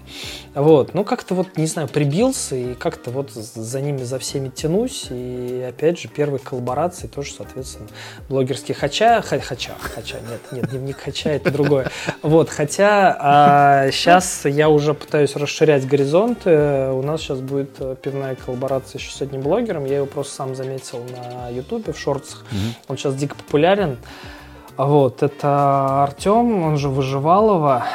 вот, 0.60 0.94
ну 0.94 1.04
как-то 1.04 1.34
вот, 1.34 1.56
не 1.56 1.66
знаю, 1.66 1.88
прибился 1.88 2.56
и 2.56 2.74
как-то 2.74 3.10
вот 3.10 3.30
за 3.32 3.80
ними, 3.80 4.02
за 4.02 4.18
всеми 4.18 4.48
тянусь, 4.48 5.06
и 5.10 5.64
опять 5.68 6.00
же 6.00 6.08
первые 6.08 6.40
коллаборации 6.40 7.06
тоже, 7.06 7.32
соответственно, 7.32 7.88
блогерские, 8.28 8.74
хотя, 8.74 9.22
хотя, 9.22 9.74
хотя, 9.80 10.16
нет, 10.20 10.40
нет, 10.52 10.70
дневник 10.70 10.98
хотя, 10.98 11.30
это 11.30 11.50
другое, 11.50 11.90
вот, 12.22 12.50
хотя 12.50 13.88
сейчас 13.92 14.44
я 14.44 14.68
уже 14.68 14.94
пытаюсь 14.94 15.36
расширять 15.36 15.86
горизонты, 15.86 16.90
у 16.90 17.02
нас 17.02 17.20
сейчас 17.20 17.40
будет 17.40 17.70
э, 17.78 17.96
пивная 18.00 18.34
коллаборация 18.34 18.98
еще 18.98 19.10
с 19.10 19.20
одним 19.22 19.42
блогером, 19.42 19.84
я 19.84 19.96
его 19.96 20.06
просто 20.06 20.34
сам 20.34 20.54
заметил 20.54 21.04
на 21.04 21.48
ютубе 21.48 21.92
в 21.92 21.98
шортсах, 21.98 22.44
он 22.88 22.96
сейчас 22.96 23.14
дико 23.14 23.34
популярен. 23.34 23.98
Вот, 24.76 25.22
это 25.22 26.02
Артем, 26.02 26.62
он 26.64 26.78
же 26.78 26.88
Выживалова, 26.88 27.86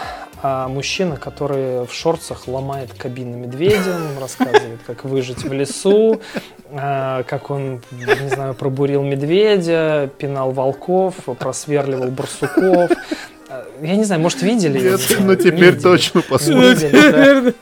а, 0.42 0.70
мужчина, 0.70 1.18
который 1.18 1.86
в 1.86 1.92
шорцах 1.94 2.48
ломает 2.48 2.94
кабины 2.94 3.36
медведя, 3.36 3.96
он 3.96 4.18
рассказывает, 4.22 4.80
как 4.88 5.04
выжить 5.04 5.44
в 5.44 5.52
лесу, 5.52 6.22
а, 6.72 7.24
как 7.24 7.50
он, 7.50 7.82
не 7.92 8.30
знаю, 8.30 8.54
пробурил 8.54 9.04
медведя, 9.04 10.10
пинал 10.18 10.52
волков, 10.52 11.16
просверливал 11.38 12.08
барсуков. 12.12 12.92
А, 13.50 13.66
Я 13.82 13.98
не 13.98 14.06
знаю, 14.06 14.22
может, 14.22 14.42
видели? 14.42 14.80
Нет, 14.80 15.02
знаю, 15.02 15.24
ну 15.26 15.36
теперь 15.36 15.72
видели. 15.72 15.80
точно 15.82 16.22
посмотрим. 16.22 16.62
видели, 16.76 17.12
да. 17.12 17.54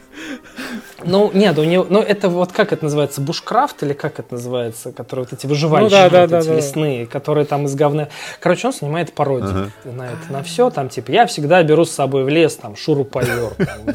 Ну, 1.08 1.32
нет, 1.34 1.58
у 1.58 1.64
него, 1.64 1.86
ну, 1.90 2.02
это 2.02 2.30
вот 2.30 2.52
как 2.52 2.74
это 2.74 2.84
называется, 2.84 3.22
бушкрафт 3.22 3.82
или 3.84 3.94
как 3.94 4.20
это 4.20 4.34
называется, 4.34 4.92
которые 4.92 5.26
вот 5.26 5.34
эти 5.34 5.48
выживальщики, 5.48 5.94
Ну 5.94 5.98
да, 5.98 6.10
да, 6.10 6.22
вот 6.22 6.30
да, 6.30 6.40
эти 6.40 6.48
да. 6.48 6.56
лесные, 6.56 7.06
которые 7.06 7.46
там 7.46 7.66
из 7.66 7.76
говна. 7.76 8.10
Короче, 8.40 8.68
он 8.68 8.74
снимает 8.74 9.14
пародию 9.14 9.72
Ага. 9.86 9.92
на 9.96 10.06
это, 10.08 10.32
на 10.32 10.44
все, 10.44 10.70
там, 10.70 10.90
типа, 10.90 11.12
я 11.12 11.26
всегда 11.26 11.64
беру 11.64 11.86
с 11.86 11.92
собой 11.92 12.24
в 12.24 12.30
лес, 12.30 12.56
там, 12.56 12.76
с 12.76 12.86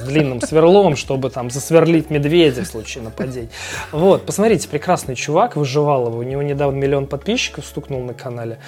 длинным 0.05 0.41
сверлом, 0.41 0.97
чтобы, 0.97 1.31
там, 1.31 1.51
засверлить 1.51 2.11
медведя 2.11 2.63
в 2.63 2.67
случае 2.67 3.05
нападения. 3.05 3.51
Вот, 3.93 4.25
посмотрите, 4.27 4.69
прекрасный 4.69 5.15
чувак, 5.15 5.57
выживал 5.57 6.07
его, 6.09 6.19
у 6.19 6.23
него 6.23 6.43
недавно 6.43 6.77
миллион 6.77 7.07
подписчиков 7.07 7.65
стукнул 7.67 8.03
на 8.03 8.15
канале. 8.15 8.59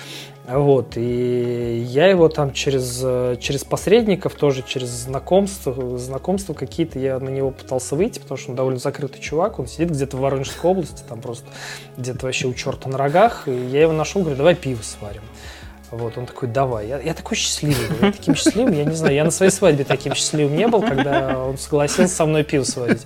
Вот, 0.46 0.98
и 0.98 1.86
я 1.88 2.06
его 2.08 2.28
там 2.28 2.52
через, 2.52 2.98
через 3.40 3.64
посредников, 3.64 4.34
тоже 4.34 4.62
через 4.62 4.88
знакомства, 4.88 5.96
знакомства 5.96 6.52
какие-то, 6.52 6.98
я 6.98 7.18
на 7.18 7.30
него 7.30 7.50
пытался 7.50 7.96
выйти, 7.96 8.18
потому 8.18 8.36
что 8.36 8.50
он 8.50 8.56
довольно 8.56 8.78
закрытый 8.78 9.22
чувак, 9.22 9.58
он 9.58 9.66
сидит 9.66 9.90
где-то 9.90 10.18
в 10.18 10.20
Воронежской 10.20 10.70
области, 10.70 11.02
там 11.08 11.22
просто 11.22 11.46
где-то 11.96 12.26
вообще 12.26 12.46
у 12.46 12.52
черта 12.52 12.90
на 12.90 12.98
рогах, 12.98 13.48
и 13.48 13.52
я 13.52 13.80
его 13.80 13.92
нашел, 13.92 14.20
говорю, 14.20 14.36
давай 14.36 14.54
пиво 14.54 14.82
сварим. 14.82 15.22
Вот, 15.96 16.18
он 16.18 16.26
такой, 16.26 16.48
давай. 16.48 16.88
Я, 16.88 17.00
я 17.00 17.14
такой 17.14 17.36
счастливый, 17.36 17.86
я 18.00 18.12
таким 18.12 18.34
счастливым, 18.34 18.74
я 18.74 18.84
не 18.84 18.94
знаю, 18.94 19.14
я 19.14 19.24
на 19.24 19.30
своей 19.30 19.52
свадьбе 19.52 19.84
таким 19.84 20.14
счастливым 20.14 20.56
не 20.56 20.66
был, 20.66 20.82
когда 20.82 21.38
он 21.38 21.56
согласился 21.56 22.14
со 22.14 22.26
мной 22.26 22.42
пиво 22.42 22.64
сварить. 22.64 23.02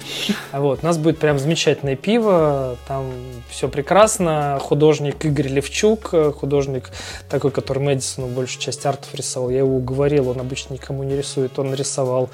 А 0.52 0.60
вот, 0.60 0.81
у 0.82 0.86
нас 0.86 0.97
будет 0.97 1.19
прям 1.19 1.39
замечательное 1.39 1.97
пиво, 1.97 2.77
там 2.86 3.05
все 3.51 3.69
прекрасно. 3.69 4.59
Художник 4.60 5.24
Игорь 5.24 5.48
Левчук, 5.48 6.15
художник 6.36 6.90
такой, 7.28 7.51
который 7.51 7.82
Мэдисону 7.82 8.28
большую 8.28 8.60
часть 8.60 8.86
артов 8.86 9.15
рисовал. 9.15 9.51
Я 9.51 9.59
его 9.59 9.77
уговорил, 9.77 10.31
он 10.31 10.40
обычно 10.40 10.74
никому 10.74 11.02
не 11.02 11.16
рисует, 11.16 11.59
он 11.59 11.74
рисовал 11.74 12.31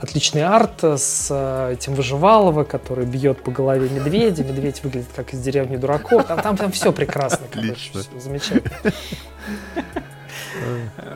отличный 0.00 0.44
арт 0.44 0.84
с 0.84 1.28
э, 1.30 1.72
этим 1.72 1.94
Выживалова, 1.94 2.64
который 2.64 3.06
бьет 3.06 3.42
по 3.42 3.50
голове 3.50 3.88
медведя. 3.88 4.44
Медведь 4.44 4.82
выглядит 4.82 5.08
как 5.14 5.32
из 5.32 5.40
деревни 5.40 5.76
дураков. 5.76 6.26
Там, 6.26 6.40
там, 6.42 6.56
там 6.56 6.72
все 6.72 6.92
прекрасно, 6.92 7.46
короче, 7.50 7.90
все 7.92 8.20
замечательно. 8.20 8.70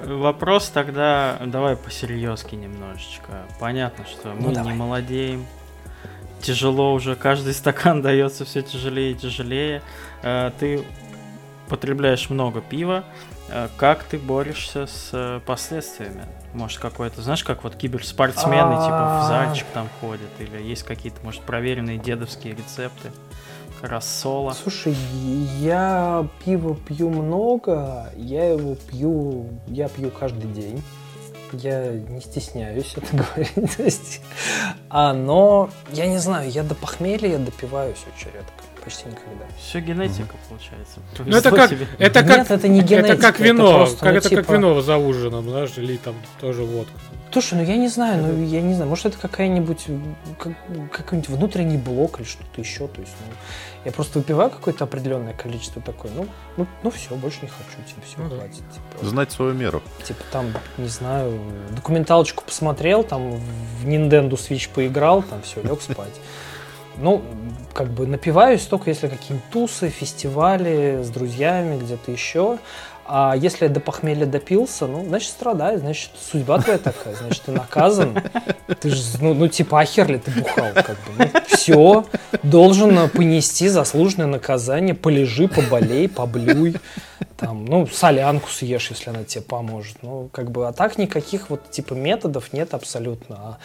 Вопрос 0.06 0.68
тогда, 0.68 1.38
давай 1.44 1.76
посерьезки 1.76 2.54
немножечко. 2.54 3.46
Понятно, 3.58 4.04
что 4.04 4.34
мы 4.34 4.52
ну, 4.52 4.64
не 4.64 4.72
молодеем, 4.72 5.46
тяжело 6.40 6.92
уже, 6.92 7.16
каждый 7.16 7.54
стакан 7.54 8.02
дается 8.02 8.44
все 8.44 8.62
тяжелее 8.62 9.12
и 9.12 9.14
тяжелее. 9.14 9.82
Э, 10.22 10.50
ты 10.58 10.84
потребляешь 11.68 12.30
много 12.30 12.60
пива, 12.60 13.04
э, 13.48 13.68
как 13.76 14.04
ты 14.04 14.18
борешься 14.18 14.86
с 14.86 15.10
э, 15.12 15.40
последствиями? 15.46 16.24
Может, 16.52 16.80
какой-то, 16.80 17.22
знаешь, 17.22 17.44
как 17.44 17.62
вот 17.62 17.76
киберспортсмены, 17.76 18.74
типа 18.84 19.20
в 19.22 19.28
зальчик 19.28 19.66
там 19.72 19.88
ходят, 20.00 20.30
или 20.40 20.60
есть 20.60 20.82
какие-то, 20.82 21.22
может, 21.22 21.42
проверенные 21.42 21.96
дедовские 21.96 22.54
рецепты? 22.54 23.12
Рассола. 23.82 24.52
Слушай, 24.52 24.94
я 25.60 26.26
пиво 26.44 26.76
пью 26.76 27.10
много, 27.10 28.10
я 28.16 28.50
его 28.50 28.74
пью, 28.74 29.48
я 29.66 29.88
пью 29.88 30.10
каждый 30.10 30.50
день. 30.50 30.82
Я 31.52 31.90
не 31.92 32.20
стесняюсь 32.20 32.94
это 32.96 33.16
говорить. 33.16 33.76
То 33.76 33.82
есть, 33.82 34.20
а, 34.88 35.12
но 35.12 35.70
я 35.92 36.06
не 36.06 36.18
знаю, 36.18 36.50
я 36.50 36.62
до 36.62 36.74
похмелья 36.74 37.38
допиваюсь 37.38 37.98
очень 38.14 38.32
редко. 38.32 38.52
Почти 38.84 39.08
никогда. 39.08 39.44
Все 39.58 39.80
генетика, 39.80 40.34
угу. 40.34 40.38
получается. 40.48 41.00
Ну 41.18 41.36
это 41.36 41.50
как, 41.50 41.72
это 41.98 42.22
как, 42.22 42.38
Нет, 42.38 42.50
это 42.50 42.68
не 42.68 42.80
генетика. 42.80 43.12
Это 43.12 43.22
как 43.22 43.40
вино, 43.40 43.68
это, 43.68 43.76
просто, 43.76 43.98
как, 43.98 44.12
ну, 44.12 44.18
это 44.18 44.28
типа... 44.28 44.42
как 44.42 44.50
вино 44.50 44.80
за 44.80 44.96
ужином, 44.96 45.50
знаешь, 45.50 45.72
или 45.76 45.96
там 45.96 46.14
тоже 46.40 46.62
водка. 46.62 46.92
Слушай, 47.32 47.54
ну 47.54 47.62
я 47.62 47.76
не 47.76 47.88
знаю, 47.88 48.22
ну 48.22 48.44
я 48.44 48.60
не 48.60 48.74
знаю, 48.74 48.88
может 48.88 49.06
это 49.06 49.18
какая-нибудь 49.18 49.86
как, 50.38 50.52
какой-нибудь 50.90 51.30
внутренний 51.30 51.76
блок 51.76 52.18
или 52.18 52.26
что-то 52.26 52.60
еще, 52.60 52.88
то 52.88 53.00
есть, 53.00 53.12
ну, 53.20 53.34
я 53.84 53.92
просто 53.92 54.18
выпиваю 54.18 54.50
какое-то 54.50 54.82
определенное 54.82 55.32
количество 55.32 55.80
такое, 55.80 56.10
ну, 56.16 56.26
ну, 56.56 56.66
ну 56.82 56.90
все, 56.90 57.14
больше 57.14 57.38
не 57.42 57.48
хочу, 57.48 57.86
типа, 57.86 58.00
все, 58.04 58.16
ну, 58.18 58.36
хватит. 58.36 58.56
Типа, 58.56 59.06
Знать 59.06 59.30
свою 59.30 59.54
меру. 59.54 59.80
Типа 60.02 60.22
там, 60.32 60.52
не 60.76 60.88
знаю, 60.88 61.38
документалочку 61.70 62.42
посмотрел, 62.44 63.04
там 63.04 63.36
в 63.36 63.86
Nintendo 63.86 64.32
Switch 64.32 64.68
поиграл, 64.74 65.22
там 65.22 65.40
все, 65.42 65.62
лег 65.62 65.80
спать. 65.82 66.20
Ну, 66.96 67.22
как 67.72 67.88
бы 67.88 68.06
напиваюсь 68.06 68.62
только 68.62 68.90
если 68.90 69.08
какие-нибудь 69.08 69.48
тусы, 69.50 69.88
фестивали 69.88 71.00
с 71.02 71.08
друзьями, 71.08 71.78
где-то 71.78 72.10
еще. 72.10 72.58
А 73.06 73.34
если 73.36 73.66
до 73.66 73.80
похмелья 73.80 74.26
допился, 74.26 74.86
ну, 74.86 75.04
значит, 75.04 75.30
страдай, 75.30 75.78
значит, 75.78 76.10
судьба 76.30 76.60
твоя 76.60 76.78
такая, 76.78 77.14
значит, 77.14 77.42
ты 77.42 77.52
наказан. 77.52 78.22
Ты 78.80 78.90
же, 78.90 79.02
ну, 79.20 79.34
ну 79.34 79.48
типа, 79.48 79.80
ахер 79.80 80.08
ли 80.08 80.18
ты 80.18 80.30
бухал, 80.30 80.72
как 80.74 80.96
бы. 80.96 81.12
Ну, 81.18 81.26
все, 81.48 82.04
должен 82.42 83.08
понести 83.10 83.68
заслуженное 83.68 84.26
наказание, 84.26 84.94
полежи, 84.94 85.48
поболей, 85.48 86.08
поблюй, 86.08 86.76
там, 87.36 87.64
ну, 87.64 87.86
солянку 87.86 88.48
съешь, 88.48 88.90
если 88.90 89.10
она 89.10 89.24
тебе 89.24 89.42
поможет. 89.42 90.02
Ну, 90.02 90.28
как 90.32 90.50
бы, 90.50 90.68
а 90.68 90.72
так 90.72 90.98
никаких 90.98 91.50
вот, 91.50 91.70
типа, 91.70 91.94
методов 91.94 92.52
нет 92.52 92.74
абсолютно. 92.74 93.36
А, 93.36 93.58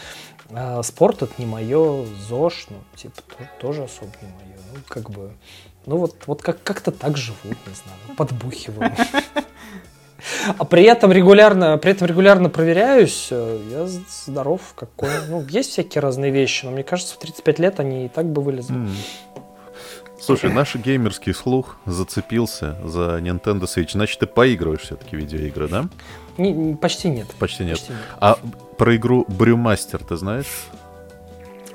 а 0.49 0.83
спорт 0.83 1.21
это 1.21 1.33
не 1.37 1.45
мое, 1.45 2.05
ЗОЖ, 2.27 2.67
ну, 2.69 2.77
типа, 2.95 3.21
тоже, 3.27 3.49
тоже 3.59 3.83
особо 3.83 4.11
не 4.21 4.27
мое. 4.27 4.57
Ну, 4.73 4.79
как 4.87 5.09
бы, 5.09 5.33
ну 5.85 5.97
вот, 5.97 6.15
вот 6.25 6.41
как- 6.41 6.63
как-то 6.63 6.91
так 6.91 7.17
живут, 7.17 7.43
не 7.43 7.73
знаю, 7.73 7.99
подбухиваю. 8.17 8.91
А 10.57 10.65
при 10.65 10.83
этом 10.83 11.11
регулярно, 11.11 11.77
при 11.77 11.91
этом 11.91 12.07
регулярно 12.07 12.49
проверяюсь, 12.49 13.27
э, 13.31 13.59
я 13.71 13.87
здоров 14.25 14.61
какой. 14.75 15.09
Ну, 15.29 15.45
есть 15.47 15.71
всякие 15.71 16.01
разные 16.01 16.31
вещи, 16.31 16.65
но 16.65 16.71
мне 16.71 16.83
кажется, 16.83 17.15
в 17.15 17.19
35 17.19 17.59
лет 17.59 17.79
они 17.79 18.05
и 18.05 18.09
так 18.09 18.25
бы 18.25 18.41
вылезли. 18.41 18.75
Mm. 18.75 18.89
Слушай, 20.19 20.51
наш 20.51 20.75
геймерский 20.75 21.33
слух 21.33 21.77
зацепился 21.85 22.75
за 22.83 23.19
Nintendo 23.19 23.63
Switch. 23.63 23.91
Значит, 23.91 24.19
ты 24.19 24.25
поигрываешь 24.25 24.81
все-таки 24.81 25.15
видеоигры, 25.15 25.67
да? 25.67 25.87
Не, 26.37 26.75
почти 26.75 27.09
нет. 27.09 27.27
Почти 27.37 27.63
нет. 27.63 27.77
Почти 27.77 27.91
нет. 27.91 28.01
А 28.19 28.39
про 28.77 28.95
игру 28.95 29.25
Брюмастер 29.27 30.03
ты 30.03 30.17
знаешь? 30.17 30.47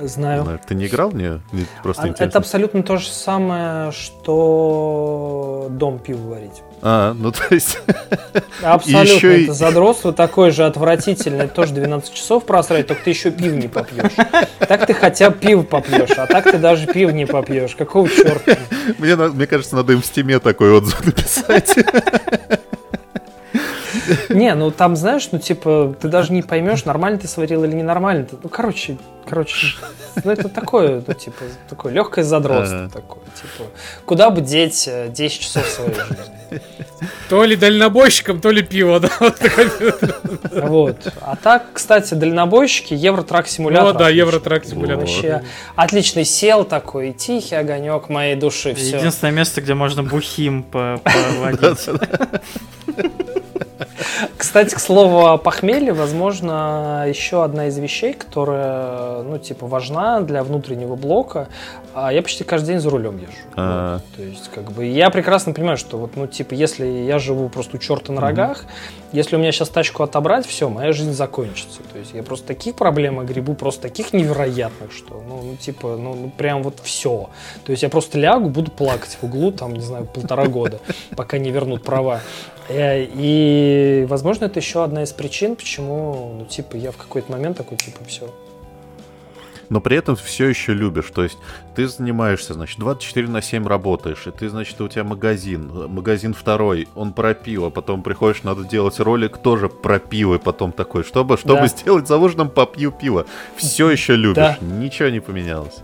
Знаю. 0.02 0.60
Ты 0.66 0.74
не 0.74 0.86
играл 0.86 1.10
мне? 1.10 1.40
Мне 1.52 1.66
просто 1.82 2.02
а, 2.02 2.08
интересно. 2.08 2.28
Это 2.28 2.38
абсолютно 2.38 2.82
то 2.82 2.96
же 2.96 3.08
самое, 3.08 3.92
что 3.92 5.68
дом 5.70 5.98
пиво 5.98 6.30
варить. 6.30 6.62
А, 6.82 7.14
ну 7.14 7.30
то 7.30 7.42
есть... 7.50 7.78
Абсолютно, 8.62 9.14
еще 9.14 9.44
это 9.44 9.52
задротство 9.52 10.12
такое 10.12 10.50
же 10.50 10.64
отвратительное, 10.64 11.46
тоже 11.46 11.74
12 11.74 12.12
часов 12.12 12.44
просрать, 12.44 12.86
только 12.86 13.04
ты 13.04 13.10
еще 13.10 13.30
пиво 13.30 13.54
не 13.54 13.68
попьешь. 13.68 14.12
Так 14.58 14.86
ты 14.86 14.94
хотя 14.94 15.30
бы 15.30 15.36
пиво 15.36 15.62
попьешь, 15.62 16.10
а 16.16 16.26
так 16.26 16.44
ты 16.44 16.58
даже 16.58 16.86
пиво 16.86 17.10
не 17.10 17.26
попьешь. 17.26 17.74
Какого 17.74 18.08
черта? 18.08 18.56
Мне, 18.98 19.16
мне 19.16 19.46
кажется, 19.46 19.76
надо 19.76 19.92
им 19.92 20.00
в 20.00 20.06
стиме 20.06 20.38
такой 20.38 20.72
отзыв 20.72 21.04
написать. 21.04 21.76
Не, 24.28 24.54
ну 24.54 24.70
там, 24.70 24.96
знаешь, 24.96 25.28
ну 25.32 25.38
типа, 25.38 25.94
ты 26.00 26.08
даже 26.08 26.32
не 26.32 26.42
поймешь, 26.42 26.84
нормально 26.84 27.18
ты 27.18 27.28
сварил 27.28 27.64
или 27.64 27.72
ненормально. 27.72 28.26
Ну, 28.42 28.48
короче, 28.48 28.98
короче, 29.26 29.76
ну 30.24 30.30
это 30.30 30.48
такое, 30.48 31.02
ну 31.06 31.14
типа, 31.14 31.44
такое 31.68 31.92
легкое 31.92 32.24
задротство 32.24 32.88
такое. 32.88 33.22
Типа, 33.34 33.70
куда 34.04 34.30
бы 34.30 34.40
деть 34.40 34.88
10 35.08 35.20
э, 35.20 35.28
часов 35.42 35.66
своей 35.66 35.94
жизни? 35.94 36.40
То 37.28 37.44
ли 37.44 37.54
дальнобойщиком, 37.54 38.40
то 38.40 38.50
ли 38.50 38.62
пиво, 38.62 38.98
да. 39.00 39.10
Вот. 40.50 41.12
А 41.20 41.36
так, 41.36 41.66
кстати, 41.72 42.14
дальнобойщики, 42.14 42.92
Евротрак 42.92 43.46
симулятор. 43.46 43.92
Ну 43.92 43.98
да, 43.98 44.08
Евротрак 44.08 44.64
симулятор. 44.64 44.98
Вообще 44.98 45.42
отличный 45.76 46.24
сел 46.24 46.64
такой, 46.64 47.12
тихий 47.12 47.54
огонек 47.54 48.08
моей 48.08 48.34
души. 48.34 48.70
Единственное 48.70 49.32
место, 49.32 49.60
где 49.60 49.74
можно 49.74 50.02
бухим 50.02 50.62
поводить. 50.72 51.88
Кстати, 54.36 54.74
к 54.74 54.80
слову 54.80 55.26
о 55.26 55.36
похмелье, 55.36 55.92
возможно, 55.92 57.04
еще 57.08 57.44
одна 57.44 57.68
из 57.68 57.78
вещей, 57.78 58.12
которая, 58.12 59.22
ну, 59.22 59.38
типа, 59.38 59.66
важна 59.66 60.20
для 60.20 60.42
внутреннего 60.42 60.96
блока. 60.96 61.48
А 61.92 62.12
я 62.12 62.22
почти 62.22 62.44
каждый 62.44 62.68
день 62.68 62.80
за 62.80 62.90
рулем 62.90 63.18
езжу. 63.18 63.32
А. 63.56 63.94
Вот, 63.94 64.02
то 64.16 64.22
есть, 64.22 64.48
как 64.54 64.70
бы, 64.72 64.84
я 64.86 65.10
прекрасно 65.10 65.52
понимаю, 65.52 65.76
что 65.76 65.98
вот, 65.98 66.16
ну, 66.16 66.26
типа, 66.26 66.54
если 66.54 66.86
я 66.86 67.18
живу 67.18 67.48
просто 67.48 67.76
у 67.76 67.80
черта 67.80 68.12
на 68.12 68.20
рогах, 68.20 68.64
если 69.12 69.36
у 69.36 69.38
меня 69.38 69.50
сейчас 69.50 69.70
тачку 69.70 70.02
отобрать, 70.02 70.46
все, 70.46 70.68
моя 70.68 70.92
жизнь 70.92 71.12
закончится. 71.12 71.80
То 71.92 71.98
есть, 71.98 72.12
я 72.14 72.22
просто 72.22 72.46
таких 72.46 72.76
проблем 72.76 73.18
огребу, 73.18 73.54
просто 73.54 73.82
таких 73.82 74.12
невероятных, 74.12 74.92
что, 74.92 75.22
ну, 75.28 75.42
ну 75.42 75.56
типа, 75.56 75.96
ну, 75.96 76.14
ну, 76.14 76.30
прям 76.30 76.62
вот 76.62 76.78
все. 76.82 77.28
То 77.64 77.72
есть, 77.72 77.82
я 77.82 77.88
просто 77.88 78.18
лягу, 78.18 78.48
буду 78.48 78.70
плакать 78.70 79.18
в 79.20 79.24
углу, 79.24 79.50
там, 79.50 79.74
не 79.74 79.80
знаю, 79.80 80.06
полтора 80.06 80.46
года, 80.46 80.78
пока 81.16 81.38
не 81.38 81.50
вернут 81.50 81.82
права. 81.82 82.20
Э, 82.70 83.04
и, 83.90 84.04
возможно, 84.04 84.46
это 84.46 84.60
еще 84.60 84.84
одна 84.84 85.02
из 85.02 85.12
причин, 85.12 85.56
почему, 85.56 86.34
ну, 86.38 86.46
типа, 86.46 86.76
я 86.76 86.92
в 86.92 86.96
какой-то 86.96 87.32
момент 87.32 87.56
такой, 87.56 87.76
типа, 87.78 88.04
все. 88.06 88.32
Но 89.70 89.80
при 89.80 89.96
этом 89.96 90.16
все 90.16 90.48
еще 90.48 90.74
любишь. 90.74 91.10
То 91.14 91.22
есть 91.22 91.38
ты 91.76 91.86
занимаешься, 91.86 92.54
значит, 92.54 92.78
24 92.80 93.28
на 93.28 93.40
7 93.40 93.66
работаешь, 93.66 94.26
и 94.26 94.32
ты, 94.32 94.48
значит, 94.48 94.80
у 94.80 94.88
тебя 94.88 95.04
магазин, 95.04 95.70
магазин 95.88 96.34
второй, 96.34 96.88
он 96.96 97.12
про 97.12 97.34
пиво, 97.34 97.70
потом 97.70 98.02
приходишь, 98.02 98.42
надо 98.42 98.64
делать 98.64 98.98
ролик 98.98 99.38
тоже 99.38 99.68
про 99.68 100.00
пиво, 100.00 100.34
и 100.34 100.38
потом 100.38 100.72
такой, 100.72 101.04
чтобы, 101.04 101.36
чтобы 101.38 101.60
да. 101.60 101.66
сделать 101.68 102.08
за 102.08 102.18
ужином 102.18 102.50
попью 102.50 102.90
пиво. 102.90 103.26
Все 103.56 103.88
еще 103.88 104.16
любишь, 104.16 104.34
да. 104.36 104.58
ничего 104.60 105.08
не 105.08 105.20
поменялось. 105.20 105.78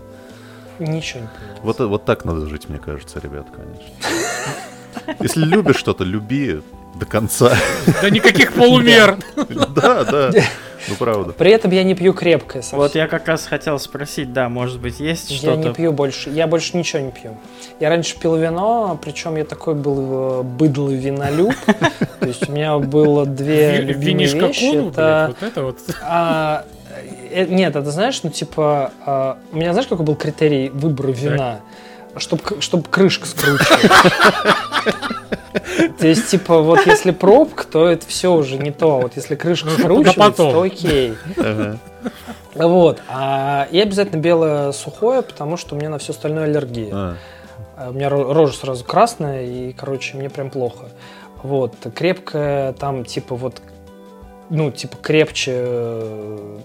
Ничего 0.79 1.21
не 1.21 1.27
поменялось. 1.27 1.61
Вот, 1.63 1.79
вот 1.79 2.03
так 2.03 2.25
надо 2.25 2.45
жить, 2.47 2.67
мне 2.67 2.79
кажется, 2.79 3.19
ребят, 3.19 3.47
конечно. 3.55 5.15
Если 5.21 5.45
любишь 5.45 5.77
что-то, 5.77 6.03
люби 6.03 6.59
до 6.97 7.05
конца. 7.05 7.55
Да 8.01 8.09
никаких 8.09 8.53
полумер. 8.53 9.17
Да, 9.75 10.03
да. 10.03 10.31
Ну, 10.89 10.95
правда. 10.95 11.33
При 11.33 11.51
этом 11.51 11.71
я 11.71 11.83
не 11.83 11.95
пью 11.95 12.13
крепкое 12.13 12.61
совсем. 12.61 12.79
Вот 12.79 12.95
я 12.95 13.07
как 13.07 13.27
раз 13.27 13.45
хотел 13.45 13.79
спросить, 13.79 14.33
да, 14.33 14.49
может 14.49 14.79
быть, 14.79 14.99
есть 14.99 15.31
что-то... 15.31 15.51
Я 15.51 15.55
не 15.57 15.73
пью 15.73 15.91
больше, 15.91 16.29
я 16.29 16.47
больше 16.47 16.77
ничего 16.77 17.01
не 17.01 17.11
пью. 17.11 17.37
Я 17.79 17.89
раньше 17.89 18.17
пил 18.19 18.35
вино, 18.35 18.97
причем 19.03 19.35
я 19.35 19.43
такой 19.43 19.75
был 19.75 20.41
э, 20.41 20.43
быдлый 20.43 20.95
винолюб. 20.95 21.53
То 22.19 22.27
есть 22.27 22.47
у 22.49 22.51
меня 22.51 22.77
было 22.79 23.25
две 23.25 23.81
любимые 23.81 24.27
вещи. 24.27 24.89
Это... 24.89 25.35
Вот 25.39 25.47
это 25.47 25.63
вот. 25.63 25.79
А, 26.01 26.65
э, 27.31 27.45
нет, 27.45 27.75
это 27.75 27.91
знаешь, 27.91 28.21
ну 28.23 28.29
типа, 28.29 28.91
а, 29.05 29.37
у 29.51 29.57
меня 29.57 29.73
знаешь, 29.73 29.87
какой 29.87 30.05
был 30.05 30.15
критерий 30.15 30.69
выбора 30.69 31.11
вина? 31.11 31.59
Чтобы 32.19 32.61
чтоб 32.61 32.87
крышка 32.87 33.27
скручивалась. 33.27 34.93
То 35.99 36.07
есть, 36.07 36.27
типа, 36.27 36.61
вот 36.61 36.85
если 36.85 37.11
пробка, 37.11 37.65
то 37.65 37.87
это 37.87 38.05
все 38.07 38.33
уже 38.33 38.57
не 38.57 38.71
то. 38.71 38.97
А 38.97 39.01
вот 39.01 39.13
если 39.15 39.35
крышка 39.35 39.69
скручивается, 39.69 40.31
то 40.31 40.61
окей. 40.61 41.15
Вот. 42.53 43.01
А, 43.07 43.67
и 43.71 43.79
обязательно 43.79 44.19
белое 44.19 44.71
сухое, 44.71 45.21
потому 45.21 45.57
что 45.57 45.75
у 45.75 45.77
меня 45.77 45.89
на 45.89 45.99
все 45.99 46.13
остальное 46.13 46.45
аллергия. 46.45 46.89
А. 46.91 47.15
а 47.75 47.89
у 47.89 47.93
меня 47.93 48.09
рожа 48.09 48.53
сразу 48.53 48.83
красная, 48.83 49.45
и, 49.45 49.73
короче, 49.73 50.17
мне 50.17 50.29
прям 50.29 50.49
плохо. 50.49 50.85
Вот. 51.43 51.75
Крепкое 51.93 52.73
там, 52.73 53.05
типа, 53.05 53.35
вот, 53.35 53.61
ну, 54.49 54.71
типа, 54.71 54.97
крепче 54.97 55.53
э, 55.55 56.57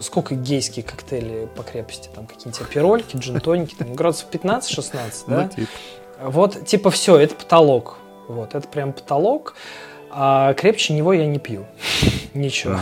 сколько 0.00 0.34
гейские 0.34 0.84
коктейли 0.84 1.48
по 1.56 1.62
крепости? 1.62 2.08
Там 2.14 2.26
какие-нибудь 2.26 2.60
аперольки, 2.60 3.16
джин-тоники, 3.16 3.74
там 3.74 3.94
градусов 3.94 4.30
15-16, 4.30 5.24
да? 5.26 5.42
Ну, 5.42 5.48
типа. 5.48 5.70
Вот, 6.22 6.66
типа, 6.66 6.90
все, 6.90 7.18
это 7.18 7.34
потолок. 7.34 7.98
Вот, 8.28 8.54
это 8.54 8.66
прям 8.68 8.92
потолок. 8.92 9.54
А 10.10 10.54
крепче 10.54 10.94
него 10.94 11.12
я 11.12 11.26
не 11.26 11.38
пью. 11.38 11.66
Ничего. 12.34 12.78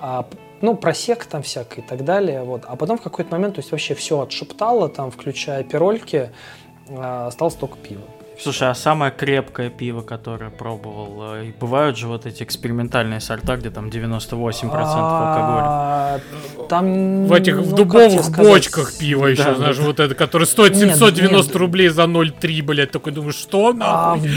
А, 0.00 0.26
ну, 0.60 0.76
просек 0.76 1.24
там 1.24 1.42
всякое 1.42 1.82
и 1.82 1.86
так 1.86 2.04
далее. 2.04 2.42
Вот. 2.42 2.62
А 2.66 2.76
потом 2.76 2.98
в 2.98 3.02
какой-то 3.02 3.30
момент, 3.30 3.54
то 3.54 3.60
есть 3.60 3.70
вообще 3.70 3.94
все 3.94 4.22
отшептало, 4.22 4.88
там, 4.88 5.10
включая 5.10 5.62
пирольки, 5.62 6.30
а, 6.88 7.28
осталось 7.28 7.54
только 7.54 7.76
пиво. 7.78 8.02
Слушай, 8.40 8.70
а 8.70 8.74
самое 8.74 9.10
крепкое 9.10 9.68
пиво, 9.68 10.02
которое 10.02 10.50
пробовал, 10.50 11.34
э, 11.34 11.52
бывают 11.58 11.98
же 11.98 12.06
вот 12.06 12.24
эти 12.24 12.44
экспериментальные 12.44 13.20
сорта, 13.20 13.56
где 13.56 13.70
там 13.70 13.88
98% 13.88 14.70
алкоголя? 14.70 16.20
Там... 16.68 17.26
В 17.26 17.32
этих 17.32 17.56
в 17.56 17.70
ну, 17.70 17.76
дубовых 17.76 18.30
бочках 18.30 18.92
пиво 18.96 19.26
еще, 19.26 19.56
знаешь, 19.56 19.78
вот 19.78 19.98
это, 19.98 20.14
которое 20.14 20.44
стоит 20.46 20.76
790 20.76 21.58
рублей 21.58 21.88
за 21.88 22.02
0,3, 22.02 22.62
блядь, 22.62 22.92
такой 22.92 23.12
думаешь, 23.12 23.34
что 23.34 23.70
а, 23.70 23.72
нахуй? 23.72 24.30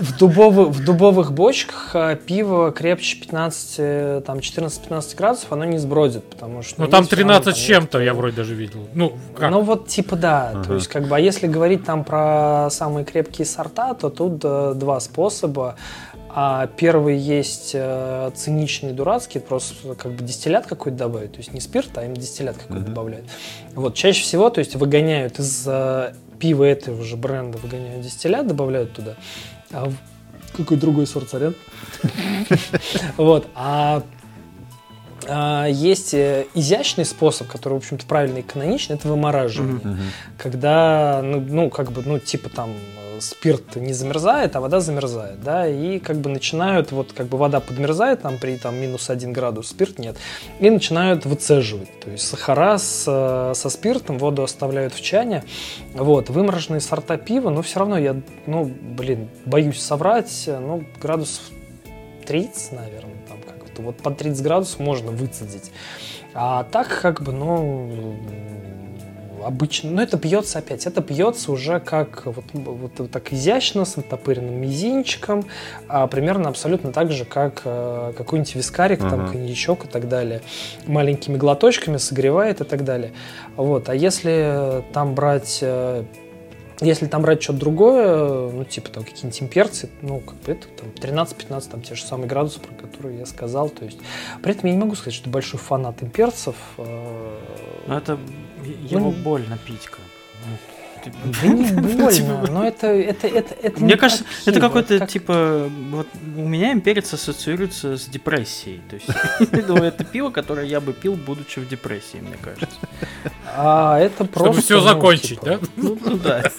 В 0.00 0.16
дубовых, 0.18 0.68
в 0.70 0.84
дубовых 0.84 1.32
бочках 1.32 1.90
а, 1.94 2.16
пиво 2.16 2.72
крепче 2.72 3.20
15, 3.20 3.74
э, 3.78 4.22
там 4.26 4.38
14-15 4.38 5.16
градусов, 5.16 5.52
оно 5.52 5.64
не 5.64 5.78
сбродит, 5.78 6.24
потому 6.24 6.62
что... 6.62 6.82
Ну 6.82 6.88
там 6.88 7.06
13 7.06 7.54
с 7.54 7.58
чем-то 7.58 8.00
я 8.00 8.14
вроде 8.14 8.36
даже 8.36 8.54
видел. 8.54 8.88
Ну, 8.94 9.16
как? 9.36 9.52
Ну 9.52 9.60
вот 9.60 9.86
типа 9.86 10.16
да, 10.16 10.64
то 10.66 10.74
есть 10.74 10.88
как 10.88 11.06
бы, 11.06 11.14
а 11.14 11.20
если 11.20 11.46
говорить 11.46 11.84
там 11.84 12.02
про 12.02 12.63
самые 12.70 13.04
крепкие 13.04 13.46
сорта, 13.46 13.94
то 13.94 14.10
тут 14.10 14.40
э, 14.44 14.72
два 14.74 15.00
способа. 15.00 15.76
А 16.36 16.66
первый 16.66 17.16
есть 17.16 17.70
э, 17.74 18.30
циничный, 18.34 18.92
дурацкий, 18.92 19.38
просто 19.38 19.94
как 19.94 20.12
бы 20.12 20.24
дистиллят 20.24 20.66
какой-то 20.66 20.98
добавить, 20.98 21.32
то 21.32 21.38
есть 21.38 21.54
не 21.54 21.60
спирт, 21.60 21.96
а 21.96 22.04
им 22.04 22.14
дистиллят 22.14 22.56
какой-то 22.56 22.82
mm-hmm. 22.82 22.88
добавляют. 22.88 23.26
Вот 23.74 23.94
чаще 23.94 24.22
всего, 24.22 24.50
то 24.50 24.58
есть 24.58 24.74
выгоняют 24.74 25.38
из 25.38 25.64
э, 25.66 26.12
пива 26.40 26.64
этого 26.64 27.04
же 27.04 27.16
бренда, 27.16 27.58
выгоняют 27.58 28.02
дистиллят, 28.02 28.48
добавляют 28.48 28.92
туда. 28.94 29.14
А 29.70 29.92
какой 30.56 30.76
другой 30.76 31.06
сорт, 31.06 31.28
сорян? 31.28 31.54
Вот. 33.16 33.46
А 33.54 33.96
а, 33.96 34.02
есть 35.68 36.14
э, 36.14 36.46
изящный 36.54 37.04
способ, 37.04 37.48
который, 37.48 37.74
в 37.74 37.76
общем-то, 37.78 38.06
правильный 38.06 38.40
и 38.40 38.42
каноничный, 38.42 38.96
это 38.96 39.08
вымораживание. 39.08 39.80
Mm-hmm. 39.80 39.98
Когда, 40.38 41.20
ну, 41.22 41.40
ну, 41.40 41.70
как 41.70 41.92
бы, 41.92 42.02
ну, 42.04 42.18
типа 42.18 42.48
там 42.48 42.70
э, 42.70 43.20
спирт 43.20 43.76
не 43.76 43.92
замерзает, 43.92 44.56
а 44.56 44.60
вода 44.60 44.80
замерзает, 44.80 45.42
да, 45.42 45.66
и 45.66 45.98
как 45.98 46.16
бы 46.16 46.30
начинают, 46.30 46.92
вот 46.92 47.12
как 47.12 47.26
бы 47.26 47.38
вода 47.38 47.60
подмерзает 47.60 48.22
там 48.22 48.38
при 48.38 48.56
там 48.56 48.76
минус 48.76 49.10
один 49.10 49.32
градус, 49.32 49.68
спирт 49.68 49.98
нет, 49.98 50.16
и 50.60 50.70
начинают 50.70 51.26
выцеживать, 51.26 52.00
то 52.00 52.10
есть 52.10 52.26
сахара 52.26 52.78
с, 52.78 53.04
э, 53.06 53.52
со 53.54 53.70
спиртом 53.70 54.18
воду 54.18 54.42
оставляют 54.42 54.94
в 54.94 55.02
чане, 55.02 55.44
вот, 55.94 56.28
вымороженные 56.30 56.80
сорта 56.80 57.16
пива, 57.16 57.50
но 57.50 57.62
все 57.62 57.80
равно 57.80 57.98
я, 57.98 58.16
ну, 58.46 58.64
блин, 58.64 59.28
боюсь 59.46 59.80
соврать, 59.80 60.44
ну, 60.46 60.84
градусов 61.00 61.42
30, 62.26 62.72
наверное, 62.72 63.14
то 63.74 63.82
вот 63.82 63.96
по 63.96 64.10
30 64.10 64.42
градусов 64.42 64.80
можно 64.80 65.10
выцедить. 65.10 65.70
А 66.34 66.64
так 66.64 67.00
как 67.00 67.22
бы, 67.22 67.32
ну, 67.32 68.16
обычно, 69.44 69.90
ну 69.90 70.02
это 70.02 70.18
пьется 70.18 70.58
опять, 70.58 70.86
это 70.86 71.02
пьется 71.02 71.52
уже 71.52 71.80
как 71.80 72.26
вот, 72.26 72.44
вот 72.52 73.10
так 73.10 73.32
изящно, 73.32 73.84
с 73.84 73.96
оттопыренным 73.98 74.54
мизинчиком, 74.60 75.44
а 75.88 76.06
примерно 76.06 76.48
абсолютно 76.48 76.92
так 76.92 77.12
же, 77.12 77.24
как 77.24 77.62
э, 77.64 78.12
какой-нибудь 78.16 78.54
вискарик, 78.54 79.00
uh-huh. 79.00 79.10
там 79.10 79.28
коньячок 79.28 79.84
и 79.84 79.88
так 79.88 80.08
далее, 80.08 80.42
маленькими 80.86 81.36
глоточками 81.36 81.98
согревает 81.98 82.60
и 82.60 82.64
так 82.64 82.84
далее. 82.84 83.12
Вот, 83.56 83.88
а 83.88 83.94
если 83.94 84.82
там 84.92 85.14
брать 85.14 85.58
э, 85.62 86.04
если 86.84 87.06
там 87.06 87.22
брать 87.22 87.42
что-то 87.42 87.60
другое, 87.60 88.50
ну, 88.50 88.64
типа 88.64 88.90
там 88.90 89.04
какие-нибудь 89.04 89.42
имперцы, 89.42 89.90
ну, 90.02 90.20
как 90.20 90.36
бы 90.36 90.52
это 90.52 90.66
там 90.68 90.88
13-15, 90.90 91.70
там 91.70 91.82
те 91.82 91.94
же 91.94 92.02
самые 92.04 92.28
градусы, 92.28 92.60
про 92.60 92.74
которые 92.74 93.18
я 93.18 93.26
сказал. 93.26 93.68
То 93.68 93.84
есть, 93.84 93.98
при 94.42 94.52
этом 94.52 94.66
я 94.66 94.72
не 94.72 94.80
могу 94.80 94.94
сказать, 94.94 95.14
что 95.14 95.30
большой 95.30 95.58
фанат 95.58 96.02
имперцев. 96.02 96.56
Э, 96.78 97.38
ну, 97.86 97.96
это 97.96 98.18
его 98.88 99.10
ну, 99.10 99.10
больно 99.10 99.58
пить 99.58 99.86
как 99.86 100.00
да 101.10 101.48
не 101.48 101.66
больно, 101.96 102.46
но 102.50 102.66
это, 102.66 102.86
это, 102.88 103.26
это, 103.26 103.54
это 103.62 103.82
Мне 103.82 103.96
кажется, 103.96 104.24
это 104.46 104.60
какой-то, 104.60 104.98
как... 104.98 105.08
типа, 105.08 105.70
вот 105.90 106.06
у 106.36 106.48
меня 106.48 106.72
имперец 106.72 107.12
ассоциируется 107.12 107.96
с 107.96 108.06
депрессией. 108.06 108.80
То 108.88 108.96
есть, 108.96 109.08
это 109.84 110.04
пиво, 110.04 110.30
которое 110.30 110.66
я 110.66 110.80
бы 110.80 110.92
пил, 110.92 111.14
будучи 111.14 111.58
в 111.58 111.68
депрессии, 111.68 112.18
мне 112.18 112.36
кажется. 112.40 112.76
А 113.56 113.98
это 113.98 114.24
просто... 114.24 114.52
Чтобы 114.52 114.60
все 114.62 114.76
ну, 114.76 114.82
закончить, 114.82 115.40
типа, 115.40 115.46
да? 115.46 115.58
Ну, 115.76 115.98
ну 116.04 116.16
да. 116.16 116.42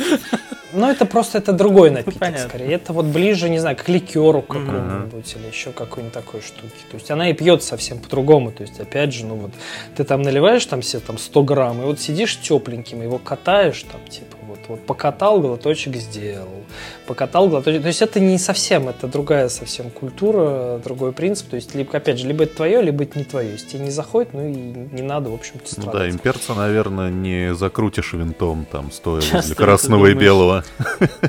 Ну, 0.75 0.89
это 0.89 1.05
просто 1.05 1.37
это 1.37 1.53
другой 1.53 1.89
напиток, 1.89 2.19
Понятно. 2.19 2.49
скорее. 2.49 2.73
Это 2.73 2.91
вот 2.91 3.05
ближе, 3.05 3.49
не 3.49 3.59
знаю, 3.59 3.77
к 3.77 3.87
ликеру 3.87 4.41
какому-нибудь 4.41 5.25
mm-hmm. 5.25 5.39
или 5.39 5.47
еще 5.47 5.71
какой-нибудь 5.71 6.13
такой 6.13 6.41
штуки. 6.41 6.73
То 6.91 6.95
есть 6.95 7.09
она 7.09 7.29
и 7.29 7.33
пьет 7.33 7.63
совсем 7.63 7.99
по-другому. 7.99 8.51
То 8.51 8.63
есть, 8.63 8.77
опять 8.79 9.13
же, 9.13 9.25
ну 9.25 9.35
вот 9.35 9.51
ты 9.95 10.03
там 10.03 10.21
наливаешь 10.21 10.65
там 10.65 10.81
себе 10.81 10.99
там 10.99 11.17
100 11.17 11.43
грамм, 11.43 11.81
и 11.81 11.85
вот 11.85 12.01
сидишь 12.01 12.37
тепленьким, 12.41 13.01
его 13.01 13.19
катаешь 13.19 13.83
там, 13.83 14.01
типа, 14.09 14.34
вот, 14.67 14.85
покатал, 14.85 15.39
глоточек 15.39 15.95
сделал. 15.95 16.63
Покатал, 17.07 17.47
глоточек. 17.49 17.81
То 17.81 17.87
есть 17.87 18.01
это 18.01 18.19
не 18.19 18.37
совсем, 18.37 18.89
это 18.89 19.07
другая 19.07 19.49
совсем 19.49 19.89
культура, 19.89 20.79
другой 20.83 21.11
принцип. 21.11 21.49
То 21.49 21.55
есть, 21.55 21.75
либо, 21.75 21.97
опять 21.97 22.19
же, 22.19 22.27
либо 22.27 22.43
это 22.43 22.55
твое, 22.57 22.81
либо 22.81 23.03
это 23.03 23.17
не 23.19 23.25
твое. 23.25 23.51
Если 23.51 23.69
тебе 23.69 23.85
не 23.85 23.91
заходит, 23.91 24.33
ну 24.33 24.47
и 24.47 24.53
не 24.53 25.01
надо, 25.01 25.29
в 25.29 25.33
общем-то, 25.33 25.69
страдать. 25.69 25.93
Ну 25.93 25.99
да, 25.99 26.09
имперца, 26.09 26.53
наверное, 26.53 27.09
не 27.09 27.53
закрутишь 27.53 28.13
винтом, 28.13 28.65
там, 28.71 28.91
стоя 28.91 29.21
возле 29.31 29.55
красного 29.55 30.07
и 30.07 30.13
белого. 30.13 30.63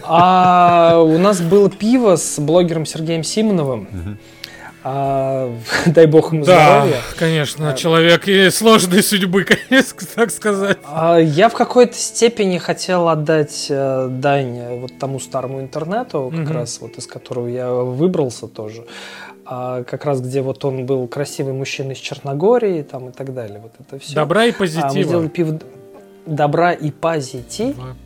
А 0.03 1.01
у 1.01 1.19
нас 1.19 1.41
было 1.41 1.71
пиво 1.71 2.17
с 2.17 2.39
блогером 2.39 2.87
Сергеем 2.87 3.23
Симоновым. 3.23 4.19
А, 4.89 5.53
дай 5.87 6.07
бог 6.07 6.33
ему 6.33 6.45
да, 6.45 6.83
здоровья. 6.85 7.03
конечно, 7.19 7.71
а, 7.71 7.75
человек 7.75 8.29
и 8.29 8.51
сложной 8.51 9.03
судьбы, 9.03 9.43
конечно, 9.69 10.07
так 10.15 10.31
сказать. 10.31 10.79
А, 10.85 11.19
я 11.19 11.49
в 11.49 11.55
какой-то 11.55 11.97
степени 11.97 12.59
хотел 12.59 13.09
отдать 13.09 13.67
э, 13.69 14.07
дань 14.09 14.79
вот 14.79 14.97
тому 15.01 15.19
старому 15.19 15.61
интернету, 15.61 16.31
как 16.33 16.47
угу. 16.47 16.53
раз 16.53 16.81
вот 16.81 16.99
из 16.99 17.09
которого 17.09 17.49
я 17.49 17.69
выбрался 17.73 18.47
тоже. 18.47 18.87
А, 19.45 19.83
как 19.83 20.05
раз 20.05 20.21
где 20.21 20.41
вот 20.41 20.65
он 20.65 20.87
был 20.87 21.09
красивый 21.09 21.53
мужчина 21.53 21.91
из 21.91 21.99
Черногории 21.99 22.83
там 22.83 23.09
и 23.09 23.13
так 23.13 23.35
далее. 23.35 23.61
Вот 23.61 23.73
это 23.81 23.99
все. 23.99 24.15
Добра 24.15 24.45
и 24.45 24.53
позитива. 24.53 24.89
А, 24.89 24.95
мы 24.95 25.03
сделали 25.03 25.29
пиво 25.29 25.59
добра 26.27 26.73
и 26.73 26.93
позитива. 26.93 27.97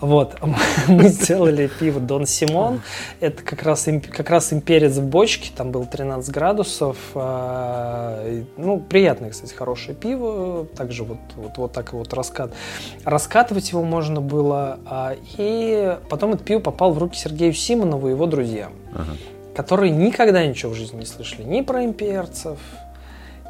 Вот, 0.00 0.36
мы 0.88 1.08
сделали 1.08 1.68
пиво 1.80 2.00
Дон 2.00 2.26
Симон. 2.26 2.80
Это 3.20 3.42
как 3.42 3.62
раз, 3.62 3.88
как 4.10 4.30
раз 4.30 4.52
имперец 4.52 4.96
в 4.96 5.04
бочке, 5.04 5.50
там 5.54 5.70
было 5.70 5.86
13 5.86 6.32
градусов. 6.32 6.96
А, 7.14 8.40
ну, 8.56 8.78
приятное, 8.78 9.30
кстати, 9.30 9.52
хорошее 9.52 9.96
пиво. 9.96 10.66
Также 10.76 11.04
вот, 11.04 11.18
вот, 11.36 11.58
вот 11.58 11.72
так 11.72 11.92
вот 11.92 12.12
раскат. 12.14 12.52
Раскатывать 13.04 13.70
его 13.70 13.82
можно 13.82 14.20
было. 14.20 14.78
А, 14.86 15.16
и 15.36 15.98
потом 16.08 16.34
это 16.34 16.44
пиво 16.44 16.60
попало 16.60 16.92
в 16.92 16.98
руки 16.98 17.18
Сергею 17.18 17.52
Симонову 17.52 18.08
и 18.08 18.10
его 18.12 18.26
друзьям, 18.26 18.72
ага. 18.92 19.16
которые 19.54 19.90
никогда 19.90 20.46
ничего 20.46 20.72
в 20.72 20.74
жизни 20.76 21.00
не 21.00 21.06
слышали. 21.06 21.42
Ни 21.42 21.62
про 21.62 21.84
имперцев, 21.84 22.58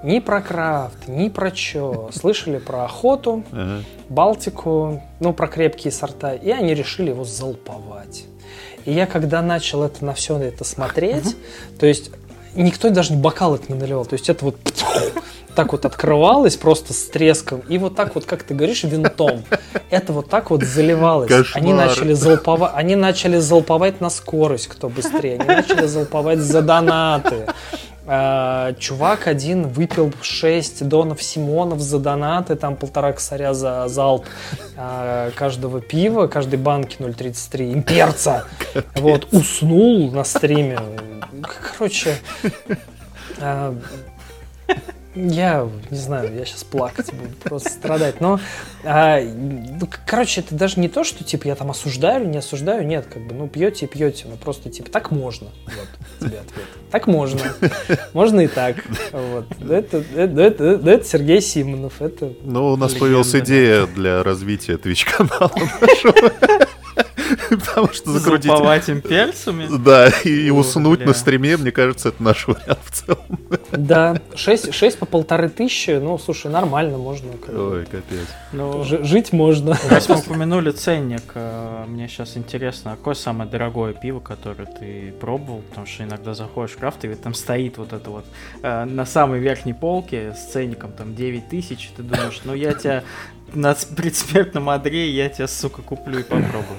ни 0.02 0.20
про 0.20 0.40
крафт, 0.40 1.08
ни 1.08 1.28
про 1.28 1.54
что. 1.54 2.10
Слышали 2.12 2.58
про 2.58 2.84
охоту, 2.84 3.44
ага. 3.52 3.82
Балтику, 4.08 5.02
ну, 5.20 5.32
про 5.32 5.46
крепкие 5.48 5.92
сорта, 5.92 6.34
и 6.34 6.50
они 6.50 6.74
решили 6.74 7.10
его 7.10 7.24
залповать. 7.24 8.24
И 8.84 8.92
я 8.92 9.06
когда 9.06 9.42
начал 9.42 9.82
это 9.82 10.04
на 10.04 10.14
все 10.14 10.38
это 10.38 10.64
смотреть, 10.64 11.36
то 11.78 11.86
есть 11.86 12.10
никто 12.54 12.88
даже 12.90 13.12
бокал 13.14 13.56
это 13.56 13.72
не 13.72 13.78
наливал, 13.78 14.06
то 14.06 14.14
есть 14.14 14.30
это 14.30 14.44
вот 14.46 14.56
так 15.54 15.72
вот 15.72 15.84
открывалось 15.84 16.56
просто 16.56 16.94
с 16.94 17.08
треском, 17.08 17.60
и 17.68 17.78
вот 17.78 17.96
так 17.96 18.14
вот, 18.14 18.24
как 18.24 18.44
ты 18.44 18.54
говоришь, 18.54 18.84
винтом. 18.84 19.42
Это 19.90 20.12
вот 20.12 20.30
так 20.30 20.50
вот 20.50 20.62
заливалось. 20.62 21.28
Кошмар. 21.28 21.62
Они 21.62 21.72
начали, 21.72 22.12
залповать, 22.12 22.72
они 22.74 22.94
начали 22.94 23.38
залповать 23.38 24.00
на 24.00 24.08
скорость, 24.08 24.68
кто 24.68 24.88
быстрее. 24.88 25.38
Они 25.38 25.48
начали 25.48 25.86
залповать 25.86 26.38
за 26.38 26.62
донаты. 26.62 27.46
А, 28.10 28.72
чувак 28.78 29.26
один 29.26 29.68
выпил 29.68 30.14
6 30.22 30.88
донов 30.88 31.22
Симонов 31.22 31.80
за 31.80 31.98
донаты, 31.98 32.56
там 32.56 32.74
полтора 32.74 33.12
косаря 33.12 33.52
за 33.52 33.86
залп 33.88 34.24
а, 34.78 35.30
каждого 35.32 35.82
пива, 35.82 36.26
каждой 36.26 36.58
банки 36.58 36.96
0,33 36.98 37.74
имперца. 37.74 38.46
Вот, 38.94 39.28
уснул 39.30 40.10
на 40.10 40.24
стриме. 40.24 40.78
Короче, 41.76 42.16
а, 43.40 43.74
я 45.26 45.68
не 45.90 45.98
знаю, 45.98 46.34
я 46.34 46.44
сейчас 46.44 46.64
плакать 46.64 47.12
буду, 47.12 47.34
просто 47.42 47.70
страдать. 47.70 48.20
Но, 48.20 48.40
а, 48.84 49.20
ну, 49.20 49.88
короче, 50.06 50.40
это 50.40 50.54
даже 50.54 50.80
не 50.80 50.88
то, 50.88 51.04
что 51.04 51.24
типа 51.24 51.48
я 51.48 51.54
там 51.54 51.70
осуждаю 51.70 52.22
или 52.22 52.30
не 52.30 52.38
осуждаю, 52.38 52.86
нет, 52.86 53.06
как 53.06 53.26
бы, 53.26 53.34
ну 53.34 53.48
пьете 53.48 53.86
и 53.86 53.88
пьете, 53.88 54.26
ну 54.28 54.36
просто 54.36 54.70
типа 54.70 54.90
так 54.90 55.10
можно. 55.10 55.48
Вот 55.64 56.28
тебе 56.28 56.38
ответ. 56.40 56.66
Так 56.90 57.06
можно. 57.06 57.40
Можно 58.12 58.40
и 58.40 58.48
так. 58.48 58.76
Вот. 59.12 59.46
Это, 59.60 60.02
это, 60.16 60.40
это, 60.40 60.64
это 60.64 61.04
Сергей 61.04 61.40
Симонов. 61.40 62.00
Это 62.00 62.32
ну, 62.42 62.72
у 62.72 62.76
нас 62.76 62.94
появилась 62.94 63.34
идея 63.34 63.86
для 63.86 64.22
развития 64.22 64.74
Twitch 64.74 65.04
канала 65.04 65.52
нашего. 65.80 66.67
Потому 67.66 67.92
что 67.92 68.12
закрутить... 68.12 68.50
Заповать 68.50 68.88
им 68.88 69.00
перцами? 69.00 69.68
Да, 69.78 70.08
и 70.24 70.50
уснуть 70.50 71.04
на 71.04 71.14
стриме, 71.14 71.56
мне 71.56 71.72
кажется, 71.72 72.08
это 72.08 72.22
наш 72.22 72.46
вариант 72.46 72.80
в 72.84 72.90
целом. 72.90 73.38
Да, 73.72 74.20
6, 74.34 74.74
6 74.74 74.98
по 74.98 75.06
полторы 75.06 75.48
тысячи, 75.48 75.90
ну, 75.90 76.18
слушай, 76.18 76.50
нормально, 76.50 76.98
можно. 76.98 77.30
Ой, 77.48 77.84
капец. 77.86 78.26
Ну, 78.52 78.84
жить 78.84 79.32
можно. 79.32 79.78
Раз 79.88 80.08
мы 80.08 80.18
упомянули 80.18 80.70
ценник, 80.70 81.32
э, 81.34 81.84
мне 81.86 82.08
сейчас 82.08 82.36
интересно, 82.36 82.96
какое 82.96 83.14
самое 83.14 83.48
дорогое 83.48 83.94
пиво, 83.94 84.20
которое 84.20 84.66
ты 84.66 85.12
пробовал? 85.20 85.62
Потому 85.68 85.86
что 85.86 86.04
иногда 86.04 86.34
заходишь 86.34 86.72
в 86.72 86.78
крафт, 86.78 87.04
и 87.04 87.14
там 87.14 87.34
стоит 87.34 87.78
вот 87.78 87.92
это 87.92 88.10
вот 88.10 88.26
э, 88.62 88.84
на 88.84 89.06
самой 89.06 89.40
верхней 89.40 89.74
полке 89.74 90.34
с 90.34 90.52
ценником 90.52 90.92
там 90.92 91.14
9 91.14 91.48
тысяч, 91.48 91.90
ты 91.96 92.02
думаешь, 92.02 92.40
ну 92.44 92.54
я 92.54 92.74
тебя 92.74 93.04
на 93.54 93.74
предсмертном 93.96 94.68
одре, 94.70 95.10
я 95.10 95.28
тебя, 95.28 95.48
сука, 95.48 95.82
куплю 95.82 96.20
и 96.20 96.22
попробую. 96.22 96.78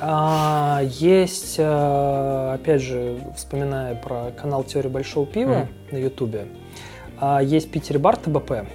А, 0.00 0.80
есть, 0.84 1.56
э, 1.58 2.52
опять 2.54 2.82
же, 2.82 3.18
вспоминая 3.36 3.94
про 3.94 4.30
канал 4.30 4.62
Теория 4.62 4.88
Большого 4.88 5.26
Пива 5.26 5.68
mm. 5.90 5.92
на 5.92 5.96
Ютубе, 5.96 6.46
а, 7.20 7.42
есть 7.42 7.70
Питер 7.70 7.98
бар 7.98 8.16
ТБП. 8.16 8.66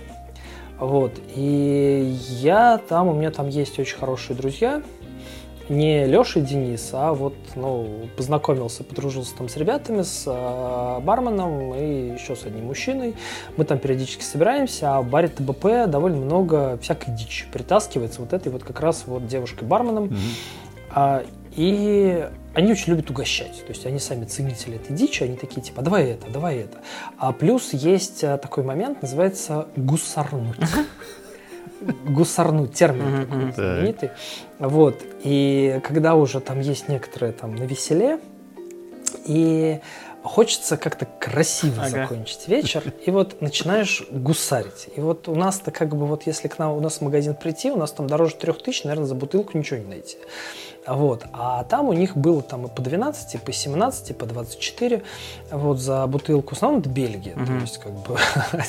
Вот. 0.79 1.13
И 1.35 2.17
я 2.41 2.77
там, 2.89 3.07
у 3.07 3.13
меня 3.13 3.31
там 3.31 3.47
есть 3.47 3.79
очень 3.79 3.97
хорошие 3.97 4.35
друзья. 4.35 4.81
Не 5.69 6.05
Леша 6.05 6.41
и 6.41 6.43
Денис, 6.43 6.89
а 6.91 7.13
вот, 7.13 7.35
ну, 7.55 8.09
познакомился, 8.17 8.83
подружился 8.83 9.33
там 9.37 9.47
с 9.47 9.55
ребятами, 9.55 10.01
с 10.01 10.25
э, 10.27 10.99
барменом 10.99 11.73
и 11.73 12.11
еще 12.15 12.35
с 12.35 12.45
одним 12.45 12.65
мужчиной. 12.65 13.15
Мы 13.55 13.63
там 13.63 13.79
периодически 13.79 14.23
собираемся, 14.23 14.97
а 14.97 15.01
в 15.01 15.09
баре 15.09 15.29
ТБП 15.29 15.87
довольно 15.87 16.17
много 16.17 16.77
всякой 16.81 17.15
дичи 17.15 17.45
притаскивается 17.49 18.19
вот 18.19 18.33
этой 18.33 18.51
вот 18.51 18.65
как 18.65 18.81
раз 18.81 19.03
вот 19.07 19.25
девушкой-барменом. 19.25 20.07
Mm-hmm 20.07 20.63
и 21.55 22.29
они 22.53 22.71
очень 22.71 22.91
любят 22.91 23.09
угощать. 23.09 23.63
То 23.65 23.69
есть 23.69 23.85
они 23.85 23.99
сами 23.99 24.25
ценители 24.25 24.75
этой 24.75 24.95
дичи, 24.95 25.23
они 25.23 25.37
такие 25.37 25.61
типа, 25.61 25.81
давай 25.81 26.11
это, 26.11 26.29
давай 26.29 26.57
это. 26.57 26.79
А 27.17 27.31
плюс 27.31 27.73
есть 27.73 28.23
а, 28.23 28.37
такой 28.37 28.63
момент, 28.63 29.01
называется 29.01 29.67
гусарнуть. 29.75 30.57
Гусарнуть, 32.05 32.73
термин 32.73 33.25
такой 33.27 33.51
знаменитый. 33.51 34.11
Вот. 34.59 35.01
И 35.23 35.81
когда 35.83 36.15
уже 36.15 36.39
там 36.39 36.59
есть 36.59 36.87
некоторые 36.87 37.33
там 37.33 37.55
на 37.55 37.63
веселе, 37.63 38.19
и 39.25 39.79
хочется 40.23 40.77
как-то 40.77 41.05
красиво 41.05 41.83
ага. 41.83 41.89
закончить 41.89 42.47
вечер, 42.47 42.83
и 43.05 43.11
вот 43.11 43.41
начинаешь 43.41 44.03
гусарить. 44.09 44.89
И 44.95 45.01
вот 45.01 45.27
у 45.27 45.35
нас-то 45.35 45.71
как 45.71 45.95
бы 45.95 46.05
вот 46.05 46.23
если 46.25 46.47
к 46.47 46.57
нам 46.57 46.71
у 46.73 46.79
нас 46.79 46.97
в 46.97 47.01
магазин 47.01 47.35
прийти, 47.35 47.71
у 47.71 47.77
нас 47.77 47.91
там 47.91 48.07
дороже 48.07 48.35
трех 48.35 48.61
тысяч, 48.61 48.83
наверное, 48.83 49.07
за 49.07 49.15
бутылку 49.15 49.57
ничего 49.57 49.79
не 49.79 49.87
найти. 49.87 50.17
Вот. 50.85 51.25
А 51.31 51.63
там 51.63 51.89
у 51.89 51.93
них 51.93 52.17
было 52.17 52.41
там 52.41 52.65
и 52.65 52.69
по 52.69 52.81
12, 52.81 53.35
и 53.35 53.37
по 53.37 53.51
17, 53.51 54.09
и 54.09 54.13
по 54.13 54.25
24 54.25 55.03
вот, 55.51 55.79
за 55.79 56.05
бутылку. 56.07 56.55
В 56.55 56.57
основном 56.57 56.81
это 56.81 56.89
Бельгия. 56.89 57.33
Mm-hmm. 57.33 57.45
То 57.45 57.53
есть, 57.53 57.77
как 57.77 57.93
бы, 57.93 58.17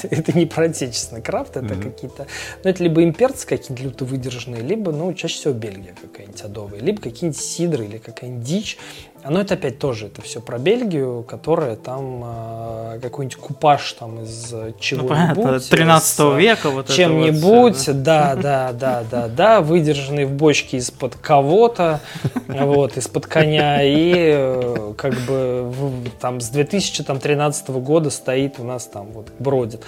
это 0.10 0.38
не 0.38 0.46
про 0.46 0.66
отечественный 0.66 1.22
крафт, 1.22 1.56
это 1.56 1.74
mm-hmm. 1.74 1.82
какие-то... 1.82 2.26
Ну, 2.62 2.70
это 2.70 2.82
либо 2.82 3.02
имперцы 3.02 3.46
какие-то 3.46 3.82
люто 3.82 4.04
выдержанные, 4.04 4.62
либо, 4.62 4.92
ну, 4.92 5.12
чаще 5.14 5.34
всего 5.34 5.54
Бельгия 5.54 5.94
какая-нибудь 6.00 6.42
адовая, 6.42 6.80
либо 6.80 7.00
какие-нибудь 7.00 7.40
сидры 7.40 7.86
или 7.86 7.98
какая-нибудь 7.98 8.44
дичь. 8.44 8.78
Но 9.26 9.40
это 9.40 9.54
опять 9.54 9.78
тоже, 9.78 10.06
это 10.06 10.20
все 10.20 10.40
про 10.40 10.58
Бельгию, 10.58 11.22
которая 11.22 11.76
там 11.76 12.22
э, 12.24 12.98
какой-нибудь 13.00 13.36
купаж 13.36 13.92
там 13.94 14.22
из 14.22 14.54
чего-нибудь. 14.78 15.36
Ну, 15.36 15.60
13 15.60 16.20
из, 16.20 16.36
века 16.36 16.70
вот 16.70 16.88
Чем-нибудь, 16.88 17.86
вот 17.86 18.02
да, 18.02 18.36
да, 18.36 18.72
да, 18.72 19.02
да, 19.10 19.28
да, 19.28 19.60
выдержанный 19.62 20.26
в 20.26 20.32
бочке 20.32 20.76
из-под 20.76 21.16
кого-то, 21.16 22.00
вот, 22.48 22.96
из-под 22.98 23.26
коня, 23.26 23.82
и 23.82 24.12
э, 24.14 24.94
как 24.98 25.14
бы 25.26 25.72
там 26.20 26.40
с 26.40 26.48
2013 26.50 27.70
года 27.70 28.10
стоит 28.10 28.58
у 28.58 28.64
нас 28.64 28.84
там 28.86 29.12
вот 29.12 29.28
бродит, 29.38 29.82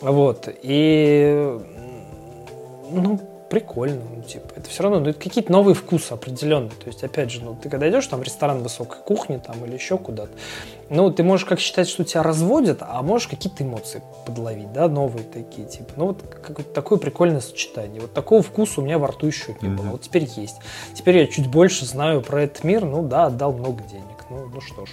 вот, 0.00 0.48
и 0.62 1.58
ну, 2.90 3.20
прикольно, 3.52 4.00
ну, 4.16 4.22
типа, 4.22 4.46
это 4.56 4.70
все 4.70 4.82
равно, 4.82 4.98
ну, 5.00 5.10
это 5.10 5.20
какие-то 5.20 5.52
новые 5.52 5.74
вкусы 5.74 6.12
определенные, 6.12 6.70
то 6.70 6.86
есть, 6.86 7.04
опять 7.04 7.30
же, 7.30 7.44
ну, 7.44 7.54
ты 7.54 7.68
когда 7.68 7.90
идешь 7.90 8.06
там 8.06 8.20
в 8.20 8.22
ресторан 8.22 8.62
высокой 8.62 9.00
кухни 9.04 9.36
там 9.36 9.62
или 9.66 9.74
еще 9.74 9.98
куда-то, 9.98 10.32
ну, 10.88 11.10
ты 11.10 11.22
можешь 11.22 11.44
как 11.44 11.60
считать, 11.60 11.86
что 11.86 12.02
тебя 12.02 12.22
разводят, 12.22 12.78
а 12.80 13.02
можешь 13.02 13.28
какие-то 13.28 13.62
эмоции 13.62 14.02
подловить, 14.24 14.72
да, 14.72 14.88
новые 14.88 15.24
такие, 15.24 15.68
типа, 15.68 15.92
ну, 15.96 16.06
вот 16.06 16.22
какое-то 16.22 16.72
такое 16.72 16.98
прикольное 16.98 17.42
сочетание, 17.42 18.00
вот 18.00 18.14
такого 18.14 18.40
вкуса 18.40 18.80
у 18.80 18.84
меня 18.84 18.98
во 18.98 19.08
рту 19.08 19.26
еще 19.26 19.54
не 19.60 19.68
было, 19.68 19.90
вот 19.90 20.00
теперь 20.00 20.26
есть, 20.34 20.56
теперь 20.94 21.18
я 21.18 21.26
чуть 21.26 21.48
больше 21.48 21.84
знаю 21.84 22.22
про 22.22 22.44
этот 22.44 22.64
мир, 22.64 22.86
ну, 22.86 23.02
да, 23.02 23.26
отдал 23.26 23.52
много 23.52 23.82
денег, 23.82 24.11
ну, 24.32 24.48
ну 24.52 24.60
что 24.60 24.86
ж, 24.86 24.90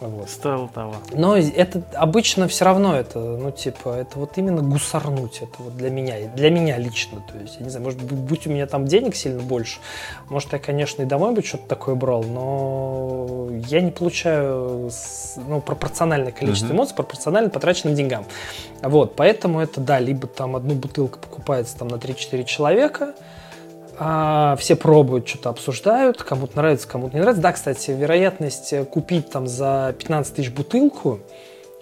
вот. 0.00 0.30
Стоило 0.30 0.68
того. 0.68 0.94
Но 1.12 1.36
это 1.36 1.82
обычно 1.94 2.48
все 2.48 2.64
равно 2.64 2.94
это, 2.94 3.18
ну, 3.18 3.50
типа, 3.50 3.90
это 3.90 4.18
вот 4.18 4.38
именно 4.38 4.62
гусарнуть, 4.62 5.38
это 5.42 5.54
вот 5.58 5.76
для 5.76 5.90
меня, 5.90 6.28
для 6.34 6.50
меня 6.50 6.78
лично, 6.78 7.20
то 7.20 7.38
есть, 7.38 7.56
я 7.58 7.64
не 7.64 7.70
знаю, 7.70 7.84
может, 7.84 8.00
будь 8.00 8.46
у 8.46 8.50
меня 8.50 8.66
там 8.66 8.86
денег 8.86 9.16
сильно 9.16 9.42
больше, 9.42 9.78
может, 10.28 10.52
я, 10.52 10.58
конечно, 10.58 11.02
и 11.02 11.04
домой 11.04 11.34
бы 11.34 11.42
что-то 11.42 11.66
такое 11.66 11.94
брал, 11.94 12.22
но 12.22 13.48
я 13.66 13.80
не 13.80 13.90
получаю, 13.90 14.90
ну, 15.36 15.60
пропорциональное 15.60 16.32
количество 16.32 16.68
uh-huh. 16.68 16.76
эмоций, 16.76 16.94
пропорционально 16.94 17.50
потраченным 17.50 17.94
деньгам. 17.94 18.24
Вот, 18.82 19.16
поэтому 19.16 19.60
это, 19.60 19.80
да, 19.80 19.98
либо 19.98 20.26
там 20.28 20.54
одну 20.54 20.74
бутылку 20.74 21.18
покупается 21.18 21.76
там 21.76 21.88
на 21.88 21.96
3-4 21.96 22.44
человека, 22.44 23.14
а, 23.98 24.56
все 24.56 24.76
пробуют, 24.76 25.28
что-то 25.28 25.50
обсуждают, 25.50 26.22
кому-то 26.22 26.56
нравится, 26.56 26.86
кому-то 26.86 27.14
не 27.14 27.20
нравится. 27.20 27.42
Да, 27.42 27.52
кстати, 27.52 27.90
вероятность 27.90 28.72
э, 28.72 28.84
купить 28.84 29.30
там 29.30 29.46
за 29.46 29.94
15 29.98 30.34
тысяч 30.34 30.50
бутылку 30.50 31.20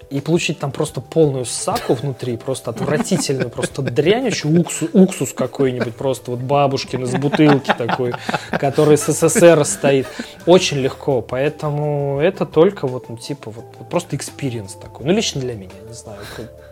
и 0.08 0.20
получить 0.20 0.58
там 0.58 0.70
просто 0.70 1.00
полную 1.00 1.44
саку 1.44 1.94
внутри, 1.94 2.36
просто 2.36 2.70
отвратительную, 2.70 3.50
просто 3.50 3.82
дрянь, 3.82 4.26
еще 4.26 4.48
уксус, 4.48 4.88
уксус 4.92 5.32
какой-нибудь, 5.32 5.94
просто 5.94 6.30
вот 6.30 6.40
бабушкин 6.40 7.04
из 7.04 7.14
бутылки 7.14 7.74
такой, 7.76 8.14
который 8.52 8.96
с 8.96 9.12
СССР 9.12 9.64
стоит. 9.64 10.06
Очень 10.46 10.78
легко, 10.78 11.22
поэтому 11.22 12.20
это 12.20 12.46
только 12.46 12.86
вот, 12.86 13.08
ну, 13.08 13.16
типа, 13.16 13.50
вот, 13.50 13.64
вот 13.78 13.88
просто 13.88 14.16
experience 14.16 14.74
такой. 14.74 15.06
Ну, 15.06 15.12
лично 15.12 15.40
для 15.40 15.54
меня, 15.54 15.74
не 15.86 15.94
знаю, 15.94 16.20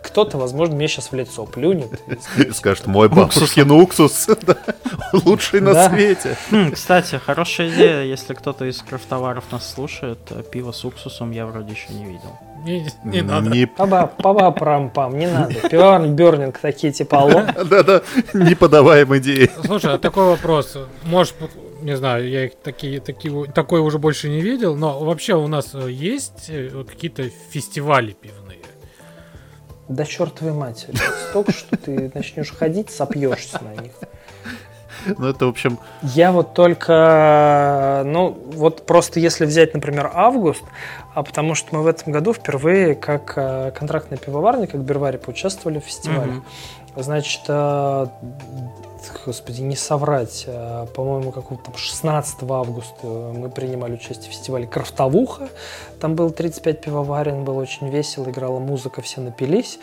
кто-то, 0.05 0.37
возможно, 0.37 0.75
мне 0.75 0.87
сейчас 0.87 1.11
в 1.11 1.15
лицо 1.15 1.45
плюнет. 1.45 1.99
И 2.37 2.51
скажет, 2.51 2.87
мой 2.87 3.09
бабушкин 3.09 3.71
уксус 3.71 4.27
лучший 5.13 5.61
на 5.61 5.89
свете. 5.89 6.37
Хм, 6.51 6.71
кстати, 6.71 7.15
хорошая 7.15 7.69
идея, 7.69 8.03
если 8.03 8.33
кто-то 8.33 8.65
из 8.65 8.81
крафтоваров 8.81 9.45
нас 9.51 9.73
слушает, 9.73 10.19
э, 10.29 10.43
пиво 10.43 10.71
с 10.71 10.85
уксусом 10.85 11.31
я 11.31 11.45
вроде 11.45 11.73
еще 11.73 11.93
не 11.93 12.05
видел. 12.05 12.37
Не, 12.63 12.87
не 13.03 13.21
надо. 13.21 13.49
Не... 13.49 13.67
Паба, 13.67 14.51
прам 14.51 14.89
пам 14.89 15.17
не 15.17 15.27
надо. 15.27 15.53
Пивоварный 15.69 16.09
Бернинг 16.09 16.57
такие 16.57 16.91
типа 16.91 17.19
алло. 17.19 17.43
Да-да, 17.65 18.01
не 18.33 18.55
подаваем 18.55 19.15
идеи. 19.17 19.51
Слушай, 19.65 19.93
а 19.93 19.97
такой 19.99 20.25
вопрос. 20.25 20.77
Может, 21.03 21.35
не 21.81 21.95
знаю, 21.95 22.27
я 22.27 22.45
их 22.45 22.53
такие, 22.63 22.99
такие, 22.99 23.45
такой 23.45 23.79
уже 23.81 23.99
больше 23.99 24.29
не 24.29 24.41
видел, 24.41 24.75
но 24.75 24.99
вообще 25.03 25.35
у 25.35 25.47
нас 25.47 25.75
э, 25.75 25.91
есть 25.91 26.45
э, 26.49 26.83
какие-то 26.87 27.29
фестивали 27.51 28.15
пивные? 28.19 28.44
Да 29.87 30.05
чертовой 30.05 30.53
матери. 30.53 30.97
Столько, 31.29 31.51
что 31.51 31.77
ты 31.77 32.11
начнешь 32.13 32.51
ходить, 32.51 32.89
сопьешься 32.89 33.59
на 33.63 33.81
них. 33.81 33.91
Ну, 35.17 35.27
это, 35.27 35.45
в 35.45 35.49
общем... 35.49 35.77
Я 36.01 36.31
вот 36.31 36.53
только, 36.53 38.03
ну, 38.05 38.35
вот 38.53 38.85
просто 38.85 39.19
если 39.19 39.45
взять, 39.45 39.73
например, 39.73 40.09
август, 40.13 40.63
а 41.13 41.21
потому 41.21 41.53
что 41.53 41.75
мы 41.75 41.83
в 41.83 41.87
этом 41.87 42.11
году 42.11 42.33
впервые 42.33 42.95
как 42.95 43.33
э, 43.35 43.71
контрактная 43.77 44.17
пивоварня, 44.17 44.67
как 44.67 44.81
Бервари, 44.81 45.17
поучаствовали 45.17 45.79
в 45.79 45.83
фестивале. 45.83 46.31
Мгм. 46.31 46.45
Значит, 46.95 47.41
э, 47.47 48.07
господи, 49.25 49.61
не 49.61 49.75
соврать, 49.75 50.45
э, 50.47 50.87
по-моему, 50.95 51.31
какого-то 51.31 51.71
там 51.71 51.75
16 51.75 52.43
августа 52.49 53.05
мы 53.05 53.49
принимали 53.49 53.93
участие 53.93 54.31
в 54.31 54.33
фестивале 54.33 54.65
«Крафтовуха». 54.65 55.49
Там 55.99 56.15
было 56.15 56.29
35 56.29 56.81
пивоварен, 56.81 57.43
было 57.43 57.61
очень 57.61 57.89
весело, 57.89 58.29
играла 58.29 58.59
музыка, 58.59 59.01
все 59.01 59.21
напились. 59.21 59.79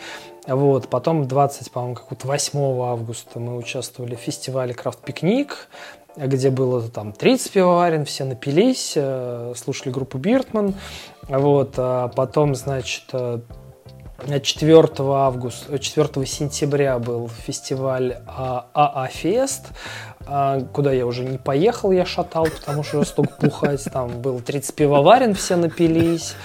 Вот, 0.47 0.89
потом 0.89 1.27
20, 1.27 1.71
по-моему, 1.71 1.95
какого-то 1.95 2.27
8 2.27 2.59
августа 2.81 3.39
мы 3.39 3.57
участвовали 3.57 4.15
в 4.15 4.19
фестивале 4.19 4.73
«Крафт 4.73 4.99
Пикник», 4.99 5.69
где 6.15 6.49
было 6.49 6.81
там 6.89 7.11
30 7.11 7.51
пивоварен, 7.51 8.05
все 8.05 8.23
напились, 8.23 8.93
э, 8.95 9.53
слушали 9.55 9.91
группу 9.91 10.17
Биртман. 10.17 10.75
Вот, 11.27 11.73
а 11.77 12.09
потом, 12.09 12.55
значит, 12.55 13.05
э, 13.13 13.39
4 14.19 14.89
августа, 14.99 15.79
4 15.79 16.25
сентября 16.25 16.99
был 16.99 17.27
фестиваль 17.27 18.17
а, 18.27 18.67
АА 18.73 19.07
Фест, 19.07 19.67
а, 20.25 20.61
куда 20.71 20.91
я 20.93 21.05
уже 21.05 21.23
не 21.25 21.37
поехал, 21.37 21.91
я 21.91 22.05
шатал, 22.05 22.47
потому 22.47 22.83
что 22.83 23.03
столько 23.03 23.33
пухать, 23.33 23.83
там 23.91 24.21
было 24.21 24.39
30 24.39 24.75
пивоварен, 24.75 25.33
все 25.33 25.55
напились. 25.55 26.35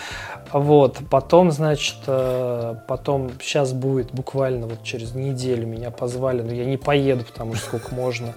Вот, 0.53 1.01
потом, 1.11 1.51
значит, 1.53 1.97
э, 2.07 2.77
потом 2.86 3.32
сейчас 3.39 3.74
будет 3.74 4.12
буквально 4.12 4.66
вот 4.66 4.82
через 4.82 5.15
неделю 5.15 5.66
меня 5.66 5.90
позвали, 5.90 6.40
но 6.40 6.53
я 6.53 6.65
не 6.65 6.78
поеду, 6.78 7.24
потому 7.24 7.55
что 7.55 7.66
сколько 7.66 7.95
можно. 7.95 8.32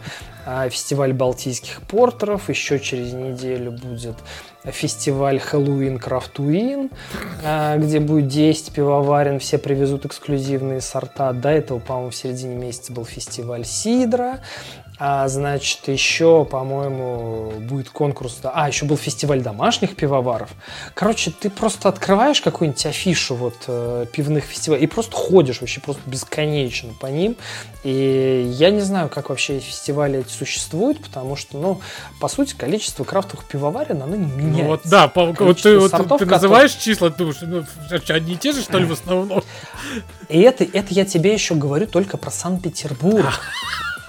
А, 0.46 0.68
Фестиваль 0.68 1.14
балтийских 1.14 1.82
портеров, 1.84 2.50
еще 2.50 2.80
через 2.80 3.14
неделю 3.14 3.72
будет 3.72 4.18
фестиваль 4.66 5.40
Хэллоуин 5.40 5.98
Крафтуин, 5.98 6.92
а, 7.44 7.78
где 7.78 8.00
будет 8.00 8.28
10 8.28 8.72
пивоварен, 8.72 9.40
все 9.40 9.58
привезут 9.58 10.06
эксклюзивные 10.06 10.82
сорта. 10.82 11.34
До 11.34 11.50
этого, 11.50 11.80
по-моему, 11.80 12.12
в 12.12 12.16
середине 12.16 12.56
месяца 12.56 12.94
был 12.94 13.06
фестиваль 13.06 13.66
Сидра. 13.66 14.40
А, 15.04 15.28
значит, 15.30 15.88
еще, 15.88 16.46
по-моему, 16.46 17.54
будет 17.62 17.90
конкурс. 17.90 18.38
А, 18.44 18.68
еще 18.68 18.86
был 18.86 18.98
фестиваль 18.98 19.42
домашних 19.42 19.96
пивоваров. 19.96 20.52
Короче, 20.94 21.32
ты 21.32 21.50
просто 21.50 21.90
открываешь 21.90 22.40
какую-нибудь 22.40 22.86
афишу 22.86 23.34
вот 23.34 23.56
э, 23.66 24.06
пивных 24.14 24.44
фестивалей 24.44 24.84
и 24.84 24.86
просто 24.86 25.16
ходишь 25.16 25.60
вообще 25.62 25.82
просто 25.82 26.04
бесконечно 26.06 26.94
по 27.00 27.08
ним. 27.08 27.36
И 27.84 28.54
я 28.54 28.70
не 28.70 28.82
знаю, 28.82 29.10
как 29.10 29.30
вообще 29.30 29.58
эти 29.58 29.64
фестивали 29.64 30.20
эти 30.20 30.30
существуют, 30.30 31.02
потому 31.02 31.36
что, 31.36 31.58
ну, 31.58 31.82
по 32.20 32.28
сути, 32.28 32.54
количество 32.54 33.04
крафтовых 33.04 33.46
пивоварен, 33.48 34.04
оно 34.04 34.16
не 34.16 34.32
меняется. 34.32 34.62
Ну 34.62 34.68
вот, 34.68 34.82
да, 34.86 35.08
по- 35.08 35.26
вот 35.26 35.64
ты, 35.64 35.80
вот 35.80 35.90
ты 35.94 35.98
которые- 35.98 36.28
называешь 36.28 36.74
числа, 36.74 37.10
ты 37.10 37.18
думаешь, 37.18 37.38
ну, 37.42 37.66
одни 38.16 38.36
и 38.36 38.38
те 38.38 38.52
же, 38.52 38.62
что 38.62 38.78
ли, 38.78 38.86
в 38.86 38.92
основном? 38.92 39.42
И 40.30 40.40
это, 40.42 40.64
это 40.64 40.94
я 40.94 41.06
тебе 41.06 41.34
еще 41.34 41.56
говорю 41.56 41.88
только 41.88 42.18
про 42.18 42.30
Санкт-Петербург. 42.30 43.26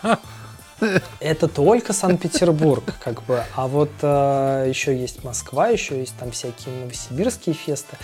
Это 1.20 1.48
только 1.48 1.92
Санкт-Петербург, 1.92 2.94
как 3.02 3.22
бы. 3.24 3.42
А 3.54 3.66
вот 3.66 3.90
э, 4.02 4.66
еще 4.68 4.96
есть 4.96 5.24
Москва, 5.24 5.68
еще 5.68 5.98
есть 5.98 6.14
там 6.18 6.30
всякие 6.30 6.74
новосибирские 6.82 7.54
фесты. 7.54 7.96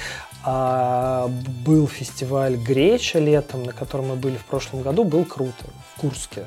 А, 0.45 1.29
был 1.67 1.89
фестиваль 1.89 2.57
Греча 2.57 3.19
летом, 3.19 3.65
на 3.65 3.73
котором 3.73 4.09
мы 4.09 4.17
были 4.17 4.37
в 4.37 4.45
прошлом 4.45 4.83
году, 4.83 5.05
был 5.05 5.25
круто, 5.25 5.65
в 5.95 6.01
Курске. 6.01 6.47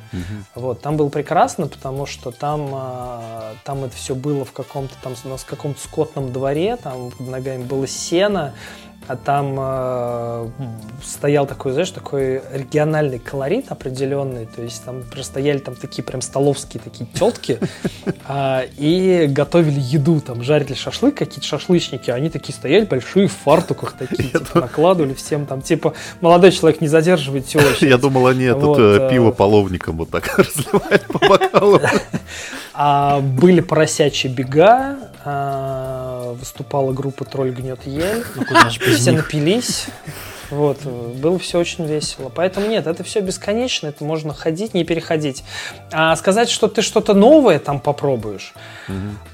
Вот, 0.56 0.82
там 0.82 0.98
было 0.98 1.10
прекрасно, 1.10 1.68
потому 1.68 2.06
что 2.06 2.32
там, 2.32 2.70
а, 2.74 3.54
там 3.66 3.84
это 3.84 3.96
все 3.96 4.16
было 4.16 4.46
в 4.46 4.54
каком-то 4.54 4.96
там, 5.04 5.14
у 5.24 5.28
нас 5.28 5.42
в 5.42 5.46
каком-то 5.46 5.80
скотном 5.82 6.32
дворе, 6.32 6.78
там 6.78 7.12
под 7.12 7.28
ногами 7.28 7.64
было 7.64 7.86
сено, 7.86 8.54
а 9.12 9.18
там 9.18 9.56
а, 9.60 10.50
стоял 11.04 11.46
такой, 11.46 11.74
знаешь, 11.74 11.90
такой 11.90 12.42
региональный 12.54 13.20
колорит 13.20 13.70
определенный, 13.70 14.46
то 14.46 14.62
есть 14.62 14.86
там 14.86 15.04
просто 15.04 15.32
стояли 15.32 15.58
там 15.58 15.76
такие 15.76 16.02
прям 16.02 16.22
столовские 16.22 16.82
такие 16.82 17.10
тетки 17.14 17.60
а, 18.28 18.64
и 18.78 19.28
готовили 19.28 19.82
еду, 19.82 20.22
там 20.22 20.44
жарили 20.44 20.76
шашлык, 20.76 21.16
какие-то 21.16 21.46
шашлычники, 21.46 22.10
они 22.10 22.30
такие 22.30 22.56
стояли 22.56 22.86
большие 22.86 23.28
в 23.28 23.34
фартуках 23.34 23.94
такие, 24.00 24.30
типа, 24.30 24.62
накладывали 24.62 25.14
всем 25.14 25.46
там, 25.46 25.62
типа, 25.62 25.94
молодой 26.22 26.54
человек, 26.54 26.80
не 26.80 26.88
задерживайте 26.88 27.58
очередь. 27.58 27.82
Я 27.82 27.98
думал, 27.98 28.28
они 28.28 28.50
Вот, 28.52 28.80
э, 28.80 29.08
э, 29.08 29.10
пиво 29.10 29.32
половником 29.32 29.98
вот 29.98 30.10
так 30.10 30.26
разливают 30.38 31.06
по 31.08 31.20
бокалам. 31.28 31.82
А, 32.74 33.20
были 33.20 33.60
поросячьи 33.60 34.32
бега, 34.32 34.98
а, 35.26 35.71
выступала 36.42 36.92
группа 36.92 37.24
Тролль 37.24 37.52
гнет 37.52 37.86
ель. 37.86 38.24
Ну 38.36 38.70
Все 38.70 39.12
напились. 39.12 39.86
Вот, 40.50 40.84
было 40.84 41.40
все 41.40 41.60
очень 41.60 41.86
весело. 41.86 42.30
Поэтому 42.34 42.68
нет, 42.68 42.86
это 42.86 43.06
все 43.06 43.22
бесконечно, 43.22 43.88
это 43.88 44.04
можно 44.04 44.34
ходить, 44.34 44.74
не 44.74 44.84
переходить. 44.84 45.46
А 45.94 46.14
сказать, 46.18 46.50
что 46.50 46.68
ты 46.68 46.82
что-то 46.82 47.14
новое 47.14 47.58
там 47.58 47.80
попробуешь, 47.80 48.54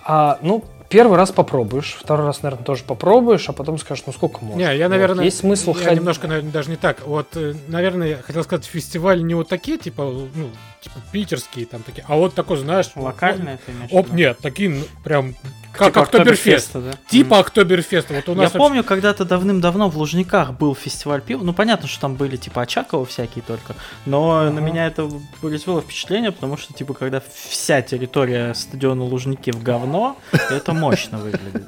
а, 0.06 0.38
ну, 0.44 0.64
первый 0.90 1.18
раз 1.18 1.32
попробуешь, 1.32 1.98
второй 2.00 2.28
раз, 2.28 2.44
наверное, 2.44 2.64
тоже 2.64 2.84
попробуешь, 2.84 3.50
а 3.50 3.54
потом 3.54 3.78
скажешь, 3.78 4.04
ну 4.06 4.14
сколько 4.14 4.44
можно. 4.44 4.60
Не, 4.60 4.78
я, 4.78 4.86
Вот, 4.86 4.92
наверное, 4.92 5.26
Есть 5.26 5.40
смысл 5.40 5.76
я 5.76 5.84
ходить. 5.84 6.00
немножко, 6.00 6.28
наверное, 6.28 6.52
даже 6.52 6.70
не 6.70 6.76
так. 6.76 7.06
Вот, 7.06 7.28
э, 7.36 7.54
наверное, 7.68 8.08
я 8.10 8.18
хотел 8.18 8.44
сказать, 8.44 8.66
фестиваль 8.66 9.24
не 9.24 9.34
вот 9.34 9.50
такие, 9.50 9.78
типа, 9.78 10.04
ну, 10.04 10.50
типа 10.82 10.96
питерские 11.12 11.66
там 11.66 11.84
такие, 11.84 12.06
а 12.08 12.16
вот 12.16 12.36
такой, 12.36 12.58
знаешь, 12.58 12.90
Локальное 12.96 13.60
ты 13.66 13.72
имеешь 13.72 13.92
в 13.92 13.96
Оп, 13.96 14.12
нет, 14.12 14.38
такие, 14.42 14.70
ну, 14.70 14.84
прям, 15.04 15.36
как 15.78 15.88
Типа 15.90 16.02
Октоберфест. 16.02 16.76
Октоберфеста, 16.76 16.82
да? 16.82 17.10
Типа 17.10 17.40
Октоберфеста. 17.40 18.14
Вот 18.14 18.28
у 18.30 18.32
Я 18.34 18.38
нас 18.38 18.54
вообще- 18.54 18.58
помню, 18.58 18.84
когда-то 18.84 19.24
давным-давно 19.26 19.90
в 19.90 19.98
Лужниках 19.98 20.52
был 20.54 20.76
фестиваль 20.76 21.22
пива. 21.22 21.44
Ну, 21.44 21.54
понятно, 21.54 21.88
что 21.88 22.02
там 22.02 22.16
были 22.16 22.36
типа 22.36 22.64
Очакова 22.64 23.06
всякие 23.06 23.44
только. 23.44 23.76
Но 24.06 24.42
на 24.44 24.50
Ага. 24.50 24.60
меня 24.60 24.88
это 24.88 25.10
произвело 25.42 25.82
впечатление, 25.82 26.32
потому 26.32 26.58
что, 26.58 26.74
типа, 26.74 26.94
когда 26.94 27.22
вся 27.34 27.82
территория 27.82 28.54
стадиона 28.54 29.04
Лужники 29.04 29.52
в 29.52 29.64
говно, 29.64 30.18
это 30.50 30.74
мощно 30.74 31.18
выглядит. 31.18 31.68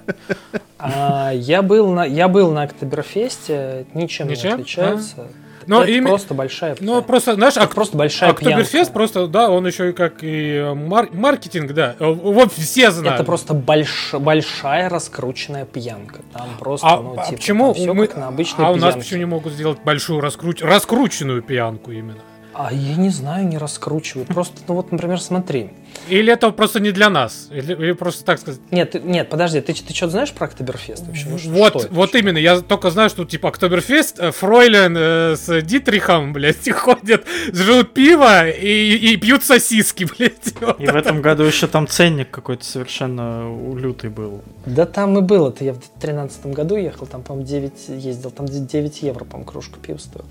А, 0.77 1.31
я, 1.33 1.61
был 1.61 1.91
на, 1.91 2.05
я 2.05 2.27
был 2.27 2.51
на 2.51 2.63
Октоберфесте, 2.63 3.85
ничем, 3.93 4.27
не 4.27 4.33
отличается. 4.33 5.27
Но 5.69 5.83
это 5.83 5.91
ими- 5.91 6.07
просто 6.07 6.33
большая 6.33 6.75
Ну, 6.79 7.01
просто, 7.03 7.35
знаешь, 7.35 7.55
Это 7.55 7.65
Ок- 7.65 7.75
просто 7.75 7.95
большая 7.97 8.31
Октоберфест 8.31 8.91
просто, 8.91 9.27
да, 9.27 9.49
он 9.49 9.65
еще 9.67 9.89
и 9.91 9.93
как 9.93 10.23
и 10.23 10.53
э, 10.55 10.73
мар- 10.73 11.09
маркетинг, 11.13 11.71
да. 11.73 11.95
Э, 11.99 12.05
Вот 12.11 12.51
все 12.53 12.89
знают. 12.91 13.15
Это 13.15 13.23
просто 13.23 13.53
больш- 13.53 14.17
большая 14.19 14.89
раскрученная 14.89 15.65
пьянка. 15.65 16.21
Там 16.33 16.49
просто, 16.59 16.87
А, 16.87 16.97
ну, 16.97 17.13
а 17.17 17.25
типа, 17.25 17.37
почему 17.37 17.73
все 17.73 17.93
мы, 17.93 18.07
как 18.07 18.17
на 18.17 18.27
обычной 18.29 18.65
а 18.65 18.71
у 18.71 18.75
нас 18.75 18.81
пьянке. 18.93 18.99
почему 18.99 19.19
не 19.19 19.25
могут 19.25 19.53
сделать 19.53 19.77
большую 19.83 20.21
раскруч... 20.21 20.61
раскрученную 20.61 21.41
пьянку 21.43 21.91
именно? 21.91 22.17
А 22.61 22.73
я 22.73 22.97
не 22.97 23.09
знаю, 23.09 23.47
не 23.47 23.57
раскручивают. 23.57 24.27
Просто, 24.27 24.57
ну 24.67 24.73
вот, 24.73 24.91
например, 24.91 25.21
смотри. 25.21 25.69
Или 26.09 26.33
это 26.33 26.51
просто 26.51 26.81
не 26.81 26.91
для 26.91 27.09
нас? 27.09 27.47
Или, 27.51 27.71
или 27.71 27.91
просто 27.93 28.25
так 28.25 28.37
сказать? 28.37 28.59
Нет, 28.69 29.01
нет, 29.01 29.29
подожди, 29.29 29.61
ты, 29.61 29.73
ты 29.73 29.93
что-то 29.93 30.11
знаешь 30.11 30.33
про 30.33 30.47
Октоберфест 30.47 31.07
вообще? 31.07 31.29
Ну, 31.29 31.37
что- 31.37 31.49
вот, 31.51 31.69
что 31.69 31.79
это? 31.85 31.93
вот 31.93 32.15
именно, 32.15 32.37
я 32.37 32.59
только 32.59 32.89
знаю, 32.91 33.09
что 33.09 33.23
типа 33.23 33.47
Октоберфест, 33.47 34.19
э, 34.19 34.31
Фройлен 34.31 34.93
э, 34.97 35.35
с 35.37 35.61
Дитрихом, 35.61 36.33
блядь, 36.33 36.69
ходят, 36.73 37.23
жрут 37.53 37.93
пиво 37.93 38.49
и, 38.49 39.13
и 39.13 39.15
пьют 39.15 39.45
сосиски, 39.45 40.03
блядь. 40.17 40.53
Вот. 40.59 40.81
И 40.81 40.85
в 40.85 40.95
этом 40.97 41.21
году 41.21 41.43
еще 41.43 41.67
там 41.67 41.87
ценник 41.87 42.29
какой-то 42.29 42.65
совершенно 42.65 43.55
лютый 43.73 44.09
был. 44.09 44.41
Да 44.65 44.85
там 44.85 45.17
и 45.17 45.21
было. 45.21 45.47
Это 45.47 45.63
я 45.63 45.71
в 45.71 45.79
2013 45.79 46.47
году 46.47 46.75
ехал, 46.75 47.07
там, 47.07 47.23
по-моему, 47.23 47.47
9 47.47 48.03
ездил, 48.03 48.31
там 48.31 48.47
9 48.47 49.01
евро, 49.01 49.23
по-моему, 49.23 49.49
кружка 49.49 49.79
пива 49.79 49.97
стоила. 49.97 50.27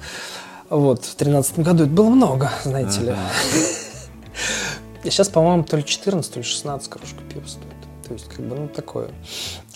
Вот, 0.71 0.99
в 0.99 1.17
2013 1.17 1.59
году 1.61 1.85
это 1.85 1.93
было 1.93 2.09
много, 2.11 2.51
знаете 2.65 3.01
ли. 3.01 3.15
Сейчас, 5.03 5.29
по-моему, 5.29 5.65
то 5.65 5.77
ли 5.77 5.85
14, 5.85 6.33
то 6.33 6.41
ли 6.41 6.45
16 6.45 6.91
кружка 6.91 7.21
пива 7.33 7.47
стоит. 7.47 7.65
То 8.07 8.15
есть, 8.15 8.29
как 8.29 8.45
бы, 8.47 8.57
ну, 8.57 8.69
такое. 8.69 9.09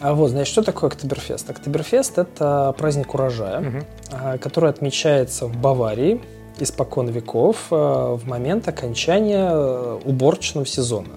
А 0.01 0.15
вот, 0.15 0.31
значит, 0.31 0.53
что 0.53 0.63
такое 0.63 0.91
Октоберфест? 0.91 1.49
Октоберфест– 1.49 2.13
это 2.19 2.75
праздник 2.77 3.15
урожая, 3.15 3.85
а, 4.11 4.39
который 4.39 4.71
отмечается 4.71 5.47
в 5.47 5.57
Баварии 5.57 6.21
испокон 6.59 7.09
веков 7.09 7.67
а, 7.71 8.17
в 8.17 8.27
момент 8.27 8.69
окончания 8.69 9.49
э, 9.51 10.01
уборочного 10.05 10.67
сезона. 10.67 11.11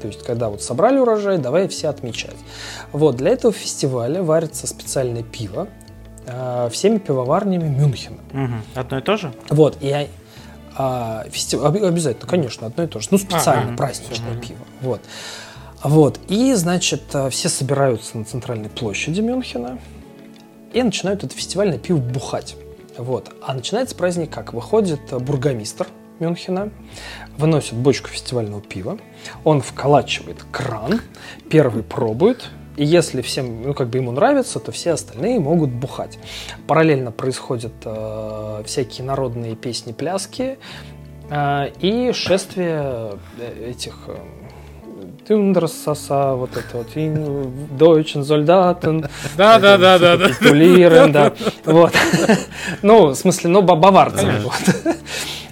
То 0.00 0.06
есть, 0.06 0.22
когда 0.22 0.48
вот 0.48 0.62
собрали 0.62 0.98
урожай, 0.98 1.38
давай 1.38 1.68
все 1.68 1.88
отмечать. 1.88 2.36
Вот, 2.92 3.16
для 3.16 3.30
этого 3.32 3.52
фестиваля 3.52 4.22
варится 4.22 4.66
специальное 4.66 5.22
пиво 5.22 5.68
а, 6.26 6.68
всеми 6.70 6.98
пивоварнями 6.98 7.68
Мюнхена. 7.68 8.18
Мгм. 8.32 8.62
Одно 8.74 8.98
и 8.98 9.02
то 9.02 9.16
же? 9.16 9.32
Вот, 9.48 9.78
и 9.80 9.86
я- 9.88 10.06
а, 10.76 11.24
фести- 11.28 11.56
об- 11.62 11.82
обязательно, 11.82 12.26
конечно, 12.28 12.66
одно 12.66 12.84
и 12.84 12.86
то 12.86 13.00
же. 13.00 13.08
Ну, 13.10 13.18
специально, 13.18 13.68
Ага, 13.68 13.76
праздничное 13.76 14.32
всё, 14.32 14.40
пиво. 14.48 14.60
Вот. 14.82 15.00
Вот. 15.82 16.20
И, 16.28 16.52
значит, 16.54 17.02
а, 17.14 17.30
все 17.30 17.48
собираются 17.48 18.16
на 18.18 18.24
центральной 18.24 18.68
площади 18.68 19.20
Мюнхена 19.20 19.78
и 20.72 20.82
начинают 20.82 21.24
это 21.24 21.34
фестивальное 21.34 21.78
пиво 21.78 21.98
бухать. 21.98 22.56
Вот. 22.98 23.32
А 23.42 23.54
начинается 23.54 23.94
праздник 23.96 24.30
как? 24.30 24.52
Выходит 24.52 25.00
а, 25.12 25.18
бургомистр 25.18 25.86
Мюнхена, 26.18 26.68
выносит 27.38 27.72
бочку 27.74 28.08
фестивального 28.08 28.60
пива, 28.60 28.98
он 29.42 29.62
вколачивает 29.62 30.44
кран, 30.52 31.00
первый 31.48 31.82
пробует, 31.82 32.50
и 32.76 32.84
если 32.84 33.20
всем, 33.22 33.62
ну, 33.62 33.74
как 33.74 33.88
бы 33.88 33.98
ему 33.98 34.12
нравится, 34.12 34.58
то 34.60 34.72
все 34.72 34.92
остальные 34.92 35.40
могут 35.40 35.70
бухать. 35.70 36.18
Параллельно 36.66 37.12
происходят 37.12 37.72
э, 37.84 38.62
всякие 38.64 39.06
народные 39.06 39.56
песни, 39.56 39.92
пляски 39.92 40.58
э, 41.30 41.70
и 41.80 42.12
шествие 42.12 43.12
э, 43.38 43.70
этих 43.70 43.94
э, 44.06 44.16
Тюндерсаса, 45.26 46.34
вот 46.34 46.50
это 46.56 46.78
вот, 46.78 46.88
Deutschen 46.96 48.22
Soldaten, 48.22 49.08
Да, 49.36 49.58
да, 49.58 49.78
да, 49.78 49.98
да, 49.98 50.16
да. 50.16 50.28
капитулируем, 50.28 51.12
да. 51.12 51.32
Вот. 51.64 51.92
Ну, 52.82 53.06
в 53.08 53.14
смысле, 53.14 53.50
ну, 53.50 53.62
ба- 53.62 53.76
баварцы. 53.76 54.26
Вот. 54.42 54.79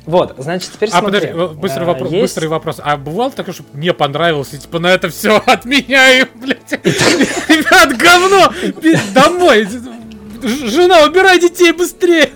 Вот, 0.08 0.34
значит, 0.38 0.72
теперь 0.72 0.88
А 0.88 1.00
смотри. 1.00 1.20
подожди, 1.20 1.38
вот 1.38 1.52
быстрый 1.56 1.82
Э, 1.82 1.86
вопрос, 1.86 2.10
есть- 2.10 2.22
быстрый 2.22 2.46
вопрос. 2.46 2.76
А 2.82 2.96
бывало 2.96 3.30
такое, 3.30 3.52
что 3.54 3.62
мне 3.74 3.92
понравилось, 3.92 4.48
и 4.54 4.58
типа 4.58 4.78
на 4.78 4.86
это 4.86 5.10
все 5.10 5.36
отменяю, 5.46 6.26
блядь. 6.34 6.72
Ребят, 6.72 7.94
говно! 7.98 8.50
Домой! 9.12 9.68
Жена, 10.42 11.04
убирай 11.04 11.38
детей 11.38 11.72
быстрее! 11.72 12.30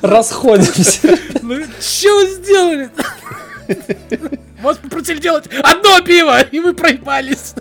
Расходимся. 0.00 1.18
Ну, 1.42 1.62
что 1.80 2.16
вы 2.16 2.26
сделали? 2.30 2.90
Вот 4.62 4.78
попросили 4.78 5.18
делать 5.20 5.44
одно 5.62 6.00
пиво, 6.00 6.40
и 6.40 6.60
мы 6.60 6.72
проебались. 6.72 7.54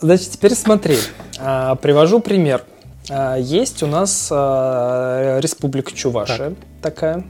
Значит, 0.00 0.32
теперь 0.32 0.54
смотри. 0.54 0.98
А, 1.38 1.76
Привожу 1.76 2.20
пример. 2.20 2.62
А, 3.10 3.36
Есть 3.36 3.82
у 3.82 3.86
нас 3.86 4.28
а, 4.30 5.38
Республика 5.40 5.92
Чувашия 5.94 6.54
такая. 6.82 7.24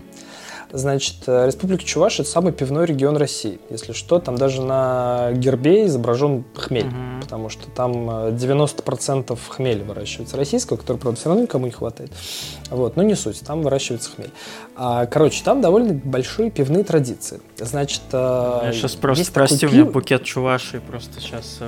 Значит, 0.70 1.14
э, 1.26 1.46
Республика 1.46 1.82
Чувашия– 1.82 2.22
это 2.24 2.30
самый 2.30 2.52
пивной 2.52 2.84
регион 2.84 3.16
России. 3.16 3.58
Если 3.70 3.94
что, 3.94 4.18
там 4.18 4.36
даже 4.36 4.60
на 4.60 5.30
гербе 5.32 5.86
изображен 5.86 6.44
хмель, 6.54 6.84
Мгм. 6.84 7.22
потому 7.22 7.48
что 7.48 7.70
там 7.70 8.10
э, 8.26 8.32
90% 8.32 9.38
хмеля 9.48 9.82
выращивается 9.82 10.36
российского, 10.36 10.76
который, 10.76 10.98
правда, 10.98 11.18
все 11.18 11.30
равно 11.30 11.44
никому 11.44 11.64
не 11.64 11.72
хватает. 11.72 12.12
Вот, 12.68 12.96
но 12.96 13.02
не 13.02 13.14
суть, 13.14 13.40
там 13.46 13.62
выращивается 13.62 14.10
хмель. 14.10 14.30
А, 14.76 15.06
короче, 15.06 15.42
там 15.42 15.62
довольно 15.62 15.94
большие 15.94 16.50
пивные 16.50 16.84
традиции. 16.84 17.40
Значит, 17.56 18.02
э, 18.12 18.60
Я 18.64 18.72
сейчас 18.74 18.94
просто, 18.94 19.20
есть 19.22 19.32
такое 19.32 19.48
прости, 19.48 19.66
у 19.66 19.70
меня 19.70 19.82
пиво- 19.84 19.90
букет 19.92 20.24
чуваши 20.24 20.82
просто 20.82 21.18
сейчас... 21.18 21.60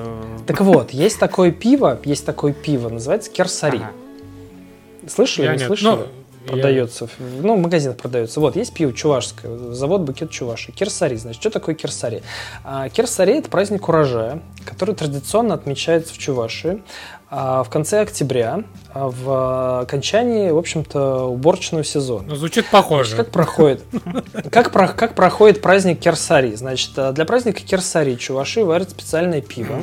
Так 0.47 0.61
вот, 0.61 0.91
есть 0.91 1.19
такое 1.19 1.53
пиво, 1.53 1.99
есть 2.05 2.27
такое 2.27 2.53
пиво, 2.53 2.91
называется 2.91 3.31
керсари. 3.31 3.81
Слышали, 5.11 5.47
Я 5.47 5.53
не 5.53 5.59
нет, 5.59 5.67
слышали? 5.67 5.91
ну, 5.91 6.07
я- 6.47 6.51
продается, 6.53 7.07
в- 7.07 7.11
ну, 7.43 7.57
в 7.57 7.59
магазинах 7.61 7.97
продается. 7.97 8.41
Вот, 8.41 8.57
есть 8.57 8.73
пиво 8.73 8.93
чувашское, 8.93 9.57
завод 9.73 10.03
Букет 10.03 10.31
Чуваши. 10.31 10.73
Керсари, 10.73 11.17
значит, 11.17 11.41
что 11.41 11.51
такое 11.51 11.75
керсари? 11.75 12.23
А, 12.65 12.89
керсари– 12.89 13.35
это 13.39 13.51
праздник 13.51 13.89
урожая, 13.89 14.41
который 14.65 14.95
традиционно 14.95 15.55
отмечается 15.55 16.15
в 16.15 16.19
Чувашии 16.19 16.83
а, 17.33 17.63
в 17.63 17.71
конце 17.71 18.01
октября, 18.01 18.65
в 18.95 19.81
окончании, 19.81 20.51
в 20.51 20.59
общем-то, 20.59 21.25
уборочного 21.27 21.85
сезона. 21.85 22.25
Ну, 22.29 22.35
звучит 22.37 22.65
Значит, 22.65 22.71
похоже. 22.71 23.17
Как 23.17 23.31
проходит, 23.31 23.83
как, 24.51 24.71
про- 24.73 24.89
как 24.89 25.15
проходит 25.15 25.63
праздник 25.63 26.01
Керсари? 26.01 26.55
Значит, 26.55 26.91
э, 26.97 27.13
для 27.13 27.25
праздника 27.25 27.61
Керсари 27.63 28.15
чуваши 28.17 28.65
варят 28.65 28.91
специальное 28.91 29.41
пиво 29.41 29.77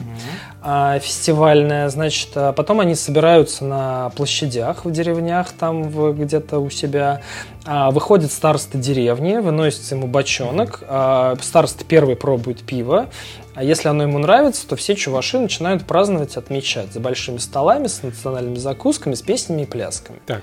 а, 0.62 1.00
фестивальное. 1.00 1.90
Значит, 1.90 2.30
а 2.36 2.52
потом 2.52 2.80
они 2.80 2.96
собираются 2.96 3.64
на 3.64 4.10
площадях 4.16 4.86
в 4.86 4.92
деревнях, 4.92 5.52
там 5.52 5.90
где-то 6.14 6.60
у 6.60 6.70
себя. 6.70 7.22
А, 7.66 7.92
Выходит 7.92 8.32
староста 8.32 8.78
деревни, 8.78 9.38
выносится 9.38 9.96
ему 9.96 10.08
бочонок. 10.08 10.84
а, 10.88 11.36
Староста 11.42 11.84
первый 11.86 12.16
пробует 12.16 12.62
пиво. 12.64 13.08
А 13.56 13.64
если 13.64 13.88
оно 13.88 14.04
ему 14.04 14.20
нравится, 14.20 14.68
то 14.68 14.76
все 14.76 14.94
чуваши 14.96 15.40
начинают 15.40 15.84
праздновать, 15.84 16.38
отмечать 16.38 16.94
за 16.94 17.00
большими 17.00 17.38
столами, 17.40 17.88
с 17.88 18.04
национальными 18.04 18.58
закусками, 18.60 18.97
с 18.98 19.22
песнями 19.22 19.64
и 19.64 19.66
плясками. 19.66 20.20
Так. 20.26 20.42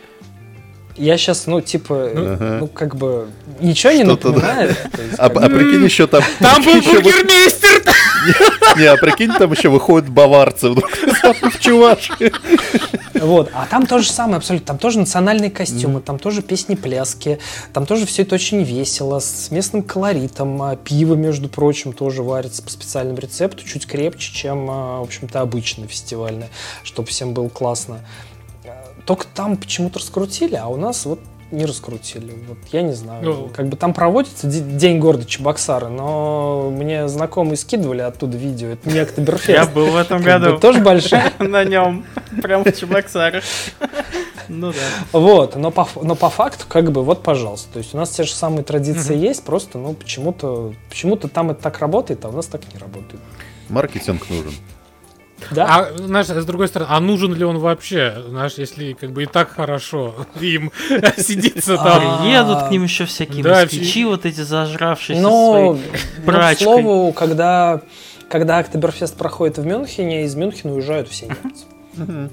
Я 0.97 1.19
сейчас, 1.19 1.47
ну, 1.47 1.61
типа, 1.61 2.11
Ага. 2.15 2.59
ну, 2.61 2.67
как 2.69 2.95
бы, 2.95 3.29
ничего 3.61 3.93
не 3.93 4.05
да. 4.05 4.11
напоминает. 4.11 4.71
Есть, 4.71 5.19
А, 5.19 5.27
а 5.27 5.49
прикинь, 5.49 5.85
еще 5.85 6.07
там... 6.07 6.23
Там 6.39 6.63
был 6.63 6.75
бургермейстер! 6.83 7.83
Не, 8.77 8.85
а 8.87 8.97
прикинь, 8.97 9.31
там 9.33 9.53
еще 9.53 9.69
выходят 9.69 10.09
баварцы 10.09 10.71
вдруг 10.71 10.91
в 10.91 11.61
Чувашии. 11.61 12.33
Вот, 13.13 13.51
а 13.53 13.67
там 13.67 13.87
то 13.87 13.99
же 13.99 14.11
самое 14.11 14.39
абсолютно, 14.39 14.67
там 14.67 14.79
тоже 14.79 14.99
национальные 14.99 15.51
костюмы, 15.51 16.01
там 16.01 16.19
тоже 16.19 16.43
песни, 16.43 16.75
пляски, 16.75 17.39
там 17.73 17.87
тоже 17.87 18.07
все 18.07 18.23
это 18.23 18.35
очень 18.35 18.63
весело, 18.63 19.21
с 19.21 19.51
местным 19.51 19.83
колоритом, 19.83 20.61
а 20.63 20.77
пиво, 20.77 21.15
между 21.15 21.49
прочим, 21.49 21.93
тоже 21.93 22.23
варится 22.23 22.63
по 22.63 22.71
специальному 22.71 23.19
рецепту, 23.19 23.65
чуть 23.65 23.87
крепче, 23.87 24.33
чем, 24.33 24.69
а, 24.71 25.01
в 25.01 25.05
общем-то, 25.05 25.41
обычное 25.41 25.87
фестивальное, 25.87 26.49
чтобы 26.83 27.09
всем 27.09 27.35
было 27.35 27.49
классно. 27.49 28.01
Только 29.07 29.27
там 29.35 29.57
почему-то 29.57 29.99
раскрутили, 29.99 30.55
а 30.55 30.69
у 30.69 30.77
нас 30.77 31.05
вот 31.05 31.21
не 31.51 31.67
раскрутили. 31.67 32.33
Вот 32.49 32.59
я 32.73 32.83
не 32.83 32.93
знаю. 32.95 33.23
Ну. 33.25 33.51
как 33.55 33.69
бы 33.69 33.77
там 33.77 33.93
проводится 33.95 34.47
Ди- 34.47 34.61
День 34.61 34.99
города 34.99 35.25
Чебоксары, 35.25 35.89
но 35.89 36.71
мне 36.71 37.07
знакомые 37.09 37.57
скидывали 37.57 38.01
оттуда 38.01 38.37
видео. 38.37 38.69
Это 38.69 38.89
не 38.89 38.97
Я 38.97 39.03
Октоберфест. 39.03 39.73
был 39.73 39.87
в 39.87 39.97
этом 39.97 40.23
году 40.23 40.59
Тоже 40.59 40.81
большая. 40.81 41.33
на 41.39 41.65
нем, 41.65 42.05
прям 42.43 42.65
в 42.65 42.73
Чебоксарах. 42.73 43.45
Ну 44.49 44.73
да. 44.73 45.19
Вот, 45.19 45.57
но 45.57 45.71
по, 45.71 45.89
но 46.03 46.15
по 46.15 46.29
факту, 46.29 46.65
как 46.69 46.93
бы, 46.93 47.03
вот, 47.03 47.23
пожалуйста. 47.23 47.73
То 47.73 47.79
есть 47.79 47.95
у 47.95 47.97
нас 47.97 48.11
те 48.11 48.25
же 48.25 48.35
самые 48.35 48.63
традиции 48.65 49.17
есть, 49.17 49.43
просто, 49.45 49.79
ну, 49.79 49.95
почему-то 49.95 50.75
почему-то 50.91 51.29
там 51.29 51.51
это 51.51 51.63
так 51.63 51.79
работает, 51.79 52.25
а 52.25 52.29
у 52.29 52.33
нас 52.33 52.47
так 52.47 52.61
не 52.73 52.79
работает. 52.79 53.21
Маркетинг 53.69 54.29
нужен. 54.29 54.53
Да? 55.51 55.67
А, 55.69 55.99
знаешь, 55.99 56.27
с 56.27 56.45
другой 56.45 56.69
стороны, 56.69 56.91
а 56.91 57.01
нужен 57.01 57.35
ли 57.35 57.45
он 57.45 57.59
вообще? 57.59 58.23
Знаешь, 58.29 58.55
если 58.55 58.93
как 58.93 59.13
бы 59.13 59.25
и 59.25 59.27
так 59.27 59.51
хорошо 59.51 60.15
им 60.41 60.73
сидится 61.17 61.77
там. 61.77 62.23
А, 62.23 62.27
Едут 62.27 62.69
к 62.69 62.71
ним 62.71 62.85
еще 62.85 63.05
всякие 63.05 63.45
москвичи, 63.45 64.05
вот 64.05 64.27
эти 64.27 64.41
зажравшиеся 64.41 65.21
но, 65.21 65.77
своей 65.77 66.01
к 66.21 66.25
прачкой. 66.25 66.65
слову, 66.65 67.13
когда, 67.13 67.83
когда 68.29 68.59
Октоберфест 68.59 69.17
проходит 69.17 69.59
в 69.59 69.67
Мюнхене, 69.67 70.25
из 70.25 70.35
Мюнхена 70.35 70.75
уезжают 70.75 71.09
все 71.09 71.27
немцы. 71.27 72.31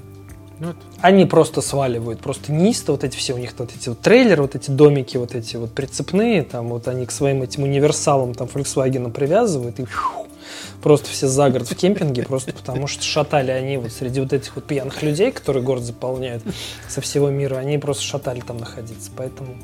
Ну. 0.61 0.75
Они 0.99 1.25
просто 1.25 1.59
сваливают, 1.61 2.19
просто 2.19 2.51
нисто, 2.51 2.91
вот 2.91 3.03
эти 3.03 3.17
все 3.17 3.33
у 3.33 3.37
них 3.39 3.53
вот 3.57 3.71
эти 3.75 3.89
вот 3.89 3.99
трейлеры, 3.99 4.43
вот 4.43 4.53
эти 4.53 4.69
домики, 4.69 5.17
вот 5.17 5.33
эти 5.33 5.55
вот 5.55 5.71
прицепные, 5.73 6.43
там 6.43 6.67
вот 6.67 6.87
они 6.87 7.07
к 7.07 7.11
своим 7.11 7.41
этим 7.41 7.63
универсалам, 7.63 8.35
там 8.35 8.47
Volkswagen 8.47 9.11
привязывают 9.11 9.79
и 9.79 9.85
фью, 9.85 10.27
просто 10.81 11.09
все 11.09 11.27
за 11.27 11.49
город 11.49 11.69
в 11.69 11.75
кемпинге, 11.75 12.23
просто 12.23 12.53
потому 12.53 12.87
что 12.87 13.03
шатали 13.03 13.51
они 13.51 13.77
вот 13.77 13.91
среди 13.91 14.19
вот 14.19 14.33
этих 14.33 14.55
вот 14.55 14.65
пьяных 14.65 15.01
людей, 15.03 15.31
которые 15.31 15.63
город 15.63 15.83
заполняют 15.83 16.43
со 16.87 17.01
всего 17.01 17.29
мира, 17.29 17.55
они 17.57 17.77
просто 17.77 18.03
шатали 18.03 18.39
там 18.41 18.57
находиться, 18.57 19.11
поэтому 19.15 19.55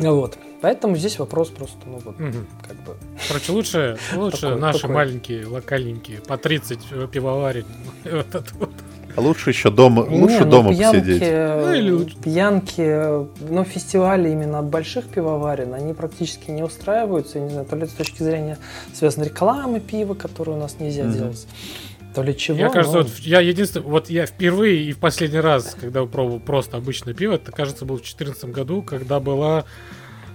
ну 0.00 0.14
вот, 0.16 0.38
поэтому 0.60 0.96
здесь 0.96 1.18
вопрос 1.18 1.48
просто, 1.48 1.76
ну 1.86 2.00
вот, 2.04 2.18
Мгм. 2.20 2.46
как 2.66 2.76
бы, 2.84 2.94
Короче, 3.26 3.52
лучше, 3.52 3.98
лучше 4.14 4.42
Такой- 4.42 4.60
наши 4.60 4.80
такой. 4.82 4.94
маленькие, 4.94 5.46
локальненькие, 5.46 6.18
по 6.20 6.36
30 6.36 6.78
пивоварен. 7.10 7.64
Вот 8.04 8.34
это 8.34 8.44
лучше 9.18 9.50
еще 9.50 9.70
дома, 9.70 10.06
Не, 10.08 10.20
лучше 10.20 10.44
ну, 10.44 10.50
дома 10.50 10.70
пьянки, 10.74 10.98
посидеть. 10.98 11.20
Ну, 11.22 11.72
или 11.74 11.90
лучше. 11.90 12.16
Пьянки, 12.22 13.50
ну, 13.50 13.64
фестивали 13.64 14.30
именно 14.30 14.58
от 14.60 14.66
больших 14.66 15.06
пивоварен, 15.06 15.74
они 15.74 15.92
практически 15.94 16.50
не 16.50 16.62
устраиваются, 16.62 17.38
я 17.38 17.44
не 17.44 17.50
знаю, 17.50 17.66
то 17.66 17.76
ли 17.76 17.86
с 17.86 17.90
точки 17.92 18.22
зрения 18.22 18.58
связанной 18.94 19.28
рекламы 19.28 19.80
пива, 19.80 20.14
которую 20.14 20.56
у 20.56 20.60
нас 20.60 20.76
нельзя 20.80 21.04
Мгм. 21.04 21.12
делать, 21.12 21.46
то 22.14 22.22
ли 22.22 22.36
чего. 22.36 22.58
Я, 22.58 22.68
кажется, 22.70 22.98
но- 22.98 23.02
вот 23.04 23.12
я 23.20 23.40
единственный, 23.40 23.82
вот 23.84 24.10
я 24.10 24.26
впервые 24.26 24.82
и 24.84 24.92
в 24.92 24.98
последний 24.98 25.40
раз, 25.40 25.76
когда 25.80 26.04
пробовал 26.06 26.40
просто 26.40 26.76
обычное 26.76 27.14
пиво, 27.14 27.34
это, 27.34 27.52
кажется, 27.52 27.84
был 27.84 27.96
в 27.96 28.00
2014 28.00 28.52
году, 28.52 28.82
когда 28.82 29.20
была 29.20 29.64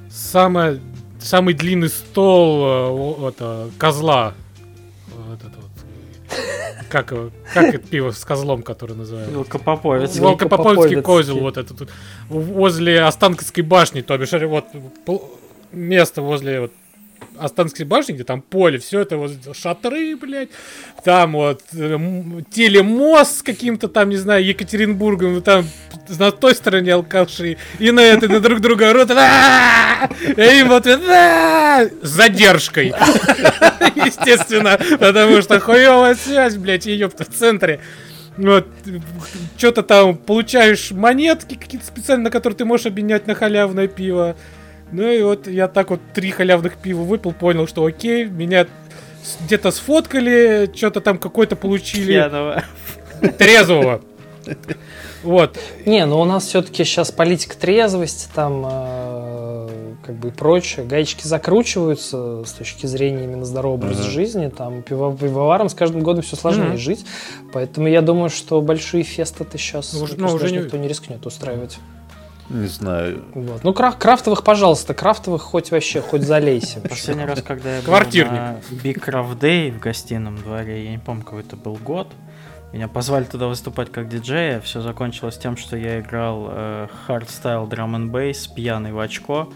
самая, 0.09 0.79
самый 1.19 1.53
длинный 1.53 1.89
стол 1.89 3.25
э, 3.25 3.29
это, 3.29 3.69
козла. 3.77 4.33
Вот 5.27 5.39
это 5.39 5.55
вот. 5.55 5.69
Как, 6.93 7.11
его- 7.11 7.31
как 7.55 7.73
это 7.73 7.79
пиво 7.79 8.11
с 8.11 8.23
козлом, 8.23 8.61
которое 8.61 8.93
называется? 8.93 9.33
Волкопоповец. 9.35 10.11
Волк- 10.15 10.21
Волкопоповицкий 10.41 10.97
Волкопоповицкий. 10.97 11.01
козел, 11.01 11.39
вот 11.39 11.57
этот 11.57 11.89
возле 12.29 13.01
Останкинской 13.01 13.63
башни, 13.63 14.01
то 14.01 14.15
бишь, 14.15 14.31
вот 14.31 14.65
место 15.71 16.21
возле 16.21 16.59
вот 16.61 16.71
Останкинской 17.43 17.85
башни, 17.85 18.13
где 18.13 18.23
там 18.23 18.41
поле, 18.41 18.79
все 18.79 19.01
это 19.01 19.17
вот 19.17 19.31
шатры, 19.53 20.15
блядь, 20.15 20.49
там 21.03 21.33
вот 21.33 21.61
телемост 21.69 23.39
с 23.39 23.43
каким-то 23.43 23.87
там, 23.87 24.09
не 24.09 24.17
знаю, 24.17 24.45
Екатеринбургом, 24.45 25.41
там 25.41 25.65
на 26.07 26.31
той 26.31 26.55
стороне 26.55 26.93
алкаши, 26.93 27.57
и 27.79 27.91
на 27.91 27.99
этой, 27.99 28.29
на 28.29 28.39
друг 28.39 28.61
друга 28.61 28.91
орут, 28.91 29.11
«А-а-а!» 29.11 30.09
и 30.25 30.59
им 30.59 30.69
вот 30.69 30.87
«А-а-а!» 30.87 31.89
с 32.01 32.09
задержкой, 32.09 32.87
естественно, 33.95 34.79
потому 34.99 35.41
что 35.41 35.59
хуевая 35.59 36.15
связь, 36.15 36.55
блядь, 36.55 36.85
ее 36.85 37.09
в 37.09 37.13
центре. 37.13 37.81
Вот, 38.37 38.67
что-то 39.57 39.83
там 39.83 40.17
получаешь 40.17 40.91
монетки 40.91 41.55
какие-то 41.55 41.85
специально, 41.85 42.25
на 42.25 42.31
которые 42.31 42.57
ты 42.57 42.65
можешь 42.65 42.87
обменять 42.87 43.27
на 43.27 43.35
халявное 43.35 43.87
пиво. 43.87 44.35
Ну 44.93 45.11
и 45.11 45.21
вот 45.23 45.47
я 45.47 45.67
так 45.67 45.89
вот 45.89 45.99
три 46.13 46.31
халявных 46.31 46.77
пива 46.77 47.01
выпил, 47.01 47.33
понял, 47.33 47.67
что 47.67 47.83
окей, 47.83 48.25
меня 48.25 48.67
где-то 49.45 49.71
сфоткали, 49.71 50.71
что-то 50.75 51.01
там 51.01 51.17
какой-то 51.17 51.55
получили 51.55 52.07
Пьяного. 52.13 52.63
трезвого. 53.37 54.01
Вот. 55.23 55.57
Не, 55.85 56.05
ну 56.05 56.19
у 56.19 56.25
нас 56.25 56.45
все-таки 56.47 56.83
сейчас 56.83 57.09
политика 57.11 57.55
трезвости, 57.57 58.27
там 58.35 58.65
э, 58.69 59.69
как 60.05 60.15
бы 60.15 60.27
и 60.27 60.31
прочее. 60.31 60.85
Гаечки 60.85 61.25
закручиваются 61.25 62.43
с 62.45 62.51
точки 62.51 62.85
зрения 62.85 63.23
именно 63.23 63.45
здорового 63.45 63.77
образа 63.85 64.01
Мгм. 64.03 64.11
жизни. 64.11 64.49
Там 64.49 64.81
пиво- 64.81 65.17
пивоварам 65.17 65.69
с 65.69 65.73
каждым 65.73 66.01
годом 66.03 66.23
все 66.23 66.35
сложнее 66.35 66.69
Мгм. 66.71 66.77
жить. 66.77 67.05
Поэтому 67.53 67.87
я 67.87 68.01
думаю, 68.01 68.29
что 68.29 68.61
большие 68.61 69.03
фесты-то 69.03 69.57
сейчас 69.57 69.93
Ну, 69.93 70.03
уже- 70.03 70.17
ну, 70.19 70.27
уже 70.27 70.51
не- 70.51 70.57
никто 70.57 70.75
не 70.75 70.89
рискнет 70.89 71.25
устраивать. 71.25 71.77
Не 72.53 72.67
знаю. 72.67 73.23
Вот. 73.33 73.63
Ну, 73.63 73.73
кра- 73.73 73.91
крафтовых, 73.91 74.43
пожалуйста, 74.43 74.93
крафтовых 74.93 75.41
хоть 75.41 75.71
вообще, 75.71 76.01
хоть 76.01 76.21
залейся. 76.21 76.79
Последний 76.81 77.25
раз, 77.25 77.41
когда 77.41 77.75
я 77.75 77.81
был 77.81 77.87
Квартирник. 77.87 78.31
на 78.31 78.59
Big 78.71 79.03
Craft 79.03 79.39
Day 79.39 79.71
в 79.71 79.79
гостином 79.79 80.37
дворе, 80.37 80.85
я 80.85 80.91
не 80.91 80.99
помню, 80.99 81.23
какой 81.23 81.41
это 81.41 81.55
был 81.55 81.75
год, 81.75 82.07
меня 82.71 82.87
позвали 82.87 83.23
туда 83.23 83.47
выступать 83.47 83.91
как 83.91 84.07
диджея, 84.07 84.59
все 84.61 84.81
закончилось 84.81 85.37
тем, 85.37 85.57
что 85.57 85.77
я 85.77 85.99
играл 85.99 86.47
э, 86.49 86.87
hardstyle 87.07 87.67
drum 87.67 87.95
and 87.95 88.11
bass, 88.11 88.47
пьяный 88.53 88.91
в 88.93 88.99
очко, 88.99 89.49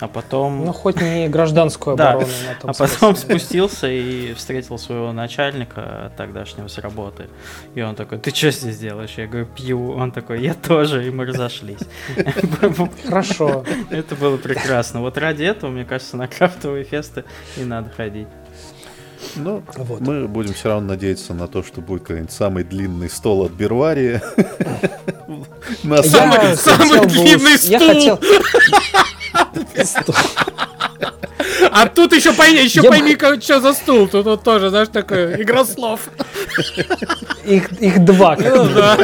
а 0.00 0.08
потом... 0.08 0.64
Ну, 0.64 0.72
хоть 0.72 1.00
не 1.00 1.28
гражданскую 1.28 1.96
Да. 1.96 2.12
оборону 2.12 2.32
на 2.48 2.54
том 2.60 2.70
А 2.70 2.72
потом 2.74 3.14
смысле. 3.16 3.38
спустился 3.38 3.86
и 3.88 4.34
встретил 4.34 4.78
своего 4.78 5.12
начальника 5.12 6.12
тогдашнего 6.16 6.68
с 6.68 6.78
работы. 6.78 7.28
И 7.74 7.82
он 7.82 7.94
такой, 7.94 8.18
ты 8.18 8.34
что 8.34 8.50
здесь 8.50 8.78
делаешь? 8.78 9.14
Я 9.16 9.26
говорю, 9.26 9.46
пью. 9.46 9.92
Он 9.92 10.10
такой, 10.12 10.40
я 10.42 10.54
тоже. 10.54 11.06
И 11.06 11.10
мы 11.10 11.26
разошлись. 11.26 11.80
Хорошо. 13.06 13.64
Это 13.90 14.14
было 14.16 14.36
прекрасно. 14.36 15.00
Вот 15.00 15.18
ради 15.18 15.44
этого, 15.44 15.70
мне 15.70 15.84
кажется, 15.84 16.16
на 16.16 16.28
крафтовые 16.28 16.84
фесты 16.84 17.24
и 17.56 17.64
надо 17.64 17.90
ходить. 17.90 18.28
Ну, 19.36 19.62
Вот. 19.76 20.00
мы 20.00 20.26
будем 20.26 20.54
все 20.54 20.70
равно 20.70 20.88
надеяться 20.88 21.34
на 21.34 21.46
то, 21.46 21.62
что 21.62 21.82
будет 21.82 22.02
какой-нибудь 22.02 22.32
самый 22.32 22.64
длинный 22.64 23.10
стол 23.10 23.44
от 23.44 23.52
Берварии. 23.52 24.20
Самый- 25.82 27.06
длинный 27.06 27.54
ус- 27.54 27.68
А 31.72 31.86
тут 31.86 32.12
еще 32.12 32.32
пойми, 32.32 32.62
еще 32.62 32.80
Я 32.82 32.90
пойми, 32.90 33.16
что 33.40 33.60
за 33.60 33.72
стул. 33.72 34.08
Тут 34.08 34.26
вот 34.26 34.42
тоже, 34.42 34.70
знаешь, 34.70 34.88
такое, 34.88 35.40
игра 35.40 35.64
слов. 35.64 36.08
Их, 37.44 37.72
их 37.80 38.04
два. 38.04 38.36
как 38.36 38.54
Ну 38.54 38.64
да. 38.74 38.98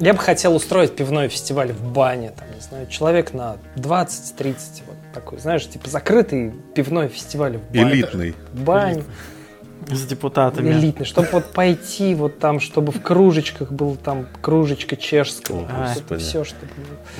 Я 0.00 0.12
бы 0.12 0.18
хотел 0.18 0.54
устроить 0.54 0.94
пивной 0.96 1.28
фестиваль 1.28 1.72
в 1.72 1.82
бане, 1.82 2.32
там, 2.36 2.46
не 2.54 2.60
знаю, 2.60 2.86
человек 2.88 3.32
на 3.32 3.56
20-30, 3.76 4.56
вот 4.86 4.96
такой, 5.14 5.38
знаешь, 5.38 5.66
типа 5.66 5.88
закрытый 5.88 6.52
пивной 6.74 7.08
фестиваль 7.08 7.58
в 7.58 7.72
бане. 7.72 7.92
Элитный. 7.92 8.34
В 8.52 8.64
бане, 8.64 9.04
С 9.90 10.06
депутатами. 10.06 10.70
элитный, 10.70 11.04
чтобы 11.04 11.28
вот 11.32 11.52
пойти, 11.52 12.14
вот 12.14 12.38
там, 12.38 12.58
чтобы 12.60 12.90
в 12.92 13.02
кружечках 13.02 13.70
был 13.70 13.96
там 13.96 14.26
кружечка 14.40 14.96
чешская, 14.96 15.58
О, 15.58 15.64
это 15.64 15.94
Господи. 15.94 16.20
все, 16.20 16.44
чтобы... 16.44 16.66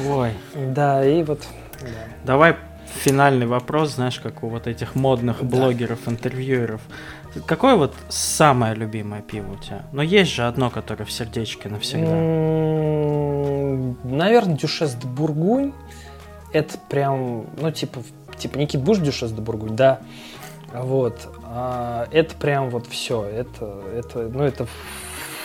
Ой. 0.09 0.31
Да, 0.55 1.05
и 1.05 1.23
вот... 1.23 1.43
да. 1.81 1.87
Давай 2.25 2.57
финальный 3.03 3.47
вопрос, 3.47 3.95
знаешь, 3.97 4.19
как 4.21 4.43
у 4.43 4.49
вот 4.49 4.67
этих 4.67 4.95
модных 4.95 5.39
Да. 5.43 5.47
блогеров, 5.47 6.07
интервьюеров. 6.07 6.81
Какое 7.47 7.75
вот 7.75 7.95
самое 8.09 8.75
любимое 8.75 9.21
пиво 9.21 9.53
у 9.55 9.57
тебя? 9.57 9.83
Но 9.93 10.03
есть 10.03 10.31
же 10.33 10.47
одно, 10.47 10.71
которое 10.71 11.05
в 11.05 11.11
сердечке 11.13 11.69
навсегда. 11.69 12.15
Наверное, 14.05 14.57
Дюшес 14.57 14.95
де 14.95 15.07
Бургунь. 15.07 15.73
Это 16.53 16.79
прям, 16.89 17.47
ну, 17.61 17.71
типа, 17.73 18.01
типа 18.39 18.59
Никит 18.59 18.81
будешь 18.83 19.01
Дюшес 19.03 19.33
де 19.33 19.41
Бургунь? 19.41 19.75
Да. 19.77 19.99
Вот. 20.73 21.29
А, 21.57 22.09
это 22.11 22.35
прям 22.35 22.69
вот 22.69 22.87
все. 22.89 23.25
Это, 23.25 23.81
это, 23.95 24.19
ну, 24.23 24.43
это 24.43 24.67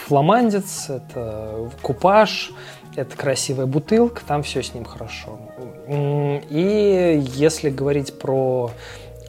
фламандец, 0.07 0.89
это 0.89 1.69
купаж, 1.83 2.51
это 2.95 3.15
красивая 3.15 3.67
бутылка, 3.67 4.23
там 4.25 4.41
все 4.41 4.63
с 4.63 4.73
ним 4.73 4.85
хорошо. 4.85 5.39
И 5.87 7.23
если 7.35 7.69
говорить 7.69 8.17
про 8.17 8.71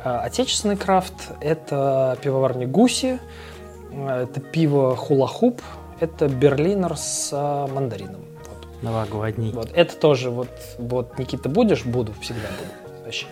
а, 0.02 0.20
отечественный 0.22 0.76
крафт, 0.76 1.12
это 1.42 2.16
пивоварня 2.22 2.66
Гуси, 2.66 3.20
это 3.92 4.40
пиво 4.40 4.96
Хула-Хуп, 4.96 5.60
это 6.00 6.28
берлинер 6.28 6.96
с 6.96 7.30
мандарином. 7.70 8.22
Вот. 8.48 8.82
Новогодний. 8.82 9.52
Вот. 9.52 9.70
Это 9.74 9.94
тоже 9.96 10.30
вот, 10.30 10.48
вот 10.78 11.18
Никита 11.18 11.50
будешь? 11.50 11.84
Буду, 11.84 12.14
всегда 12.22 12.48
буду. 12.58 13.02
Вообще. 13.04 13.26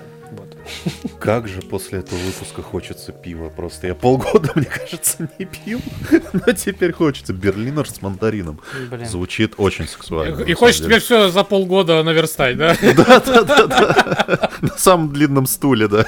Как 1.21 1.49
же 1.49 1.61
после 1.61 2.01
этого 2.01 2.19
выпуска 2.19 2.63
хочется 2.63 3.13
пива. 3.13 3.49
Просто 3.49 3.87
я 3.89 3.95
полгода, 3.95 4.53
мне 4.57 4.67
кажется, 4.67 5.29
не 5.39 5.45
пил. 5.45 5.81
Но 6.33 6.53
теперь 6.53 6.93
хочется. 6.93 7.33
Берлинер 7.33 7.89
с 7.89 8.03
мандарином. 8.03 8.61
Блин. 8.91 9.07
Звучит 9.07 9.55
очень 9.57 9.87
сексуально. 9.87 10.43
И 10.43 10.55
хочешь 10.55 10.81
теперь 10.81 11.01
все 11.01 11.29
за 11.31 11.45
полгода 11.45 12.03
наверстать. 12.03 12.57
Да, 12.57 12.77
да, 12.81 13.21
да, 13.21 13.67
да. 13.67 14.51
На 14.61 14.77
самом 14.77 15.13
длинном 15.13 15.47
стуле, 15.47 15.89
да. 15.89 16.07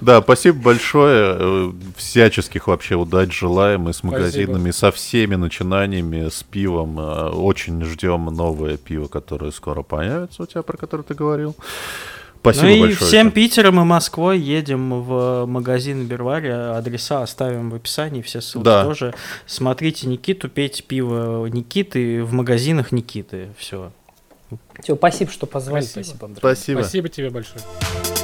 Да, 0.00 0.20
спасибо 0.22 0.58
большое. 0.62 1.36
Э, 1.38 1.72
Всяческих 1.96 2.66
вообще 2.68 2.94
удач 2.96 3.36
желаем 3.38 3.88
и 3.88 3.92
с 3.92 4.02
магазинами, 4.02 4.70
со 4.70 4.90
всеми 4.92 5.34
начинаниями, 5.36 6.28
с 6.28 6.42
пивом. 6.42 6.98
Э, 7.00 7.30
Очень 7.30 7.82
ждем 7.84 8.26
новое 8.26 8.76
пиво, 8.76 9.06
которое 9.08 9.50
скоро 9.52 9.82
появится 9.82 10.42
у 10.42 10.46
тебя, 10.46 10.62
про 10.62 10.76
которое 10.76 11.02
ты 11.02 11.14
говорил. 11.14 11.56
Спасибо 12.40 12.66
ну 12.66 12.74
и 12.74 12.80
большое. 12.80 13.08
всем 13.08 13.30
Питером 13.32 13.80
и 13.80 13.84
Москвой 13.84 14.38
едем 14.38 15.02
в 15.02 15.46
магазин 15.46 16.06
Бервари. 16.06 16.48
Адреса 16.48 17.22
оставим 17.22 17.70
в 17.70 17.74
описании, 17.74 18.22
все 18.22 18.40
ссылки 18.40 18.64
Да. 18.64 18.84
тоже. 18.84 19.14
Смотрите 19.46 20.06
Никиту, 20.06 20.48
пейте 20.48 20.84
пиво 20.84 21.46
Никиты 21.46 22.22
в 22.22 22.32
магазинах 22.32 22.92
Никиты. 22.92 23.48
Все. 23.58 23.90
Тё, 24.84 24.94
спасибо, 24.94 25.32
что 25.32 25.46
позвали. 25.46 25.82
Спасибо. 25.82 26.04
Спасибо, 26.04 26.26
Андрей. 26.26 26.38
Спасибо. 26.40 26.78
Спасибо 26.82 27.08
тебе 27.08 27.30
большое. 27.30 28.15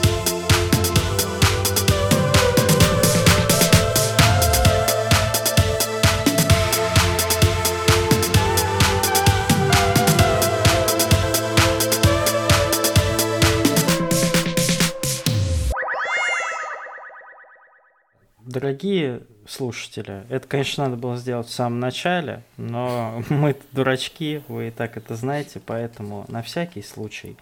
Дорогие 18.53 19.21
слушатели, 19.49 20.25
это, 20.29 20.47
конечно, 20.47 20.85
надо 20.85 20.97
было 20.99 21.17
сделать 21.17 21.47
в 21.49 21.53
самом 21.53 21.81
начале, 21.81 22.43
но 22.59 23.23
мы 23.31 23.57
дурачки, 23.73 24.43
вы 24.47 24.69
и 24.69 24.71
так 24.71 24.99
это 24.99 25.15
знаете, 25.17 25.59
поэтому 25.65 26.27
на 26.29 26.43
всякий 26.43 26.83
случай. 26.83 27.37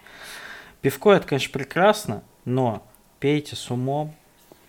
Пивко 0.81 1.11
это, 1.11 1.27
конечно, 1.27 1.51
прекрасно, 1.51 2.23
но 2.45 2.81
пейте 3.19 3.57
с 3.57 3.69
умом, 3.69 4.15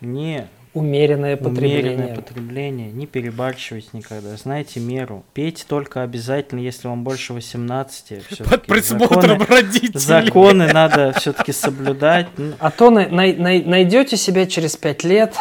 не 0.00 0.48
Умеренное 0.74 1.36
умеренное 1.36 1.36
потребление. 1.36 2.14
потребление, 2.16 2.90
не 2.92 3.06
перебарщивайте 3.06 3.90
никогда, 3.92 4.34
знайте 4.36 4.80
меру. 4.80 5.22
Пейте 5.34 5.64
только 5.68 6.02
обязательно, 6.02 6.58
если 6.60 6.88
вам 6.88 7.04
больше 7.04 7.34
18. 7.34 8.38
Под 8.48 8.66
присмотром 8.66 9.38
законы, 9.38 9.44
родителей. 9.44 9.98
законы 10.00 10.72
надо 10.72 11.12
все-таки 11.12 11.52
соблюдать. 11.52 12.26
А 12.58 12.70
то 12.70 12.90
най- 12.90 13.10
най- 13.10 13.34
най- 13.36 13.62
найдете 13.64 14.16
себя 14.16 14.46
через 14.46 14.76
пять 14.76 15.04
лет 15.04 15.36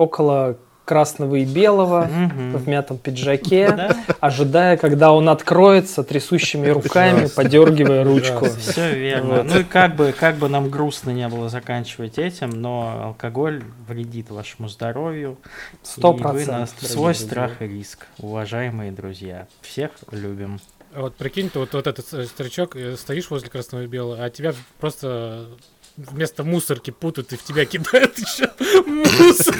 около 0.00 0.56
красного 0.86 1.36
и 1.36 1.44
белого 1.44 2.08
в 2.10 2.68
мятом 2.68 2.98
пиджаке, 2.98 3.70
Да? 3.70 3.96
ожидая, 4.18 4.76
когда 4.76 5.12
он 5.12 5.28
откроется 5.28 6.02
трясущими 6.02 6.66
руками, 6.68 7.28
подергивая 7.28 8.02
ручку. 8.02 8.46
Все 8.58 8.92
верно. 8.98 9.44
Ну 9.44 9.60
и 9.60 9.62
как 9.62 9.94
бы, 9.94 10.12
как 10.18 10.36
бы 10.36 10.48
нам 10.48 10.68
грустно 10.68 11.10
не 11.10 11.28
было 11.28 11.48
заканчивать 11.48 12.18
этим, 12.18 12.50
но 12.50 13.02
алкоголь 13.04 13.62
вредит 13.86 14.30
вашему 14.30 14.68
здоровью. 14.68 15.36
Сто 15.84 16.12
процентов. 16.12 16.74
свой 16.80 17.14
страх 17.14 17.62
и 17.62 17.68
риск, 17.68 18.06
уважаемые 18.18 18.90
друзья. 18.90 19.46
Всех 19.60 19.92
любим. 20.10 20.58
Вот 20.92 21.14
прикинь, 21.14 21.50
ты 21.50 21.60
вот, 21.60 21.72
вот 21.72 21.86
этот 21.86 22.12
э, 22.12 22.24
старичок, 22.24 22.74
э, 22.74 22.96
стоишь 22.96 23.30
возле 23.30 23.48
красного 23.48 23.84
и 23.84 23.86
белого, 23.86 24.24
а 24.24 24.28
тебя 24.28 24.54
просто 24.80 25.46
вместо 25.96 26.44
мусорки 26.44 26.90
путают 26.90 27.32
и 27.32 27.36
в 27.36 27.42
тебя 27.42 27.64
кидают 27.64 28.18
еще 28.18 28.50
мусор. 28.86 29.56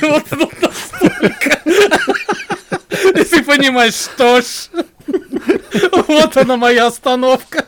Вот 0.00 0.24
ну, 0.30 0.50
настолько. 0.60 1.60
И 3.14 3.42
понимаешь, 3.42 3.94
что 3.94 4.40
ж, 4.40 4.68
вот 6.08 6.36
она 6.36 6.56
моя 6.56 6.86
остановка. 6.86 7.66